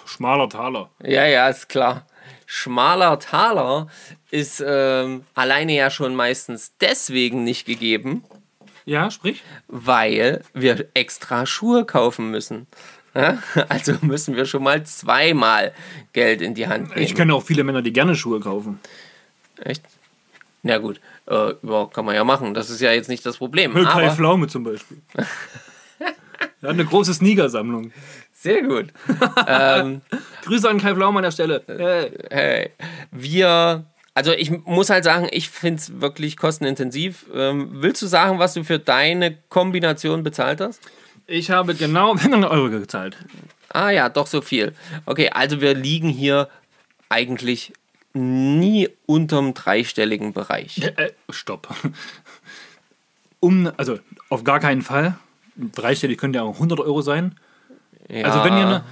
schmaler 0.05 0.49
Taler. 0.49 0.91
Ja, 1.03 1.27
ja, 1.27 1.49
ist 1.49 1.69
klar. 1.69 2.07
Schmaler 2.47 3.19
Taler 3.19 3.89
ist 4.31 4.63
ähm, 4.65 5.25
alleine 5.35 5.75
ja 5.75 5.91
schon 5.91 6.15
meistens 6.15 6.73
deswegen 6.81 7.43
nicht 7.43 7.67
gegeben, 7.67 8.23
Ja, 8.85 9.11
sprich. 9.11 9.43
weil 9.67 10.43
wir 10.55 10.87
extra 10.95 11.47
Schuhe 11.47 11.85
kaufen 11.85 12.31
müssen. 12.31 12.69
Ja? 13.17 13.39
Also 13.69 13.95
müssen 14.03 14.37
wir 14.37 14.45
schon 14.45 14.63
mal 14.63 14.85
zweimal 14.85 15.73
Geld 16.13 16.43
in 16.43 16.55
die 16.55 16.69
Hand 16.69 16.91
nehmen. 16.91 17.03
Ich 17.03 17.15
kenne 17.15 17.35
auch 17.35 17.43
viele 17.43 17.65
Männer, 17.65 17.83
die 17.83 17.93
gerne 17.93 18.15
Schuhe 18.15 18.41
kaufen. 18.41 18.79
Echt? 19.63 19.83
Na 20.63 20.79
gut, 20.79 21.01
äh, 21.27 21.55
ja, 21.63 21.87
kann 21.87 22.05
man 22.05 22.15
ja 22.15 22.25
machen. 22.25 22.53
Das 22.53 22.71
ist 22.71 22.81
ja 22.81 22.93
jetzt 22.93 23.09
nicht 23.09 23.25
das 23.25 23.39
Problem. 23.39 23.73
Kai 23.75 24.11
Pflaume 24.11 24.49
zum 24.49 24.65
Beispiel. 24.65 24.99
Er 26.63 26.71
hat 26.71 26.75
eine 26.75 26.85
große 26.85 27.15
Sneakersammlung. 27.15 27.93
sehr 28.33 28.63
gut. 28.63 28.87
ähm, 29.47 30.01
Grüße 30.45 30.69
an 30.69 30.81
Kai 30.81 30.95
Pflaume 30.95 31.19
an 31.19 31.23
der 31.23 31.31
Stelle. 31.31 31.63
Hey. 31.67 32.11
hey, 32.31 32.71
wir, 33.13 33.85
also 34.15 34.33
ich 34.33 34.51
muss 34.65 34.91
halt 34.91 35.05
sagen, 35.05 35.29
ich 35.31 35.51
finde 35.51 35.81
es 35.81 36.01
wirklich 36.01 36.37
kostenintensiv. 36.37 37.27
Ähm, 37.33 37.69
willst 37.73 38.03
du 38.03 38.07
sagen, 38.07 38.39
was 38.39 38.55
du 38.55 38.65
für 38.65 38.79
deine 38.79 39.37
Kombination 39.49 40.23
bezahlt 40.23 40.61
hast? 40.61 40.81
Ich 41.27 41.51
habe 41.51 41.75
genau 41.75 42.13
100 42.17 42.51
Euro 42.51 42.71
gezahlt. 42.71 43.17
Ah 43.71 43.91
ja, 43.91 44.09
doch 44.09 44.27
so 44.27 44.41
viel. 44.41 44.75
Okay, 45.07 45.31
also 45.31 45.61
wir 45.61 45.75
liegen 45.75 46.09
hier 46.09 46.49
eigentlich 47.09 47.73
nie 48.15 48.89
unterm 49.05 49.53
dreistelligen 49.55 50.33
Bereich. 50.33 50.79
Äh, 50.97 51.11
stopp. 51.31 51.75
Um, 53.41 53.71
also 53.77 53.99
auf 54.31 54.45
gar 54.45 54.61
keinen 54.61 54.83
Fall. 54.83 55.17
Dreistellig 55.57 56.19
könnte 56.19 56.39
ja 56.39 56.43
auch 56.45 56.55
100 56.55 56.81
Euro 56.81 57.03
sein. 57.03 57.35
Also 58.11 58.45
wenn 58.45 58.57
ihr, 58.57 58.65
ne, 58.67 58.85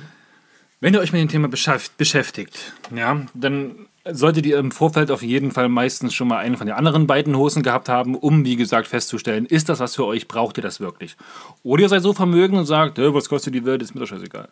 wenn 0.81 0.93
ihr 0.95 1.01
euch 1.01 1.13
mit 1.13 1.21
dem 1.23 1.29
Thema 1.29 1.49
beschäft- 1.49 1.93
beschäftigt, 1.97 2.73
ja, 2.95 3.25
dann 3.33 3.87
solltet 4.11 4.45
ihr 4.47 4.59
im 4.59 4.71
Vorfeld 4.71 5.11
auf 5.11 5.23
jeden 5.23 5.51
Fall 5.51 5.69
meistens 5.69 6.13
schon 6.15 6.29
mal 6.29 6.39
eine 6.39 6.57
von 6.57 6.67
den 6.67 6.77
anderen 6.77 7.07
beiden 7.07 7.37
Hosen 7.37 7.63
gehabt 7.63 7.89
haben, 7.89 8.15
um, 8.15 8.45
wie 8.45 8.57
gesagt, 8.57 8.87
festzustellen, 8.87 9.47
ist 9.47 9.69
das 9.69 9.81
was 9.81 9.97
für 9.97 10.05
euch, 10.05 10.29
braucht 10.29 10.59
ihr 10.59 10.63
das 10.63 10.81
wirklich? 10.81 11.17
Oder 11.63 11.83
ihr 11.83 11.89
seid 11.89 12.03
so 12.03 12.13
vermögend 12.13 12.59
und 12.59 12.67
sagt, 12.67 12.99
"Äh, 12.99 13.15
was 13.15 13.29
kostet 13.29 13.55
die 13.55 13.65
Welt, 13.65 13.83
ist 13.83 13.95
mir 13.95 14.01
doch 14.01 14.09
scheißegal. 14.09 14.49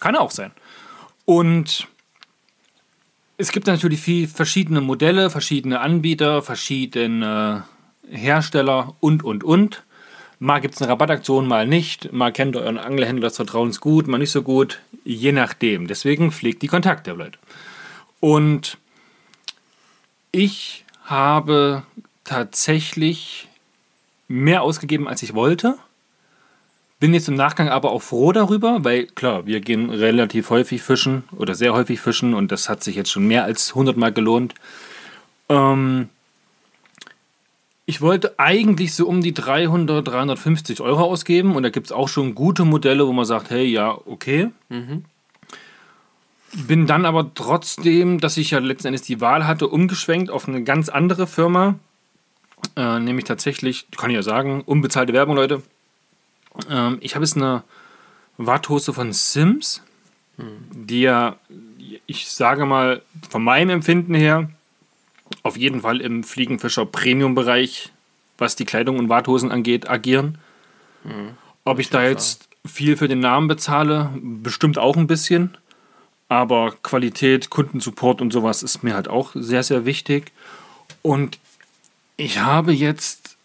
Kann 0.00 0.16
auch 0.16 0.30
sein. 0.30 0.52
Und 1.26 1.86
es 3.36 3.52
gibt 3.52 3.66
natürlich 3.66 4.00
viel 4.00 4.28
verschiedene 4.28 4.80
Modelle, 4.80 5.28
verschiedene 5.28 5.80
Anbieter, 5.80 6.42
verschiedene 6.42 7.64
Hersteller 8.10 8.94
und, 9.00 9.24
und, 9.24 9.44
und. 9.44 9.82
Mal 10.38 10.60
gibt 10.60 10.74
es 10.74 10.82
eine 10.82 10.90
Rabattaktion, 10.90 11.46
mal 11.46 11.66
nicht. 11.66 12.12
Mal 12.12 12.32
kennt 12.32 12.56
ihr 12.56 12.62
euren 12.62 12.78
Angelhändler 12.78 13.28
des 13.28 13.36
Vertrauens 13.36 13.80
gut, 13.80 14.06
mal 14.08 14.18
nicht 14.18 14.30
so 14.30 14.42
gut. 14.42 14.80
Je 15.04 15.32
nachdem. 15.32 15.86
Deswegen 15.86 16.32
pflegt 16.32 16.62
die 16.62 16.68
Kontakte, 16.68 17.12
Leute. 17.12 17.38
Und 18.20 18.78
ich 20.34 20.84
habe 21.04 21.84
tatsächlich 22.24 23.48
mehr 24.26 24.62
ausgegeben, 24.62 25.06
als 25.06 25.22
ich 25.22 25.34
wollte. 25.34 25.78
Bin 26.98 27.14
jetzt 27.14 27.28
im 27.28 27.34
Nachgang 27.34 27.68
aber 27.68 27.92
auch 27.92 28.02
froh 28.02 28.32
darüber, 28.32 28.82
weil 28.82 29.06
klar, 29.06 29.46
wir 29.46 29.60
gehen 29.60 29.90
relativ 29.90 30.50
häufig 30.50 30.82
fischen 30.82 31.24
oder 31.36 31.54
sehr 31.54 31.72
häufig 31.72 32.00
fischen 32.00 32.34
und 32.34 32.50
das 32.50 32.68
hat 32.68 32.82
sich 32.82 32.96
jetzt 32.96 33.10
schon 33.10 33.26
mehr 33.26 33.44
als 33.44 33.70
100 33.70 33.96
Mal 33.96 34.12
gelohnt. 34.12 34.54
Ähm, 35.48 36.08
ich 37.86 38.00
wollte 38.00 38.38
eigentlich 38.38 38.94
so 38.94 39.06
um 39.06 39.20
die 39.20 39.34
300, 39.34 40.06
350 40.08 40.80
Euro 40.80 41.02
ausgeben 41.04 41.54
und 41.54 41.62
da 41.62 41.68
gibt 41.68 41.86
es 41.86 41.92
auch 41.92 42.08
schon 42.08 42.34
gute 42.34 42.64
Modelle, 42.64 43.06
wo 43.06 43.12
man 43.12 43.26
sagt, 43.26 43.50
hey, 43.50 43.66
ja, 43.66 43.96
okay. 44.06 44.50
Bin 46.56 46.86
dann 46.86 47.04
aber 47.04 47.34
trotzdem, 47.34 48.20
dass 48.20 48.36
ich 48.36 48.52
ja 48.52 48.60
letzten 48.60 48.88
Endes 48.88 49.02
die 49.02 49.20
Wahl 49.20 49.46
hatte, 49.46 49.68
umgeschwenkt 49.68 50.30
auf 50.30 50.46
eine 50.48 50.62
ganz 50.62 50.88
andere 50.88 51.26
Firma. 51.26 51.76
Äh, 52.76 53.00
nämlich 53.00 53.24
tatsächlich, 53.24 53.86
kann 53.96 54.10
ich 54.10 54.16
ja 54.16 54.22
sagen, 54.22 54.62
unbezahlte 54.62 55.12
Werbung, 55.12 55.36
Leute. 55.36 55.62
Ähm, 56.70 56.98
ich 57.00 57.14
habe 57.14 57.24
jetzt 57.24 57.36
eine 57.36 57.64
Watthose 58.36 58.92
von 58.92 59.12
Sims, 59.12 59.82
die 60.36 61.02
ja, 61.02 61.36
ich 62.06 62.28
sage 62.28 62.66
mal, 62.66 63.02
von 63.28 63.42
meinem 63.42 63.70
Empfinden 63.70 64.14
her, 64.14 64.50
auf 65.42 65.56
jeden 65.56 65.82
Fall 65.82 66.00
im 66.00 66.24
Fliegenfischer 66.24 66.86
Premium-Bereich, 66.86 67.92
was 68.38 68.56
die 68.56 68.64
Kleidung 68.64 68.98
und 68.98 69.08
Warthosen 69.08 69.52
angeht, 69.52 69.88
agieren. 69.88 70.38
Ob 71.64 71.78
ich 71.78 71.90
da 71.90 72.04
jetzt 72.04 72.48
viel 72.66 72.96
für 72.96 73.08
den 73.08 73.20
Namen 73.20 73.46
bezahle, 73.46 74.10
bestimmt 74.20 74.78
auch 74.78 74.96
ein 74.96 75.06
bisschen. 75.06 75.56
Aber 76.28 76.74
Qualität, 76.82 77.50
Kundensupport 77.50 78.20
und 78.20 78.32
sowas 78.32 78.62
ist 78.62 78.82
mir 78.82 78.94
halt 78.94 79.08
auch 79.08 79.32
sehr, 79.34 79.62
sehr 79.62 79.84
wichtig. 79.84 80.32
Und 81.02 81.38
ich 82.16 82.38
habe 82.38 82.72
jetzt, 82.72 83.36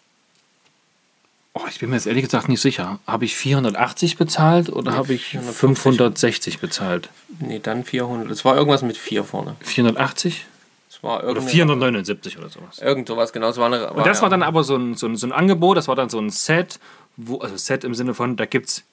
oh, 1.53 1.61
ich 1.69 1.79
bin 1.79 1.89
mir 1.89 1.97
jetzt 1.97 2.07
ehrlich 2.07 2.23
gesagt 2.23 2.47
nicht 2.47 2.61
sicher, 2.61 2.99
habe 3.05 3.25
ich 3.25 3.35
480 3.35 4.17
bezahlt 4.17 4.69
oder 4.69 4.93
habe 4.93 5.13
ich 5.13 5.37
560 5.37 6.59
bezahlt? 6.59 7.09
Nee, 7.39 7.59
dann 7.59 7.83
400. 7.83 8.29
Es 8.31 8.45
war 8.45 8.55
irgendwas 8.55 8.81
mit 8.81 8.97
4 8.97 9.23
vorne. 9.23 9.55
480? 9.61 10.45
Es 10.89 11.03
war 11.03 11.17
Oder 11.19 11.27
irgendeine, 11.27 11.51
479 11.51 12.37
oder 12.39 12.49
sowas. 12.49 12.79
irgend 12.79 13.07
sowas, 13.07 13.31
genau. 13.31 13.49
Es 13.49 13.57
war 13.57 13.67
eine, 13.67 13.91
Und 13.91 14.05
das 14.05 14.21
war 14.21 14.29
dann 14.29 14.41
aber 14.43 14.63
so 14.63 14.75
ein, 14.75 14.95
so, 14.95 15.07
ein, 15.07 15.15
so 15.17 15.27
ein 15.27 15.31
Angebot, 15.31 15.77
das 15.77 15.87
war 15.87 15.95
dann 15.95 16.09
so 16.09 16.19
ein 16.19 16.29
Set, 16.29 16.79
wo, 17.15 17.37
also 17.39 17.55
Set 17.57 17.83
im 17.83 17.93
Sinne 17.93 18.13
von, 18.13 18.35
da 18.37 18.45
gibt 18.45 18.69
es 18.69 18.83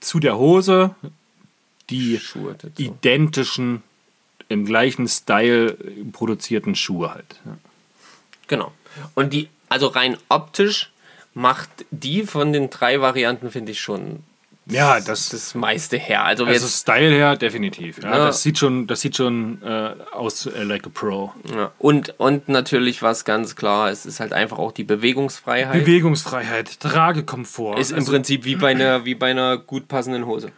zu 0.00 0.20
der 0.20 0.38
Hose 0.38 0.94
die 1.90 2.18
Schuhe 2.18 2.56
identischen, 2.76 3.82
im 4.48 4.64
gleichen 4.64 5.08
Style 5.08 5.76
produzierten 6.12 6.74
Schuhe 6.74 7.12
halt. 7.12 7.40
Ja. 7.44 7.56
Genau. 8.48 8.72
Und 9.14 9.32
die, 9.32 9.48
also 9.68 9.88
rein 9.88 10.16
optisch 10.28 10.92
macht 11.34 11.68
die 11.90 12.22
von 12.22 12.52
den 12.52 12.70
drei 12.70 13.00
Varianten, 13.00 13.50
finde 13.50 13.72
ich, 13.72 13.80
schon 13.80 14.22
Ja, 14.66 15.00
das, 15.00 15.28
das 15.30 15.54
meiste 15.54 15.96
her. 15.96 16.24
Also, 16.24 16.44
also 16.44 16.64
jetzt, 16.66 16.80
Style 16.80 17.10
her 17.10 17.36
definitiv. 17.36 18.02
Ja, 18.02 18.10
Ja. 18.10 18.26
Das 18.26 18.42
sieht 18.42 18.58
schon, 18.58 18.86
das 18.86 19.00
sieht 19.00 19.16
schon 19.16 19.60
äh, 19.62 19.94
aus 20.12 20.46
äh, 20.46 20.62
like 20.62 20.86
a 20.86 20.90
Pro. 20.92 21.32
ja. 21.54 21.72
und, 21.78 22.14
und 22.18 22.48
natürlich, 22.48 23.02
was 23.02 23.24
ganz 23.24 23.54
klar 23.56 23.90
ist, 23.90 24.06
ist 24.06 24.20
halt 24.20 24.32
einfach 24.32 24.58
auch 24.58 24.72
die 24.72 24.84
Bewegungsfreiheit. 24.84 25.84
Bewegungsfreiheit, 25.84 26.80
Tragekomfort. 26.80 27.78
ist 27.78 27.90
im 27.90 27.98
Also, 27.98 28.12
Prinzip 28.12 28.44
wie 28.44 28.56
bei 28.56 28.70
einer, 28.70 29.04
wie 29.04 29.14
bei 29.16 29.30
einer 29.32 29.58
gut 29.58 29.88
passenden 29.88 30.26
Hose. 30.26 30.52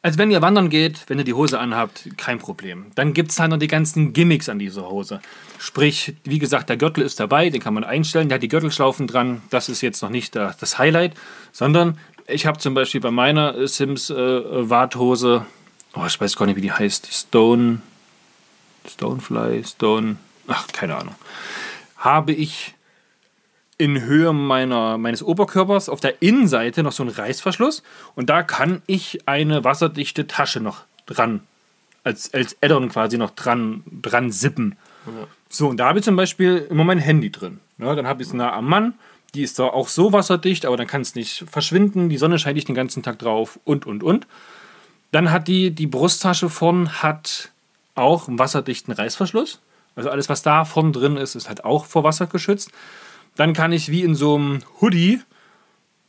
Also 0.00 0.18
wenn 0.18 0.30
ihr 0.30 0.40
wandern 0.42 0.70
geht, 0.70 1.04
wenn 1.08 1.18
ihr 1.18 1.24
die 1.24 1.34
Hose 1.34 1.58
anhabt, 1.58 2.08
kein 2.16 2.38
Problem. 2.38 2.86
Dann 2.94 3.14
gibt 3.14 3.32
es 3.32 3.40
halt 3.40 3.50
noch 3.50 3.58
die 3.58 3.66
ganzen 3.66 4.12
Gimmicks 4.12 4.48
an 4.48 4.58
dieser 4.58 4.88
Hose. 4.88 5.20
Sprich, 5.58 6.14
wie 6.24 6.38
gesagt, 6.38 6.68
der 6.68 6.76
Gürtel 6.76 7.02
ist 7.02 7.18
dabei, 7.18 7.50
den 7.50 7.60
kann 7.60 7.74
man 7.74 7.82
einstellen, 7.82 8.28
der 8.28 8.36
hat 8.36 8.42
die 8.42 8.48
Gürtelschlaufen 8.48 9.08
dran. 9.08 9.42
Das 9.50 9.68
ist 9.68 9.80
jetzt 9.80 10.00
noch 10.02 10.10
nicht 10.10 10.36
das 10.36 10.78
Highlight, 10.78 11.14
sondern 11.50 11.98
ich 12.28 12.46
habe 12.46 12.58
zum 12.58 12.74
Beispiel 12.74 13.00
bei 13.00 13.10
meiner 13.10 13.66
Sims 13.66 14.10
äh, 14.10 14.14
Warthose, 14.16 15.46
oh, 15.94 16.04
ich 16.06 16.20
weiß 16.20 16.36
gar 16.36 16.46
nicht, 16.46 16.56
wie 16.56 16.60
die 16.62 16.72
heißt, 16.72 17.08
Stone, 17.12 17.80
Stonefly, 18.86 19.64
Stone, 19.64 20.16
ach, 20.46 20.66
keine 20.68 20.96
Ahnung, 20.96 21.14
habe 21.96 22.32
ich 22.32 22.74
in 23.78 24.02
Höhe 24.02 24.32
meiner, 24.32 24.98
meines 24.98 25.22
Oberkörpers 25.22 25.88
auf 25.88 26.00
der 26.00 26.20
Innenseite 26.20 26.82
noch 26.82 26.92
so 26.92 27.04
einen 27.04 27.12
Reißverschluss 27.12 27.82
und 28.16 28.28
da 28.28 28.42
kann 28.42 28.82
ich 28.86 29.20
eine 29.26 29.64
wasserdichte 29.64 30.26
Tasche 30.26 30.60
noch 30.60 30.84
dran, 31.06 31.40
als, 32.04 32.34
als 32.34 32.56
Addon 32.60 32.88
quasi 32.88 33.16
noch 33.16 33.30
dran, 33.30 33.84
dran 34.02 34.32
sippen. 34.32 34.76
Ja. 35.06 35.26
So, 35.48 35.68
und 35.68 35.78
da 35.78 35.86
habe 35.86 36.00
ich 36.00 36.04
zum 36.04 36.16
Beispiel 36.16 36.66
immer 36.68 36.84
mein 36.84 36.98
Handy 36.98 37.30
drin. 37.30 37.60
Ja, 37.78 37.94
dann 37.94 38.06
habe 38.06 38.20
ich 38.22 38.28
es 38.28 38.34
nah 38.34 38.52
am 38.52 38.66
Mann, 38.66 38.94
die 39.34 39.42
ist 39.42 39.58
da 39.58 39.64
auch 39.64 39.88
so 39.88 40.12
wasserdicht, 40.12 40.66
aber 40.66 40.76
dann 40.76 40.86
kann 40.86 41.02
es 41.02 41.14
nicht 41.14 41.44
verschwinden, 41.50 42.08
die 42.08 42.18
Sonne 42.18 42.38
scheint 42.38 42.56
nicht 42.56 42.68
den 42.68 42.74
ganzen 42.74 43.02
Tag 43.02 43.18
drauf 43.18 43.60
und, 43.64 43.86
und, 43.86 44.02
und. 44.02 44.26
Dann 45.12 45.30
hat 45.30 45.48
die, 45.48 45.70
die 45.70 45.86
Brusttasche 45.86 46.50
vorn 46.50 47.02
hat 47.02 47.50
auch 47.94 48.28
einen 48.28 48.38
wasserdichten 48.38 48.92
Reißverschluss. 48.92 49.60
Also 49.96 50.10
alles, 50.10 50.28
was 50.28 50.42
da 50.42 50.64
vorn 50.64 50.92
drin 50.92 51.16
ist, 51.16 51.34
ist 51.34 51.48
halt 51.48 51.64
auch 51.64 51.86
vor 51.86 52.04
Wasser 52.04 52.26
geschützt. 52.26 52.70
Dann 53.38 53.52
kann 53.52 53.70
ich 53.70 53.88
wie 53.88 54.02
in 54.02 54.16
so 54.16 54.34
einem 54.34 54.58
Hoodie 54.80 55.20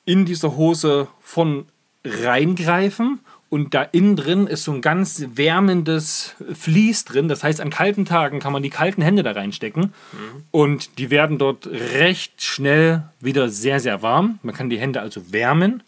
in 0.04 0.26
dieser 0.26 0.58
Hose 0.58 1.08
von 1.22 1.68
reingreifen 2.04 3.20
und 3.50 3.76
da 3.76 3.84
innen 3.84 4.16
drin 4.16 4.48
ist 4.48 4.64
so 4.64 4.72
ein 4.72 4.82
ganz 4.82 5.24
wärmendes 5.36 6.36
Vlies 6.54 7.06
drin. 7.06 7.28
Das 7.28 7.44
heißt, 7.44 7.62
an 7.62 7.70
kalten 7.70 8.06
Tagen 8.06 8.40
kann 8.40 8.52
man 8.52 8.64
die 8.64 8.72
kalten 8.72 9.04
Hände 9.04 9.22
da 9.22 9.34
reinstecken 9.34 9.84
mhm. 9.84 10.44
und 10.50 10.98
die 10.98 11.12
werden 11.12 11.38
dort 11.38 11.68
recht 11.68 12.42
schnell 12.42 13.04
wieder 13.20 13.50
sehr, 13.50 13.80
sehr 13.80 14.02
warm. 14.02 14.40
Man 14.42 14.56
kann 14.56 14.72
die 14.72 14.80
Hände 14.80 15.00
also 15.00 15.32
wärmen. 15.32 15.84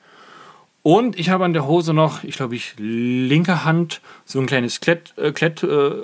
Und 0.83 1.17
ich 1.17 1.31
habe 1.31 1.45
an 1.45 1.53
der 1.53 1.65
Hose 1.65 1.95
noch, 1.95 2.23
ich 2.23 2.35
glaube, 2.35 2.55
ich 2.55 2.75
linke 2.77 3.65
Hand 3.65 4.01
so 4.25 4.39
ein 4.39 4.45
kleines 4.45 4.79
Klett, 4.79 5.15
äh, 5.17 5.31
Klett 5.31 5.63
äh, 5.63 6.03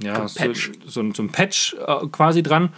ja, 0.00 0.26
so, 0.26 0.52
so, 0.84 1.12
so, 1.12 1.22
ein 1.22 1.30
Patch 1.30 1.74
äh, 1.74 2.06
quasi 2.10 2.42
dran 2.42 2.70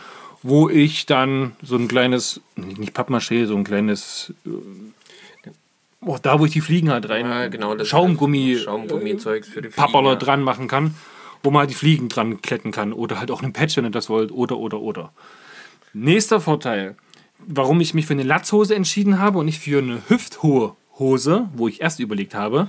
wo 0.49 0.69
ich 0.69 1.07
dann 1.07 1.57
so 1.63 1.77
ein 1.77 1.89
kleines, 1.89 2.41
nicht 2.55 2.97
Pappmaché, 2.97 3.47
so 3.47 3.57
ein 3.57 3.65
kleines, 3.65 4.33
äh, 4.47 4.51
oh, 6.03 6.19
da 6.23 6.39
wo 6.39 6.47
ich 6.47 6.53
die 6.53 6.61
Fliegen 6.61 6.91
halt 6.91 7.09
rein, 7.09 7.27
ja, 7.27 7.49
genau, 7.49 7.75
das 7.75 7.89
Schaumgummi, 7.89 8.57
Schaumgummi-Zeug 8.57 9.45
für 9.45 9.63
die 9.63 9.71
Fliegen, 9.71 10.19
dran 10.19 10.43
machen 10.43 10.69
kann, 10.69 10.95
wo 11.43 11.51
man 11.51 11.61
halt 11.61 11.71
die 11.71 11.75
Fliegen 11.75 12.09
dran 12.09 12.43
kletten 12.43 12.71
kann 12.71 12.93
oder 12.93 13.19
halt 13.19 13.33
auch 13.33 13.43
einen 13.43 13.53
Patch, 13.53 13.77
wenn 13.77 13.85
ihr 13.85 13.91
das 13.91 14.09
wollt, 14.09 14.31
oder, 14.31 14.57
oder, 14.59 14.81
oder. 14.81 15.13
Nächster 15.93 16.41
Vorteil, 16.41 16.97
warum 17.39 17.81
ich 17.81 17.93
mich 17.93 18.07
für 18.07 18.13
eine 18.13 18.23
Latzhose 18.23 18.75
entschieden 18.77 19.19
habe 19.19 19.39
und 19.39 19.47
nicht 19.47 19.61
für 19.61 19.79
eine 19.79 20.03
hüfthohe 20.09 20.77
Hose, 20.99 21.49
wo 21.55 21.67
ich 21.67 21.81
erst 21.81 21.99
überlegt 21.99 22.35
habe, 22.37 22.69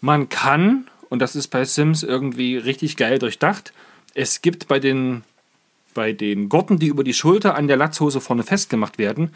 man 0.00 0.30
kann, 0.30 0.88
und 1.10 1.20
das 1.20 1.36
ist 1.36 1.48
bei 1.48 1.64
Sims 1.64 2.02
irgendwie 2.02 2.56
richtig 2.56 2.96
geil 2.96 3.18
durchdacht, 3.18 3.72
es 4.14 4.40
gibt 4.40 4.68
bei 4.68 4.78
den 4.78 5.22
bei 5.98 6.12
den 6.12 6.48
Gurten, 6.48 6.78
die 6.78 6.86
über 6.86 7.02
die 7.02 7.12
Schulter 7.12 7.56
an 7.56 7.66
der 7.66 7.76
Latzhose 7.76 8.20
vorne 8.20 8.44
festgemacht 8.44 8.98
werden, 8.98 9.32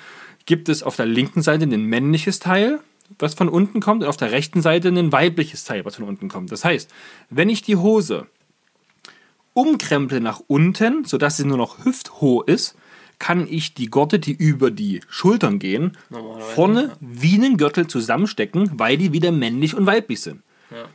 gibt 0.47 0.69
es 0.69 0.85
auf 0.85 0.95
der 0.95 1.07
linken 1.07 1.43
Seite 1.43 1.65
ein 1.65 1.87
männliches 1.87 2.39
Teil, 2.39 2.79
was 3.19 3.35
von 3.35 3.49
unten 3.49 3.81
kommt, 3.81 4.05
und 4.05 4.09
auf 4.09 4.17
der 4.17 4.31
rechten 4.31 4.63
Seite 4.63 4.89
ein 4.91 5.11
weibliches 5.11 5.65
Teil, 5.65 5.85
was 5.85 5.97
von 5.97 6.05
unten 6.05 6.29
kommt. 6.29 6.53
Das 6.53 6.65
heißt, 6.65 6.89
wenn 7.31 7.49
ich 7.49 7.63
die 7.63 7.75
Hose 7.75 8.29
umkremple 9.55 10.21
nach 10.21 10.41
unten, 10.47 11.05
sodass 11.05 11.37
sie 11.37 11.47
nur 11.47 11.57
noch 11.57 11.85
hüfthoch 11.85 12.47
ist, 12.47 12.77
kann 13.19 13.49
ich 13.49 13.75
die 13.75 13.91
Gurte, 13.91 14.21
die 14.21 14.33
über 14.33 14.71
die 14.71 15.01
Schultern 15.09 15.59
gehen, 15.59 15.97
vorne 16.55 16.93
wie 17.01 17.35
einen 17.35 17.57
Gürtel 17.57 17.89
zusammenstecken, 17.89 18.71
weil 18.75 18.97
die 18.99 19.13
wieder 19.13 19.33
männlich 19.33 19.75
und 19.75 19.87
weiblich 19.87 20.21
sind. 20.21 20.43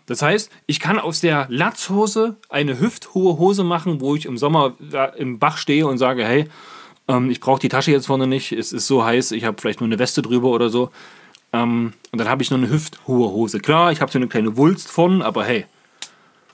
Das 0.05 0.21
heißt, 0.21 0.51
ich 0.65 0.79
kann 0.79 0.99
aus 0.99 1.21
der 1.21 1.47
Latzhose 1.49 2.35
eine 2.49 2.79
hüfthohe 2.79 3.37
Hose 3.37 3.63
machen, 3.63 4.01
wo 4.01 4.15
ich 4.15 4.25
im 4.25 4.37
Sommer 4.37 4.75
im 5.17 5.39
Bach 5.39 5.57
stehe 5.57 5.87
und 5.87 5.97
sage, 5.97 6.25
hey, 6.25 6.47
ähm, 7.07 7.29
ich 7.29 7.39
brauche 7.39 7.59
die 7.59 7.69
Tasche 7.69 7.91
jetzt 7.91 8.07
vorne 8.07 8.27
nicht, 8.27 8.51
es 8.51 8.73
ist 8.73 8.87
so 8.87 9.03
heiß, 9.03 9.31
ich 9.31 9.43
habe 9.43 9.59
vielleicht 9.59 9.79
nur 9.79 9.87
eine 9.87 9.99
Weste 9.99 10.21
drüber 10.21 10.49
oder 10.49 10.69
so. 10.69 10.91
Ähm, 11.53 11.93
und 12.11 12.19
dann 12.19 12.27
habe 12.27 12.43
ich 12.43 12.49
nur 12.49 12.59
eine 12.59 12.69
hüfthohe 12.69 13.31
Hose. 13.31 13.59
Klar, 13.59 13.91
ich 13.91 14.01
habe 14.01 14.11
so 14.11 14.19
eine 14.19 14.27
kleine 14.27 14.57
Wulst 14.57 14.89
von, 14.89 15.21
aber 15.21 15.45
hey. 15.45 15.65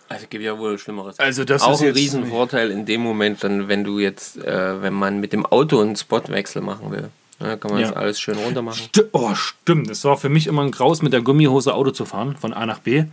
Also 0.10 0.28
gibt 0.30 0.44
ja 0.44 0.58
wohl 0.60 0.78
Schlimmeres. 0.78 1.18
Also 1.20 1.44
das 1.44 1.64
auch 1.64 1.74
ist 1.74 1.82
ein 1.82 1.94
Riesenvorteil 1.94 2.70
in 2.70 2.86
dem 2.86 3.02
Moment, 3.02 3.44
dann, 3.44 3.68
wenn 3.68 3.84
du 3.84 4.00
jetzt, 4.00 4.38
äh, 4.38 4.82
wenn 4.82 4.94
man 4.94 5.20
mit 5.20 5.34
dem 5.34 5.46
Auto 5.46 5.80
einen 5.80 5.96
Spotwechsel 5.96 6.62
machen 6.62 6.92
will. 6.92 7.10
Ja, 7.40 7.56
kann 7.58 7.72
man 7.72 7.82
ja. 7.82 7.88
das 7.88 7.96
alles 7.96 8.20
schön 8.20 8.38
runter 8.38 8.62
machen. 8.62 8.78
St 8.78 9.06
oh, 9.12 9.36
stimmt. 9.36 9.90
Es 9.90 10.04
war 10.04 10.18
für 10.18 10.30
mich 10.30 10.48
immer 10.48 10.64
ein 10.64 10.72
Graus, 10.72 11.02
mit 11.02 11.14
der 11.14 11.22
Gummihose 11.22 11.74
Auto 11.74 11.92
zu 11.92 12.06
fahren, 12.06 12.36
von 12.38 12.54
A 12.54 12.66
nach 12.66 12.80
B. 12.80 13.06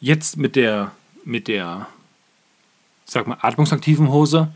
Jetzt 0.00 0.36
mit 0.36 0.56
der, 0.56 0.92
mit 1.24 1.48
der, 1.48 1.86
sag 3.04 3.26
mal, 3.26 3.38
atmungsaktiven 3.40 4.10
Hose, 4.10 4.48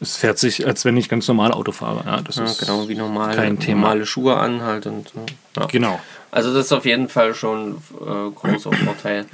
es 0.00 0.16
fährt 0.16 0.38
sich, 0.38 0.66
als 0.66 0.84
wenn 0.84 0.96
ich 0.96 1.08
ganz 1.08 1.26
normal 1.28 1.52
Auto 1.52 1.72
fahre. 1.72 2.04
Ja, 2.04 2.20
das 2.20 2.36
ja, 2.36 2.44
ist 2.44 2.58
genau, 2.58 2.88
wie 2.88 2.94
normal, 2.94 3.34
kein 3.34 3.58
Thema. 3.58 3.82
normale 3.82 4.06
Schuhe 4.06 4.36
an 4.36 4.62
halt 4.62 4.86
und 4.86 5.12
ja. 5.56 5.66
Genau. 5.66 6.00
Also 6.30 6.52
das 6.52 6.66
ist 6.66 6.72
auf 6.72 6.84
jeden 6.84 7.08
Fall 7.08 7.34
schon 7.34 7.76
äh, 8.00 8.30
großer 8.34 8.72
Vorteil. 8.72 9.26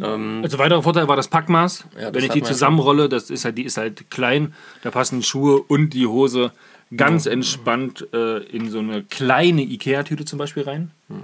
Ähm, 0.00 0.40
also 0.42 0.58
weiterer 0.58 0.82
Vorteil 0.82 1.08
war 1.08 1.16
das 1.16 1.28
Packmaß. 1.28 1.84
Ja, 2.00 2.14
Wenn 2.14 2.24
ich 2.24 2.30
die 2.30 2.42
zusammenrolle, 2.42 3.08
das 3.08 3.30
ist 3.30 3.44
halt, 3.44 3.58
die 3.58 3.64
ist 3.64 3.76
halt 3.76 4.10
klein, 4.10 4.54
da 4.82 4.90
passen 4.90 5.22
Schuhe 5.22 5.62
und 5.62 5.90
die 5.90 6.06
Hose 6.06 6.52
ganz 6.96 7.26
entspannt 7.26 8.06
äh, 8.12 8.38
in 8.44 8.70
so 8.70 8.78
eine 8.78 9.02
kleine 9.02 9.62
Ikea-Tüte 9.62 10.24
zum 10.24 10.38
Beispiel 10.38 10.64
rein. 10.64 10.90
Hm. 11.08 11.22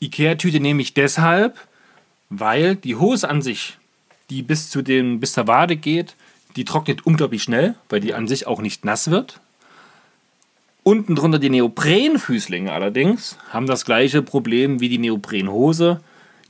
Ikea-Tüte 0.00 0.60
nehme 0.60 0.82
ich 0.82 0.94
deshalb, 0.94 1.58
weil 2.28 2.76
die 2.76 2.96
Hose 2.96 3.28
an 3.28 3.42
sich, 3.42 3.78
die 4.30 4.42
bis 4.42 4.70
zu 4.70 4.82
den, 4.82 5.20
bis 5.20 5.32
zur 5.32 5.46
Wade 5.46 5.76
geht, 5.76 6.16
die 6.56 6.64
trocknet 6.64 7.06
unglaublich 7.06 7.42
schnell, 7.42 7.74
weil 7.88 8.00
die 8.00 8.14
an 8.14 8.28
sich 8.28 8.46
auch 8.46 8.60
nicht 8.60 8.84
nass 8.84 9.10
wird. 9.10 9.40
Unten 10.82 11.14
drunter 11.14 11.38
die 11.38 11.50
Neoprenfüßlinge 11.50 12.72
allerdings 12.72 13.38
haben 13.50 13.66
das 13.66 13.84
gleiche 13.84 14.22
Problem 14.22 14.80
wie 14.80 14.88
die 14.88 14.98
Neoprenhose. 14.98 16.00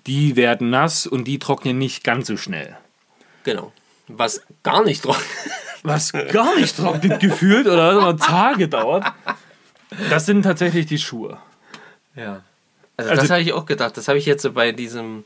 Die 0.07 0.37
werden 0.37 0.71
nass 0.71 1.07
und 1.07 1.29
die 1.29 1.39
trocknen 1.39 1.79
nicht 1.79 2.03
ganz 2.03 2.27
so 2.29 2.37
schnell. 2.37 2.77
Genau. 3.45 3.73
Was 4.09 4.43
gar 4.63 4.85
nicht 4.85 5.03
trocknet. 5.03 5.27
Was 5.83 6.13
gar 6.13 6.57
nicht 6.57 6.77
trocknet 6.77 7.21
gefühlt 7.21 7.67
oder 7.67 7.93
immer 7.93 8.17
Tage 8.17 8.69
dauert. 8.69 9.05
Das 10.11 10.27
sind 10.27 10.43
tatsächlich 10.43 10.87
die 10.87 10.99
Schuhe. 10.99 11.39
Ja. 12.15 12.43
Also, 12.97 13.11
also 13.11 13.23
das 13.23 13.31
habe 13.31 13.43
ich 13.43 13.53
auch 13.53 13.67
gedacht. 13.67 13.97
Das 13.97 14.09
habe 14.09 14.19
ich 14.19 14.27
jetzt 14.27 14.43
so 14.43 14.53
bei 14.53 14.73
diesem, 14.73 15.25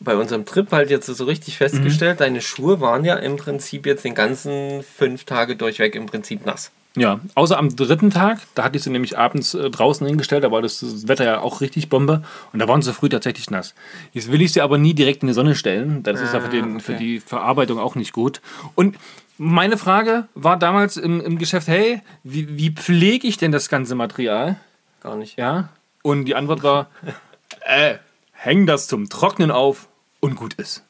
bei 0.00 0.16
unserem 0.16 0.44
Trip 0.44 0.70
halt 0.72 0.90
jetzt 0.90 1.06
so 1.06 1.24
richtig 1.24 1.56
festgestellt. 1.56 2.16
Mhm. 2.16 2.24
Deine 2.24 2.40
Schuhe 2.40 2.80
waren 2.80 3.04
ja 3.04 3.16
im 3.16 3.36
Prinzip 3.36 3.86
jetzt 3.86 4.04
den 4.04 4.14
ganzen 4.14 4.82
fünf 4.82 5.24
Tage 5.24 5.56
durchweg 5.56 5.94
im 5.94 6.06
Prinzip 6.06 6.44
nass. 6.46 6.72
Ja, 6.96 7.20
außer 7.36 7.56
am 7.56 7.74
dritten 7.76 8.10
Tag, 8.10 8.40
da 8.56 8.64
hatte 8.64 8.76
ich 8.76 8.82
sie 8.82 8.90
nämlich 8.90 9.16
abends 9.16 9.54
äh, 9.54 9.70
draußen 9.70 10.04
hingestellt, 10.04 10.42
da 10.42 10.50
war 10.50 10.60
das 10.60 11.06
Wetter 11.06 11.24
ja 11.24 11.40
auch 11.40 11.60
richtig 11.60 11.88
Bombe 11.88 12.24
und 12.52 12.58
da 12.58 12.66
waren 12.66 12.82
sie 12.82 12.92
früh 12.92 13.08
tatsächlich 13.08 13.48
nass. 13.48 13.76
Jetzt 14.12 14.32
will 14.32 14.42
ich 14.42 14.52
sie 14.52 14.60
aber 14.60 14.76
nie 14.76 14.92
direkt 14.92 15.22
in 15.22 15.28
die 15.28 15.34
Sonne 15.34 15.54
stellen, 15.54 16.02
das 16.02 16.18
ah, 16.18 16.24
ist 16.24 16.34
ja 16.34 16.40
für, 16.40 16.48
den, 16.48 16.74
okay. 16.76 16.80
für 16.80 16.94
die 16.94 17.20
Verarbeitung 17.20 17.78
auch 17.78 17.94
nicht 17.94 18.12
gut. 18.12 18.40
Und 18.74 18.96
meine 19.42 19.78
Frage 19.78 20.28
war 20.34 20.58
damals 20.58 20.98
im, 20.98 21.18
im 21.22 21.38
Geschäft, 21.38 21.66
hey, 21.66 22.02
wie, 22.24 22.58
wie 22.58 22.72
pflege 22.72 23.26
ich 23.26 23.38
denn 23.38 23.52
das 23.52 23.70
ganze 23.70 23.94
Material? 23.94 24.60
Gar 25.00 25.16
nicht. 25.16 25.38
Ja, 25.38 25.70
und 26.02 26.26
die 26.26 26.34
Antwort 26.34 26.62
war, 26.62 26.90
äh, 27.64 27.94
häng 28.32 28.66
das 28.66 28.86
zum 28.86 29.08
Trocknen 29.08 29.50
auf 29.50 29.88
und 30.20 30.36
gut 30.36 30.52
ist. 30.54 30.82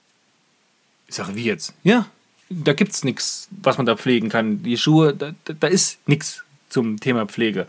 Ich 1.06 1.14
sage, 1.14 1.36
wie 1.36 1.44
jetzt? 1.44 1.74
Ja, 1.84 2.06
da 2.48 2.72
gibt 2.72 2.90
es 2.90 3.04
nichts, 3.04 3.48
was 3.62 3.76
man 3.76 3.86
da 3.86 3.94
pflegen 3.94 4.30
kann. 4.30 4.64
Die 4.64 4.76
Schuhe, 4.76 5.14
da, 5.14 5.30
da 5.44 5.68
ist 5.68 6.00
nichts 6.08 6.42
zum 6.70 6.98
Thema 6.98 7.26
Pflege. 7.26 7.68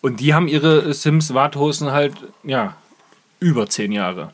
Und 0.00 0.20
die 0.20 0.32
haben 0.32 0.48
ihre 0.48 0.94
Sims-Warthosen 0.94 1.92
halt, 1.92 2.14
ja, 2.44 2.78
über 3.40 3.68
zehn 3.68 3.92
Jahre. 3.92 4.32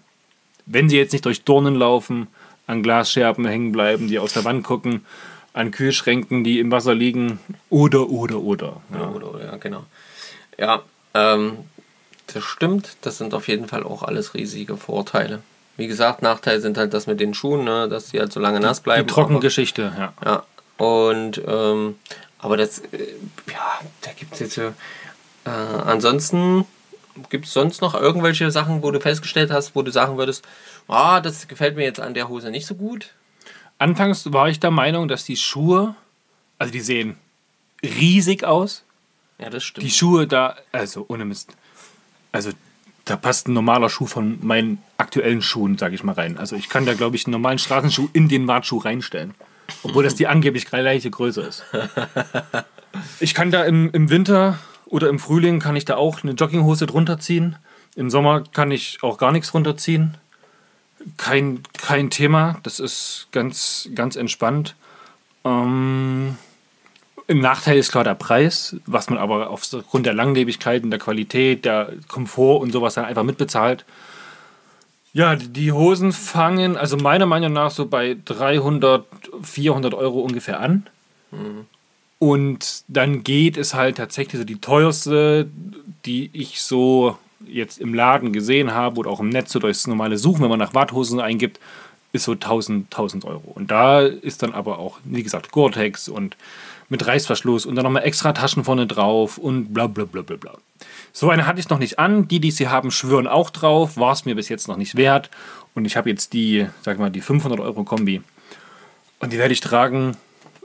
Wenn 0.66 0.88
sie 0.88 0.98
jetzt 0.98 1.12
nicht 1.12 1.24
durch 1.24 1.42
Dornen 1.42 1.74
laufen, 1.74 2.28
an 2.68 2.84
Glasscherben 2.84 3.44
hängen 3.44 3.72
bleiben, 3.72 4.06
die 4.06 4.20
aus 4.20 4.34
der 4.34 4.44
Wand 4.44 4.62
gucken, 4.62 5.04
an 5.60 5.70
Kühlschränken, 5.70 6.42
die 6.44 6.58
im 6.58 6.70
Wasser 6.70 6.94
liegen, 6.94 7.38
oder, 7.68 8.08
oder, 8.08 8.38
oder. 8.38 8.80
Ja, 8.92 9.08
oder, 9.08 9.34
oder, 9.34 9.44
ja, 9.44 9.56
genau. 9.56 9.84
Ja, 10.58 10.82
ähm, 11.14 11.58
das 12.32 12.44
stimmt. 12.44 12.96
Das 13.02 13.18
sind 13.18 13.34
auf 13.34 13.48
jeden 13.48 13.68
Fall 13.68 13.84
auch 13.84 14.02
alles 14.02 14.34
riesige 14.34 14.76
Vorteile. 14.76 15.42
Wie 15.76 15.86
gesagt, 15.86 16.22
Nachteil 16.22 16.60
sind 16.60 16.76
halt 16.76 16.92
das 16.92 17.06
mit 17.06 17.20
den 17.20 17.34
Schuhen, 17.34 17.64
ne, 17.64 17.88
dass 17.88 18.10
die 18.10 18.20
halt 18.20 18.32
so 18.32 18.40
lange 18.40 18.60
nass 18.60 18.80
bleiben. 18.80 19.06
Die 19.06 19.12
Trockengeschichte, 19.12 19.92
ja. 19.96 20.12
Ja. 20.24 20.44
Und 20.76 21.40
ähm, 21.46 21.96
aber 22.38 22.56
das, 22.56 22.80
äh, 22.80 23.14
ja, 23.50 23.80
da 24.02 24.10
gibt 24.12 24.34
es 24.34 24.40
jetzt 24.40 24.58
äh, 24.58 24.70
ansonsten 25.46 26.66
gibt 27.28 27.46
es 27.46 27.52
sonst 27.52 27.82
noch 27.82 27.94
irgendwelche 27.94 28.50
Sachen, 28.50 28.82
wo 28.82 28.90
du 28.90 29.00
festgestellt 29.00 29.50
hast, 29.50 29.74
wo 29.74 29.82
du 29.82 29.90
sagen 29.90 30.16
würdest, 30.16 30.44
Ah, 30.90 31.20
das 31.20 31.46
gefällt 31.46 31.76
mir 31.76 31.84
jetzt 31.84 32.00
an 32.00 32.14
der 32.14 32.28
Hose 32.28 32.50
nicht 32.50 32.66
so 32.66 32.74
gut. 32.74 33.10
Anfangs 33.80 34.30
war 34.30 34.50
ich 34.50 34.60
der 34.60 34.70
Meinung, 34.70 35.08
dass 35.08 35.24
die 35.24 35.36
Schuhe, 35.36 35.94
also 36.58 36.70
die 36.70 36.80
sehen 36.80 37.16
riesig 37.82 38.44
aus. 38.44 38.84
Ja, 39.38 39.48
das 39.48 39.64
stimmt. 39.64 39.86
Die 39.86 39.90
Schuhe 39.90 40.26
da, 40.26 40.56
also 40.70 41.06
ohne 41.08 41.24
Mist. 41.24 41.56
Also 42.30 42.50
da 43.06 43.16
passt 43.16 43.48
ein 43.48 43.54
normaler 43.54 43.88
Schuh 43.88 44.04
von 44.04 44.38
meinen 44.42 44.82
aktuellen 44.98 45.40
Schuhen, 45.40 45.78
sage 45.78 45.94
ich 45.94 46.04
mal, 46.04 46.12
rein. 46.12 46.36
Also 46.36 46.56
ich 46.56 46.68
kann 46.68 46.84
da, 46.84 46.92
glaube 46.92 47.16
ich, 47.16 47.24
einen 47.24 47.32
normalen 47.32 47.58
Straßenschuh 47.58 48.10
in 48.12 48.28
den 48.28 48.46
Wartschuh 48.46 48.78
reinstellen. 48.78 49.34
Obwohl 49.82 50.04
das 50.04 50.14
die 50.14 50.26
angeblich 50.26 50.66
gleiche 50.66 51.10
Größe 51.10 51.40
ist. 51.40 51.64
Ich 53.20 53.34
kann 53.34 53.52
da 53.52 53.62
im, 53.64 53.88
im 53.92 54.10
Winter 54.10 54.58
oder 54.86 55.08
im 55.08 55.20
Frühling 55.20 55.60
kann 55.60 55.76
ich 55.76 55.84
da 55.84 55.94
auch 55.94 56.24
eine 56.24 56.32
Jogginghose 56.32 56.86
drunter 56.86 57.20
ziehen. 57.20 57.54
Im 57.94 58.10
Sommer 58.10 58.42
kann 58.42 58.72
ich 58.72 58.98
auch 59.02 59.16
gar 59.16 59.30
nichts 59.30 59.52
drunter 59.52 59.76
ziehen. 59.76 60.16
Kein, 61.16 61.62
kein 61.78 62.10
Thema. 62.10 62.58
Das 62.62 62.80
ist 62.80 63.28
ganz, 63.32 63.88
ganz 63.94 64.16
entspannt. 64.16 64.74
Ähm, 65.44 66.36
ein 67.28 67.38
Nachteil 67.38 67.78
ist 67.78 67.92
klar 67.92 68.04
der 68.04 68.14
Preis, 68.14 68.76
was 68.86 69.08
man 69.08 69.18
aber 69.18 69.50
aufgrund 69.50 70.04
der 70.04 70.14
Langlebigkeit 70.14 70.82
und 70.82 70.90
der 70.90 70.98
Qualität, 70.98 71.64
der 71.64 71.92
Komfort 72.08 72.60
und 72.60 72.72
sowas 72.72 72.94
dann 72.94 73.04
einfach 73.04 73.22
mitbezahlt. 73.22 73.84
Ja, 75.12 75.36
die 75.36 75.72
Hosen 75.72 76.12
fangen, 76.12 76.76
also 76.76 76.96
meiner 76.96 77.26
Meinung 77.26 77.52
nach, 77.52 77.70
so 77.70 77.86
bei 77.86 78.16
300, 78.24 79.06
400 79.42 79.94
Euro 79.94 80.20
ungefähr 80.20 80.60
an. 80.60 80.88
Und 82.18 82.84
dann 82.88 83.24
geht 83.24 83.56
es 83.56 83.74
halt 83.74 83.96
tatsächlich 83.96 84.38
so 84.38 84.44
die 84.44 84.60
teuerste, 84.60 85.48
die 86.04 86.30
ich 86.32 86.60
so 86.60 87.16
jetzt 87.46 87.78
im 87.78 87.94
Laden 87.94 88.32
gesehen 88.32 88.74
habe 88.74 88.98
oder 88.98 89.10
auch 89.10 89.20
im 89.20 89.28
Netz 89.28 89.52
so 89.52 89.58
durchs 89.58 89.86
normale 89.86 90.18
Suchen, 90.18 90.42
wenn 90.42 90.50
man 90.50 90.58
nach 90.58 90.74
Warthosen 90.74 91.20
eingibt, 91.20 91.60
ist 92.12 92.24
so 92.24 92.32
1000, 92.32 92.86
1000 92.86 93.24
Euro. 93.24 93.52
Und 93.54 93.70
da 93.70 94.00
ist 94.00 94.42
dann 94.42 94.52
aber 94.52 94.78
auch, 94.78 94.98
wie 95.04 95.22
gesagt, 95.22 95.50
Gore-Tex 95.52 96.08
und 96.08 96.36
mit 96.88 97.06
Reißverschluss 97.06 97.66
und 97.66 97.76
dann 97.76 97.84
nochmal 97.84 98.02
extra 98.02 98.32
Taschen 98.32 98.64
vorne 98.64 98.86
drauf 98.86 99.38
und 99.38 99.72
bla 99.72 99.86
bla 99.86 100.04
bla 100.04 100.22
bla 100.22 100.36
bla. 100.36 100.54
So 101.12 101.30
eine 101.30 101.46
hatte 101.46 101.60
ich 101.60 101.68
noch 101.68 101.78
nicht 101.78 101.98
an. 101.98 102.26
Die, 102.28 102.40
die 102.40 102.50
sie 102.50 102.68
haben, 102.68 102.90
schwören 102.90 103.26
auch 103.26 103.50
drauf. 103.50 103.96
War 103.96 104.12
es 104.12 104.24
mir 104.24 104.34
bis 104.34 104.48
jetzt 104.48 104.68
noch 104.68 104.76
nicht 104.76 104.96
wert. 104.96 105.30
Und 105.74 105.84
ich 105.84 105.96
habe 105.96 106.10
jetzt 106.10 106.32
die, 106.32 106.66
sag 106.82 106.98
mal, 106.98 107.10
die 107.10 107.20
500 107.20 107.60
Euro 107.60 107.84
Kombi. 107.84 108.22
Und 109.20 109.32
die 109.32 109.38
werde 109.38 109.52
ich 109.52 109.60
tragen, 109.60 110.16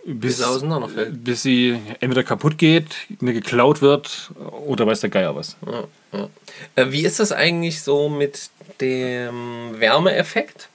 bis, 0.06 0.40
er 0.40 0.50
auseinanderfällt. 0.50 1.24
bis 1.24 1.44
sie 1.44 1.80
entweder 2.00 2.24
kaputt 2.24 2.58
geht, 2.58 2.96
mir 3.20 3.34
geklaut 3.34 3.82
wird 3.82 4.32
oder 4.66 4.86
weiß 4.86 5.02
der 5.02 5.10
Geier 5.10 5.36
was. 5.36 5.58
Ja, 5.66 5.84
ja. 6.14 6.30
Äh, 6.76 6.92
wie 6.92 7.06
ist 7.06 7.20
das 7.20 7.32
eigentlich 7.32 7.82
so 7.82 8.08
mit 8.08 8.50
dem 8.80 9.80
Wärmeeffekt 9.80 10.70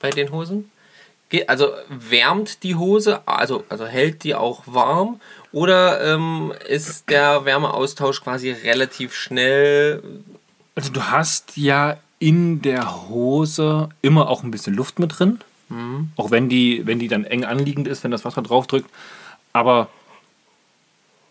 bei 0.00 0.10
den 0.10 0.30
Hosen? 0.30 0.70
Also 1.48 1.72
wärmt 1.88 2.62
die 2.62 2.76
Hose, 2.76 3.26
also, 3.26 3.64
also 3.68 3.86
hält 3.86 4.22
die 4.22 4.36
auch 4.36 4.62
warm 4.66 5.20
oder 5.50 6.14
ähm, 6.14 6.52
ist 6.68 7.10
der 7.10 7.44
Wärmeaustausch 7.44 8.22
quasi 8.22 8.52
relativ 8.52 9.14
schnell? 9.14 10.00
Also 10.76 10.92
du 10.92 11.02
hast 11.02 11.56
ja 11.56 11.96
in 12.20 12.62
der 12.62 13.08
Hose 13.08 13.88
immer 14.00 14.28
auch 14.28 14.44
ein 14.44 14.52
bisschen 14.52 14.74
Luft 14.74 15.00
mit 15.00 15.18
drin. 15.18 15.40
Auch 16.16 16.30
wenn 16.30 16.48
die, 16.48 16.86
wenn 16.86 16.98
die 16.98 17.08
dann 17.08 17.24
eng 17.24 17.44
anliegend 17.44 17.88
ist, 17.88 18.04
wenn 18.04 18.10
das 18.10 18.24
Wasser 18.24 18.42
drauf 18.42 18.66
drückt. 18.66 18.90
Aber 19.52 19.88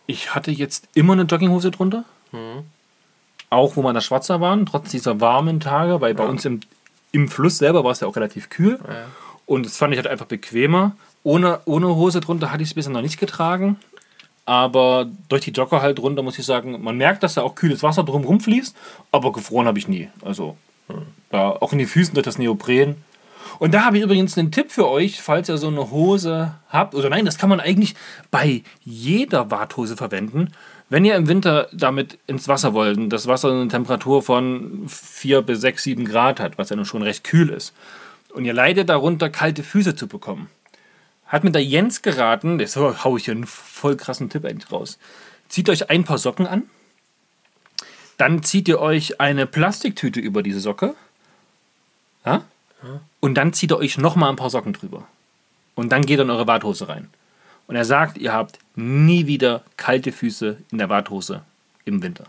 ich 0.07 0.35
hatte 0.35 0.51
jetzt 0.51 0.87
immer 0.93 1.13
eine 1.13 1.23
Jogginghose 1.23 1.71
drunter. 1.71 2.03
Auch 3.49 3.75
wo 3.75 3.91
der 3.91 4.01
Schwarzer 4.01 4.41
waren, 4.41 4.65
trotz 4.65 4.89
dieser 4.91 5.21
warmen 5.21 5.59
Tage, 5.59 6.01
weil 6.01 6.13
bei 6.15 6.25
uns 6.25 6.45
im, 6.45 6.61
im 7.11 7.27
Fluss 7.27 7.57
selber 7.59 7.83
war 7.83 7.91
es 7.91 7.99
ja 7.99 8.07
auch 8.07 8.15
relativ 8.15 8.49
kühl. 8.49 8.79
Und 9.45 9.65
das 9.65 9.77
fand 9.77 9.93
ich 9.93 9.97
halt 9.97 10.07
einfach 10.07 10.25
bequemer. 10.25 10.95
Ohne, 11.23 11.61
ohne 11.65 11.87
Hose 11.95 12.19
drunter 12.19 12.51
hatte 12.51 12.63
ich 12.63 12.69
es 12.69 12.73
bisher 12.73 12.91
noch 12.91 13.01
nicht 13.01 13.19
getragen. 13.19 13.77
Aber 14.45 15.07
durch 15.29 15.43
die 15.43 15.51
Jogger 15.51 15.81
halt 15.81 15.99
drunter 15.99 16.21
muss 16.21 16.37
ich 16.37 16.45
sagen, 16.45 16.81
man 16.83 16.97
merkt, 16.97 17.23
dass 17.23 17.35
da 17.35 17.43
auch 17.43 17.55
kühles 17.55 17.81
Wasser 17.81 18.03
drumherum 18.03 18.41
fließt, 18.41 18.75
aber 19.11 19.31
gefroren 19.31 19.67
habe 19.67 19.79
ich 19.79 19.87
nie. 19.87 20.09
Also 20.21 20.57
da 21.29 21.49
auch 21.49 21.71
in 21.71 21.79
die 21.79 21.85
Füßen 21.85 22.13
durch 22.13 22.25
das 22.25 22.37
Neopren. 22.37 22.95
Und 23.59 23.73
da 23.73 23.85
habe 23.85 23.97
ich 23.97 24.03
übrigens 24.03 24.38
einen 24.38 24.51
Tipp 24.51 24.71
für 24.71 24.88
euch, 24.89 25.21
falls 25.21 25.49
ihr 25.49 25.57
so 25.57 25.67
eine 25.67 25.91
Hose 25.91 26.55
habt. 26.69 26.95
Oder 26.95 27.09
nein, 27.09 27.25
das 27.25 27.38
kann 27.38 27.49
man 27.49 27.59
eigentlich 27.59 27.95
bei 28.31 28.63
jeder 28.84 29.51
Warthose 29.51 29.97
verwenden. 29.97 30.53
Wenn 30.89 31.05
ihr 31.05 31.15
im 31.15 31.27
Winter 31.27 31.69
damit 31.73 32.19
ins 32.27 32.47
Wasser 32.47 32.73
wollt 32.73 32.97
und 32.97 33.09
das 33.09 33.27
Wasser 33.27 33.51
eine 33.51 33.67
Temperatur 33.67 34.21
von 34.21 34.85
4 34.88 35.41
bis 35.41 35.61
6, 35.61 35.84
7 35.84 36.05
Grad 36.05 36.39
hat, 36.39 36.57
was 36.57 36.69
ja 36.69 36.75
nun 36.75 36.85
schon 36.85 37.01
recht 37.01 37.23
kühl 37.23 37.49
ist, 37.49 37.73
und 38.34 38.45
ihr 38.45 38.53
leidet 38.53 38.89
darunter, 38.89 39.30
kalte 39.30 39.63
Füße 39.63 39.95
zu 39.95 40.07
bekommen, 40.07 40.49
hat 41.25 41.43
mir 41.43 41.51
der 41.51 41.63
Jens 41.63 42.01
geraten, 42.01 42.59
das 42.59 42.75
hau 42.75 43.17
ich 43.17 43.25
hier 43.25 43.34
einen 43.34 43.47
voll 43.47 43.95
krassen 43.97 44.30
Tipp 44.30 44.45
eigentlich 44.45 44.71
raus. 44.71 44.99
Zieht 45.49 45.69
euch 45.69 45.89
ein 45.89 46.03
paar 46.03 46.17
Socken 46.17 46.45
an, 46.47 46.63
dann 48.17 48.43
zieht 48.43 48.67
ihr 48.67 48.80
euch 48.80 49.19
eine 49.19 49.47
Plastiktüte 49.47 50.19
über 50.19 50.43
diese 50.43 50.59
Socke, 50.59 50.95
ja? 52.25 52.43
Und 53.19 53.35
dann 53.35 53.53
zieht 53.53 53.72
ihr 53.72 53.77
euch 53.77 53.97
nochmal 53.97 54.30
ein 54.30 54.35
paar 54.35 54.49
Socken 54.49 54.73
drüber. 54.73 55.07
Und 55.76 55.91
dann 55.91 56.05
geht 56.05 56.19
ihr 56.19 56.23
in 56.23 56.30
eure 56.30 56.47
Warthose 56.47 56.88
rein. 56.88 57.10
Und 57.68 57.76
er 57.76 57.85
sagt, 57.85 58.18
ihr 58.18 58.34
habt 58.34 58.60
nie 58.76 59.27
wieder 59.27 59.64
kalte 59.77 60.11
Füße 60.11 60.57
in 60.72 60.77
der 60.77 60.89
Warthose 60.89 61.43
im 61.85 62.03
Winter. 62.03 62.26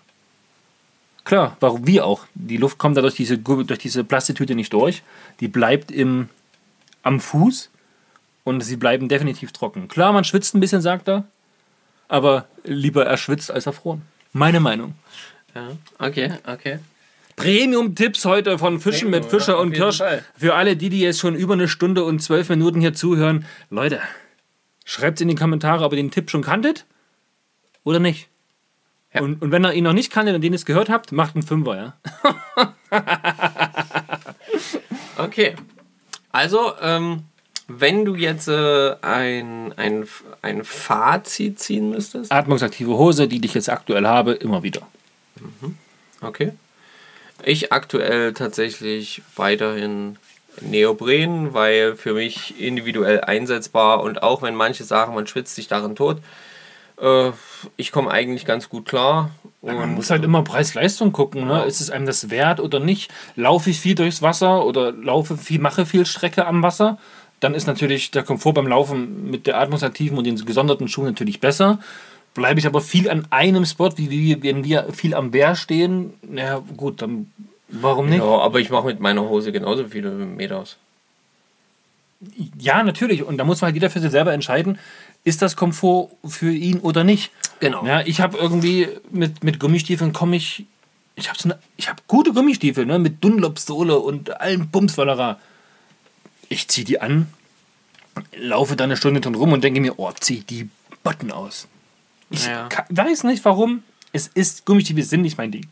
Klar, 1.24 1.56
warum 1.60 1.86
wir 1.86 2.06
auch. 2.06 2.26
Die 2.34 2.58
Luft 2.58 2.78
kommt 2.78 2.96
da 2.96 3.00
durch 3.00 3.14
diese, 3.14 3.38
durch 3.38 3.78
diese 3.78 4.04
Plastiktüte 4.04 4.54
nicht 4.54 4.72
durch. 4.72 5.02
Die 5.40 5.48
bleibt 5.48 5.90
im, 5.90 6.28
am 7.02 7.18
Fuß 7.18 7.70
und 8.44 8.60
sie 8.60 8.76
bleiben 8.76 9.08
definitiv 9.08 9.52
trocken. 9.52 9.88
Klar, 9.88 10.12
man 10.12 10.24
schwitzt 10.24 10.54
ein 10.54 10.60
bisschen, 10.60 10.82
sagt 10.82 11.08
er, 11.08 11.24
aber 12.08 12.46
lieber 12.62 13.06
erschwitzt 13.06 13.50
als 13.50 13.66
erfroren. 13.66 14.02
Meine 14.32 14.60
Meinung. 14.60 14.94
Ja, 15.54 15.70
okay, 15.98 16.32
okay. 16.46 16.78
Premium-Tipps 17.36 18.24
heute 18.24 18.58
von 18.58 18.80
Fischen 18.80 19.10
Premium, 19.10 19.22
mit 19.22 19.30
Fischer 19.30 19.54
ja, 19.54 19.58
und 19.58 19.72
Kirsch. 19.72 19.98
Fall. 19.98 20.24
Für 20.36 20.54
alle, 20.54 20.76
die, 20.76 20.88
die 20.88 21.00
jetzt 21.00 21.20
schon 21.20 21.34
über 21.34 21.54
eine 21.54 21.68
Stunde 21.68 22.04
und 22.04 22.20
zwölf 22.20 22.48
Minuten 22.48 22.80
hier 22.80 22.94
zuhören. 22.94 23.46
Leute, 23.70 24.00
schreibt 24.84 25.20
in 25.20 25.28
die 25.28 25.34
Kommentare, 25.34 25.84
ob 25.84 25.92
ihr 25.92 25.96
den 25.96 26.10
Tipp 26.10 26.30
schon 26.30 26.42
kanntet 26.42 26.86
oder 27.82 27.98
nicht. 27.98 28.28
Ja. 29.12 29.22
Und, 29.22 29.42
und 29.42 29.50
wenn 29.52 29.64
ihr 29.64 29.72
ihn 29.72 29.84
noch 29.84 29.92
nicht 29.92 30.12
kanntet 30.12 30.34
und 30.34 30.40
den 30.40 30.52
jetzt 30.52 30.66
gehört 30.66 30.88
habt, 30.88 31.12
macht 31.12 31.34
einen 31.34 31.42
Fünfer, 31.42 31.76
ja. 31.76 31.94
Okay. 35.16 35.54
Also, 36.32 36.72
ähm, 36.80 37.24
wenn 37.68 38.04
du 38.04 38.14
jetzt 38.14 38.48
äh, 38.48 38.96
ein, 39.00 39.72
ein, 39.76 40.06
ein 40.42 40.64
Fazit 40.64 41.60
ziehen 41.60 41.90
müsstest. 41.90 42.32
Atmungsaktive 42.32 42.90
Hose, 42.90 43.28
die 43.28 43.44
ich 43.44 43.54
jetzt 43.54 43.70
aktuell 43.70 44.06
habe, 44.06 44.32
immer 44.32 44.62
wieder. 44.62 44.82
Okay. 46.20 46.52
Ich 47.44 47.72
aktuell 47.72 48.32
tatsächlich 48.32 49.22
weiterhin 49.36 50.16
Neopren, 50.60 51.52
weil 51.52 51.94
für 51.96 52.14
mich 52.14 52.60
individuell 52.60 53.20
einsetzbar 53.20 54.02
und 54.02 54.22
auch 54.22 54.42
wenn 54.42 54.54
manche 54.54 54.84
sagen, 54.84 55.14
man 55.14 55.26
schwitzt 55.26 55.54
sich 55.54 55.68
darin 55.68 55.96
tot, 55.96 56.18
äh, 57.00 57.32
ich 57.76 57.92
komme 57.92 58.10
eigentlich 58.10 58.46
ganz 58.46 58.68
gut 58.68 58.86
klar. 58.86 59.30
Man 59.62 59.76
Und 59.76 59.94
muss 59.94 60.10
halt 60.10 60.24
immer 60.24 60.42
Preis-Leistung 60.42 61.12
gucken. 61.12 61.46
Ne? 61.46 61.64
Ist 61.64 61.80
es 61.80 61.90
einem 61.90 62.06
das 62.06 62.30
wert 62.30 62.60
oder 62.60 62.80
nicht? 62.80 63.10
Laufe 63.34 63.70
ich 63.70 63.80
viel 63.80 63.94
durchs 63.94 64.22
Wasser 64.22 64.64
oder 64.64 64.92
laufe 64.92 65.36
viel, 65.36 65.60
mache 65.60 65.86
viel 65.86 66.06
Strecke 66.06 66.46
am 66.46 66.62
Wasser? 66.62 66.98
Dann 67.40 67.54
ist 67.54 67.66
natürlich 67.66 68.10
der 68.10 68.22
Komfort 68.22 68.54
beim 68.54 68.66
Laufen 68.66 69.30
mit 69.30 69.46
der 69.46 69.58
atmungsaktiven 69.58 70.16
und 70.16 70.24
den 70.24 70.36
gesonderten 70.44 70.88
Schuhen 70.88 71.06
natürlich 71.06 71.40
besser. 71.40 71.78
Bleibe 72.34 72.58
ich 72.58 72.66
aber 72.66 72.80
viel 72.80 73.08
an 73.08 73.26
einem 73.30 73.64
Spot, 73.64 73.92
wie 73.96 74.10
wir, 74.10 74.42
wenn 74.42 74.64
wir 74.64 74.92
viel 74.92 75.14
am 75.14 75.30
Bär 75.30 75.54
stehen, 75.54 76.14
na 76.22 76.58
gut, 76.76 77.00
dann 77.00 77.30
warum 77.68 78.08
nicht? 78.08 78.18
ja, 78.18 78.24
aber 78.24 78.58
ich 78.60 78.70
mache 78.70 78.86
mit 78.86 79.00
meiner 79.00 79.22
Hose 79.22 79.52
genauso 79.52 79.86
viele 79.86 80.10
Meters. 80.10 80.76
Ja, 82.58 82.82
natürlich. 82.82 83.22
Und 83.22 83.38
da 83.38 83.44
muss 83.44 83.60
man 83.60 83.68
halt 83.68 83.76
jeder 83.76 83.90
für 83.90 84.00
sich 84.00 84.10
selber 84.10 84.32
entscheiden, 84.32 84.78
ist 85.24 85.42
das 85.42 85.56
Komfort 85.56 86.10
für 86.26 86.52
ihn 86.52 86.80
oder 86.80 87.04
nicht. 87.04 87.30
Genau. 87.60 87.84
Ja, 87.86 88.00
ich 88.00 88.20
habe 88.20 88.36
irgendwie 88.38 88.88
mit, 89.10 89.44
mit 89.44 89.60
Gummistiefeln 89.60 90.12
komme 90.12 90.36
ich. 90.36 90.66
Ich 91.16 91.28
habe 91.28 91.38
so 91.38 91.48
eine, 91.48 91.58
ich 91.76 91.88
habe 91.88 92.02
gute 92.08 92.32
Gummistiefel, 92.32 92.86
ne, 92.86 92.98
mit 92.98 93.22
Dunlop-Sohle 93.22 93.98
und 93.98 94.40
allem 94.40 94.68
Bumswallerer. 94.68 95.38
Ich 96.48 96.66
ziehe 96.66 96.84
die 96.84 97.00
an, 97.00 97.28
laufe 98.36 98.74
da 98.74 98.84
eine 98.84 98.96
Stunde 98.96 99.20
drin 99.20 99.36
rum 99.36 99.52
und 99.52 99.62
denke 99.62 99.80
mir, 99.80 99.98
oh, 99.98 100.10
zieh 100.18 100.40
die 100.40 100.68
Botten 101.04 101.30
aus. 101.30 101.68
Ich 102.34 102.46
Ja. 102.46 102.68
weiß 102.90 103.24
nicht 103.24 103.44
warum. 103.44 103.82
Es 104.12 104.28
ist, 104.28 104.64
Gummistiefel 104.66 105.02
sind 105.02 105.22
nicht 105.22 105.38
mein 105.38 105.50
Ding. 105.50 105.66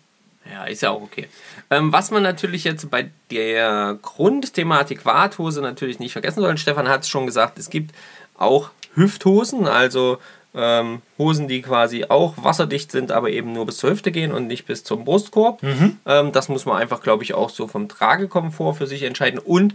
Ja, 0.50 0.64
ist 0.64 0.82
ja 0.82 0.90
auch 0.90 1.02
okay. 1.02 1.28
Ähm, 1.70 1.92
was 1.92 2.10
man 2.10 2.22
natürlich 2.22 2.64
jetzt 2.64 2.90
bei 2.90 3.10
der 3.30 3.98
Grundthematik 4.02 5.04
Warthose 5.04 5.60
natürlich 5.62 5.98
nicht 6.00 6.12
vergessen 6.12 6.40
soll, 6.40 6.56
Stefan 6.58 6.88
hat 6.88 7.02
es 7.02 7.08
schon 7.08 7.26
gesagt, 7.26 7.58
es 7.58 7.70
gibt 7.70 7.94
auch 8.36 8.70
Hüfthosen, 8.94 9.66
also 9.66 10.18
ähm, 10.54 11.00
Hosen, 11.16 11.48
die 11.48 11.62
quasi 11.62 12.04
auch 12.08 12.34
wasserdicht 12.42 12.92
sind, 12.92 13.10
aber 13.12 13.30
eben 13.30 13.52
nur 13.54 13.64
bis 13.64 13.78
zur 13.78 13.90
Hüfte 13.90 14.12
gehen 14.12 14.32
und 14.32 14.46
nicht 14.48 14.66
bis 14.66 14.84
zum 14.84 15.04
Brustkorb. 15.04 15.62
Ähm, 16.04 16.32
das 16.32 16.48
muss 16.50 16.66
man 16.66 16.76
einfach, 16.76 17.02
glaube 17.02 17.22
ich, 17.24 17.32
auch 17.32 17.48
so 17.48 17.66
vom 17.68 17.88
Tragekomfort 17.88 18.74
für 18.74 18.86
sich 18.86 19.04
entscheiden. 19.04 19.38
Und 19.38 19.74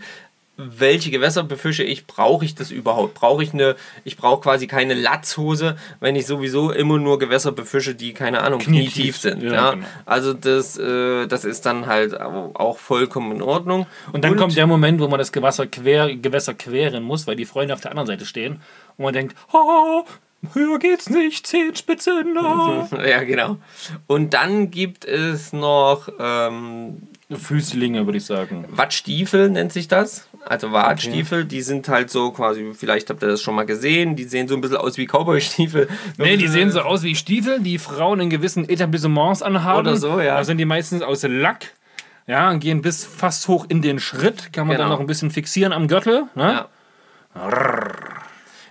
welche 0.57 1.11
Gewässer 1.11 1.43
befische 1.43 1.83
ich? 1.83 2.07
Brauche 2.07 2.43
ich 2.43 2.55
das 2.55 2.71
überhaupt? 2.71 3.13
Brauche 3.13 3.43
ich 3.43 3.53
eine, 3.53 3.75
ich 4.03 4.17
brauche 4.17 4.41
quasi 4.41 4.65
keine 4.65 4.95
Latzhose, 4.95 5.77
wenn 5.99 6.15
ich 6.15 6.25
sowieso 6.25 6.71
immer 6.71 6.97
nur 6.97 7.19
Gewässer 7.19 7.51
befische, 7.51 7.93
die, 7.93 8.13
keine 8.13 8.41
Ahnung, 8.41 8.59
Knietief 8.59 8.93
knietief 8.93 9.17
sind. 9.17 9.43
Ja, 9.43 9.51
ja, 9.53 9.71
genau. 9.71 9.87
Also 10.05 10.33
das, 10.33 10.77
äh, 10.77 11.27
das 11.27 11.45
ist 11.45 11.65
dann 11.67 11.85
halt 11.85 12.19
auch 12.19 12.77
vollkommen 12.79 13.35
in 13.35 13.41
Ordnung. 13.43 13.85
Und 14.11 14.23
dann 14.23 14.35
kommt 14.35 14.57
der 14.57 14.67
Moment, 14.67 14.99
wo 14.99 15.07
man 15.07 15.19
das 15.19 15.31
Gewässer, 15.31 15.67
quer, 15.67 16.15
Gewässer 16.15 16.55
queren 16.55 17.03
muss, 17.03 17.27
weil 17.27 17.35
die 17.35 17.45
Freunde 17.45 17.75
auf 17.75 17.81
der 17.81 17.91
anderen 17.91 18.07
Seite 18.07 18.25
stehen. 18.25 18.61
Und 18.97 19.05
man 19.05 19.13
denkt, 19.13 19.35
oh, 19.53 20.05
höher 20.53 20.79
geht's 20.79 21.09
nicht, 21.09 21.45
Zehenspitze, 21.45 22.23
no. 22.23 22.87
Ja, 23.07 23.23
genau. 23.23 23.57
Und 24.07 24.33
dann 24.33 24.71
gibt 24.71 25.05
es 25.05 25.53
noch 25.53 26.09
ähm, 26.19 27.03
Füßlinge, 27.31 28.05
würde 28.05 28.17
ich 28.17 28.25
sagen. 28.25 28.65
Wattstiefel, 28.69 29.49
nennt 29.49 29.73
sich 29.73 29.87
das. 29.87 30.27
Also 30.49 30.71
Wattstiefel, 30.71 31.45
die 31.45 31.61
sind 31.61 31.89
halt 31.89 32.09
so 32.09 32.31
quasi, 32.31 32.71
vielleicht 32.73 33.09
habt 33.09 33.21
ihr 33.21 33.27
das 33.27 33.41
schon 33.41 33.53
mal 33.55 33.65
gesehen, 33.65 34.15
die 34.15 34.23
sehen 34.23 34.47
so 34.47 34.55
ein 34.55 34.61
bisschen 34.61 34.77
aus 34.77 34.97
wie 34.97 35.05
Cowboy-Stiefel. 35.05 35.87
Nee, 36.17 36.37
die 36.37 36.47
sehen 36.47 36.71
so 36.71 36.81
aus 36.81 37.03
wie 37.03 37.15
Stiefel, 37.15 37.59
die 37.59 37.77
Frauen 37.77 38.19
in 38.21 38.29
gewissen 38.29 38.67
Etablissements 38.67 39.41
anhaben. 39.41 39.79
Oder 39.79 39.97
so, 39.97 40.19
ja. 40.21 40.37
Da 40.37 40.43
sind 40.43 40.57
die 40.57 40.65
meistens 40.65 41.01
aus 41.01 41.23
Lack. 41.23 41.73
Ja, 42.27 42.49
und 42.49 42.59
gehen 42.59 42.81
bis 42.81 43.05
fast 43.05 43.47
hoch 43.47 43.65
in 43.69 43.81
den 43.81 43.99
Schritt. 43.99 44.51
Kann 44.53 44.67
man 44.67 44.75
Genau. 44.75 44.87
dann 44.89 44.93
noch 44.95 44.99
ein 44.99 45.07
bisschen 45.07 45.31
fixieren 45.31 45.71
am 45.73 45.87
Gürtel. 45.87 46.23
Ne? 46.35 46.65
Ja. 47.35 47.47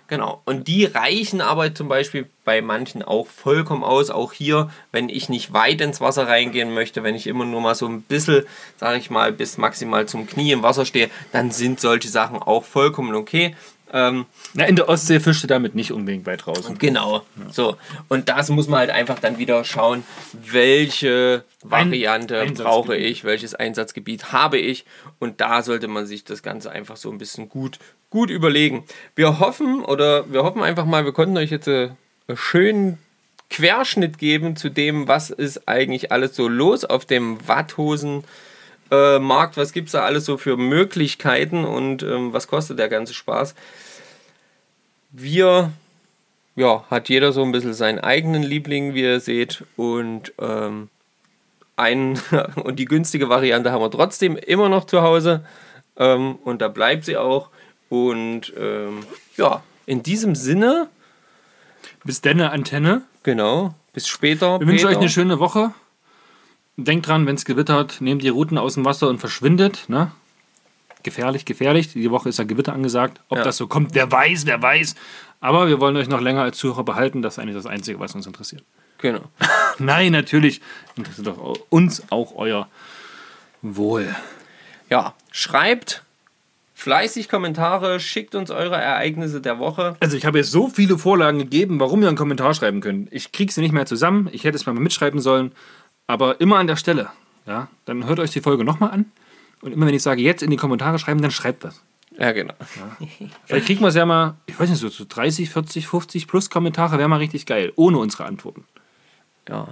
Genau. 0.09 0.41
Und 0.45 0.69
die 0.69 0.85
reichen 0.85 1.41
aber 1.41 1.75
zum 1.75 1.89
Beispiel 1.89 2.29
bei 2.45 2.63
manchen 2.63 3.03
auch 3.03 3.27
vollkommen 3.27 3.83
aus. 3.83 4.11
Auch 4.11 4.33
hier, 4.33 4.71
wenn 4.93 5.09
ich 5.09 5.29
nicht 5.29 5.53
weit 5.53 5.81
ins 5.81 6.01
Wasser 6.01 6.29
reingehen 6.29 6.73
möchte, 6.73 7.03
wenn 7.03 7.17
ich 7.17 7.27
immer 7.27 7.45
nur 7.45 7.61
mal 7.61 7.75
so 7.75 7.87
ein 7.87 8.03
bisschen, 8.03 8.45
sage 8.77 8.99
ich 8.99 9.11
mal, 9.11 9.33
bis 9.33 9.59
maximal 9.59 10.07
zum 10.07 10.29
Knie 10.29 10.53
im 10.53 10.63
Wasser 10.63 10.85
stehe, 10.85 11.11
dann 11.33 11.51
sind 11.51 11.81
solche 11.81 12.09
Sachen 12.09 12.39
auch 12.39 12.65
vollkommen 12.65 13.15
okay. 13.17 13.57
Ähm, 13.97 14.27
Na, 14.53 14.65
in 14.67 14.77
der 14.77 14.91
Ostsee 14.91 15.21
fischt 15.21 15.43
du 15.43 15.47
damit 15.47 15.75
nicht 15.75 15.91
unbedingt 15.91 16.27
weit 16.27 16.47
raus. 16.47 16.71
Genau. 16.79 17.25
So. 17.51 17.77
Und 18.09 18.29
das 18.29 18.51
muss 18.51 18.69
man 18.69 18.81
halt 18.81 18.91
einfach 18.91 19.19
dann 19.19 19.39
wieder 19.39 19.65
schauen, 19.65 20.05
welche 20.35 21.45
Variante 21.63 22.39
Einsatzgebiet. 22.39 22.65
brauche 22.65 22.97
ich, 22.97 23.25
welches 23.25 23.55
Einsatzgebiet 23.55 24.33
habe 24.33 24.59
ich. 24.59 24.85
Und 25.19 25.41
da 25.41 25.63
sollte 25.63 25.89
man 25.89 26.05
sich 26.07 26.25
das 26.25 26.43
Ganze 26.43 26.71
einfach 26.71 26.99
so 26.99 27.11
ein 27.11 27.17
bisschen 27.17 27.49
gut, 27.49 27.79
gut 28.11 28.29
überlegen. 28.29 28.85
Wir 29.15 29.41
hoffen, 29.41 29.83
oder 29.83 30.31
wir 30.31 30.43
hoffen 30.43 30.63
einfach 30.63 30.85
mal, 30.85 31.07
wir 31.07 31.13
konnten 31.13 31.39
euch 31.39 31.51
jetzt 31.51 31.69
äh, 31.69 31.89
einen 32.29 32.37
schönen 32.37 32.99
Querschnitt 33.49 34.19
geben 34.19 34.57
zu 34.57 34.69
dem, 34.69 35.09
was 35.09 35.31
ist 35.31 35.69
eigentlich 35.69 36.13
alles 36.13 36.37
so 36.37 36.49
los 36.49 36.85
auf 36.85 37.07
dem 37.07 37.49
Watthosen. 37.49 38.25
Äh, 38.91 39.19
Markt, 39.19 39.57
was 39.57 39.73
gibt 39.73 39.89
es 39.89 39.93
da 39.93 40.03
alles 40.03 40.25
so 40.25 40.37
für 40.37 40.57
Möglichkeiten 40.57 41.65
und 41.65 42.03
ähm, 42.03 42.33
was 42.33 42.47
kostet 42.47 42.79
der 42.79 42.89
ganze 42.89 43.15
Spaß? 43.15 43.55
Wir 45.11 45.73
ja, 46.57 46.85
hat 46.91 47.09
jeder 47.09 47.33
so 47.33 47.43
ein 47.43 47.53
bisschen 47.53 47.75
seinen 47.75 48.01
eigenen 48.01 48.43
Liebling, 48.43 48.95
wie 48.95 49.03
ihr 49.03 49.21
seht. 49.21 49.65
Und, 49.77 50.33
ähm, 50.41 50.89
ein, 51.77 52.19
und 52.57 52.79
die 52.79 52.87
günstige 52.87 53.29
Variante 53.29 53.71
haben 53.71 53.83
wir 53.83 53.91
trotzdem 53.91 54.37
immer 54.37 54.69
noch 54.69 54.87
zu 54.87 55.03
Hause. 55.03 55.45
Ähm, 55.99 56.37
und 56.45 56.63
da 56.63 56.69
bleibt 56.69 57.05
sie 57.05 57.19
auch. 57.19 57.51
Und 57.89 58.53
ähm, 58.59 59.05
ja, 59.37 59.63
in 59.85 60.03
diesem 60.03 60.35
Sinne, 60.35 60.89
Bis 62.03 62.21
denn 62.21 62.41
eine 62.41 62.51
Antenne. 62.51 63.03
genau, 63.23 63.75
bis 63.93 64.09
später. 64.09 64.59
Wir 64.59 64.67
wünschen 64.67 64.87
euch 64.87 64.93
Peter. 64.93 65.01
eine 65.01 65.11
schöne 65.11 65.39
Woche. 65.39 65.73
Denkt 66.77 67.07
dran, 67.09 67.27
wenn 67.27 67.37
es 67.37 67.45
gewittert, 67.45 68.01
nehmt 68.01 68.23
die 68.23 68.29
Routen 68.29 68.59
aus 68.59 68.75
dem 68.75 68.85
Wasser 68.85 69.09
und 69.09 69.19
verschwindet. 69.19 69.85
Ne? 69.89 70.11
Gefährlich, 71.03 71.45
gefährlich. 71.45 71.93
Die 71.93 72.11
Woche 72.11 72.29
ist 72.29 72.39
ja 72.39 72.45
Gewitter 72.45 72.73
angesagt. 72.75 73.21
Ob 73.29 73.39
Ja. 73.39 73.45
das 73.45 73.57
so 73.57 73.67
kommt, 73.67 73.95
wer 73.95 74.11
weiß, 74.13 74.45
wer 74.47 74.61
weiß. 74.61 74.95
Aber 75.41 75.69
wir 75.69 75.81
wollen 75.81 75.97
euch 75.97 76.09
noch 76.09 76.21
länger 76.21 76.43
als 76.43 76.59
Zuhörer 76.59 76.85
behalten. 76.85 77.23
Das 77.23 77.35
ist 77.35 77.39
eigentlich 77.39 77.57
das 77.57 77.67
Einzige, 77.67 77.99
was 78.01 78.15
uns 78.15 78.27
interessiert. 78.27 78.63
Genau. 78.99 79.21
Nein, 79.79 80.13
natürlich 80.13 80.61
interessiert 80.97 81.27
doch 81.29 81.59
uns 81.71 82.03
auch 82.11 82.35
euer 82.37 82.69
Wohl. 83.63 84.15
Ja, 84.91 85.15
schreibt 85.31 86.03
fleißig 86.75 87.29
Kommentare, 87.29 88.01
schickt 88.01 88.35
uns 88.35 88.51
eure 88.51 88.77
Ereignisse 88.77 89.41
der 89.41 89.59
Woche. 89.59 89.97
Also 90.01 90.17
ich 90.17 90.27
habe 90.27 90.39
jetzt 90.39 90.51
so 90.51 90.69
viele 90.69 90.99
Vorlagen 90.99 91.39
gegeben, 91.39 91.81
warum 91.81 92.03
ihr 92.03 92.09
einen 92.09 92.17
Kommentar 92.19 92.53
schreiben 92.55 92.81
könnt. 92.81 93.11
Ich 93.13 93.33
kriege 93.33 93.51
sie 93.53 93.63
nicht 93.63 93.73
mehr 93.73 93.87
zusammen. 93.87 94.29
Ich 94.33 94.45
hätte 94.45 94.57
es 94.57 94.67
mal 94.67 94.75
mitschreiben 94.75 95.21
sollen. 95.21 95.53
Aber 96.07 96.41
immer 96.41 96.59
an 96.59 96.67
der 96.67 96.77
Stelle. 96.77 97.11
Ja? 97.47 97.69
Dann 97.85 98.07
hört 98.07 98.19
euch 98.19 98.31
die 98.31 98.41
Folge 98.41 98.65
nochmal 98.65 98.91
an. 98.91 99.13
Und 99.63 99.73
immer 99.73 99.87
wenn 99.87 99.95
ich 99.95 100.03
sage, 100.03 100.23
jetzt 100.23 100.43
in 100.43 100.51
die 100.51 100.57
Kommentare 100.57 100.99
schreiben, 100.99 101.23
dann 101.23 101.31
schreibt 101.31 101.65
das. 101.65 101.83
Ja, 102.19 102.33
genau. 102.33 102.55
Vielleicht 103.45 103.67
kriegen 103.67 103.81
wir 103.81 103.89
es 103.89 103.95
ja 103.95 104.07
mal, 104.07 104.37
ich 104.47 104.59
weiß 104.59 104.71
nicht, 104.71 104.79
so, 104.79 104.89
so 104.89 105.05
30, 105.09 105.51
40, 105.51 105.87
50 105.87 106.27
plus 106.27 106.51
Kommentare 106.51 106.99
wäre 106.99 107.09
mal 107.09 107.19
richtig 107.19 107.47
geil. 107.47 107.73
Ohne 107.77 107.99
unsere 107.99 108.25
Antworten. 108.25 108.65
Ja. 109.49 109.69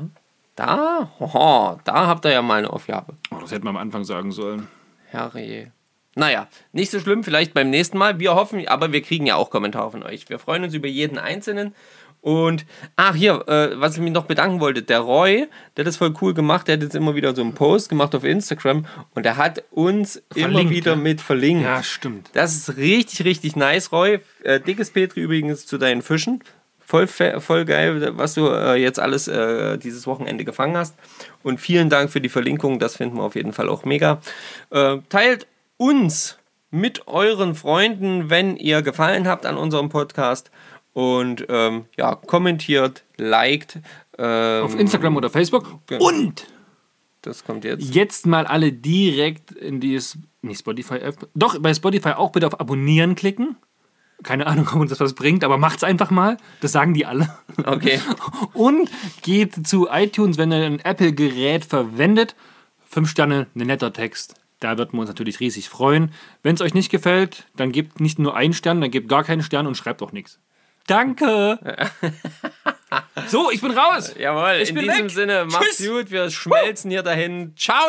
Da, 0.57 1.11
hoho, 1.19 1.81
da 1.85 2.07
habt 2.07 2.25
ihr 2.27 2.33
ja 2.33 2.43
mal 2.43 2.59
eine 2.59 2.71
Aufgabe. 2.71 3.15
Oh, 3.31 3.39
das 3.41 3.51
hätten 3.51 3.65
wir 3.65 3.71
am 3.71 3.77
Anfang 3.77 4.05
sagen 4.05 4.31
sollen. 4.31 4.69
Herrje. 5.07 5.73
Naja, 6.17 6.47
nicht 6.73 6.93
so 6.93 7.01
schlimm, 7.01 7.25
vielleicht 7.25 7.55
beim 7.55 7.71
nächsten 7.71 7.99
Mal. 7.99 8.21
Wir 8.21 8.35
hoffen, 8.35 8.69
aber 8.69 8.93
wir 8.93 9.03
kriegen 9.03 9.27
ja 9.27 9.35
auch 9.35 9.51
Kommentare 9.51 9.91
von 9.91 10.05
euch. 10.05 10.29
Wir 10.29 10.39
freuen 10.39 10.63
uns 10.63 10.75
über 10.75 10.87
jeden 10.87 11.19
einzelnen. 11.19 11.75
Und, 12.25 12.65
ach 12.97 13.15
hier, 13.15 13.47
äh, 13.49 13.79
was 13.79 13.97
ich 13.97 14.01
mich 14.01 14.15
noch 14.15 14.25
bedanken 14.25 14.59
wollte, 14.59 14.81
der 14.81 15.01
Roy, 15.01 15.47
der 15.77 15.83
hat 15.83 15.87
das 15.87 15.99
voll 15.99 16.15
cool 16.23 16.33
gemacht, 16.33 16.67
der 16.67 16.77
hat 16.77 16.83
jetzt 16.83 16.95
immer 16.95 17.15
wieder 17.15 17.35
so 17.35 17.43
einen 17.43 17.53
Post 17.53 17.91
gemacht 17.91 18.15
auf 18.15 18.25
Instagram 18.25 18.87
und 19.15 19.27
der 19.27 19.37
hat 19.37 19.63
uns 19.71 20.23
immer 20.35 20.53
Verlinkt, 20.53 20.73
wieder 20.73 20.93
ja. 20.93 20.97
mit 20.97 21.21
verlinkt. 21.21 21.65
Ja, 21.65 21.83
stimmt. 21.83 22.31
Das 22.33 22.55
ist 22.55 22.79
richtig, 22.79 23.27
richtig 23.27 23.57
nice, 23.57 23.93
Roy. 23.93 24.21
Äh, 24.43 24.59
dickes 24.59 24.91
Petri 24.91 25.21
übrigens 25.21 25.67
zu 25.67 25.77
deinen 25.77 26.01
Fischen. 26.01 26.43
Voll, 26.81 27.09
voll 27.09 27.67
geil, 27.67 28.17
was 28.17 28.33
du 28.33 28.49
äh, 28.49 28.77
jetzt 28.77 29.01
alles 29.01 29.29
äh, 29.29 29.77
dieses 29.77 30.07
Wochenende 30.07 30.47
gefangen 30.47 30.79
hast. 30.79 30.97
Und 31.43 31.61
vielen 31.61 31.91
Dank 31.91 32.11
für 32.11 32.23
die 32.23 32.31
Verlinkung, 32.31 32.79
das 32.79 32.97
finden 32.97 33.19
wir 33.19 33.25
auf 33.25 33.35
jeden 33.35 33.53
Fall 33.53 33.69
auch 33.69 33.85
mega. 33.85 34.23
Äh, 34.71 34.97
teilt 35.11 35.47
uns 35.77 36.39
mit 36.71 37.07
euren 37.07 37.55
Freunden, 37.55 38.31
wenn 38.31 38.57
ihr 38.57 38.81
gefallen 38.81 39.29
habt 39.29 39.45
an 39.45 39.59
unserem 39.59 39.91
Podcast. 39.91 40.51
Und 40.95 41.45
ähm, 41.49 41.85
ja, 41.97 42.15
kommentiert, 42.15 43.05
liked. 43.17 43.79
Ähm, 44.17 44.65
Auf 44.65 44.79
Instagram 44.79 45.17
oder 45.17 45.29
Facebook. 45.29 45.81
Und 45.99 46.47
das 47.23 47.45
kommt 47.45 47.65
jetzt. 47.65 47.95
jetzt 47.95 48.27
mal 48.27 48.47
alle 48.47 48.73
direkt 48.73 49.51
in 49.53 49.81
die 49.81 49.97
S- 49.97 50.19
nicht 50.43 50.61
Spotify-App. 50.61 51.29
Doch, 51.35 51.59
bei 51.59 51.75
Spotify 51.75 52.11
auch 52.11 52.31
bitte 52.31 52.47
auf 52.47 52.61
Abonnieren 52.61 53.15
klicken. 53.17 53.57
Keine 54.23 54.47
Ahnung, 54.47 54.69
ob 54.73 54.81
uns 54.81 54.91
das 54.91 55.01
was 55.01 55.15
bringt, 55.15 55.43
aber 55.43 55.59
macht's 55.59 55.83
einfach 55.83 56.11
mal. 56.13 56.37
Das 56.61 56.71
sagen 56.73 56.95
die 56.95 57.05
alle. 57.07 57.37
Okay. 57.65 58.01
Und 58.55 58.89
geht 59.23 59.67
zu 59.67 59.89
iTunes, 59.91 60.39
wenn 60.39 60.53
ihr 60.53 60.65
ein 60.65 60.79
Apple-Gerät 60.81 61.65
verwendet. 61.65 62.37
Fünf 62.87 63.11
Sterne, 63.11 63.49
ein 63.57 63.67
netter 63.67 63.93
Text. 63.93 64.35
Da 64.61 64.79
würden 64.79 64.93
wir 64.93 65.01
uns 65.01 65.09
natürlich 65.09 65.41
riesig 65.41 65.69
freuen. 65.69 66.13
Wenn 66.45 66.55
es 66.55 66.61
euch 66.61 66.73
nicht 66.75 66.91
gefällt, 66.91 67.47
dann 67.57 67.73
gebt 67.73 67.99
nicht 68.01 68.21
nur 68.21 68.37
einen 68.37 68.55
Stern, 68.55 68.81
dann 68.81 68.93
gebt 68.93 69.09
gar 69.09 69.25
keinen 69.25 69.43
Stern 69.43 69.67
und 69.67 69.77
schreibt 69.77 70.01
auch 70.01 70.13
nichts. 70.13 70.39
Danke! 70.87 71.59
so, 73.29 73.51
ich 73.51 73.61
bin 73.61 73.73
raus! 73.73 74.15
Jawohl, 74.19 74.61
Ich 74.63 74.69
in 74.71 74.75
bin 74.75 74.85
diesem 74.85 75.05
weg. 75.05 75.11
Sinne, 75.11 75.45
macht's 75.47 75.79
Tschüss. 75.79 75.89
gut, 75.89 76.11
wir 76.11 76.31
schmelzen 76.31 76.91
hier 76.91 77.03
dahin. 77.03 77.55
Ciao! 77.57 77.89